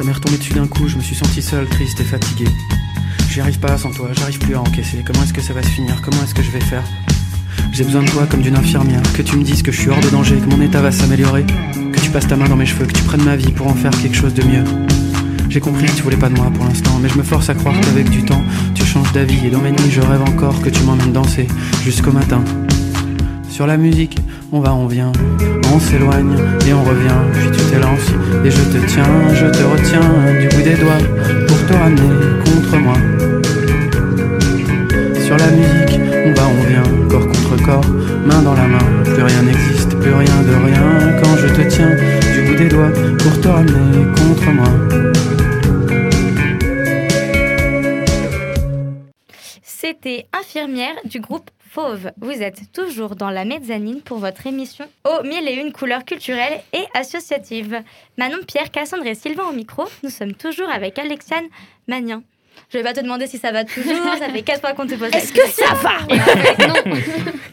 Ça 0.00 0.06
m'est 0.06 0.12
retombé 0.12 0.38
dessus 0.38 0.54
d'un 0.54 0.66
coup, 0.66 0.88
je 0.88 0.96
me 0.96 1.02
suis 1.02 1.14
senti 1.14 1.42
seul, 1.42 1.68
triste 1.68 2.00
et 2.00 2.04
fatigué. 2.04 2.46
J'y 3.28 3.42
arrive 3.42 3.58
pas 3.58 3.76
sans 3.76 3.90
toi, 3.90 4.08
j'arrive 4.14 4.38
plus 4.38 4.54
à 4.54 4.60
encaisser. 4.62 5.04
Comment 5.04 5.22
est-ce 5.24 5.34
que 5.34 5.42
ça 5.42 5.52
va 5.52 5.62
se 5.62 5.68
finir? 5.68 6.00
Comment 6.00 6.16
est-ce 6.24 6.34
que 6.34 6.42
je 6.42 6.50
vais 6.50 6.60
faire? 6.60 6.82
J'ai 7.70 7.84
besoin 7.84 8.02
de 8.02 8.08
toi 8.08 8.26
comme 8.26 8.40
d'une 8.40 8.56
infirmière, 8.56 9.02
que 9.14 9.20
tu 9.20 9.36
me 9.36 9.42
dises 9.42 9.62
que 9.62 9.70
je 9.70 9.78
suis 9.78 9.90
hors 9.90 10.00
de 10.00 10.08
danger, 10.08 10.38
que 10.38 10.46
mon 10.46 10.62
état 10.62 10.80
va 10.80 10.90
s'améliorer, 10.90 11.44
que 11.92 12.00
tu 12.00 12.08
passes 12.08 12.26
ta 12.26 12.36
main 12.36 12.48
dans 12.48 12.56
mes 12.56 12.64
cheveux, 12.64 12.86
que 12.86 12.94
tu 12.94 13.02
prennes 13.02 13.24
ma 13.24 13.36
vie 13.36 13.52
pour 13.52 13.66
en 13.66 13.74
faire 13.74 13.90
quelque 13.90 14.16
chose 14.16 14.32
de 14.32 14.42
mieux. 14.42 14.64
J'ai 15.50 15.60
compris 15.60 15.84
que 15.84 15.92
tu 15.92 16.02
voulais 16.02 16.16
pas 16.16 16.30
de 16.30 16.34
moi 16.34 16.50
pour 16.50 16.64
l'instant, 16.64 16.98
mais 16.98 17.10
je 17.10 17.18
me 17.18 17.22
force 17.22 17.50
à 17.50 17.54
croire 17.54 17.78
qu'avec 17.78 18.08
du 18.08 18.24
temps, 18.24 18.42
tu 18.74 18.86
changes 18.86 19.12
d'avis 19.12 19.48
et 19.48 19.50
dans 19.50 19.60
mes 19.60 19.72
nuits, 19.72 19.90
je 19.90 20.00
rêve 20.00 20.22
encore 20.22 20.62
que 20.62 20.70
tu 20.70 20.82
m'emmènes 20.84 21.12
danser 21.12 21.46
jusqu'au 21.84 22.12
matin. 22.12 22.42
Sur 23.50 23.66
la 23.66 23.76
musique, 23.76 24.16
on 24.52 24.60
va, 24.60 24.72
on 24.72 24.86
vient, 24.86 25.12
on 25.74 25.80
s'éloigne 25.80 26.36
et 26.66 26.72
on 26.72 26.84
revient, 26.84 27.20
puis 27.34 27.50
tu 27.50 27.62
t'élances 27.64 28.08
et 28.44 28.50
je 28.50 28.62
te 28.62 28.86
tiens, 28.86 29.04
je 29.34 29.46
te 29.46 29.62
retiens 29.64 30.40
du 30.40 30.48
bout 30.48 30.62
des 30.62 30.76
doigts 30.76 31.02
pour 31.48 31.66
te 31.66 31.72
ramener 31.72 32.14
contre 32.44 32.78
moi. 32.78 32.94
Sur 35.24 35.36
la 35.36 35.50
musique, 35.50 36.00
on 36.26 36.32
va, 36.32 36.48
on 36.48 36.68
vient, 36.68 37.08
corps 37.08 37.26
contre 37.26 37.62
corps, 37.62 37.90
main 38.24 38.40
dans 38.40 38.54
la 38.54 38.66
main, 38.66 39.02
plus 39.04 39.22
rien 39.22 39.42
n'existe, 39.42 39.98
plus 39.98 40.14
rien 40.14 40.42
de 40.46 40.66
rien 40.66 41.20
quand 41.22 41.36
je 41.36 41.48
te 41.48 41.68
tiens 41.68 41.90
du 42.32 42.48
bout 42.48 42.56
des 42.56 42.68
doigts 42.68 42.92
pour 43.18 43.40
te 43.40 43.48
ramener 43.48 44.06
contre 44.16 44.50
moi. 44.52 45.19
Infirmière 50.32 50.94
du 51.04 51.20
groupe 51.20 51.50
Fauve. 51.58 52.10
Vous 52.20 52.42
êtes 52.42 52.72
toujours 52.72 53.16
dans 53.16 53.30
la 53.30 53.44
mezzanine 53.44 54.00
pour 54.00 54.18
votre 54.18 54.46
émission 54.46 54.86
aux 55.04 55.22
mille 55.22 55.46
et 55.46 55.54
une 55.54 55.72
couleurs 55.72 56.04
culturelles 56.04 56.62
et 56.72 56.84
associatives. 56.94 57.82
Manon, 58.16 58.38
Pierre, 58.46 58.70
Cassandre 58.70 59.06
et 59.06 59.14
Sylvain 59.14 59.48
au 59.48 59.52
micro, 59.52 59.84
nous 60.02 60.10
sommes 60.10 60.34
toujours 60.34 60.70
avec 60.70 60.98
Alexiane 60.98 61.46
Magnin. 61.86 62.22
Je 62.72 62.78
vais 62.78 62.84
pas 62.84 62.92
te 62.92 63.00
demander 63.00 63.26
si 63.26 63.36
ça 63.38 63.50
va 63.50 63.64
toujours, 63.64 64.14
ça 64.18 64.28
fait 64.28 64.42
quatre 64.42 64.60
fois 64.60 64.74
qu'on 64.74 64.86
te 64.86 64.94
pose 64.94 65.10
Est-ce 65.12 65.32
que 65.32 65.46
ça 65.48 65.74
va 65.74 66.66
Non. 66.68 66.74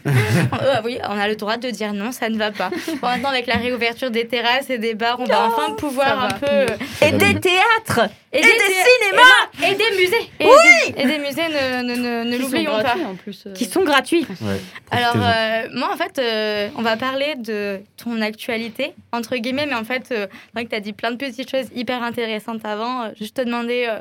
Euh, 0.05 0.75
oui, 0.85 0.99
on 1.09 1.17
a 1.19 1.27
le 1.27 1.35
droit 1.35 1.57
de 1.57 1.69
dire 1.69 1.91
non, 1.93 2.11
ça 2.11 2.29
ne 2.29 2.37
va 2.37 2.51
pas. 2.51 2.69
Bon, 2.69 3.07
maintenant, 3.07 3.29
avec 3.29 3.47
la 3.47 3.55
réouverture 3.55 4.11
des 4.11 4.27
terrasses 4.27 4.69
et 4.69 4.77
des 4.77 4.93
bars, 4.93 5.19
on 5.19 5.25
va 5.25 5.47
enfin 5.47 5.73
pouvoir 5.73 6.25
un 6.25 6.29
peu. 6.31 6.73
Et 7.05 7.11
des 7.11 7.39
théâtres 7.39 8.09
et, 8.31 8.37
Et 8.39 8.41
des 8.41 8.47
cinémas 8.47 9.67
et 9.71 9.75
des 9.75 9.97
musées. 9.97 10.29
Et 10.39 10.45
Oui 10.45 10.93
des, 10.95 11.01
et 11.01 11.05
des 11.07 11.17
musées, 11.17 11.41
ne, 11.49 11.83
ne, 11.83 11.95
ne, 11.95 12.23
ne 12.23 12.35
Qui 12.37 12.37
sont 12.37 12.43
l'oublions 12.43 12.71
pas. 12.71 12.83
gratuits, 12.83 13.05
en 13.05 13.15
plus. 13.15 13.43
euh. 13.47 13.53
Qui 13.53 13.65
sont 13.65 13.83
gratuits. 13.83 14.27
Ouais, 14.41 14.59
Alors, 14.91 15.15
euh, 15.17 15.67
moi, 15.73 15.89
en 15.93 15.97
fait, 15.97 16.19
euh, 16.19 16.69
on 16.77 16.81
va 16.83 16.95
parler 16.95 17.35
de 17.37 17.79
ton 17.97 18.21
actualité, 18.21 18.93
entre 19.11 19.35
guillemets, 19.37 19.65
mais 19.65 19.75
en 19.75 19.83
fait, 19.83 20.09
euh, 20.11 20.27
c'est 20.29 20.53
vrai 20.53 20.65
que 20.65 20.69
tu 20.69 20.75
as 20.75 20.79
dit 20.81 20.93
plein 20.93 21.11
de 21.11 21.17
petites 21.17 21.49
choses 21.49 21.65
hyper 21.75 22.03
intéressantes 22.03 22.63
avant. 22.65 23.03
Euh, 23.03 23.09
juste 23.17 23.37
te 23.37 23.41
demander, 23.41 23.87
euh, 23.89 23.99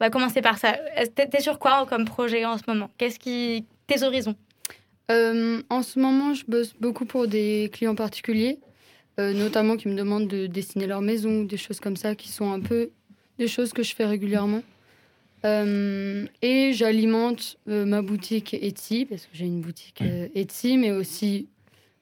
on 0.00 0.04
va 0.04 0.10
commencer 0.10 0.42
par 0.42 0.58
ça. 0.58 0.76
T'es 1.14 1.28
t'es 1.28 1.40
sur 1.40 1.58
quoi 1.58 1.86
comme 1.88 2.04
projet 2.04 2.44
en 2.44 2.58
ce 2.58 2.62
moment? 2.66 2.90
Qu'est-ce 2.98 3.18
qui. 3.18 3.64
Tes 3.86 4.02
horizons? 4.02 4.34
Euh, 5.10 5.62
en 5.68 5.82
ce 5.82 5.98
moment, 5.98 6.34
je 6.34 6.44
bosse 6.46 6.74
beaucoup 6.80 7.04
pour 7.04 7.28
des 7.28 7.70
clients 7.72 7.94
particuliers, 7.94 8.58
euh, 9.20 9.32
notamment 9.32 9.76
qui 9.76 9.88
me 9.88 9.94
demandent 9.94 10.28
de 10.28 10.46
dessiner 10.46 10.86
leur 10.86 11.02
maison, 11.02 11.44
des 11.44 11.56
choses 11.56 11.80
comme 11.80 11.96
ça, 11.96 12.14
qui 12.14 12.30
sont 12.30 12.50
un 12.50 12.60
peu 12.60 12.90
des 13.38 13.48
choses 13.48 13.72
que 13.72 13.82
je 13.82 13.94
fais 13.94 14.06
régulièrement. 14.06 14.62
Euh, 15.44 16.24
et 16.40 16.72
j'alimente 16.72 17.58
ma 17.66 18.00
boutique 18.00 18.54
Etsy, 18.54 19.04
parce 19.04 19.26
que 19.26 19.36
j'ai 19.36 19.44
une 19.44 19.60
boutique 19.60 20.02
Etsy, 20.34 20.78
mais 20.78 20.90
aussi 20.90 21.48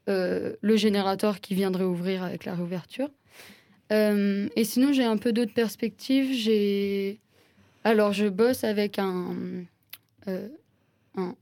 le 0.06 0.77
générateur 0.77 1.40
qui 1.40 1.55
viendrait 1.55 1.85
ouvrir 1.85 2.23
avec 2.23 2.44
la 2.44 2.55
réouverture. 2.55 3.09
Et 3.90 4.64
sinon, 4.64 4.93
j'ai 4.93 5.05
un 5.05 5.16
peu 5.16 5.32
d'autres 5.32 5.52
perspectives. 5.52 6.32
J'ai... 6.32 7.19
Alors, 7.85 8.13
je 8.13 8.27
bosse 8.27 8.65
avec 8.65 8.99
un... 8.99 9.35
euh, 10.29 10.49
un 11.17 11.35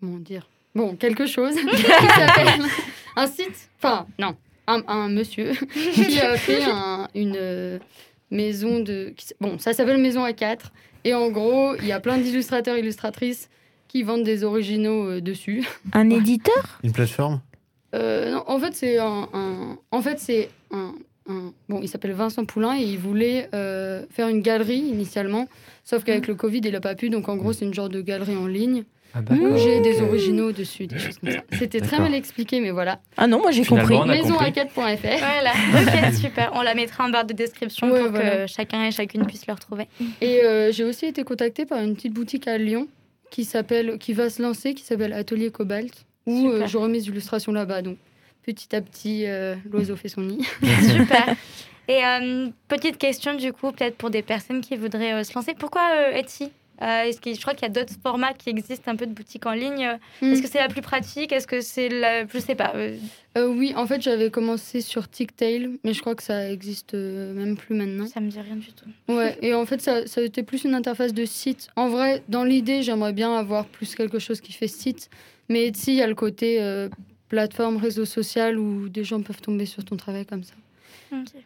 comment 0.00 0.18
dire? 0.18 0.48
Bon, 0.74 0.94
quelque 0.96 1.26
chose 1.26 1.54
un 3.16 3.26
site? 3.26 3.68
Enfin, 3.78 4.06
non, 4.18 4.36
un, 4.66 4.82
un 4.88 5.08
monsieur 5.08 5.52
qui 5.94 6.20
a 6.20 6.36
fait 6.36 6.62
un- 6.64 7.08
une 7.14 7.34
euh, 7.36 7.78
maison 8.30 8.80
de. 8.80 9.14
Bon, 9.40 9.58
ça 9.58 9.72
s'appelle 9.72 9.98
Maison 9.98 10.26
A4. 10.26 10.58
Et 11.04 11.14
en 11.14 11.30
gros, 11.30 11.76
il 11.76 11.86
y 11.86 11.92
a 11.92 12.00
plein 12.00 12.18
d'illustrateurs, 12.18 12.76
illustratrices 12.76 13.48
qui 13.88 14.02
vendent 14.02 14.24
des 14.24 14.42
originaux 14.44 15.08
euh, 15.08 15.20
dessus. 15.20 15.64
Un 15.92 16.10
éditeur? 16.10 16.78
Une 16.82 16.92
plateforme? 16.92 17.40
Euh, 17.94 18.32
non, 18.32 18.44
en 18.48 18.58
fait, 18.58 18.74
c'est 18.74 18.98
un, 18.98 19.28
un- 19.32 19.78
En 19.92 20.02
fait, 20.02 20.18
c'est 20.18 20.50
un, 20.72 20.94
un- 21.28 21.52
Bon, 21.68 21.80
il 21.82 21.88
s'appelle 21.88 22.12
Vincent 22.12 22.44
Poulain 22.44 22.76
et 22.78 22.82
il 22.82 22.98
voulait 22.98 23.48
euh, 23.54 24.04
faire 24.10 24.28
une 24.28 24.42
galerie 24.42 24.78
initialement. 24.78 25.48
Sauf 25.84 26.04
qu'avec 26.04 26.26
le 26.26 26.34
Covid, 26.34 26.60
il 26.64 26.72
n'a 26.72 26.80
pas 26.80 26.94
pu. 26.94 27.10
Donc, 27.10 27.28
en 27.28 27.36
gros, 27.36 27.52
c'est 27.52 27.64
une 27.64 27.74
genre 27.74 27.88
de 27.88 28.00
galerie 28.00 28.36
en 28.36 28.46
ligne 28.46 28.84
Ah 29.14 29.20
où 29.30 29.56
j'ai 29.56 29.80
des 29.80 30.02
originaux 30.02 30.52
dessus, 30.52 30.86
des 30.86 30.98
choses 30.98 31.18
comme 31.18 31.30
ça. 31.30 31.38
C'était 31.52 31.78
très 31.80 31.90
D'accord. 31.92 32.06
mal 32.06 32.14
expliqué, 32.14 32.60
mais 32.60 32.70
voilà. 32.70 33.00
Ah 33.16 33.26
non, 33.26 33.38
moi 33.40 33.50
j'ai 33.52 33.64
Finalement, 33.64 34.00
compris. 34.00 34.10
on 34.10 34.12
a 34.12 34.18
compris. 34.28 34.50
Maison4.fr. 34.52 35.18
Voilà, 35.18 35.52
ok, 36.10 36.14
super. 36.14 36.50
On 36.54 36.62
la 36.62 36.74
mettra 36.74 37.04
en 37.04 37.10
barre 37.10 37.24
de 37.24 37.32
description 37.32 37.90
Ouais, 37.90 38.00
pour 38.02 38.10
voilà. 38.10 38.36
que 38.38 38.46
chacun 38.52 38.84
et 38.84 38.90
chacune 38.90 39.24
puisse 39.26 39.46
le 39.46 39.52
retrouver. 39.54 39.86
Et 40.20 40.42
euh, 40.44 40.70
j'ai 40.72 40.84
aussi 40.84 41.06
été 41.06 41.22
contactée 41.24 41.66
par 41.66 41.80
une 41.82 41.94
petite 41.94 42.12
boutique 42.12 42.46
à 42.48 42.58
Lyon 42.58 42.88
qui 43.30 43.44
s'appelle, 43.44 43.98
qui 43.98 44.12
va 44.12 44.28
se 44.30 44.42
lancer, 44.42 44.74
qui 44.74 44.82
s'appelle 44.84 45.12
Atelier 45.12 45.50
Cobalt, 45.50 46.04
où 46.26 46.36
Super. 46.50 46.62
euh, 46.62 46.66
j'aurai 46.66 46.88
mes 46.88 47.02
illustrations 47.02 47.52
là-bas. 47.52 47.82
Donc 47.82 47.96
petit 48.46 48.74
à 48.74 48.80
petit, 48.80 49.26
euh, 49.26 49.54
l'oiseau 49.70 49.96
fait 49.96 50.08
son 50.08 50.22
nid. 50.22 50.46
Super. 50.62 51.34
Et 51.88 52.04
euh, 52.04 52.48
petite 52.68 52.98
question 52.98 53.34
du 53.34 53.52
coup, 53.52 53.70
peut-être 53.72 53.96
pour 53.96 54.10
des 54.10 54.22
personnes 54.22 54.60
qui 54.60 54.76
voudraient 54.76 55.12
euh, 55.12 55.24
se 55.24 55.34
lancer. 55.34 55.52
Pourquoi 55.58 55.82
euh, 55.94 56.16
Etsy? 56.16 56.50
Euh, 56.82 57.04
est-ce 57.04 57.22
que, 57.22 57.32
je 57.32 57.40
crois 57.40 57.54
qu'il 57.54 57.62
y 57.62 57.70
a 57.70 57.72
d'autres 57.72 57.94
formats 58.02 58.34
qui 58.34 58.50
existent 58.50 58.90
un 58.90 58.96
peu 58.96 59.06
de 59.06 59.12
boutique 59.14 59.46
en 59.46 59.52
ligne. 59.52 59.98
Mm. 60.20 60.32
Est-ce 60.32 60.42
que 60.42 60.48
c'est 60.48 60.58
la 60.58 60.68
plus 60.68 60.82
pratique? 60.82 61.32
Est-ce 61.32 61.46
que 61.46 61.62
c'est 61.62 61.88
la. 61.88 62.26
Je 62.26 62.38
sais 62.38 62.54
pas. 62.54 62.72
euh, 62.74 62.96
Euh, 63.38 63.46
oui, 63.48 63.72
en 63.76 63.86
fait, 63.86 64.02
j'avais 64.02 64.30
commencé 64.30 64.82
sur 64.82 65.08
Ticktail, 65.08 65.70
mais 65.84 65.94
je 65.94 66.00
crois 66.02 66.14
que 66.14 66.22
ça 66.22 66.50
existe 66.50 66.92
euh, 66.92 67.32
même 67.32 67.56
plus 67.56 67.74
maintenant. 67.74 68.06
Ça 68.06 68.20
me 68.20 68.28
dit 68.28 68.38
rien 68.40 68.56
du 68.56 68.72
tout. 68.72 68.84
Ouais, 69.08 69.38
et 69.40 69.54
en 69.54 69.64
fait, 69.64 69.80
ça, 69.80 70.06
ça 70.06 70.20
a 70.20 70.24
été 70.24 70.42
plus 70.42 70.64
une 70.64 70.74
interface 70.74 71.14
de 71.14 71.24
site. 71.24 71.68
En 71.76 71.88
vrai, 71.88 72.22
dans 72.28 72.44
l'idée, 72.44 72.82
j'aimerais 72.82 73.14
bien 73.14 73.34
avoir 73.34 73.64
plus 73.64 73.94
quelque 73.94 74.18
chose 74.18 74.42
qui 74.42 74.52
fait 74.52 74.68
site. 74.68 75.08
Mais 75.48 75.68
Etsy, 75.68 75.92
il 75.92 75.96
y 75.98 76.02
a 76.02 76.06
le 76.06 76.14
côté 76.14 76.58
plateforme, 77.28 77.76
réseau 77.76 78.04
social 78.04 78.58
où 78.58 78.88
des 78.88 79.04
gens 79.04 79.22
peuvent 79.22 79.40
tomber 79.40 79.66
sur 79.66 79.84
ton 79.84 79.96
travail 79.96 80.26
comme 80.26 80.44
ça. 80.44 80.54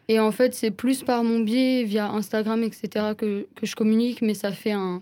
Et 0.07 0.19
en 0.19 0.31
fait, 0.31 0.53
c'est 0.53 0.71
plus 0.71 1.03
par 1.03 1.23
mon 1.23 1.39
biais, 1.39 1.83
via 1.83 2.09
Instagram, 2.09 2.63
etc., 2.63 3.13
que, 3.17 3.47
que 3.55 3.65
je 3.65 3.75
communique, 3.75 4.21
mais 4.21 4.33
ça 4.33 4.51
fait 4.51 4.71
un, 4.71 5.01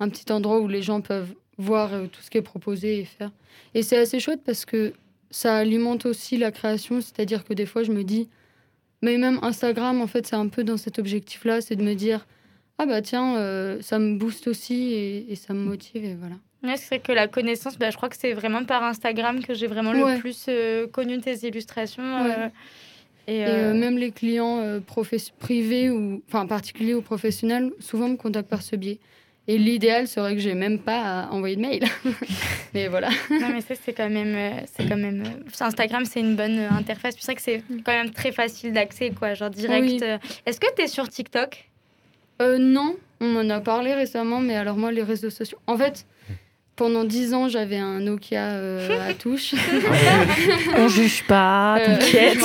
un 0.00 0.08
petit 0.08 0.30
endroit 0.32 0.60
où 0.60 0.68
les 0.68 0.82
gens 0.82 1.00
peuvent 1.00 1.34
voir 1.56 1.92
euh, 1.92 2.06
tout 2.06 2.20
ce 2.22 2.30
qui 2.30 2.38
est 2.38 2.42
proposé 2.42 3.00
et 3.00 3.04
faire. 3.04 3.32
Et 3.74 3.82
c'est 3.82 3.98
assez 3.98 4.20
chouette 4.20 4.42
parce 4.44 4.64
que 4.64 4.92
ça 5.30 5.56
alimente 5.56 6.06
aussi 6.06 6.36
la 6.36 6.52
création, 6.52 7.00
c'est-à-dire 7.00 7.44
que 7.44 7.54
des 7.54 7.66
fois, 7.66 7.82
je 7.82 7.92
me 7.92 8.04
dis, 8.04 8.28
mais 9.02 9.18
même 9.18 9.38
Instagram, 9.42 10.00
en 10.00 10.06
fait, 10.06 10.26
c'est 10.26 10.36
un 10.36 10.48
peu 10.48 10.64
dans 10.64 10.76
cet 10.76 10.98
objectif-là, 10.98 11.60
c'est 11.60 11.76
de 11.76 11.82
me 11.82 11.94
dire, 11.94 12.26
ah 12.78 12.86
bah 12.86 13.02
tiens, 13.02 13.36
euh, 13.36 13.82
ça 13.82 13.98
me 13.98 14.16
booste 14.16 14.46
aussi 14.46 14.92
et, 14.92 15.32
et 15.32 15.36
ça 15.36 15.54
me 15.54 15.60
motive, 15.60 16.04
et 16.04 16.14
voilà. 16.14 16.36
Ouais, 16.62 16.76
c'est 16.76 16.86
vrai 16.88 16.98
que 17.00 17.12
la 17.12 17.28
connaissance, 17.28 17.78
bah, 17.78 17.90
je 17.90 17.96
crois 17.96 18.08
que 18.08 18.16
c'est 18.16 18.32
vraiment 18.32 18.64
par 18.64 18.82
Instagram 18.82 19.42
que 19.44 19.54
j'ai 19.54 19.66
vraiment 19.68 19.92
Ouais. 19.92 20.14
le 20.14 20.20
plus 20.20 20.46
euh, 20.48 20.86
connu 20.88 21.20
tes 21.20 21.46
illustrations. 21.46 22.02
Ouais. 22.24 22.32
euh, 22.36 22.48
et, 23.28 23.44
euh, 23.44 23.48
euh, 23.48 23.74
même 23.74 23.96
les 23.98 24.10
clients 24.10 24.80
privés 25.38 25.90
ou 25.90 26.22
enfin 26.28 26.46
particuliers 26.46 26.94
ou 26.94 27.02
professionnels, 27.02 27.70
souvent 27.78 28.08
me 28.08 28.16
contactent 28.16 28.48
par 28.48 28.62
ce 28.62 28.74
biais. 28.74 28.98
Et 29.50 29.56
l'idéal 29.56 30.08
serait 30.08 30.34
que 30.34 30.40
j'ai 30.40 30.52
même 30.54 30.78
pas 30.78 31.22
à 31.22 31.30
envoyer 31.30 31.56
de 31.56 31.60
mail. 31.62 31.84
Mais 32.74 32.88
voilà. 32.88 33.08
non, 33.30 33.48
mais 33.48 33.62
ça, 33.62 33.74
c'est 33.82 33.94
quand 33.94 34.10
même. 34.10 34.36
c'est 34.76 34.86
quand 34.86 34.98
même 34.98 35.22
Instagram, 35.58 36.04
c'est 36.04 36.20
une 36.20 36.36
bonne 36.36 36.58
interface. 36.58 37.14
C'est 37.18 37.24
vrai 37.24 37.34
que 37.34 37.40
c'est 37.40 37.62
quand 37.82 37.92
même 37.92 38.10
très 38.10 38.30
facile 38.30 38.74
d'accès, 38.74 39.10
quoi. 39.10 39.32
Genre 39.32 39.48
direct. 39.48 39.86
Oui. 39.88 40.00
Est-ce 40.44 40.60
que 40.60 40.66
tu 40.76 40.82
es 40.82 40.86
sur 40.86 41.08
TikTok? 41.08 41.64
Euh, 42.42 42.58
non, 42.58 42.94
on 43.22 43.28
m'en 43.28 43.48
a 43.48 43.60
parlé 43.60 43.94
récemment, 43.94 44.40
mais 44.40 44.54
alors 44.54 44.76
moi, 44.76 44.92
les 44.92 45.02
réseaux 45.02 45.30
sociaux. 45.30 45.58
En 45.66 45.78
fait, 45.78 46.04
pendant 46.78 47.04
dix 47.04 47.34
ans, 47.34 47.48
j'avais 47.48 47.76
un 47.76 48.00
Nokia 48.00 48.52
euh, 48.52 49.10
à 49.10 49.12
touche. 49.24 49.54
On 50.76 50.88
juge 50.88 51.24
pas, 51.24 51.78
Euh, 51.80 51.84
t'inquiète. 51.98 52.38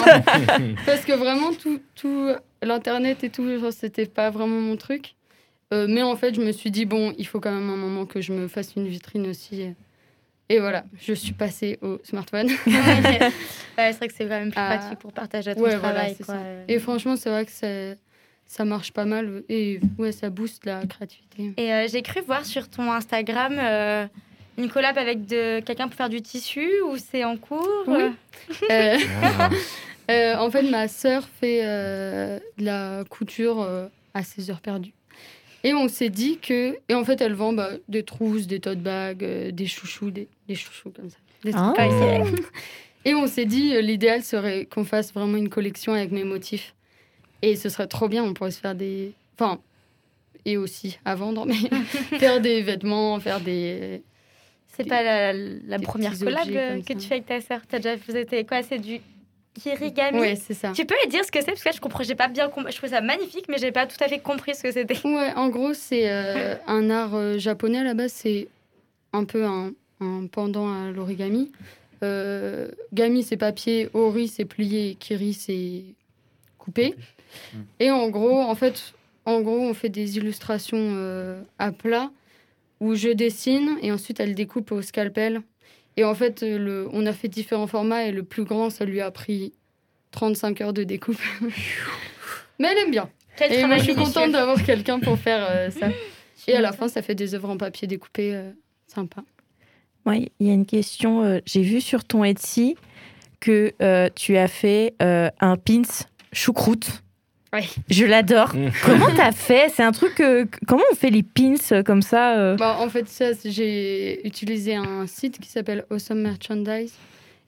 Parce 0.85 1.05
que 1.05 1.13
vraiment, 1.13 1.53
tout, 1.53 1.79
tout 1.95 2.29
l'internet 2.61 3.23
et 3.23 3.29
tout, 3.29 3.47
c'était 3.71 4.05
pas 4.07 4.29
vraiment 4.29 4.59
mon 4.59 4.75
truc. 4.75 5.15
Euh, 5.73 5.87
mais 5.89 6.01
en 6.03 6.15
fait, 6.17 6.35
je 6.35 6.41
me 6.41 6.51
suis 6.51 6.71
dit, 6.71 6.85
bon, 6.85 7.13
il 7.17 7.25
faut 7.25 7.39
quand 7.39 7.51
même 7.51 7.69
un 7.69 7.77
moment 7.77 8.05
que 8.05 8.19
je 8.21 8.33
me 8.33 8.47
fasse 8.47 8.75
une 8.75 8.87
vitrine 8.87 9.27
aussi. 9.27 9.67
Et 10.49 10.59
voilà, 10.59 10.83
je 11.01 11.13
suis 11.13 11.33
passée 11.33 11.79
au 11.81 11.99
smartphone. 12.03 12.49
Ouais, 13.75 13.91
c'est 13.91 13.97
vrai 13.97 14.07
que 14.07 14.13
c'est 14.15 14.25
quand 14.25 14.29
même 14.39 14.51
plus 14.51 14.59
Ah. 14.61 14.77
pratique 14.77 14.99
pour 14.99 15.11
partager 15.13 15.55
ton 15.55 15.61
Ouais, 15.61 15.75
voilà, 15.77 15.93
travail. 15.95 16.15
quoi. 16.17 16.25
ça. 16.35 16.41
Et 16.67 16.77
franchement, 16.77 17.15
c'est 17.15 17.31
vrai 17.31 17.43
que 17.43 17.51
c'est- 17.51 17.97
ça 18.45 18.65
marche 18.65 18.91
pas 18.91 19.05
mal. 19.05 19.43
Et 19.49 19.79
ouais, 19.97 20.11
ça 20.11 20.29
booste 20.29 20.65
la 20.65 20.85
créativité. 20.85 21.53
Et 21.57 21.73
euh, 21.73 21.87
j'ai 21.91 22.01
cru 22.01 22.21
voir 22.21 22.45
sur 22.45 22.69
ton 22.69 22.91
Instagram 22.91 23.57
euh, 23.59 24.05
une 24.57 24.69
collab 24.69 24.97
avec 24.97 25.25
de 25.25 25.59
quelqu'un 25.61 25.87
pour 25.87 25.95
faire 25.95 26.09
du 26.09 26.21
tissu 26.21 26.69
ou 26.87 26.97
c'est 26.97 27.23
en 27.23 27.37
cours 27.37 27.67
Oui. 27.87 28.03
Euh, 30.11 30.35
en 30.35 30.51
fait, 30.51 30.63
ma 30.63 30.89
sœur 30.89 31.23
fait 31.39 31.61
euh, 31.63 32.37
de 32.57 32.65
la 32.65 33.05
couture 33.09 33.61
euh, 33.61 33.87
à 34.13 34.21
ses 34.23 34.49
heures 34.51 34.59
perdues. 34.59 34.91
Et 35.63 35.73
on 35.73 35.87
s'est 35.87 36.09
dit 36.09 36.39
que. 36.39 36.77
Et 36.89 36.93
en 36.93 37.05
fait, 37.05 37.21
elle 37.21 37.33
vend 37.33 37.53
bah, 37.53 37.69
des 37.87 38.03
trousses, 38.03 38.45
des 38.45 38.59
tote 38.59 38.79
bags, 38.79 39.23
euh, 39.23 39.51
des 39.51 39.65
chouchous, 39.65 40.11
des, 40.11 40.27
des 40.49 40.55
chouchous 40.55 40.89
comme 40.89 41.09
ça. 41.09 41.15
Des 41.45 41.51
Ah. 41.55 41.73
ça. 41.77 41.83
Et 43.05 43.15
on 43.15 43.27
s'est 43.27 43.45
dit, 43.45 43.81
l'idéal 43.81 44.23
serait 44.23 44.65
qu'on 44.65 44.83
fasse 44.83 45.13
vraiment 45.13 45.37
une 45.37 45.49
collection 45.49 45.93
avec 45.93 46.11
mes 46.11 46.25
motifs. 46.25 46.73
Et 47.43 47.57
ce 47.57 47.67
serait 47.67 47.87
trop 47.87 48.07
bien, 48.07 48.23
on 48.23 48.33
pourrait 48.33 48.51
se 48.51 48.61
faire 48.61 48.73
des. 48.73 49.11
Enfin, 49.35 49.59
et 50.45 50.55
aussi 50.55 50.97
à 51.03 51.13
vendre, 51.13 51.45
mais 51.45 51.55
faire 52.17 52.39
des 52.39 52.61
vêtements, 52.61 53.19
faire 53.19 53.41
des. 53.41 54.01
C'est 54.75 54.87
pas 54.87 55.03
la, 55.03 55.79
première 55.79 56.17
collab 56.17 56.47
que 56.47 56.93
ça. 56.93 56.95
tu 56.95 56.99
fais 57.01 57.15
avec 57.15 57.25
ta 57.25 57.41
sœur. 57.41 57.59
T'as 57.67 57.79
déjà 57.79 57.95
êtes 58.15 58.47
quoi? 58.47 58.63
C'est 58.63 58.79
du 58.79 59.01
kirigami? 59.53 60.19
Ouais, 60.19 60.35
c'est 60.37 60.53
ça. 60.53 60.71
Tu 60.71 60.85
peux 60.85 60.95
me 61.05 61.09
dire 61.09 61.25
ce 61.25 61.31
que 61.31 61.41
c'est? 61.41 61.47
Parce 61.47 61.61
que 61.61 61.69
là, 61.69 61.75
je 61.75 61.81
comprends, 61.81 62.03
j'ai 62.03 62.15
pas 62.15 62.29
bien 62.29 62.47
compris. 62.47 62.71
Je 62.71 62.77
trouve 62.77 62.89
ça 62.89 63.01
magnifique, 63.01 63.45
mais 63.49 63.57
j'ai 63.57 63.73
pas 63.73 63.87
tout 63.87 64.01
à 64.01 64.07
fait 64.07 64.19
compris 64.19 64.55
ce 64.55 64.63
que 64.63 64.71
c'était. 64.71 64.97
Ouais, 65.03 65.33
en 65.35 65.49
gros, 65.49 65.73
c'est 65.73 66.09
euh, 66.09 66.55
un 66.65 66.89
art 66.89 67.13
euh, 67.13 67.37
japonais 67.39 67.79
à 67.79 67.83
la 67.83 67.93
base, 67.93 68.13
c'est 68.13 68.47
un 69.11 69.25
peu 69.25 69.43
un, 69.43 69.73
un 69.99 70.27
pendant 70.31 70.71
à 70.71 70.91
l'origami. 70.91 71.51
Euh, 72.03 72.69
gami, 72.93 73.21
c'est 73.21 73.37
papier, 73.37 73.89
ori, 73.93 74.29
c'est 74.29 74.45
plié, 74.45 74.95
kiri, 74.95 75.33
c'est 75.33 75.83
coupé. 76.57 76.95
Et 77.79 77.91
en 77.91 78.09
gros, 78.09 78.39
en 78.39 78.55
fait, 78.55 78.93
en 79.25 79.41
gros, 79.41 79.59
on 79.59 79.73
fait 79.73 79.89
des 79.89 80.17
illustrations 80.17 80.77
euh, 80.79 81.41
à 81.59 81.71
plat 81.71 82.11
où 82.79 82.95
je 82.95 83.09
dessine 83.09 83.77
et 83.81 83.91
ensuite 83.91 84.19
elle 84.19 84.35
découpe 84.35 84.71
au 84.71 84.81
scalpel. 84.81 85.41
Et 85.95 86.03
en 86.03 86.15
fait, 86.15 86.43
euh, 86.43 86.57
le, 86.57 86.89
on 86.91 87.05
a 87.05 87.13
fait 87.13 87.27
différents 87.27 87.67
formats 87.67 88.03
et 88.05 88.11
le 88.11 88.23
plus 88.23 88.43
grand, 88.43 88.69
ça 88.69 88.83
lui 88.85 88.99
a 88.99 89.11
pris 89.11 89.53
35 90.11 90.61
heures 90.61 90.73
de 90.73 90.83
découpe. 90.83 91.21
Mais 92.59 92.67
elle 92.71 92.77
aime 92.79 92.91
bien. 92.91 93.09
Quel 93.35 93.53
Et 93.53 93.65
moi, 93.65 93.77
je 93.77 93.83
suis 93.83 93.95
contente 93.95 94.31
d'avoir 94.31 94.61
quelqu'un 94.63 94.99
pour 94.99 95.17
faire 95.17 95.47
euh, 95.49 95.69
ça. 95.69 95.89
Et 96.47 96.55
à 96.55 96.61
la 96.61 96.73
fin, 96.73 96.87
ça 96.87 97.01
fait 97.01 97.15
des 97.15 97.35
œuvres 97.35 97.49
en 97.49 97.57
papier 97.57 97.87
découpées 97.87 98.35
euh, 98.35 98.51
sympa. 98.87 99.23
Ouais, 100.05 100.29
il 100.39 100.47
y 100.47 100.49
a 100.49 100.53
une 100.53 100.65
question. 100.65 101.23
euh, 101.23 101.39
J'ai 101.45 101.61
vu 101.61 101.79
sur 101.79 102.03
ton 102.03 102.23
Etsy 102.25 102.75
que 103.39 103.71
euh, 103.81 104.09
tu 104.13 104.35
as 104.37 104.47
fait 104.49 104.93
euh, 105.01 105.29
un 105.39 105.55
pins 105.55 105.81
choucroute. 106.33 107.02
Oui. 107.53 107.69
Je 107.89 108.05
l'adore. 108.05 108.55
Mmh. 108.55 108.69
comment 108.83 109.09
t'as 109.15 109.31
fait? 109.31 109.71
C'est 109.73 109.83
un 109.83 109.91
truc. 109.91 110.19
euh, 110.19 110.45
comment 110.67 110.83
on 110.91 110.95
fait 110.95 111.09
les 111.11 111.23
pins 111.23 111.53
euh, 111.71 111.83
comme 111.83 112.01
ça 112.01 112.37
euh? 112.39 112.55
Bah, 112.55 112.77
en 112.79 112.89
fait, 112.89 113.07
ça, 113.07 113.25
j'ai 113.45 114.25
utilisé 114.27 114.75
un 114.75 115.05
site 115.07 115.39
qui 115.39 115.49
s'appelle 115.49 115.85
Awesome 115.91 116.19
Merchandise. 116.21 116.93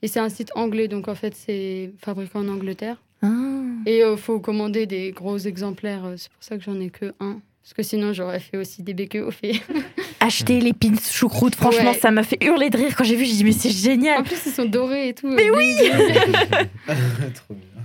Et 0.02 0.08
c'est 0.08 0.20
un 0.20 0.28
site 0.28 0.50
anglais, 0.54 0.88
donc 0.88 1.08
en 1.08 1.14
fait, 1.14 1.34
c'est 1.34 1.90
fabriqué 2.04 2.30
en 2.38 2.46
Angleterre. 2.48 2.96
Ah. 3.22 3.28
Et 3.86 4.00
il 4.00 4.16
faut 4.18 4.38
commander 4.40 4.86
des 4.86 5.10
gros 5.10 5.38
exemplaires. 5.38 6.04
euh, 6.04 6.14
C'est 6.16 6.30
pour 6.30 6.42
ça 6.42 6.56
que 6.56 6.62
j'en 6.62 6.78
ai 6.80 6.90
que 6.90 7.14
un. 7.18 7.40
Parce 7.62 7.74
que 7.74 7.82
sinon, 7.82 8.12
j'aurais 8.12 8.38
fait 8.38 8.58
aussi 8.58 8.82
des 8.84 8.94
béquets 8.94 9.20
au 9.22 9.30
fait. 9.32 9.54
Acheter 10.20 10.60
les 10.60 10.72
pins 10.72 10.94
choucroute, 11.10 11.56
franchement, 11.56 11.90
Ouais. 11.92 11.98
ça 11.98 12.10
m'a 12.12 12.22
fait 12.22 12.38
hurler 12.44 12.70
de 12.70 12.76
rire 12.76 12.94
quand 12.96 13.02
j'ai 13.04 13.16
vu. 13.16 13.24
J'ai 13.24 13.32
dit, 13.32 13.44
mais 13.44 13.52
c'est 13.52 13.70
génial. 13.70 14.20
En 14.20 14.22
plus, 14.22 14.38
ils 14.46 14.52
sont 14.52 14.66
dorés 14.66 15.08
et 15.08 15.14
tout. 15.14 15.26
Mais 15.28 15.50
euh, 15.50 15.56
oui 15.56 15.74
Trop 16.86 17.54
bien. 17.54 17.75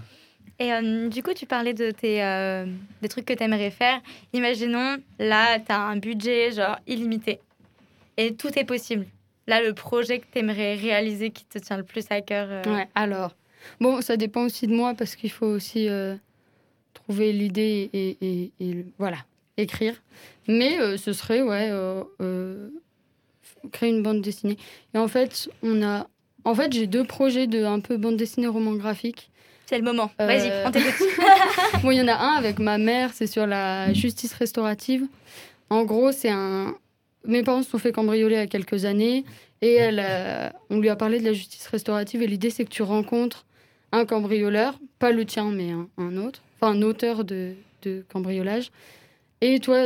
Et 0.62 0.72
euh, 0.72 1.10
du 1.10 1.24
coup, 1.24 1.34
tu 1.34 1.46
parlais 1.48 1.74
de 1.74 1.90
tes, 1.92 2.24
euh, 2.24 2.66
des 3.02 3.08
trucs 3.10 3.26
que 3.26 3.34
tu 3.34 3.44
aimerais 3.44 3.72
faire. 3.72 4.00
Imaginons, 4.34 4.98
là, 5.18 5.58
tu 5.60 5.72
as 5.72 5.80
un 5.82 5.98
budget 5.98 6.52
genre 6.52 6.78
illimité. 6.86 7.40
Et 8.18 8.36
tout 8.36 8.58
est 8.60 8.64
possible. 8.66 9.06
Là, 9.48 9.62
le 9.62 9.74
projet 9.74 10.20
que 10.20 10.26
tu 10.32 10.38
aimerais 10.40 10.76
réaliser 10.76 11.32
qui 11.32 11.46
te 11.46 11.58
tient 11.58 11.78
le 11.78 11.84
plus 11.84 12.06
à 12.12 12.22
cœur. 12.22 12.48
euh, 12.52 12.64
Ouais, 12.76 12.88
alors. 12.94 13.36
Bon, 13.80 14.02
ça 14.02 14.18
dépend 14.18 14.44
aussi 14.46 14.68
de 14.68 14.74
moi 14.74 14.94
parce 14.94 15.16
qu'il 15.16 15.32
faut 15.32 15.48
aussi 15.48 15.88
trouver 16.94 17.32
l'idée 17.34 17.90
et, 17.94 18.18
et- 18.22 18.52
et, 18.60 18.86
voilà, 19.00 19.18
écrire. 19.58 19.96
Mais 20.48 20.98
ce 20.98 21.12
serait, 21.14 21.42
ouais, 21.42 21.72
créer 23.72 23.90
une 23.90 24.04
bande 24.04 24.22
dessinée. 24.22 24.58
Et 24.94 24.98
en 24.98 25.08
fait, 25.08 25.50
on 25.64 25.82
a. 25.84 26.08
En 26.44 26.56
fait, 26.56 26.72
j'ai 26.74 26.88
deux 26.88 27.04
projets 27.04 27.48
de 27.48 27.64
un 27.64 27.80
peu 27.80 27.98
bande 27.98 28.18
dessinée 28.18 28.48
roman 28.48 28.74
graphique. 28.74 29.31
C'est 29.72 29.78
le 29.78 29.86
moment. 29.86 30.12
Euh, 30.20 30.28
Vas-y, 30.28 30.52
on 30.66 30.72
t'écoute. 30.72 31.08
Bon, 31.82 31.92
il 31.92 31.98
y 31.98 32.02
en 32.02 32.08
a 32.10 32.16
un 32.16 32.34
avec 32.34 32.60
ma 32.60 32.78
mère, 32.78 33.12
c'est 33.14 33.26
sur 33.26 33.48
la 33.48 33.94
justice 33.94 34.34
restaurative. 34.34 35.06
En 35.70 35.86
gros, 35.86 36.12
c'est 36.12 36.30
un. 36.30 36.76
Mes 37.26 37.42
parents 37.42 37.64
se 37.64 37.70
sont 37.70 37.78
fait 37.78 37.94
cambrioler 37.94 38.36
il 38.36 38.40
y 38.40 38.42
a 38.42 38.48
quelques 38.48 38.84
années 38.84 39.24
et 39.62 39.76
elle, 39.76 40.02
euh, 40.04 40.50
on 40.70 40.80
lui 40.80 40.90
a 40.90 40.98
parlé 40.98 41.22
de 41.22 41.24
la 41.24 41.32
justice 41.32 41.66
restaurative 41.68 42.22
et 42.22 42.28
l'idée 42.28 42.50
c'est 42.50 42.66
que 42.66 42.70
tu 42.70 42.82
rencontres 42.82 43.46
un 43.94 44.04
cambrioleur, 44.04 44.78
pas 45.00 45.12
le 45.12 45.24
tien 45.24 45.52
mais 45.52 45.72
un, 45.72 45.88
un 45.98 46.18
autre, 46.18 46.42
enfin 46.60 46.74
un 46.74 46.82
auteur 46.82 47.24
de, 47.24 47.54
de 47.84 48.04
cambriolage. 48.12 48.72
Et 49.40 49.60
toi, 49.60 49.78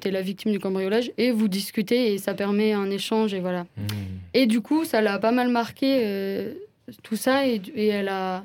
tu 0.00 0.08
es 0.08 0.10
la 0.10 0.22
victime 0.22 0.52
du 0.52 0.58
cambriolage 0.58 1.12
et 1.18 1.32
vous 1.32 1.48
discutez 1.48 2.14
et 2.14 2.18
ça 2.18 2.32
permet 2.32 2.72
un 2.72 2.90
échange 2.90 3.34
et 3.34 3.40
voilà. 3.40 3.64
Mmh. 3.76 3.86
Et 4.32 4.46
du 4.46 4.62
coup, 4.62 4.86
ça 4.86 5.02
l'a 5.02 5.18
pas 5.18 5.32
mal 5.32 5.48
marqué, 5.48 6.00
euh, 6.02 6.54
tout 7.02 7.16
ça, 7.16 7.46
et, 7.46 7.60
et 7.74 7.88
elle 7.88 8.08
a 8.08 8.42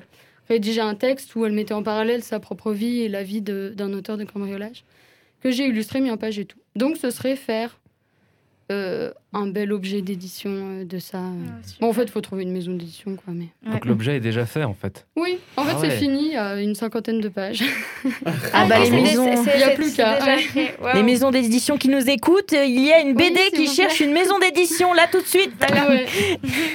rédigé 0.48 0.80
un 0.80 0.94
texte 0.94 1.34
où 1.34 1.44
elle 1.44 1.52
mettait 1.52 1.74
en 1.74 1.82
parallèle 1.82 2.22
sa 2.22 2.40
propre 2.40 2.72
vie 2.72 3.00
et 3.00 3.08
la 3.08 3.22
vie 3.22 3.42
d'un 3.42 3.92
auteur 3.92 4.16
de 4.16 4.24
cambriolage, 4.24 4.84
que 5.40 5.50
j'ai 5.50 5.66
illustré, 5.66 6.00
mis 6.00 6.10
en 6.10 6.16
page 6.16 6.38
et 6.38 6.44
tout. 6.44 6.58
Donc, 6.76 6.96
ce 6.96 7.10
serait 7.10 7.36
faire 7.36 7.78
euh, 8.72 9.10
un 9.34 9.46
bel 9.46 9.72
objet 9.72 10.00
d'édition 10.00 10.50
euh, 10.52 10.84
de 10.84 10.98
ça. 10.98 11.18
euh. 11.18 11.32
bon, 11.80 11.88
en 11.88 11.92
fait, 11.92 12.04
il 12.04 12.10
faut 12.10 12.20
trouver 12.22 12.44
une 12.44 12.52
maison 12.52 12.72
d'édition, 12.72 13.14
quoi. 13.16 13.34
Mais... 13.34 13.48
Donc 13.70 13.84
l'objet 13.84 14.16
est 14.16 14.20
déjà 14.20 14.46
fait 14.46 14.64
en 14.64 14.72
fait. 14.74 15.06
Oui, 15.16 15.36
en 15.58 15.64
fait, 15.64 15.72
Ah 15.74 15.78
c'est 15.80 15.88
ouais. 15.88 15.96
fini, 15.98 16.26
il 16.28 16.32
y 16.32 16.36
a 16.36 16.60
une 16.60 16.74
cinquantaine 16.74 17.20
de 17.20 17.28
pages. 17.28 17.62
Ah 18.52 18.66
bah 18.66 18.78
les 18.78 18.86
c'est- 18.86 18.90
maisons, 18.92 19.44
c'est- 19.44 19.50
Il 19.56 19.60
y 19.60 19.64
a 19.64 19.70
plus 19.70 19.94
qu'à. 19.94 20.18
les 20.94 21.02
maisons 21.02 21.30
d'édition 21.30 21.76
qui 21.76 21.88
nous 21.88 22.08
écoutent, 22.08 22.52
il 22.52 22.80
y 22.84 22.92
a 22.92 23.00
une 23.00 23.14
BD 23.14 23.38
Oui, 23.52 23.56
qui 23.56 23.66
cherche 23.66 24.00
une 24.00 24.12
maison 24.12 24.38
d'édition 24.38 24.92
là 24.94 25.08
tout 25.10 25.20
de 25.20 25.26
suite. 25.26 25.52
Ah 25.60 25.88
ouais. 25.88 26.06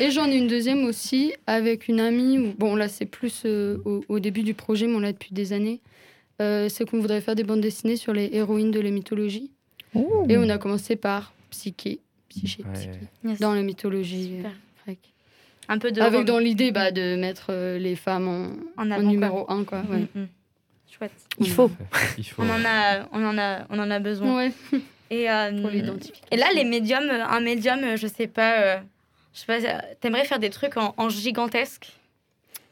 Et 0.02 0.11
j'en 0.11 0.26
ai 0.30 0.36
une 0.36 0.48
deuxième 0.48 0.86
aussi 0.86 1.34
avec 1.48 1.88
une 1.88 1.99
amie. 1.99 2.38
où- 2.40 2.53
Bon, 2.57 2.76
là, 2.76 2.88
c'est 2.88 3.06
plus 3.06 3.44
euh, 3.45 3.78
au, 3.86 4.02
au 4.10 4.20
début 4.20 4.44
du 4.44 4.53
projet, 4.53 4.86
mais 4.88 4.95
on 4.95 4.99
l'a 4.99 5.11
depuis 5.14 5.34
des 5.34 5.53
années. 5.53 5.80
Euh, 6.41 6.70
c'est 6.70 6.88
qu'on 6.90 6.99
voudrait 6.99 7.22
faire 7.22 7.36
des 7.36 7.44
bandes 7.44 7.61
dessinées 7.61 7.95
sur 7.98 8.14
les 8.14 8.30
héroïnes 8.34 8.72
de 8.72 8.80
la 8.80 8.91
mythologie. 8.91 9.52
Et 10.30 10.38
on 10.38 10.48
a 10.49 10.57
commencé 10.60 10.95
par 10.95 11.34
Psyché, 11.50 12.00
Psyché, 12.30 12.64
Ouais. 12.64 12.74
Psyché, 12.74 13.00
Yes. 13.24 13.40
dans 13.40 13.54
la 13.54 13.62
mythologie 13.62 14.42
euh, 14.46 14.50
grecque. 14.86 15.00
Un 15.68 15.78
peu 15.80 15.92
de 15.92 16.02
Avec 16.02 16.18
Rome. 16.18 16.26
dans 16.26 16.40
l'idée 16.40 16.72
bah, 16.72 16.92
de 16.92 17.16
mettre 17.16 17.48
euh, 17.50 17.78
les 17.78 17.96
femmes 17.96 18.28
en, 18.28 18.82
en 18.82 18.88
en 18.88 18.92
avant. 18.92 19.04
numéro 19.10 19.52
1, 19.52 19.64
quoi. 19.64 19.82
Ouais. 19.90 20.08
Mm, 20.16 20.22
mm. 20.22 20.28
Chouette. 20.92 21.12
Il 21.40 21.50
faut. 21.50 21.72
Il 22.18 22.24
faut. 22.26 22.42
On 22.44 22.50
en 22.50 22.66
a, 22.66 23.08
on 23.12 23.24
en 23.24 23.38
a, 23.38 23.66
on 23.70 23.80
en 23.80 23.92
a 23.92 24.00
besoin. 24.00 24.36
Ouais, 24.38 24.52
Et, 25.12 25.30
euh, 25.30 25.62
pour 25.62 25.70
l'identification. 25.70 26.26
et 26.32 26.38
là, 26.38 26.48
les 26.56 26.64
médiums, 26.66 27.10
un 27.10 27.40
médium, 27.40 27.96
je 27.96 28.08
sais 28.08 28.28
pas, 28.28 28.60
euh, 28.62 28.78
je 29.34 29.40
sais 29.40 29.46
pas, 29.46 29.60
t'aimerais 30.02 30.26
faire 30.26 30.40
des 30.40 30.50
trucs 30.50 30.78
en, 30.78 30.94
en 30.98 31.10
gigantesque? 31.10 31.92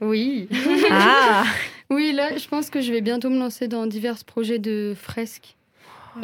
Oui. 0.02 0.48
Ah, 0.92 1.44
Oui, 1.90 2.12
là, 2.14 2.36
je 2.38 2.48
pense 2.48 2.70
que 2.70 2.82
je 2.82 2.92
vais 2.92 3.02
bientôt 3.02 3.30
me 3.30 3.38
lancer 3.40 3.68
dans 3.68 3.86
divers 3.88 4.24
projets 4.26 4.60
de 4.60 4.94
fresques 5.00 5.56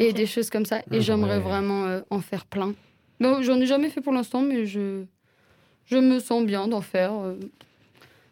et 0.00 0.12
des 0.12 0.26
choses 0.26 0.50
comme 0.50 0.64
ça. 0.66 0.80
Ah 0.90 0.94
Et 0.96 1.00
j'aimerais 1.00 1.38
ouais. 1.38 1.42
vraiment 1.44 1.84
euh, 1.86 2.00
en 2.10 2.20
faire 2.20 2.44
plein. 2.46 2.74
Bon, 3.20 3.42
j'en 3.42 3.60
ai 3.60 3.66
jamais 3.66 3.90
fait 3.90 4.00
pour 4.00 4.12
l'instant, 4.12 4.42
mais 4.42 4.66
je, 4.66 5.04
je 5.86 5.96
me 5.96 6.18
sens 6.18 6.44
bien 6.44 6.68
d'en 6.68 6.80
faire. 6.80 7.12
euh. 7.12 7.34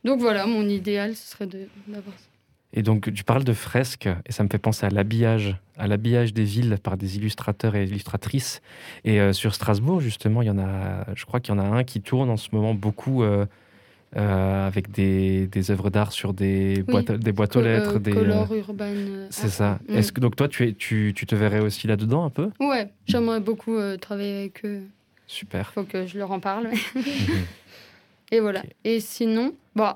Donc 0.04 0.20
voilà, 0.20 0.46
mon 0.46 0.68
idéal, 0.68 1.14
ce 1.14 1.28
serait 1.30 1.46
de- 1.46 1.68
d'avoir 1.86 2.16
ça. 2.18 2.26
Et 2.74 2.82
donc 2.82 3.12
tu 3.12 3.22
parles 3.22 3.44
de 3.44 3.52
fresques 3.52 4.08
et 4.26 4.32
ça 4.32 4.42
me 4.42 4.48
fait 4.48 4.58
penser 4.58 4.86
à 4.86 4.88
l'habillage, 4.88 5.56
à 5.76 5.86
l'habillage 5.86 6.32
des 6.32 6.44
villes 6.44 6.78
par 6.82 6.96
des 6.96 7.16
illustrateurs 7.16 7.76
et 7.76 7.84
illustratrices. 7.84 8.62
Et 9.04 9.20
euh, 9.20 9.34
sur 9.34 9.54
Strasbourg 9.54 10.00
justement, 10.00 10.40
il 10.40 10.46
y 10.48 10.50
en 10.50 10.58
a, 10.58 11.04
je 11.14 11.24
crois 11.26 11.38
qu'il 11.40 11.54
y 11.54 11.58
en 11.58 11.60
a 11.60 11.66
un 11.66 11.84
qui 11.84 12.00
tourne 12.00 12.30
en 12.30 12.38
ce 12.38 12.48
moment 12.52 12.72
beaucoup. 12.74 13.22
euh, 13.22 13.44
euh, 14.16 14.66
avec 14.66 14.90
des, 14.90 15.46
des 15.46 15.70
œuvres 15.70 15.90
d'art 15.90 16.12
sur 16.12 16.32
des, 16.34 16.82
boîtes, 16.82 17.12
des 17.12 17.32
boîtes 17.32 17.56
aux 17.56 17.60
Co- 17.60 17.66
euh, 17.66 17.78
lettres. 17.78 17.98
des, 17.98 18.10
Color 18.12 18.54
urban. 18.54 18.84
euh, 18.88 19.26
C'est 19.30 19.46
art. 19.46 19.52
ça. 19.52 19.78
Mm. 19.88 19.96
Est-ce 19.96 20.12
que 20.12 20.20
donc 20.20 20.36
toi 20.36 20.48
tu, 20.48 20.68
es, 20.68 20.72
tu, 20.74 21.12
tu 21.16 21.26
te 21.26 21.34
verrais 21.34 21.60
aussi 21.60 21.86
là-dedans 21.86 22.24
un 22.24 22.30
peu? 22.30 22.50
Ouais, 22.60 22.88
j'aimerais 23.06 23.40
beaucoup 23.40 23.76
euh, 23.76 23.96
travailler 23.96 24.40
avec 24.40 24.64
eux. 24.64 24.82
Super. 25.26 25.72
Faut 25.72 25.84
que 25.84 26.06
je 26.06 26.18
leur 26.18 26.30
en 26.30 26.40
parle. 26.40 26.68
Mhm. 26.94 27.06
et 28.30 28.40
voilà. 28.40 28.62
Et 28.84 29.00
sinon, 29.00 29.52
bon, 29.74 29.92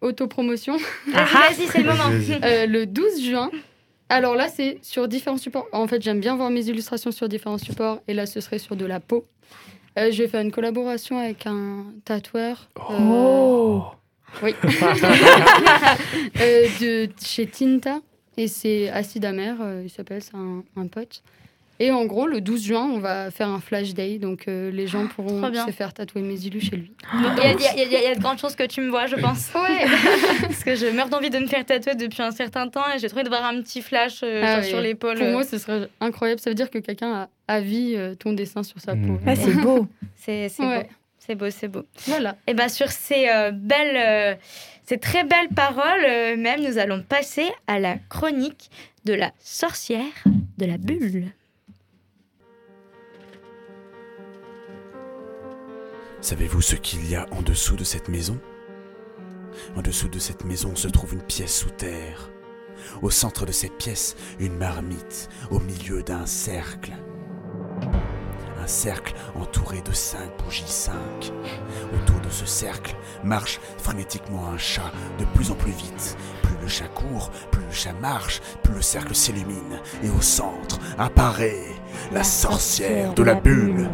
autopromotion. 0.00 0.76
Vas-y, 1.12 1.32
vas-y, 1.32 1.66
c'est 1.68 1.82
le 1.82 1.84
moment. 1.90 2.10
Euh, 2.44 2.66
le 2.66 2.86
12 2.86 3.22
juin. 3.22 3.50
Alors 4.10 4.34
là, 4.36 4.48
c'est 4.48 4.78
sur 4.82 5.08
différents 5.08 5.38
supports. 5.38 5.66
En 5.72 5.86
fait, 5.86 6.02
j'aime 6.02 6.20
bien 6.20 6.36
voir 6.36 6.50
mes 6.50 6.66
illustrations 6.68 7.10
sur 7.10 7.28
différents 7.28 7.56
supports. 7.58 8.00
Et 8.06 8.12
là, 8.14 8.26
ce 8.26 8.40
serait 8.40 8.58
sur 8.58 8.76
de 8.76 8.84
la 8.84 9.00
peau. 9.00 9.26
Euh, 9.96 10.10
je 10.10 10.22
vais 10.22 10.28
faire 10.28 10.40
une 10.40 10.50
collaboration 10.50 11.18
avec 11.18 11.46
un 11.46 11.84
tatoueur 12.04 12.68
euh, 12.90 12.98
oh. 13.00 13.84
oui. 14.42 14.54
Euh, 16.40 16.66
de 16.80 17.08
chez 17.24 17.46
Tinta. 17.46 18.00
Et 18.36 18.48
c'est 18.48 18.88
Acide 18.90 19.24
Amer, 19.24 19.56
euh, 19.60 19.82
il 19.84 19.90
s'appelle, 19.90 20.20
c'est 20.20 20.34
un, 20.34 20.64
un 20.76 20.86
pote. 20.88 21.22
Et 21.86 21.90
en 21.90 22.04
gros, 22.06 22.26
le 22.26 22.40
12 22.40 22.62
juin, 22.64 22.88
on 22.92 22.98
va 22.98 23.30
faire 23.30 23.48
un 23.48 23.60
flash 23.60 23.92
day. 23.94 24.18
Donc 24.18 24.48
euh, 24.48 24.70
les 24.70 24.86
gens 24.86 25.06
pourront 25.06 25.40
Trop 25.42 25.50
bien. 25.50 25.66
se 25.66 25.70
faire 25.72 25.92
tatouer 25.92 26.22
mes 26.22 26.38
illus 26.46 26.60
chez 26.62 26.76
lui. 26.76 26.92
Il 27.12 27.20
y, 27.92 28.06
a- 28.06 28.14
de 28.14 28.20
grandes 28.20 28.38
chances 28.38 28.56
que 28.56 28.64
tu 28.66 28.80
me 28.80 28.88
vois, 28.88 29.06
je 29.06 29.16
pense. 29.16 29.50
Ouais. 29.54 29.84
Parce 30.42 30.64
que 30.64 30.74
je 30.76 30.86
meurs 30.86 31.08
d'envie 31.08 31.30
de 31.30 31.38
me 31.38 31.46
faire 31.46 31.64
tatouer 31.66 31.94
depuis 31.94 32.22
un 32.22 32.30
certain 32.30 32.68
temps 32.68 32.84
et 32.94 32.98
j'ai 32.98 33.08
trouvé 33.08 33.22
de 33.24 33.28
voir 33.28 33.44
un 33.44 33.60
petit 33.60 33.82
flash 33.82 34.20
euh, 34.22 34.40
Ah 34.44 34.54
genre 34.54 34.62
oui. 34.64 34.68
sur 34.70 34.80
l'épaule. 34.80 35.18
Pour 35.18 35.28
moi, 35.28 35.44
ce 35.44 35.58
serait 35.58 35.88
incroyable. 36.00 36.40
Ça 36.40 36.50
veut 36.50 36.54
dire 36.54 36.70
que 36.70 36.78
quelqu'un 36.78 37.12
a 37.12 37.28
à 37.48 37.60
vie 37.60 37.94
euh, 37.96 38.14
ton 38.14 38.32
dessin 38.32 38.62
sur 38.62 38.80
sa 38.80 38.92
peau. 38.92 38.98
Mhm. 39.12 39.20
Ah, 39.26 39.36
c'est 39.36 39.52
beau. 39.54 39.86
C'est 40.16 40.50
Ouais. 40.60 40.82
beau. 40.84 40.88
C'est 41.18 41.34
beau, 41.34 41.50
c'est 41.50 41.68
beau. 41.68 41.82
Voilà. 42.06 42.36
Et 42.46 42.54
bien 42.54 42.68
sur 42.68 42.90
ces 42.90 43.28
euh, 43.28 43.50
belles, 43.50 43.96
euh, 43.96 44.34
ces 44.86 44.98
très 44.98 45.24
belles 45.24 45.48
paroles, 45.54 46.04
euh, 46.06 46.36
même 46.36 46.60
nous 46.62 46.76
allons 46.78 47.02
passer 47.02 47.46
à 47.66 47.78
la 47.78 47.96
chronique 48.10 48.70
de 49.06 49.14
la 49.14 49.32
sorcière 49.38 50.02
de 50.58 50.66
la 50.66 50.76
bulle. 50.78 51.26
Savez-vous 56.24 56.62
ce 56.62 56.74
qu'il 56.74 57.06
y 57.06 57.16
a 57.16 57.26
en 57.32 57.42
dessous 57.42 57.76
de 57.76 57.84
cette 57.84 58.08
maison? 58.08 58.38
En 59.76 59.82
dessous 59.82 60.08
de 60.08 60.18
cette 60.18 60.46
maison 60.46 60.74
se 60.74 60.88
trouve 60.88 61.12
une 61.12 61.20
pièce 61.20 61.54
sous 61.54 61.68
terre. 61.68 62.30
Au 63.02 63.10
centre 63.10 63.44
de 63.44 63.52
cette 63.52 63.76
pièce, 63.76 64.16
une 64.38 64.56
marmite 64.56 65.28
au 65.50 65.60
milieu 65.60 66.02
d'un 66.02 66.24
cercle. 66.24 66.92
Un 68.58 68.66
cercle 68.66 69.12
entouré 69.34 69.82
de 69.82 69.92
cinq 69.92 70.30
bougies 70.42 70.64
cinq. 70.66 71.30
Autour 71.92 72.20
de 72.20 72.30
ce 72.30 72.46
cercle 72.46 72.96
marche 73.22 73.60
frénétiquement 73.76 74.48
un 74.48 74.56
chat 74.56 74.92
de 75.18 75.26
plus 75.26 75.50
en 75.50 75.56
plus 75.56 75.72
vite. 75.72 76.16
Plus 76.42 76.56
le 76.62 76.68
chat 76.68 76.88
court, 76.88 77.32
plus 77.50 77.66
le 77.66 77.70
chat 77.70 77.92
marche, 78.00 78.40
plus 78.62 78.76
le 78.76 78.82
cercle 78.82 79.14
s'illumine. 79.14 79.78
Et 80.02 80.08
au 80.08 80.22
centre 80.22 80.78
apparaît 80.96 81.66
la, 82.12 82.24
sorcière 82.24 83.12
de 83.12 83.22
la 83.22 83.34
bulle. 83.34 83.90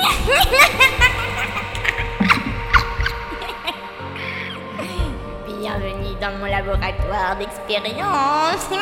Bienvenue 5.46 6.14
dans 6.20 6.32
mon 6.38 6.46
laboratoire 6.46 7.36
d'expérience. 7.38 8.68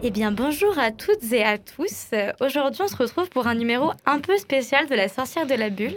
Eh 0.00 0.10
bien, 0.10 0.30
bonjour 0.30 0.78
à 0.78 0.92
toutes 0.92 1.32
et 1.32 1.42
à 1.44 1.58
tous. 1.58 2.06
Euh, 2.12 2.32
Aujourd'hui, 2.40 2.82
on 2.84 2.88
se 2.88 2.96
retrouve 2.96 3.28
pour 3.30 3.48
un 3.48 3.56
numéro 3.56 3.90
un 4.06 4.20
peu 4.20 4.36
spécial 4.38 4.86
de 4.86 4.94
la 4.94 5.08
sorcière 5.08 5.44
de 5.44 5.54
la 5.54 5.70
bulle. 5.70 5.96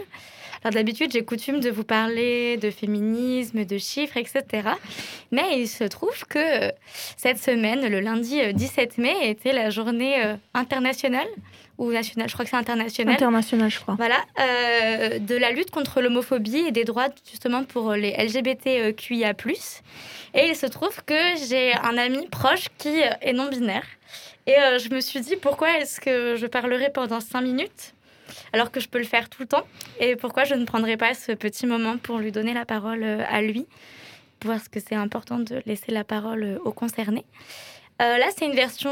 Alors, 0.64 0.74
d'habitude, 0.74 1.10
j'ai 1.12 1.24
coutume 1.24 1.60
de 1.60 1.70
vous 1.70 1.84
parler 1.84 2.56
de 2.56 2.70
féminisme, 2.70 3.64
de 3.64 3.78
chiffres, 3.78 4.16
etc. 4.16 4.68
Mais 5.30 5.58
il 5.60 5.68
se 5.68 5.84
trouve 5.84 6.24
que 6.28 6.68
euh, 6.68 6.70
cette 7.16 7.38
semaine, 7.38 7.88
le 7.88 8.00
lundi 8.00 8.40
euh, 8.40 8.52
17 8.52 8.98
mai, 8.98 9.14
était 9.30 9.52
la 9.52 9.70
journée 9.70 10.24
euh, 10.24 10.36
internationale, 10.54 11.26
ou 11.78 11.90
nationale, 11.90 12.28
je 12.28 12.34
crois 12.34 12.44
que 12.44 12.50
c'est 12.50 12.56
international, 12.56 13.14
International, 13.14 13.70
je 13.70 13.80
crois. 13.80 13.94
voilà, 13.94 14.18
euh, 14.40 15.18
de 15.18 15.34
la 15.34 15.50
lutte 15.50 15.70
contre 15.70 16.00
l'homophobie 16.00 16.58
et 16.68 16.70
des 16.70 16.84
droits 16.84 17.08
justement 17.28 17.64
pour 17.64 17.92
les 17.94 18.12
LGBTQIA+. 18.12 19.32
Et 20.34 20.46
il 20.48 20.54
se 20.56 20.66
trouve 20.66 21.02
que 21.04 21.14
j'ai 21.48 21.72
un 21.74 21.96
ami 21.98 22.26
proche 22.28 22.66
qui 22.78 23.02
euh, 23.02 23.10
est 23.20 23.32
non-binaire. 23.32 23.84
Et 24.46 24.56
euh, 24.58 24.78
je 24.78 24.90
me 24.94 25.00
suis 25.00 25.20
dit, 25.20 25.36
pourquoi 25.36 25.78
est-ce 25.78 26.00
que 26.00 26.36
je 26.36 26.46
parlerai 26.46 26.90
pendant 26.90 27.20
cinq 27.20 27.42
minutes? 27.42 27.94
Alors 28.52 28.70
que 28.70 28.80
je 28.80 28.88
peux 28.88 28.98
le 28.98 29.04
faire 29.04 29.28
tout 29.28 29.42
le 29.42 29.48
temps 29.48 29.66
Et 30.00 30.16
pourquoi 30.16 30.44
je 30.44 30.54
ne 30.54 30.64
prendrai 30.64 30.96
pas 30.96 31.14
ce 31.14 31.32
petit 31.32 31.66
moment 31.66 31.96
pour 31.96 32.18
lui 32.18 32.32
donner 32.32 32.54
la 32.54 32.64
parole 32.64 33.02
euh, 33.02 33.24
à 33.28 33.42
lui 33.42 33.66
Parce 34.40 34.68
que 34.68 34.80
c'est 34.80 34.94
important 34.94 35.38
de 35.38 35.62
laisser 35.66 35.92
la 35.92 36.04
parole 36.04 36.42
euh, 36.42 36.58
aux 36.64 36.72
concernés. 36.72 37.24
Euh, 38.00 38.18
là, 38.18 38.26
c'est 38.36 38.46
une 38.46 38.54
version 38.54 38.90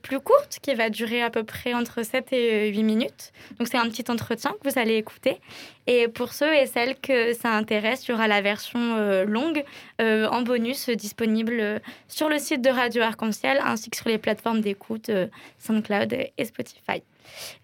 plus 0.00 0.18
courte 0.18 0.60
qui 0.62 0.72
va 0.74 0.88
durer 0.88 1.20
à 1.20 1.28
peu 1.28 1.44
près 1.44 1.74
entre 1.74 2.02
7 2.02 2.32
et 2.32 2.70
8 2.70 2.82
minutes. 2.84 3.32
Donc, 3.58 3.68
c'est 3.68 3.76
un 3.76 3.86
petit 3.90 4.04
entretien 4.08 4.52
que 4.52 4.70
vous 4.70 4.78
allez 4.78 4.94
écouter. 4.94 5.40
Et 5.86 6.08
pour 6.08 6.32
ceux 6.32 6.54
et 6.54 6.64
celles 6.64 6.96
que 6.96 7.34
ça 7.34 7.50
intéresse, 7.50 8.06
il 8.06 8.12
y 8.12 8.14
aura 8.14 8.28
la 8.28 8.40
version 8.40 9.24
longue 9.24 9.62
en 9.98 10.42
bonus 10.42 10.88
disponible 10.88 11.82
sur 12.08 12.30
le 12.30 12.38
site 12.38 12.62
de 12.62 12.70
Radio 12.70 13.02
Arc-en-Ciel 13.02 13.60
ainsi 13.62 13.90
que 13.90 13.96
sur 13.96 14.08
les 14.08 14.16
plateformes 14.16 14.62
d'écoute 14.62 15.10
SoundCloud 15.58 16.16
et 16.38 16.44
Spotify. 16.44 17.02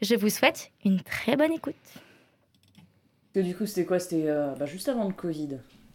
Je 0.00 0.14
vous 0.14 0.28
souhaite 0.28 0.70
une 0.84 1.00
très 1.00 1.36
bonne 1.36 1.52
écoute. 1.52 1.74
Que 3.34 3.40
du 3.40 3.54
coup, 3.54 3.66
c'était 3.66 3.84
quoi? 3.86 3.98
C'était 3.98 4.28
euh, 4.28 4.54
bah, 4.58 4.66
juste 4.66 4.88
avant 4.88 5.06
le 5.06 5.14
Covid. 5.14 5.48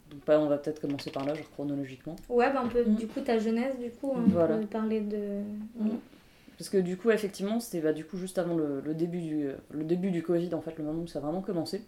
Donc, 0.09 0.21
bah, 0.25 0.39
on 0.39 0.47
va 0.47 0.57
peut-être 0.57 0.79
commencer 0.81 1.11
par 1.11 1.25
là, 1.25 1.33
genre 1.35 1.49
chronologiquement. 1.51 2.15
Ouais, 2.29 2.51
bah, 2.51 2.61
on 2.65 2.69
peut, 2.69 2.83
du 2.85 3.07
coup, 3.07 3.19
ta 3.21 3.37
jeunesse, 3.37 3.77
du 3.79 3.91
coup, 3.91 4.11
on 4.15 4.21
Voilà. 4.21 4.57
peut 4.57 4.65
parler 4.65 5.01
de... 5.01 5.41
Parce 6.57 6.69
que 6.69 6.77
du 6.77 6.97
coup, 6.97 7.11
effectivement, 7.11 7.59
c'était 7.59 7.81
bah, 7.81 7.93
du 7.93 8.03
coup 8.03 8.17
juste 8.17 8.39
avant 8.39 8.55
le, 8.55 8.81
le 8.83 8.95
début 8.95 9.19
du, 9.21 9.49
le 9.69 9.83
début 9.83 10.09
du 10.09 10.23
Covid, 10.23 10.55
en 10.55 10.61
fait, 10.61 10.75
le 10.79 10.83
moment 10.83 11.03
où 11.03 11.07
ça 11.07 11.19
a 11.19 11.21
vraiment 11.21 11.41
commencé. 11.41 11.83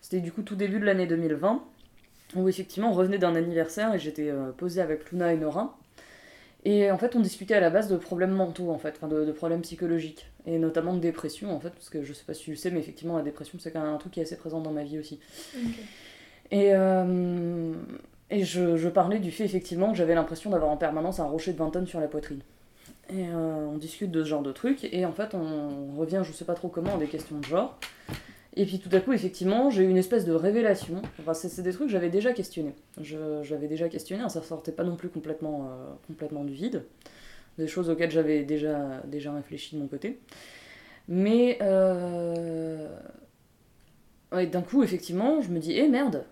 C'était 0.00 0.20
du 0.20 0.30
coup 0.30 0.42
tout 0.42 0.54
début 0.54 0.78
de 0.78 0.84
l'année 0.84 1.08
2020, 1.08 1.64
où 2.36 2.48
effectivement 2.48 2.90
on 2.90 2.94
revenait 2.94 3.18
d'un 3.18 3.34
anniversaire 3.34 3.92
et 3.92 3.98
j'étais 3.98 4.28
euh, 4.30 4.52
posée 4.52 4.80
avec 4.80 5.10
Luna 5.10 5.32
et 5.32 5.36
Nora. 5.36 5.76
Et 6.64 6.90
en 6.90 6.98
fait, 6.98 7.14
on 7.16 7.20
discutait 7.20 7.54
à 7.54 7.60
la 7.60 7.70
base 7.70 7.88
de 7.88 7.96
problèmes 7.96 8.30
mentaux, 8.32 8.70
en 8.70 8.78
fait, 8.78 8.94
enfin 8.96 9.08
de, 9.08 9.24
de 9.24 9.32
problèmes 9.32 9.60
psychologiques, 9.62 10.26
et 10.46 10.58
notamment 10.58 10.94
de 10.94 10.98
dépression, 11.00 11.54
en 11.54 11.60
fait, 11.60 11.70
parce 11.70 11.90
que 11.90 12.02
je 12.02 12.12
sais 12.14 12.24
pas 12.24 12.34
si 12.34 12.44
tu 12.44 12.50
le 12.52 12.56
sais, 12.56 12.70
mais 12.70 12.80
effectivement, 12.80 13.16
la 13.18 13.22
dépression, 13.22 13.58
c'est 13.58 13.70
quand 13.70 13.82
même 13.82 13.92
un 13.94 13.98
truc 13.98 14.12
qui 14.14 14.20
est 14.20 14.22
assez 14.24 14.36
présent 14.36 14.60
dans 14.60 14.72
ma 14.72 14.82
vie 14.84 14.98
aussi. 14.98 15.20
Et, 16.50 16.70
euh, 16.74 17.74
Et 18.30 18.44
je, 18.44 18.76
je 18.76 18.88
parlais 18.88 19.18
du 19.20 19.30
fait 19.30 19.44
effectivement 19.44 19.90
que 19.92 19.96
j'avais 19.98 20.14
l'impression 20.14 20.50
d'avoir 20.50 20.70
en 20.70 20.76
permanence 20.76 21.20
un 21.20 21.26
rocher 21.26 21.52
de 21.52 21.58
20 21.58 21.70
tonnes 21.70 21.86
sur 21.86 22.00
la 22.00 22.08
poitrine. 22.08 22.40
Et 23.10 23.28
euh, 23.28 23.66
on 23.72 23.78
discute 23.78 24.10
de 24.10 24.24
ce 24.24 24.28
genre 24.30 24.42
de 24.42 24.52
trucs, 24.52 24.84
et 24.92 25.06
en 25.06 25.12
fait 25.12 25.34
on 25.34 25.96
revient, 25.98 26.22
je 26.24 26.32
sais 26.32 26.44
pas 26.46 26.54
trop 26.54 26.68
comment, 26.68 26.96
à 26.96 26.98
des 26.98 27.08
questions 27.08 27.38
de 27.38 27.44
genre. 27.44 27.78
Et 28.56 28.66
puis 28.66 28.78
tout 28.78 28.88
à 28.92 29.00
coup, 29.00 29.12
effectivement, 29.12 29.68
j'ai 29.70 29.82
eu 29.82 29.88
une 29.88 29.96
espèce 29.96 30.24
de 30.24 30.32
révélation. 30.32 31.02
Enfin, 31.18 31.34
c'est 31.34 31.62
des 31.62 31.72
trucs 31.72 31.88
que 31.88 31.92
j'avais 31.92 32.08
déjà 32.08 32.32
questionnés. 32.32 32.74
J'avais 33.00 33.66
déjà 33.66 33.88
questionné, 33.88 34.22
hein, 34.22 34.28
ça 34.28 34.42
sortait 34.42 34.72
pas 34.72 34.84
non 34.84 34.94
plus 34.96 35.08
complètement, 35.08 35.66
euh, 35.66 35.92
complètement 36.06 36.44
du 36.44 36.52
vide. 36.52 36.84
Des 37.58 37.66
choses 37.66 37.90
auxquelles 37.90 38.12
j'avais 38.12 38.44
déjà, 38.44 39.02
déjà 39.06 39.32
réfléchi 39.32 39.74
de 39.74 39.80
mon 39.80 39.88
côté. 39.88 40.20
Mais 41.08 41.58
euh... 41.62 42.88
d'un 44.32 44.62
coup, 44.62 44.84
effectivement, 44.84 45.40
je 45.40 45.50
me 45.50 45.58
dis, 45.58 45.72
eh 45.72 45.88
merde, 45.88 46.24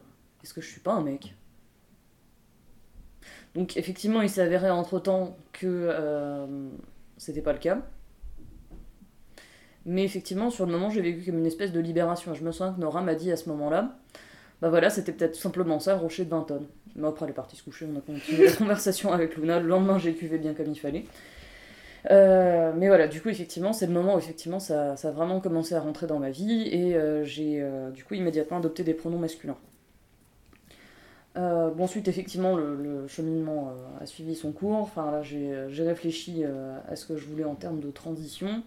est-ce 0.42 0.54
que 0.54 0.60
je 0.60 0.68
suis 0.68 0.80
pas 0.80 0.92
un 0.92 1.02
mec? 1.02 1.34
Donc 3.54 3.76
effectivement, 3.76 4.22
il 4.22 4.30
s'est 4.30 4.40
avéré 4.40 4.70
entre-temps 4.70 5.36
que 5.52 5.66
euh, 5.66 6.46
c'était 7.18 7.42
pas 7.42 7.52
le 7.52 7.58
cas. 7.58 7.82
Mais 9.84 10.04
effectivement, 10.04 10.50
sur 10.50 10.66
le 10.66 10.72
moment, 10.72 10.90
j'ai 10.90 11.00
vécu 11.00 11.24
comme 11.26 11.38
une 11.38 11.46
espèce 11.46 11.72
de 11.72 11.80
libération. 11.80 12.34
Je 12.34 12.44
me 12.44 12.52
souviens 12.52 12.72
que 12.72 12.80
Nora 12.80 13.02
m'a 13.02 13.14
dit 13.14 13.32
à 13.32 13.36
ce 13.36 13.48
moment-là, 13.48 13.96
bah 14.60 14.68
voilà, 14.68 14.90
c'était 14.90 15.12
peut-être 15.12 15.34
simplement 15.34 15.80
ça, 15.80 15.96
rocher 15.96 16.24
de 16.24 16.30
20 16.30 16.42
tonnes. 16.42 16.66
Mais 16.94 17.08
après, 17.08 17.24
elle 17.24 17.30
est 17.30 17.34
partie 17.34 17.56
se 17.56 17.64
coucher, 17.64 17.86
on 17.92 17.98
a 17.98 18.00
continué 18.00 18.46
la 18.46 18.52
conversation 18.56 19.12
avec 19.12 19.36
Luna. 19.36 19.58
Le 19.58 19.66
lendemain, 19.66 19.98
j'ai 19.98 20.14
cuvé 20.14 20.38
bien 20.38 20.54
comme 20.54 20.70
il 20.70 20.78
fallait. 20.78 21.04
Euh, 22.10 22.72
mais 22.76 22.88
voilà, 22.88 23.08
du 23.08 23.20
coup, 23.20 23.28
effectivement, 23.28 23.72
c'est 23.72 23.86
le 23.86 23.92
moment 23.92 24.14
où 24.16 24.18
effectivement 24.18 24.58
ça, 24.58 24.96
ça 24.96 25.08
a 25.08 25.10
vraiment 25.12 25.40
commencé 25.40 25.74
à 25.74 25.80
rentrer 25.80 26.06
dans 26.06 26.18
ma 26.18 26.30
vie 26.30 26.68
et 26.68 26.96
euh, 26.96 27.24
j'ai 27.24 27.60
euh, 27.60 27.90
du 27.90 28.04
coup 28.04 28.14
immédiatement 28.14 28.58
adopté 28.58 28.82
des 28.82 28.94
pronoms 28.94 29.18
masculins. 29.18 29.56
Bon, 31.34 31.84
ensuite, 31.84 32.08
effectivement, 32.08 32.56
le, 32.56 33.06
cheminement 33.08 33.72
a 34.00 34.04
suivi 34.04 34.34
son 34.34 34.52
cours. 34.52 34.76
Enfin, 34.76 35.10
là, 35.10 35.22
j'ai 35.22 35.82
réfléchi 35.82 36.44
à 36.44 36.94
ce 36.94 37.06
que 37.06 37.16
je 37.16 37.26
voulais 37.26 37.44
en 37.44 37.54
termes 37.54 37.80
de 37.80 37.90
transition. 37.90 38.62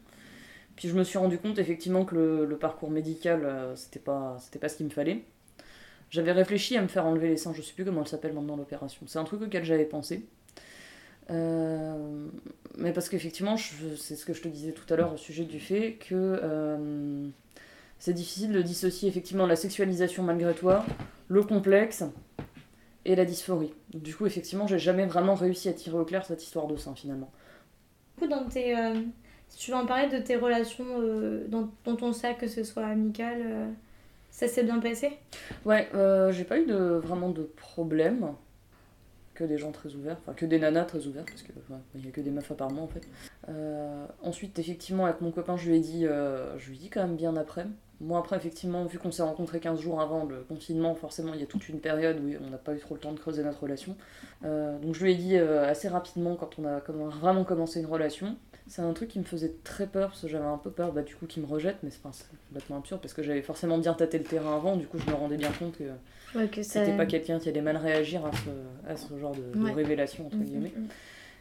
Puis 0.76 0.90
je 0.90 0.96
me 0.96 1.04
suis 1.04 1.18
rendu 1.18 1.38
compte 1.38 1.58
effectivement 1.58 2.06
que 2.06 2.16
le, 2.16 2.58
parcours 2.58 2.92
médical, 2.92 3.46
euh, 3.46 3.76
c'était 3.76 4.00
pas, 4.00 4.38
pas 4.60 4.70
ce 4.70 4.78
qu'il 4.78 4.86
me 4.86 4.92
fallait. 4.92 5.24
J'avais 6.10 6.32
réfléchi 6.32 6.78
à 6.78 6.82
me 6.82 6.88
faire 6.88 7.06
enlever 7.06 7.30
les 7.30 7.38
seins, 7.38 7.54
je 7.54 7.62
sais 7.62 7.74
plus 7.74 7.86
comment 7.86 8.02
elle 8.02 8.08
s'appelle 8.08 8.34
maintenant 8.34 8.56
l'opération. 8.56 9.06
C'est 9.08 9.20
un 9.20 9.24
truc 9.24 9.42
auquel 9.42 9.64
j'avais 9.64 9.86
pensé. 9.86 10.26
Euh, 11.32 12.28
mais 12.78 12.94
parce 12.94 13.10
qu'effectivement, 13.10 13.58
c'est 13.58 14.16
ce 14.16 14.26
que 14.26 14.34
je 14.34 14.42
te 14.42 14.48
disais 14.48 14.72
tout 14.72 14.92
à 14.94 14.98
l'heure 14.98 15.14
au 15.14 15.18
sujet 15.18 15.46
du 15.46 15.60
fait 15.60 15.94
que 15.94 16.14
euh, 16.14 17.28
c'est 17.98 18.14
difficile 18.14 18.52
de 18.52 18.62
dissocier 18.62 19.10
effectivement 19.10 19.48
la 19.48 19.56
sexualisation 19.56 20.24
malgré 20.24 20.54
toi, 20.54 20.86
le 21.28 21.42
complexe 21.42 22.04
et 23.06 23.16
la 23.16 23.26
dysphorie. 23.26 23.74
Du 23.94 24.16
coup, 24.16 24.26
effectivement, 24.26 24.68
j'ai 24.68 24.80
jamais 24.80 25.06
vraiment 25.06 25.36
réussi 25.36 25.70
à 25.70 25.74
tirer 25.74 25.98
au 25.98 26.06
clair 26.06 26.26
cette 26.26 26.44
histoire 26.44 26.68
de 26.68 26.76
sein 26.76 26.96
finalement. 26.96 27.32
Du 28.18 28.24
coup, 28.24 28.30
dans 28.30 28.48
tes, 28.48 28.78
euh, 28.78 29.02
tu 29.58 29.72
veux 29.72 29.78
en 29.78 29.86
parler 29.86 30.10
de 30.10 30.22
tes 30.22 30.36
relations 30.36 30.86
euh, 31.00 31.46
dans, 31.48 31.70
dans 31.86 31.96
ton 31.96 32.14
cercle, 32.14 32.42
que 32.42 32.48
ce 32.48 32.64
soit 32.64 32.86
amical, 32.86 33.42
euh, 33.42 33.68
ça 34.30 34.48
s'est 34.48 34.64
bien 34.64 34.80
passé? 34.80 35.18
Ouais, 35.66 35.88
euh, 35.96 36.32
j'ai 36.32 36.44
pas 36.44 36.60
eu 36.60 36.66
de, 36.66 36.76
vraiment 36.76 37.30
de 37.30 37.44
problème. 37.44 38.34
Que 39.34 39.44
des 39.44 39.58
gens 39.58 39.74
très 39.74 39.94
ouverts, 39.96 40.16
enfin 40.22 40.34
que 40.34 40.46
des 40.46 40.58
nanas 40.60 40.86
très 40.86 41.08
ouvertes, 41.08 41.28
parce 41.30 41.44
qu'il 41.44 41.54
n'y 42.02 42.08
a 42.08 42.12
que 42.12 42.22
des 42.22 42.32
meufs 42.32 42.50
apparemment 42.50 42.84
en 42.84 42.88
fait. 42.88 43.06
Euh, 43.50 44.06
ensuite, 44.24 44.58
effectivement, 44.60 45.04
avec 45.04 45.20
mon 45.20 45.32
copain, 45.32 45.58
je 45.58 45.70
lui 45.70 45.76
ai 45.76 45.80
dit, 45.82 46.04
je 46.06 46.70
lui 46.70 46.78
ai 46.78 46.80
dit 46.80 46.90
quand 46.90 47.02
même 47.02 47.18
bien 47.18 47.36
après. 47.36 47.66
Moi, 48.00 48.18
après, 48.18 48.38
effectivement, 48.38 48.86
vu 48.86 48.98
qu'on 48.98 49.12
s'est 49.12 49.24
rencontrés 49.24 49.60
15 49.60 49.82
jours 49.82 50.00
avant 50.00 50.24
le 50.24 50.38
confinement, 50.48 50.96
forcément, 50.96 51.34
il 51.34 51.42
y 51.42 51.44
a 51.44 51.48
toute 51.48 51.68
une 51.68 51.82
période 51.82 52.18
où 52.24 52.32
on 52.46 52.50
n'a 52.50 52.58
pas 52.58 52.74
eu 52.74 52.80
trop 52.80 52.96
le 52.96 53.02
temps 53.02 53.12
de 53.12 53.20
creuser 53.20 53.44
notre 53.44 53.62
relation. 53.62 53.98
Donc, 54.42 54.94
je 54.94 55.04
lui 55.04 55.12
ai 55.12 55.16
dit 55.16 55.36
assez 55.36 55.90
rapidement 55.90 56.38
quand 56.38 56.52
on 56.58 56.66
a 56.66 56.80
vraiment 57.10 57.44
commencé 57.44 57.82
une 57.82 57.88
relation. 57.88 58.38
C'est 58.68 58.82
un 58.82 58.94
truc 58.94 59.10
qui 59.10 59.20
me 59.20 59.24
faisait 59.24 59.54
très 59.64 59.86
peur, 59.86 60.10
parce 60.10 60.22
que 60.22 60.28
j'avais 60.28 60.46
un 60.46 60.58
peu 60.58 60.72
peur 60.72 60.92
bah, 60.92 61.04
du 61.04 61.16
coup 61.16 61.28
qu'il 61.28 61.44
me 61.44 61.48
rejette, 61.48 61.78
mais 61.84 61.92
c'est 61.92 62.00
enfin, 62.04 62.18
complètement 62.50 62.78
absurde, 62.78 63.00
parce 63.02 63.14
que 63.14 63.22
j'avais 63.22 63.44
forcément 63.44 63.78
bien 63.78 63.94
tâté 63.94 64.18
le 64.18 64.24
terrain 64.24 64.56
avant, 64.56 64.76
du 64.76 64.88
coup, 64.88 64.98
je 65.00 65.10
me 65.10 65.16
rendais 65.16 65.38
bien 65.38 65.52
compte 65.52 65.78
que 65.78 65.84
Ouais, 66.36 66.48
que 66.48 66.64
ça- 66.64 66.84
c'était 66.84 66.98
pas 66.98 67.06
quelqu'un 67.06 67.40
qui 67.40 67.48
allait 67.48 67.62
mal 67.62 67.78
réagir 67.78 68.26
à 68.26 68.32
ce, 68.32 68.90
à 68.90 68.98
ce 68.98 69.18
genre 69.20 69.36
de, 69.36 69.72
révélation, 69.72 70.26
entre 70.28 70.38
Mm, 70.38 70.44
guillemets. 70.44 70.72
mm, 70.76 70.82
mm. 70.82 70.88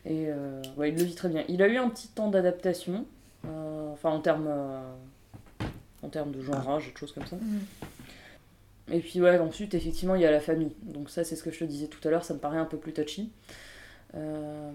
Et 0.06 0.26
euh, 0.28 0.60
ouais, 0.76 0.90
il 0.90 0.96
le 0.98 1.02
vit 1.04 1.14
très 1.14 1.30
bien. 1.30 1.44
Il 1.48 1.62
a 1.62 1.68
eu 1.68 1.78
un 1.78 1.88
petit 1.88 2.08
temps 2.08 2.28
d'adaptation, 2.28 3.06
euh, 3.46 3.90
enfin 3.92 4.10
en 4.10 4.20
termes, 4.20 4.48
euh, 4.48 4.82
en 6.02 6.08
termes 6.10 6.30
de 6.30 6.42
genrage 6.42 6.88
et 6.88 6.92
de 6.92 6.98
choses 6.98 7.12
comme 7.12 7.26
ça. 7.26 7.36
Et 8.92 9.00
puis 9.00 9.20
ouais, 9.22 9.38
ensuite, 9.38 9.72
effectivement, 9.74 10.14
il 10.14 10.20
y 10.20 10.26
a 10.26 10.30
la 10.30 10.40
famille. 10.40 10.72
Donc 10.82 11.08
ça, 11.08 11.24
c'est 11.24 11.36
ce 11.36 11.42
que 11.42 11.50
je 11.50 11.60
te 11.60 11.64
disais 11.64 11.86
tout 11.86 12.06
à 12.06 12.10
l'heure, 12.10 12.24
ça 12.24 12.34
me 12.34 12.38
paraît 12.38 12.58
un 12.58 12.66
peu 12.66 12.76
plus 12.76 12.92
touchy. 12.92 13.30
Euh, 14.16 14.70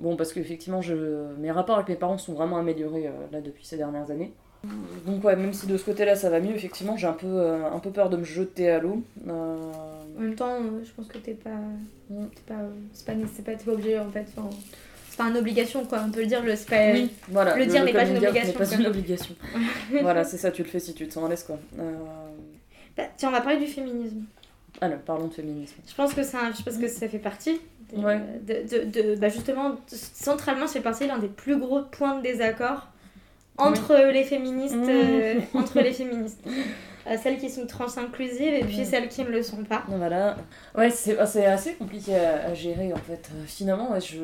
bon, 0.00 0.16
parce 0.16 0.32
qu'effectivement, 0.32 0.80
je... 0.82 0.94
mes 1.38 1.50
rapports 1.50 1.76
avec 1.76 1.88
mes 1.88 1.96
parents 1.96 2.18
sont 2.18 2.32
vraiment 2.32 2.56
améliorés 2.58 3.06
euh, 3.08 3.10
là 3.32 3.40
depuis 3.40 3.64
ces 3.64 3.76
dernières 3.76 4.10
années. 4.10 4.32
Donc 5.06 5.24
ouais, 5.24 5.36
même 5.36 5.54
si 5.54 5.66
de 5.66 5.76
ce 5.78 5.84
côté-là 5.84 6.16
ça 6.16 6.28
va 6.28 6.38
mieux, 6.38 6.54
effectivement, 6.54 6.94
j'ai 6.96 7.06
un 7.06 7.14
peu, 7.14 7.26
euh, 7.26 7.64
un 7.72 7.78
peu 7.78 7.90
peur 7.90 8.10
de 8.10 8.18
me 8.18 8.24
jeter 8.24 8.68
à 8.70 8.78
l'eau. 8.78 9.02
En 9.26 10.20
même 10.20 10.34
temps, 10.34 10.58
je 10.84 10.90
pense 10.92 11.06
que 11.08 11.16
t'es 11.18 11.32
pas. 11.32 11.50
T'es 12.10 12.42
pas. 12.46 12.60
C'est 12.92 13.06
pas, 13.06 13.12
c'est 13.34 13.44
pas, 13.44 13.52
pas 13.52 13.72
obligé 13.72 13.98
en 13.98 14.10
fait. 14.10 14.26
enfin, 14.36 14.50
c'est 15.08 15.16
pas 15.16 15.28
une 15.30 15.36
obligation 15.38 15.84
quoi, 15.86 16.02
on 16.06 16.10
peut 16.10 16.20
le 16.20 16.26
dire, 16.26 16.42
le, 16.42 16.54
c'est 16.56 16.68
pas- 16.68 16.92
Oui, 16.92 17.10
voilà. 17.28 17.56
le 17.56 17.64
dire 17.66 17.84
n'est 17.84 17.92
pas 17.92 18.04
une 18.06 18.16
obligation. 18.18 18.52
pas 18.52 18.74
une 18.74 18.86
obligation. 18.86 19.34
voilà, 20.02 20.24
c'est 20.24 20.36
ça, 20.36 20.50
tu 20.50 20.62
le 20.62 20.68
fais 20.68 20.78
si 20.80 20.92
tu 20.94 21.08
te 21.08 21.12
sens 21.14 21.24
à 21.24 21.28
l'aise, 21.28 21.42
quoi. 21.44 21.58
Bah, 22.96 23.04
tiens, 23.16 23.28
on 23.30 23.32
va 23.32 23.40
parler 23.40 23.58
du 23.58 23.66
féminisme. 23.66 24.24
Alors, 24.82 24.98
parlons 24.98 25.28
de 25.28 25.32
féminisme. 25.34 25.76
Je 25.88 25.94
pense 25.94 26.12
que, 26.14 26.20
un- 26.20 26.52
je 26.52 26.62
pense 26.62 26.76
que 26.76 26.88
ça 26.88 27.08
fait 27.08 27.18
partie. 27.18 27.60
De- 27.92 28.04
Ouais. 28.04 28.20
De, 28.46 28.84
de, 28.84 28.84
de- 29.14 29.16
bah 29.16 29.28
justement, 29.28 29.76
centralement, 29.86 30.66
c'est 30.66 30.80
partie 30.80 31.06
l'un 31.06 31.18
des 31.18 31.28
plus 31.28 31.58
gros 31.58 31.82
points 31.82 32.16
de 32.18 32.22
désaccord 32.22 32.88
entre 33.58 33.94
les 34.12 34.24
féministes, 34.24 34.74
Mmh. 34.76 34.88
euh, 34.88 35.34
entre 35.54 35.80
les 35.80 35.92
féministes. 36.00 36.40
Euh, 37.06 37.16
celles 37.22 37.38
qui 37.38 37.48
sont 37.50 37.66
trans 37.66 37.86
inclusives 37.96 38.52
et 38.54 38.62
puis 38.64 38.84
celles 38.84 39.08
qui 39.08 39.22
ne 39.24 39.30
le 39.30 39.42
sont 39.42 39.64
pas. 39.64 39.84
Voilà. 39.88 40.36
Ouais, 40.76 40.90
c'est 40.90 41.18
ah, 41.18 41.22
assez 41.52 41.74
compliqué 41.74 42.14
à, 42.14 42.46
à 42.48 42.54
gérer, 42.54 42.92
en 42.92 42.96
fait. 42.98 43.30
Euh, 43.34 43.44
Finalement, 43.46 43.92
ouais, 43.92 44.00
je... 44.02 44.18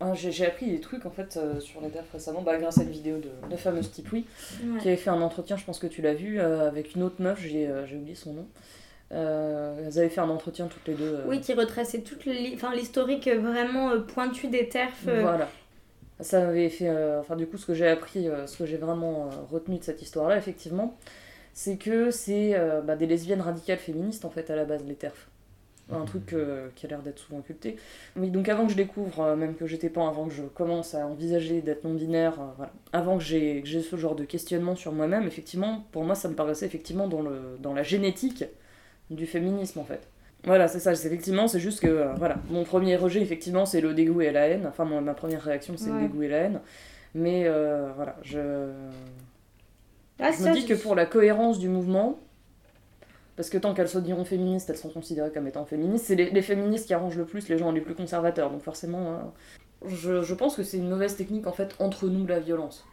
ah, 0.00 0.14
J'ai 0.14 0.46
appris 0.46 0.70
des 0.70 0.80
trucs, 0.80 1.04
en 1.06 1.10
fait, 1.10 1.36
euh, 1.36 1.60
sur 1.60 1.80
les 1.82 1.90
TERF 1.90 2.06
récemment, 2.12 2.40
bah, 2.42 2.56
grâce 2.56 2.78
à 2.78 2.82
une 2.82 2.90
vidéo 2.90 3.18
de 3.18 3.28
la 3.50 3.56
fameuse 3.58 3.90
Ouais. 4.12 4.24
qui 4.80 4.88
avait 4.88 4.96
fait 4.96 5.10
un 5.10 5.20
entretien, 5.20 5.56
je 5.58 5.64
pense 5.64 5.78
que 5.78 5.86
tu 5.86 6.00
l'as 6.02 6.14
vu, 6.14 6.40
euh, 6.40 6.66
avec 6.66 6.94
une 6.94 7.02
autre 7.02 7.20
meuf, 7.20 7.40
j'ai 7.40 7.66
euh, 7.68 7.86
j'ai 7.86 7.96
oublié 7.96 8.14
son 8.14 8.32
nom. 8.32 8.46
Euh, 9.12 9.86
elles 9.86 9.98
avaient 9.98 10.08
fait 10.08 10.20
un 10.20 10.28
entretien 10.28 10.66
toutes 10.66 10.86
les 10.86 10.94
deux. 10.94 11.14
euh, 11.14 11.24
Oui, 11.26 11.40
qui 11.40 11.54
retraçait 11.54 12.00
toute 12.00 12.26
l'historique 12.26 13.28
vraiment 13.28 13.90
euh, 13.90 14.00
pointu 14.00 14.48
des 14.48 14.68
TERF. 14.68 15.04
Voilà. 15.04 15.48
Ça 16.20 16.40
m'avait 16.44 16.68
fait. 16.68 16.90
enfin, 17.20 17.36
du 17.36 17.46
coup, 17.46 17.58
ce 17.58 17.66
que 17.66 17.74
j'ai 17.74 17.86
appris, 17.86 18.28
ce 18.46 18.56
que 18.56 18.66
j'ai 18.66 18.76
vraiment 18.76 19.30
retenu 19.52 19.78
de 19.78 19.84
cette 19.84 20.02
histoire-là, 20.02 20.36
effectivement, 20.36 20.98
c'est 21.54 21.76
que 21.76 22.10
c'est 22.10 22.60
bah, 22.84 22.96
des 22.96 23.06
lesbiennes 23.06 23.40
radicales 23.40 23.78
féministes, 23.78 24.24
en 24.24 24.30
fait, 24.30 24.50
à 24.50 24.56
la 24.56 24.64
base, 24.64 24.82
les 24.84 24.96
TERF. 24.96 25.28
Un 25.90 26.04
truc 26.04 26.34
euh, 26.34 26.68
qui 26.74 26.84
a 26.84 26.88
l'air 26.90 27.00
d'être 27.00 27.18
souvent 27.18 27.38
occulté. 27.38 27.76
Oui, 28.16 28.28
donc 28.30 28.50
avant 28.50 28.66
que 28.66 28.72
je 28.72 28.76
découvre, 28.76 29.20
euh, 29.22 29.36
même 29.36 29.54
que 29.54 29.66
j'étais 29.66 29.88
pas, 29.88 30.06
avant 30.06 30.26
que 30.28 30.34
je 30.34 30.42
commence 30.42 30.94
à 30.94 31.06
envisager 31.06 31.62
d'être 31.62 31.84
non-binaire, 31.84 32.34
euh, 32.38 32.44
voilà. 32.58 32.72
avant 32.92 33.16
que 33.16 33.24
j'ai 33.24 33.62
que 33.62 33.68
j'ai 33.68 33.80
ce 33.80 33.96
genre 33.96 34.14
de 34.14 34.24
questionnement 34.24 34.76
sur 34.76 34.92
moi-même, 34.92 35.26
effectivement, 35.26 35.86
pour 35.92 36.04
moi, 36.04 36.14
ça 36.14 36.28
me 36.28 36.34
paraissait 36.34 36.66
effectivement 36.66 37.08
dans, 37.08 37.22
le, 37.22 37.56
dans 37.60 37.72
la 37.72 37.82
génétique 37.82 38.44
du 39.10 39.26
féminisme, 39.26 39.78
en 39.80 39.84
fait. 39.84 40.00
Voilà, 40.44 40.68
c'est 40.68 40.78
ça, 40.80 40.94
c'est 40.94 41.08
effectivement, 41.08 41.48
c'est 41.48 41.58
juste 41.60 41.80
que, 41.80 41.88
euh, 41.88 42.12
voilà, 42.14 42.36
mon 42.50 42.62
premier 42.64 42.96
rejet, 42.96 43.20
effectivement, 43.20 43.66
c'est 43.66 43.80
le 43.80 43.92
dégoût 43.94 44.20
et 44.20 44.30
la 44.30 44.46
haine. 44.48 44.66
Enfin, 44.68 44.84
mon- 44.84 45.00
ma 45.00 45.14
première 45.14 45.42
réaction, 45.42 45.74
c'est 45.76 45.90
Ouais. 45.90 46.02
le 46.02 46.08
dégoût 46.08 46.22
et 46.22 46.28
la 46.28 46.36
haine. 46.38 46.60
Mais, 47.14 47.42
euh, 47.46 47.90
voilà, 47.96 48.16
je... 48.22 48.70
Ah, 50.20 50.30
je 50.32 50.36
ça, 50.38 50.50
me 50.50 50.54
dis 50.54 50.62
je- 50.62 50.66
que 50.68 50.74
pour 50.74 50.94
la 50.94 51.06
cohérence 51.06 51.58
du 51.58 51.68
mouvement, 51.68 52.18
parce 53.36 53.50
que 53.50 53.58
tant 53.58 53.72
qu'elles 53.74 53.88
se 53.88 53.98
diront 53.98 54.24
féministes, 54.24 54.68
elles 54.70 54.76
sont 54.76 54.90
considérées 54.90 55.30
comme 55.32 55.46
étant 55.46 55.64
féministes, 55.64 56.06
c'est 56.06 56.16
les, 56.16 56.30
les 56.30 56.42
féministes 56.42 56.86
qui 56.86 56.94
arrangent 56.94 57.16
le 57.16 57.24
plus 57.24 57.48
les 57.48 57.56
gens 57.58 57.70
les 57.72 57.80
plus 57.80 57.94
conservateurs. 57.94 58.50
Donc 58.50 58.62
forcément, 58.62 59.12
euh, 59.12 59.88
je, 59.88 60.22
je 60.22 60.34
pense 60.34 60.56
que 60.56 60.62
c'est 60.64 60.76
une 60.76 60.88
mauvaise 60.88 61.16
technique, 61.16 61.46
en 61.46 61.52
fait, 61.52 61.74
entre 61.78 62.08
nous, 62.08 62.26
la 62.26 62.40
violence. 62.40 62.84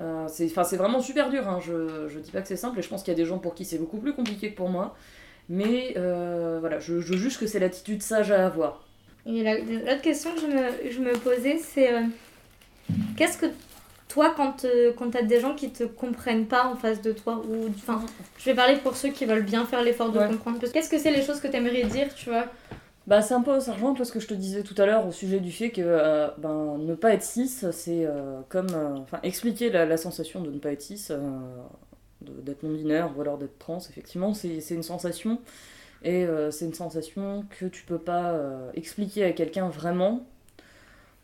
Euh, 0.00 0.26
c'est 0.28 0.76
vraiment 0.76 1.00
super 1.00 1.30
dur, 1.30 1.48
hein. 1.48 1.58
je, 1.66 2.06
je 2.08 2.18
dis 2.18 2.30
pas 2.30 2.42
que 2.42 2.48
c'est 2.48 2.56
simple, 2.56 2.78
et 2.78 2.82
je 2.82 2.88
pense 2.88 3.02
qu'il 3.02 3.12
y 3.12 3.16
a 3.16 3.18
des 3.18 3.24
gens 3.24 3.38
pour 3.38 3.54
qui 3.54 3.64
c'est 3.64 3.78
beaucoup 3.78 3.98
plus 3.98 4.12
compliqué 4.12 4.50
que 4.50 4.56
pour 4.56 4.68
moi. 4.68 4.94
Mais 5.48 5.94
euh, 5.96 6.58
voilà, 6.60 6.80
je, 6.80 7.00
je 7.00 7.14
juge 7.14 7.38
que 7.38 7.46
c'est 7.46 7.58
l'attitude 7.60 8.02
sage 8.02 8.30
à 8.32 8.44
avoir. 8.46 8.84
Et 9.26 9.42
l'autre 9.42 10.02
question 10.02 10.30
que 10.34 10.40
je 10.40 10.46
me, 10.46 10.90
je 10.90 11.00
me 11.00 11.12
posais, 11.14 11.58
c'est 11.58 11.92
euh, 11.92 12.00
qu'est-ce 13.16 13.38
que 13.38 13.46
toi, 14.08 14.32
quand, 14.36 14.64
euh, 14.64 14.92
quand 14.96 15.10
t'as 15.10 15.22
des 15.22 15.40
gens 15.40 15.54
qui 15.54 15.70
te 15.70 15.84
comprennent 15.84 16.46
pas 16.46 16.66
en 16.66 16.76
face 16.76 17.00
de 17.02 17.12
toi, 17.12 17.42
ou 17.48 17.68
enfin, 17.68 18.02
je 18.38 18.44
vais 18.44 18.54
parler 18.54 18.76
pour 18.76 18.96
ceux 18.96 19.08
qui 19.10 19.24
veulent 19.24 19.42
bien 19.44 19.64
faire 19.66 19.82
l'effort 19.82 20.10
de 20.10 20.18
Ouais. 20.18 20.28
comprendre, 20.28 20.58
qu'est-ce 20.72 20.88
que 20.90 20.98
c'est 20.98 21.10
les 21.10 21.22
choses 21.22 21.40
que 21.40 21.48
t'aimerais 21.48 21.84
dire, 21.84 22.14
tu 22.14 22.28
vois? 22.30 22.44
Bah, 23.06 23.22
c'est 23.22 23.34
un 23.34 23.42
peu, 23.42 23.60
ça 23.60 23.72
rejoint 23.72 23.94
ce 24.02 24.10
que 24.10 24.18
je 24.18 24.26
te 24.26 24.34
disais 24.34 24.64
tout 24.64 24.74
à 24.78 24.84
l'heure 24.84 25.06
au 25.06 25.12
sujet 25.12 25.38
du 25.38 25.52
fait 25.52 25.70
que 25.70 25.80
euh, 25.80 26.28
ben, 26.38 26.76
ne 26.76 26.94
pas 26.96 27.12
être 27.12 27.22
cis, 27.22 27.48
c'est 27.48 28.04
euh, 28.04 28.40
comme. 28.48 28.66
euh, 28.74 29.18
expliquer 29.22 29.70
la, 29.70 29.96
sensation 29.96 30.40
de 30.42 30.50
ne 30.50 30.58
pas 30.58 30.72
être 30.72 30.82
cis, 30.82 31.08
d'être 32.20 32.62
non-binaire 32.64 33.16
ou 33.16 33.20
alors 33.20 33.38
d'être 33.38 33.58
trans, 33.58 33.78
effectivement, 33.78 34.34
c'est 34.34 34.58
une 34.70 34.82
sensation 34.82 35.40
Et 36.04 36.26
c'est 36.50 36.66
une 36.66 36.74
sensation 36.74 37.44
que 37.58 37.66
tu 37.66 37.84
peux 37.84 37.98
pas 37.98 38.40
expliquer 38.74 39.24
à 39.24 39.32
quelqu'un 39.32 39.68
vraiment, 39.68 40.26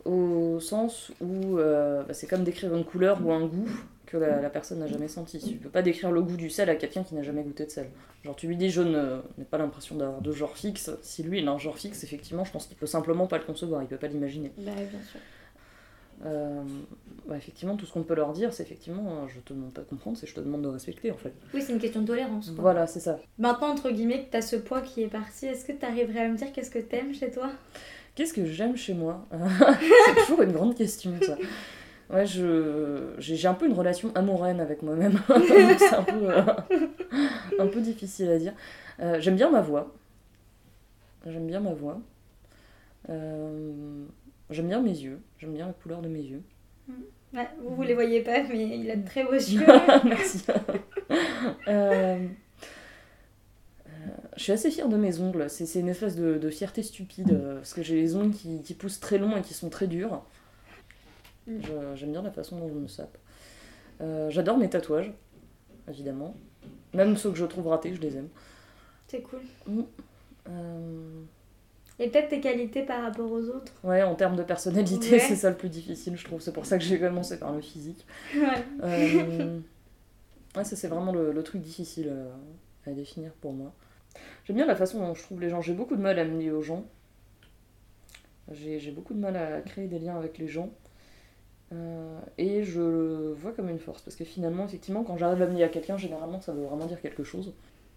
au 0.05 0.61
sens 0.61 1.13
où 1.21 1.57
bah, 1.57 2.15
c'est 2.15 2.29
comme 2.29 2.45
décrire 2.45 2.75
une 2.77 2.85
couleur 2.85 3.25
ou 3.25 3.33
un 3.33 3.47
goût 3.47 3.69
que 4.13 4.19
la, 4.19 4.41
la 4.43 4.51
personne 4.51 4.79
n'a 4.81 4.87
jamais 4.87 5.09
senti. 5.09 5.39
Tu 5.41 5.55
peux 5.57 5.71
pas 5.71 5.83
décrire 5.83 6.13
le 6.13 6.21
goût 6.23 6.37
du 6.37 6.51
sel 6.51 6.69
à 6.71 6.77
quelqu'un 6.77 7.03
qui 7.03 7.15
n'a 7.15 7.23
jamais 7.23 7.43
goûté 7.43 7.65
de 7.65 7.71
sel. 7.71 7.89
Genre 8.25 8.37
tu 8.37 8.47
lui 8.47 8.57
dis 8.57 8.71
je 8.71 8.83
ne- 8.83 9.21
n'ai 9.39 9.45
pas 9.45 9.59
l'impression 9.59 9.97
d'avoir 9.97 10.21
de 10.21 10.31
genre 10.33 10.57
fixe. 10.57 10.91
Si 11.03 11.23
lui 11.23 11.41
il 11.41 11.49
a 11.49 11.53
un 11.53 11.59
genre 11.59 11.77
fixe, 11.79 12.05
effectivement, 12.05 12.45
je 12.45 12.53
pense 12.53 12.67
qu'il 12.67 12.77
peut 12.77 12.87
simplement 12.87 13.27
pas 13.27 13.39
le 13.39 13.45
concevoir, 13.45 13.83
il 13.83 13.89
peut 13.89 13.97
pas 13.97 14.07
l'imaginer. 14.09 14.53
Bah, 14.59 14.73
bien 14.77 15.01
sûr. 15.11 15.19
Euh, 16.25 16.63
bah, 17.27 17.37
effectivement, 17.37 17.75
tout 17.77 17.85
ce 17.85 17.93
qu'on 17.93 18.05
peut 18.05 18.15
leur 18.15 18.33
dire, 18.33 18.53
c'est 18.53 18.63
effectivement, 18.63 19.03
euh, 19.25 19.29
je 19.29 19.41
te 19.41 19.53
demande 19.53 19.73
pas 19.73 19.81
de 19.81 19.89
comprendre, 19.89 20.17
c'est 20.17 20.27
je 20.29 20.35
te 20.35 20.41
demande 20.41 20.63
de 20.63 20.69
respecter 20.69 21.11
en 21.11 21.17
fait. 21.17 21.33
Oui, 21.53 21.63
c'est 21.63 21.73
une 21.73 21.81
question 21.81 22.03
de 22.03 22.07
tolérance. 22.07 22.51
quoi. 22.51 22.63
Voilà, 22.63 22.87
c'est 22.87 23.01
ça. 23.01 23.19
Maintenant, 23.39 23.69
entre 23.71 23.91
guillemets, 23.91 24.25
que 24.27 24.31
t'as 24.31 24.43
ce 24.43 24.55
poids 24.57 24.83
qui 24.83 25.03
est 25.03 25.09
parti, 25.09 25.47
est-ce 25.47 25.65
que 25.65 25.73
t'arriverais 25.73 26.21
à 26.21 26.29
me 26.29 26.37
dire 26.37 26.53
qu'est-ce 26.53 26.71
que 26.71 26.79
t'aimes 26.79 27.13
chez 27.15 27.31
toi? 27.33 27.51
Qu'est-ce 28.15 28.35
que 28.35 28.45
j'aime 28.45 28.77
chez 28.77 28.95
moi? 28.95 29.27
C'est 30.07 30.15
toujours 30.21 30.43
une 30.43 30.53
grande 30.53 30.77
question, 30.77 31.13
ça. 31.27 31.37
Ouais, 32.13 32.27
je 32.27 33.15
j'ai 33.19 33.49
un 33.49 33.55
peu 33.55 33.67
une 33.67 33.73
relation 33.73 34.13
amoureuse 34.15 34.61
avec 34.61 34.83
moi-même. 34.83 35.15
Donc 35.29 35.79
c'est 35.79 35.95
un 35.95 36.03
peu, 36.03 36.31
euh, 36.31 36.43
un 37.59 37.67
peu 37.67 37.81
difficile 37.81 38.31
à 38.31 38.39
dire. 38.39 38.53
Euh, 39.01 39.21
j'aime 39.21 39.37
bien 39.37 39.51
ma 39.51 39.63
voix. 39.63 39.93
J'aime 41.27 41.47
bien 41.47 41.61
ma 41.61 41.73
voix. 41.75 42.01
Euh, 43.09 44.05
j'aime 44.51 44.69
bien 44.69 44.81
mes 44.81 44.91
yeux. 44.91 45.21
J'aime 45.39 45.55
bien 45.55 45.67
la 45.67 45.73
couleur 45.73 46.03
de 46.03 46.09
mes 46.09 46.21
yeux. 46.23 46.43
Ouais, 47.35 47.49
Vous, 47.61 47.75
vous 47.75 47.83
les 47.83 47.95
voyez 47.95 48.23
pas, 48.23 48.43
mais 48.45 48.79
il 48.79 48.91
a 48.91 48.97
de 48.97 49.07
très 49.07 49.25
beaux 49.25 49.33
yeux. 49.33 49.65
Merci. 50.05 50.45
Je 54.37 54.43
suis 54.43 54.53
assez 54.53 54.71
fière 54.71 54.89
de 54.89 54.97
mes 54.97 55.21
ongles. 55.21 55.49
C'est 55.49 55.67
c'est 55.67 55.81
une 55.81 55.89
espèce 55.89 56.17
de, 56.17 56.39
de 56.39 56.51
fierté 56.51 56.83
stupide. 56.83 57.33
euh, 57.33 57.57
Parce 57.57 57.75
que 57.75 57.83
j'ai 57.83 57.97
les 57.97 58.17
ongles 58.17 58.35
qui, 58.35 58.63
qui 58.63 58.75
poussent 58.75 59.01
très 59.01 59.19
longs 59.19 59.37
et 59.37 59.43
qui 59.43 59.55
sont 59.55 59.69
très 59.71 59.87
durs. 59.87 60.23
Je- 61.47 61.95
J'aime 61.97 62.13
bien 62.13 62.23
la 62.23 62.31
façon 62.31 62.59
dont 62.59 62.69
je 62.69 62.75
me 62.75 62.87
sape. 62.89 63.17
Euh, 64.01 64.31
J'adore 64.31 64.59
mes 64.59 64.69
tatouages, 64.71 65.13
évidemment. 65.89 66.35
Même 66.95 67.17
ceux 67.17 67.31
que 67.31 67.37
je 67.39 67.45
trouve 67.47 67.69
ratés, 67.69 67.95
je 67.95 68.01
les 68.01 68.17
aime. 68.17 68.29
C'est 69.09 69.23
cool. 69.23 69.41
Mm. 69.67 69.81
Euh, 70.49 71.21
Et 71.99 72.09
peut-être 72.09 72.29
tes 72.31 72.41
qualités 72.41 72.83
par 72.85 73.03
rapport 73.03 73.31
aux 73.31 73.43
autres. 73.49 73.73
Ouais, 73.85 74.03
en 74.03 74.15
termes 74.15 74.37
de 74.37 74.43
personnalité, 74.43 75.13
Ouais. 75.13 75.19
c'est 75.19 75.37
ça 75.37 75.51
le 75.51 75.57
plus 75.57 75.69
difficile, 75.69 76.17
je 76.17 76.25
trouve. 76.25 76.41
C'est 76.41 76.53
pour 76.53 76.67
ça 76.67 76.79
que 76.79 76.85
j'ai 76.85 76.99
commencé 76.99 77.39
par 77.39 77.53
le 77.53 77.61
physique. 77.61 78.07
Ouais. 78.35 78.65
Euh, 78.83 79.61
ouais, 80.57 80.65
ça 80.65 80.77
c'est 80.77 80.89
vraiment 80.89 81.13
le, 81.13 81.33
le 81.33 81.43
truc 81.43 81.61
difficile 81.63 82.13
à 82.87 82.91
définir 82.93 83.33
pour 83.41 83.53
moi. 83.53 83.73
J'aime 84.45 84.57
bien 84.57 84.67
la 84.67 84.75
façon 84.77 84.99
dont 85.01 85.15
je 85.15 85.23
trouve 85.23 85.41
les 85.41 85.49
gens. 85.51 85.61
J'ai 85.61 85.75
beaucoup 85.75 85.97
de 85.97 86.03
mal 86.03 86.19
à 86.19 86.25
me 86.25 86.39
lier 86.41 86.51
aux 86.51 86.63
gens. 86.63 86.85
J'ai 88.51 88.79
j'ai 88.81 88.91
beaucoup 88.91 89.15
de 89.15 89.21
mal 89.21 89.37
à 89.37 89.61
créer 89.61 89.87
des 89.87 89.99
liens 89.99 90.17
avec 90.17 90.39
les 90.39 90.49
gens. 90.49 90.71
Euh, 91.73 92.21
et 92.39 92.65
je 92.65 92.81
le 92.81 93.33
vois 93.33 93.53
comme 93.53 93.69
une 93.69 93.79
force. 93.79 94.03
Parce 94.03 94.17
que 94.17 94.25
finalement, 94.25 94.65
effectivement, 94.65 95.05
quand 95.05 95.17
j'arrive 95.17 95.43
à 95.43 95.47
me 95.47 95.55
lier 95.57 95.65
à 95.65 95.69
quelqu'un, 95.69 95.97
généralement, 95.97 96.41
ça 96.41 96.53
veut 96.53 96.65
vraiment 96.65 96.87
dire 96.87 97.01
quelque 97.01 97.25
chose. 97.25 97.53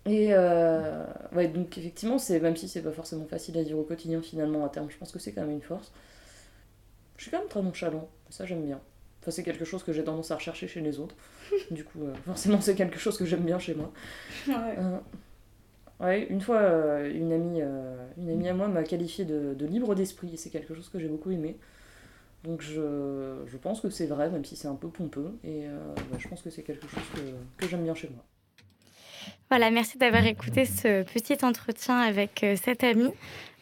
Et 0.05 0.29
euh, 0.31 1.03
ouais, 1.33 1.47
donc 1.47 1.77
effectivement, 1.77 2.17
c'est 2.17 2.39
même 2.39 2.55
si 2.55 2.67
c'est 2.67 2.81
pas 2.83 2.91
forcément 2.91 3.25
facile 3.25 3.57
à 3.57 3.63
dire 3.63 3.77
au 3.77 3.83
quotidien, 3.83 4.21
finalement, 4.21 4.63
à 4.65 4.69
terme, 4.69 4.89
je 4.89 4.97
pense 4.97 5.11
que 5.11 5.19
c'est 5.19 5.31
quand 5.31 5.41
même 5.41 5.51
une 5.51 5.61
force. 5.61 5.91
Je 7.17 7.23
suis 7.23 7.31
quand 7.31 7.39
même 7.39 7.47
très 7.47 7.61
nonchalant. 7.61 8.07
Ça, 8.29 8.45
j'aime 8.45 8.63
bien. 8.63 8.79
Enfin, 9.21 9.31
c'est 9.31 9.43
quelque 9.43 9.65
chose 9.65 9.83
que 9.83 9.91
j'ai 9.93 10.03
tendance 10.03 10.29
à 10.31 10.35
rechercher 10.35 10.67
chez 10.67 10.81
les 10.81 10.99
autres. 10.99 11.15
Du 11.71 11.83
coup, 11.83 12.03
euh, 12.03 12.13
forcément, 12.25 12.61
c'est 12.61 12.75
quelque 12.75 12.99
chose 12.99 13.17
que 13.17 13.25
j'aime 13.25 13.43
bien 13.43 13.59
chez 13.59 13.73
moi. 13.75 13.91
Ouais. 14.47 14.77
Euh, 14.77 14.99
ouais, 15.99 16.27
une 16.29 16.41
fois, 16.41 16.57
euh, 16.57 17.11
une, 17.11 17.31
amie, 17.33 17.61
euh, 17.61 18.07
une 18.17 18.29
amie 18.29 18.47
à 18.49 18.53
moi 18.53 18.67
m'a 18.67 18.83
qualifié 18.83 19.25
de, 19.25 19.53
de 19.55 19.65
libre 19.65 19.95
d'esprit 19.95 20.33
et 20.33 20.37
c'est 20.37 20.49
quelque 20.51 20.75
chose 20.75 20.89
que 20.89 20.99
j'ai 20.99 21.07
beaucoup 21.07 21.31
aimé. 21.31 21.57
Donc 22.45 22.61
je, 22.61 23.41
je 23.47 23.57
pense 23.57 23.81
que 23.81 23.89
c'est 23.89 24.05
vrai, 24.05 24.29
même 24.29 24.45
si 24.45 24.55
c'est 24.55 24.67
un 24.67 24.75
peu 24.75 24.87
pompeux. 24.89 25.31
Et 25.43 25.65
euh, 25.67 25.77
ouais, 26.11 26.19
je 26.19 26.27
pense 26.27 26.41
que 26.41 26.49
c'est 26.49 26.63
quelque 26.63 26.87
chose 26.87 27.03
que, 27.15 27.21
que 27.63 27.69
j'aime 27.69 27.83
bien 27.83 27.95
chez 27.95 28.09
moi. 28.09 28.23
Voilà, 29.49 29.69
merci 29.71 29.97
d'avoir 29.97 30.25
écouté 30.25 30.65
ce 30.65 31.03
petit 31.03 31.43
entretien 31.43 31.99
avec 31.99 32.43
euh, 32.43 32.55
cette 32.61 32.83
amie. 32.83 33.11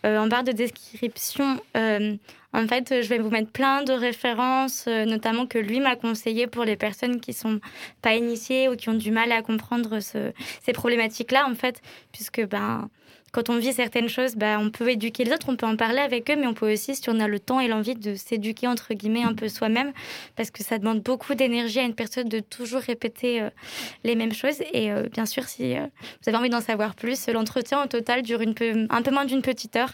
Euh, 0.05 0.17
en 0.17 0.27
barre 0.27 0.43
de 0.43 0.51
description, 0.51 1.61
euh, 1.77 2.15
en 2.51 2.67
fait, 2.67 3.01
je 3.01 3.07
vais 3.07 3.19
vous 3.19 3.29
mettre 3.29 3.51
plein 3.51 3.83
de 3.83 3.93
références, 3.93 4.85
euh, 4.87 5.05
notamment 5.05 5.45
que 5.45 5.57
lui 5.57 5.79
m'a 5.79 5.95
conseillé 5.95 6.45
pour 6.47 6.65
les 6.65 6.75
personnes 6.75 7.21
qui 7.21 7.31
sont 7.31 7.61
pas 8.01 8.15
initiées 8.15 8.67
ou 8.67 8.75
qui 8.75 8.89
ont 8.89 8.93
du 8.95 9.11
mal 9.11 9.31
à 9.31 9.41
comprendre 9.41 10.01
ce- 10.01 10.33
ces 10.65 10.73
problématiques-là, 10.73 11.47
en 11.49 11.55
fait, 11.55 11.81
puisque 12.11 12.45
ben, 12.45 12.89
quand 13.33 13.49
on 13.49 13.57
vit 13.57 13.73
certaines 13.73 14.09
choses, 14.09 14.35
ben, 14.35 14.59
on 14.59 14.69
peut 14.69 14.91
éduquer 14.91 15.23
les 15.23 15.33
autres, 15.33 15.47
on 15.49 15.55
peut 15.55 15.65
en 15.65 15.75
parler 15.75 15.99
avec 15.99 16.29
eux, 16.29 16.35
mais 16.35 16.45
on 16.45 16.53
peut 16.53 16.71
aussi, 16.71 16.95
si 16.95 17.09
on 17.09 17.19
a 17.19 17.27
le 17.27 17.39
temps 17.39 17.59
et 17.59 17.67
l'envie 17.67 17.95
de 17.95 18.13
s'éduquer, 18.13 18.67
entre 18.67 18.93
guillemets, 18.93 19.23
un 19.23 19.33
peu 19.33 19.49
soi-même, 19.49 19.91
parce 20.35 20.51
que 20.51 20.63
ça 20.63 20.77
demande 20.77 21.01
beaucoup 21.01 21.33
d'énergie 21.33 21.79
à 21.79 21.83
une 21.83 21.95
personne 21.95 22.29
de 22.29 22.39
toujours 22.39 22.81
répéter 22.81 23.41
euh, 23.41 23.49
les 24.03 24.15
mêmes 24.15 24.33
choses. 24.33 24.61
Et 24.71 24.91
euh, 24.91 25.09
bien 25.11 25.25
sûr, 25.25 25.45
si 25.45 25.75
euh, 25.75 25.87
vous 26.21 26.29
avez 26.29 26.37
envie 26.37 26.51
d'en 26.51 26.61
savoir 26.61 26.93
plus, 26.93 27.27
l'entretien 27.27 27.83
au 27.83 27.87
total 27.87 28.21
dure 28.21 28.41
une 28.41 28.53
peu, 28.53 28.85
un 28.87 29.01
peu 29.01 29.09
moins 29.09 29.25
d'une 29.25 29.41
petite 29.41 29.75
heure. 29.75 29.93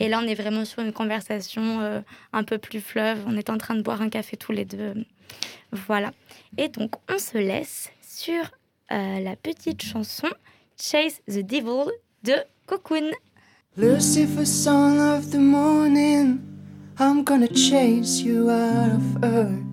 Et 0.00 0.08
là, 0.08 0.20
on 0.20 0.26
est 0.26 0.34
vraiment 0.34 0.64
sur 0.64 0.82
une 0.82 0.92
conversation 0.92 2.02
un 2.32 2.42
peu 2.42 2.58
plus 2.58 2.80
fleuve. 2.80 3.18
On 3.28 3.36
est 3.36 3.50
en 3.50 3.58
train 3.58 3.76
de 3.76 3.82
boire 3.82 4.02
un 4.02 4.08
café 4.08 4.36
tous 4.36 4.50
les 4.50 4.64
deux. 4.64 4.94
Voilà. 5.70 6.10
Et 6.58 6.68
donc, 6.68 6.92
on 7.08 7.18
se 7.18 7.38
laisse 7.38 7.90
sur 8.00 8.50
la 8.90 9.36
petite 9.36 9.82
chanson 9.82 10.28
Chase 10.76 11.20
the 11.28 11.46
Devil 11.46 11.90
de 12.22 12.46
Cocoon. 12.66 13.12
Lucifer, 13.76 14.44
son 14.44 14.98
of 14.98 15.30
the 15.30 15.38
morning, 15.38 16.40
I'm 16.98 17.24
gonna 17.24 17.48
chase 17.48 18.20
you 18.20 18.50
out 18.50 18.92
of 18.92 19.24
earth. 19.24 19.64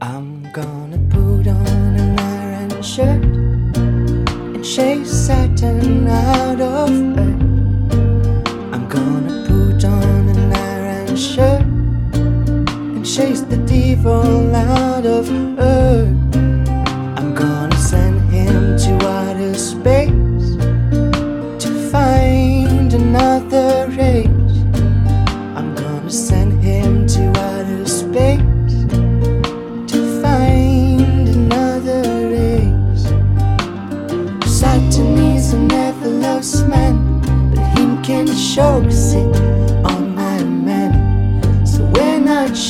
I'm 0.00 0.50
gonna 0.52 0.98
put 1.08 1.46
on 1.46 1.94
an 2.04 2.18
iron 2.18 2.82
shirt 2.82 3.22
and 3.24 4.64
chase 4.64 5.10
Saturn 5.10 6.08
out 6.08 6.60
of 6.60 6.90
earth. 6.90 7.42
I'm 8.72 8.88
gonna 8.88 9.44
put 9.46 9.84
on 9.84 10.28
an 10.28 10.52
iron 10.52 11.16
shirt 11.16 11.62
and 11.62 13.06
chase 13.06 13.42
the 13.42 13.58
devil 13.58 14.52
out 14.54 15.06
of 15.06 15.30
earth. 15.60 16.27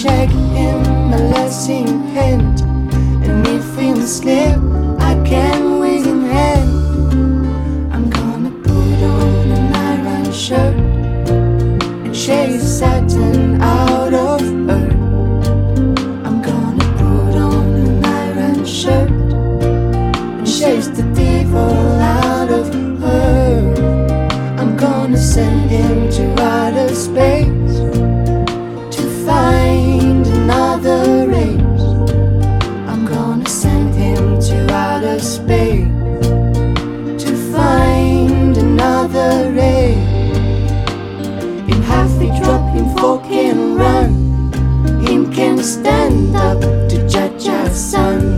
Check 0.02 0.28
him, 0.28 1.12
a 1.12 1.16
blessing 1.28 2.06
hand, 2.10 2.60
and 3.24 3.44
if 3.48 3.76
him 3.76 4.00
slip, 4.06 4.67
stand 45.68 46.34
up 46.34 46.60
to 46.88 47.06
judge 47.06 47.46
our 47.46 47.68
son. 47.68 48.37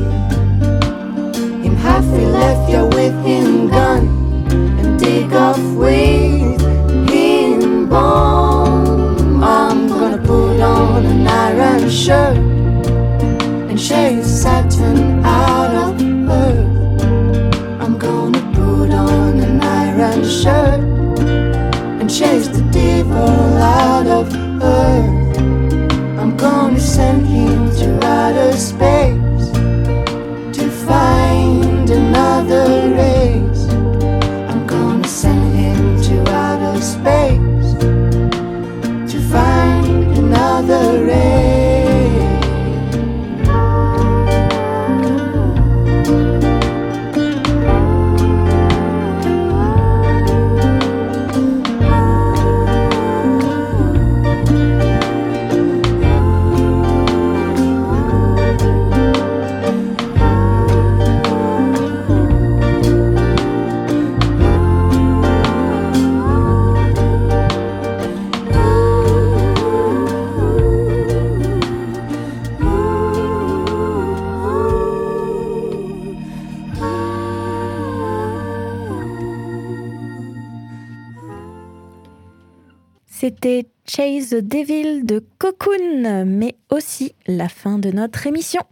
The 84.31 84.37
Devil 84.37 85.05
de 85.05 85.25
Cocoon, 85.39 86.25
mais 86.25 86.55
aussi 86.71 87.15
la 87.27 87.49
fin 87.49 87.79
de 87.79 87.91
notre 87.91 88.27
émission. 88.27 88.63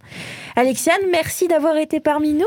Alexiane, 0.55 1.01
merci 1.11 1.49
d'avoir 1.49 1.77
été 1.77 1.99
parmi 1.99 2.33
nous. 2.33 2.47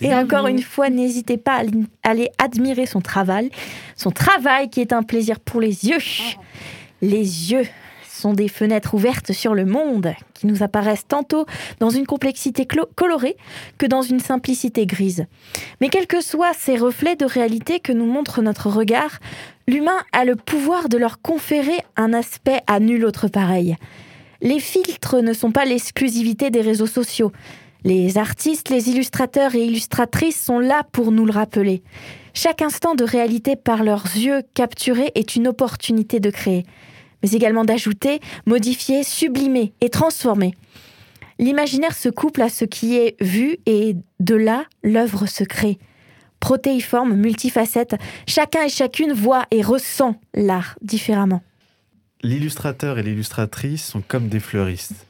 Et 0.00 0.14
encore 0.14 0.46
une 0.46 0.62
fois, 0.62 0.88
n'hésitez 0.88 1.36
pas 1.36 1.60
à 1.60 2.08
aller 2.08 2.30
admirer 2.38 2.86
son 2.86 3.00
travail. 3.00 3.50
Son 3.96 4.10
travail 4.10 4.70
qui 4.70 4.80
est 4.80 4.92
un 4.92 5.02
plaisir 5.02 5.40
pour 5.40 5.60
les 5.60 5.88
yeux. 5.88 5.98
Les 7.02 7.52
yeux 7.52 7.66
sont 8.08 8.32
des 8.32 8.48
fenêtres 8.48 8.94
ouvertes 8.94 9.32
sur 9.32 9.52
le 9.52 9.66
monde 9.66 10.14
qui 10.32 10.46
nous 10.46 10.62
apparaissent 10.62 11.06
tantôt 11.06 11.44
dans 11.80 11.90
une 11.90 12.06
complexité 12.06 12.66
colorée 12.94 13.36
que 13.78 13.86
dans 13.86 14.02
une 14.02 14.20
simplicité 14.20 14.86
grise. 14.86 15.26
Mais 15.80 15.88
quels 15.88 16.06
que 16.06 16.22
soient 16.22 16.54
ces 16.54 16.76
reflets 16.76 17.16
de 17.16 17.26
réalité 17.26 17.80
que 17.80 17.92
nous 17.92 18.06
montre 18.06 18.40
notre 18.40 18.70
regard, 18.70 19.18
l'humain 19.66 19.98
a 20.12 20.24
le 20.24 20.36
pouvoir 20.36 20.88
de 20.88 20.96
leur 20.98 21.20
conférer 21.20 21.78
un 21.96 22.12
aspect 22.12 22.60
à 22.66 22.80
nul 22.80 23.04
autre 23.04 23.28
pareil. 23.28 23.76
Les 24.40 24.58
filtres 24.58 25.22
ne 25.22 25.32
sont 25.32 25.52
pas 25.52 25.64
l'exclusivité 25.64 26.50
des 26.50 26.60
réseaux 26.60 26.86
sociaux. 26.86 27.32
Les 27.84 28.18
artistes, 28.18 28.70
les 28.70 28.90
illustrateurs 28.90 29.54
et 29.54 29.64
illustratrices 29.64 30.40
sont 30.40 30.58
là 30.58 30.84
pour 30.92 31.12
nous 31.12 31.26
le 31.26 31.32
rappeler. 31.32 31.82
Chaque 32.34 32.62
instant 32.62 32.94
de 32.94 33.04
réalité 33.04 33.56
par 33.56 33.84
leurs 33.84 34.04
yeux 34.04 34.42
capturés 34.54 35.12
est 35.14 35.36
une 35.36 35.48
opportunité 35.48 36.18
de 36.18 36.30
créer, 36.30 36.64
mais 37.22 37.30
également 37.32 37.64
d'ajouter, 37.64 38.20
modifier, 38.46 39.02
sublimer 39.02 39.74
et 39.80 39.90
transformer. 39.90 40.54
L'imaginaire 41.38 41.94
se 41.94 42.08
couple 42.08 42.42
à 42.42 42.48
ce 42.48 42.64
qui 42.64 42.96
est 42.96 43.16
vu 43.20 43.58
et 43.66 43.96
de 44.20 44.34
là, 44.34 44.64
l'œuvre 44.82 45.26
se 45.26 45.44
crée. 45.44 45.78
Protéiforme, 46.42 47.14
multifacette, 47.14 47.94
chacun 48.26 48.64
et 48.64 48.68
chacune 48.68 49.12
voit 49.12 49.46
et 49.52 49.62
ressent 49.62 50.20
l'art 50.34 50.76
différemment. 50.82 51.40
L'illustrateur 52.24 52.98
et 52.98 53.04
l'illustratrice 53.04 53.84
sont 53.84 54.02
comme 54.02 54.28
des 54.28 54.40
fleuristes. 54.40 55.06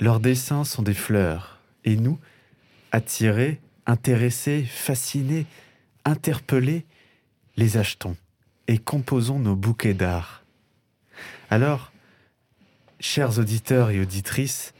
Leurs 0.00 0.20
dessins 0.20 0.64
sont 0.64 0.82
des 0.82 0.92
fleurs. 0.92 1.60
Et 1.86 1.96
nous, 1.96 2.18
attirés, 2.92 3.58
intéressés, 3.86 4.66
fascinés, 4.68 5.46
interpellés, 6.04 6.84
les 7.56 7.78
achetons 7.78 8.14
et 8.66 8.76
composons 8.76 9.38
nos 9.38 9.56
bouquets 9.56 9.94
d'art. 9.94 10.44
Alors, 11.48 11.90
chers 13.00 13.38
auditeurs 13.38 13.88
et 13.88 14.00
auditrices, 14.00 14.74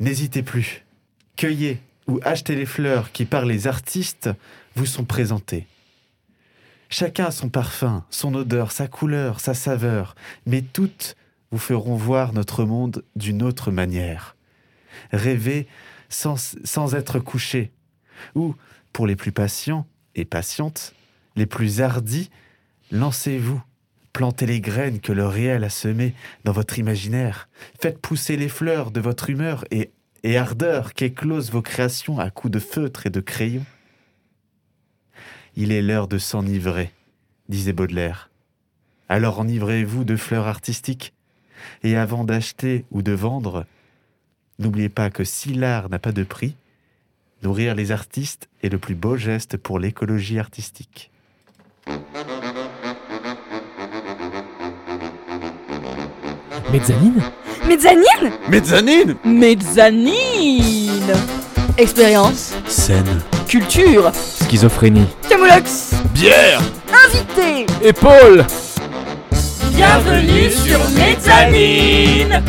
n'hésitez 0.00 0.42
plus. 0.42 0.84
Cueillez 1.36 1.80
ou 2.08 2.20
achetez 2.24 2.54
les 2.54 2.66
fleurs 2.66 3.10
qui, 3.10 3.24
par 3.24 3.46
les 3.46 3.66
artistes, 3.66 4.28
vous 4.76 4.86
sont 4.86 5.04
présentées. 5.04 5.66
Chacun 6.88 7.26
a 7.26 7.30
son 7.32 7.48
parfum, 7.48 8.04
son 8.10 8.34
odeur, 8.34 8.70
sa 8.70 8.86
couleur, 8.86 9.40
sa 9.40 9.54
saveur, 9.54 10.14
mais 10.46 10.62
toutes 10.62 11.16
vous 11.50 11.58
feront 11.58 11.96
voir 11.96 12.32
notre 12.32 12.64
monde 12.64 13.02
d'une 13.16 13.42
autre 13.42 13.70
manière. 13.70 14.36
Rêver 15.12 15.66
sans, 16.08 16.56
sans 16.62 16.94
être 16.94 17.18
couché, 17.18 17.72
ou, 18.34 18.54
pour 18.92 19.06
les 19.06 19.16
plus 19.16 19.32
patients 19.32 19.86
et 20.14 20.24
patientes, 20.24 20.94
les 21.34 21.46
plus 21.46 21.80
hardis, 21.80 22.30
lancez-vous, 22.92 23.60
plantez 24.12 24.46
les 24.46 24.60
graines 24.60 25.00
que 25.00 25.12
le 25.12 25.26
réel 25.26 25.64
a 25.64 25.70
semées 25.70 26.14
dans 26.44 26.52
votre 26.52 26.78
imaginaire, 26.78 27.48
faites 27.80 27.98
pousser 27.98 28.36
les 28.36 28.48
fleurs 28.48 28.90
de 28.90 29.00
votre 29.00 29.28
humeur 29.28 29.64
et, 29.70 29.90
et 30.22 30.38
ardeur 30.38 30.94
qu'éclosent 30.94 31.50
vos 31.50 31.62
créations 31.62 32.18
à 32.18 32.30
coups 32.30 32.52
de 32.52 32.58
feutre 32.58 33.06
et 33.06 33.10
de 33.10 33.20
crayon. 33.20 33.64
Il 35.58 35.72
est 35.72 35.80
l'heure 35.80 36.06
de 36.06 36.18
s'enivrer, 36.18 36.92
disait 37.48 37.72
Baudelaire. 37.72 38.28
Alors 39.08 39.38
enivrez-vous 39.38 40.04
de 40.04 40.14
fleurs 40.14 40.46
artistiques? 40.46 41.14
Et 41.82 41.96
avant 41.96 42.24
d'acheter 42.24 42.84
ou 42.90 43.00
de 43.00 43.12
vendre, 43.12 43.64
n'oubliez 44.58 44.90
pas 44.90 45.08
que 45.08 45.24
si 45.24 45.54
l'art 45.54 45.88
n'a 45.88 45.98
pas 45.98 46.12
de 46.12 46.24
prix, 46.24 46.56
nourrir 47.42 47.74
les 47.74 47.90
artistes 47.90 48.50
est 48.62 48.68
le 48.68 48.76
plus 48.76 48.94
beau 48.94 49.16
geste 49.16 49.56
pour 49.56 49.78
l'écologie 49.78 50.38
artistique. 50.38 51.10
Mezzanine? 56.70 57.22
Mezzanine? 57.66 58.32
Mezzanine? 58.50 59.16
Mezzanine 59.24 61.14
Expérience, 61.78 62.54
Scène. 62.66 63.20
culture, 63.46 64.10
Schizophrénie. 64.48 65.06
Camoulox, 65.28 65.90
Bière. 66.14 66.60
Invité. 67.06 67.66
Épaule. 67.82 68.46
Bienvenue 69.72 70.50
sur 70.50 70.78
Mezzanine 70.90 72.42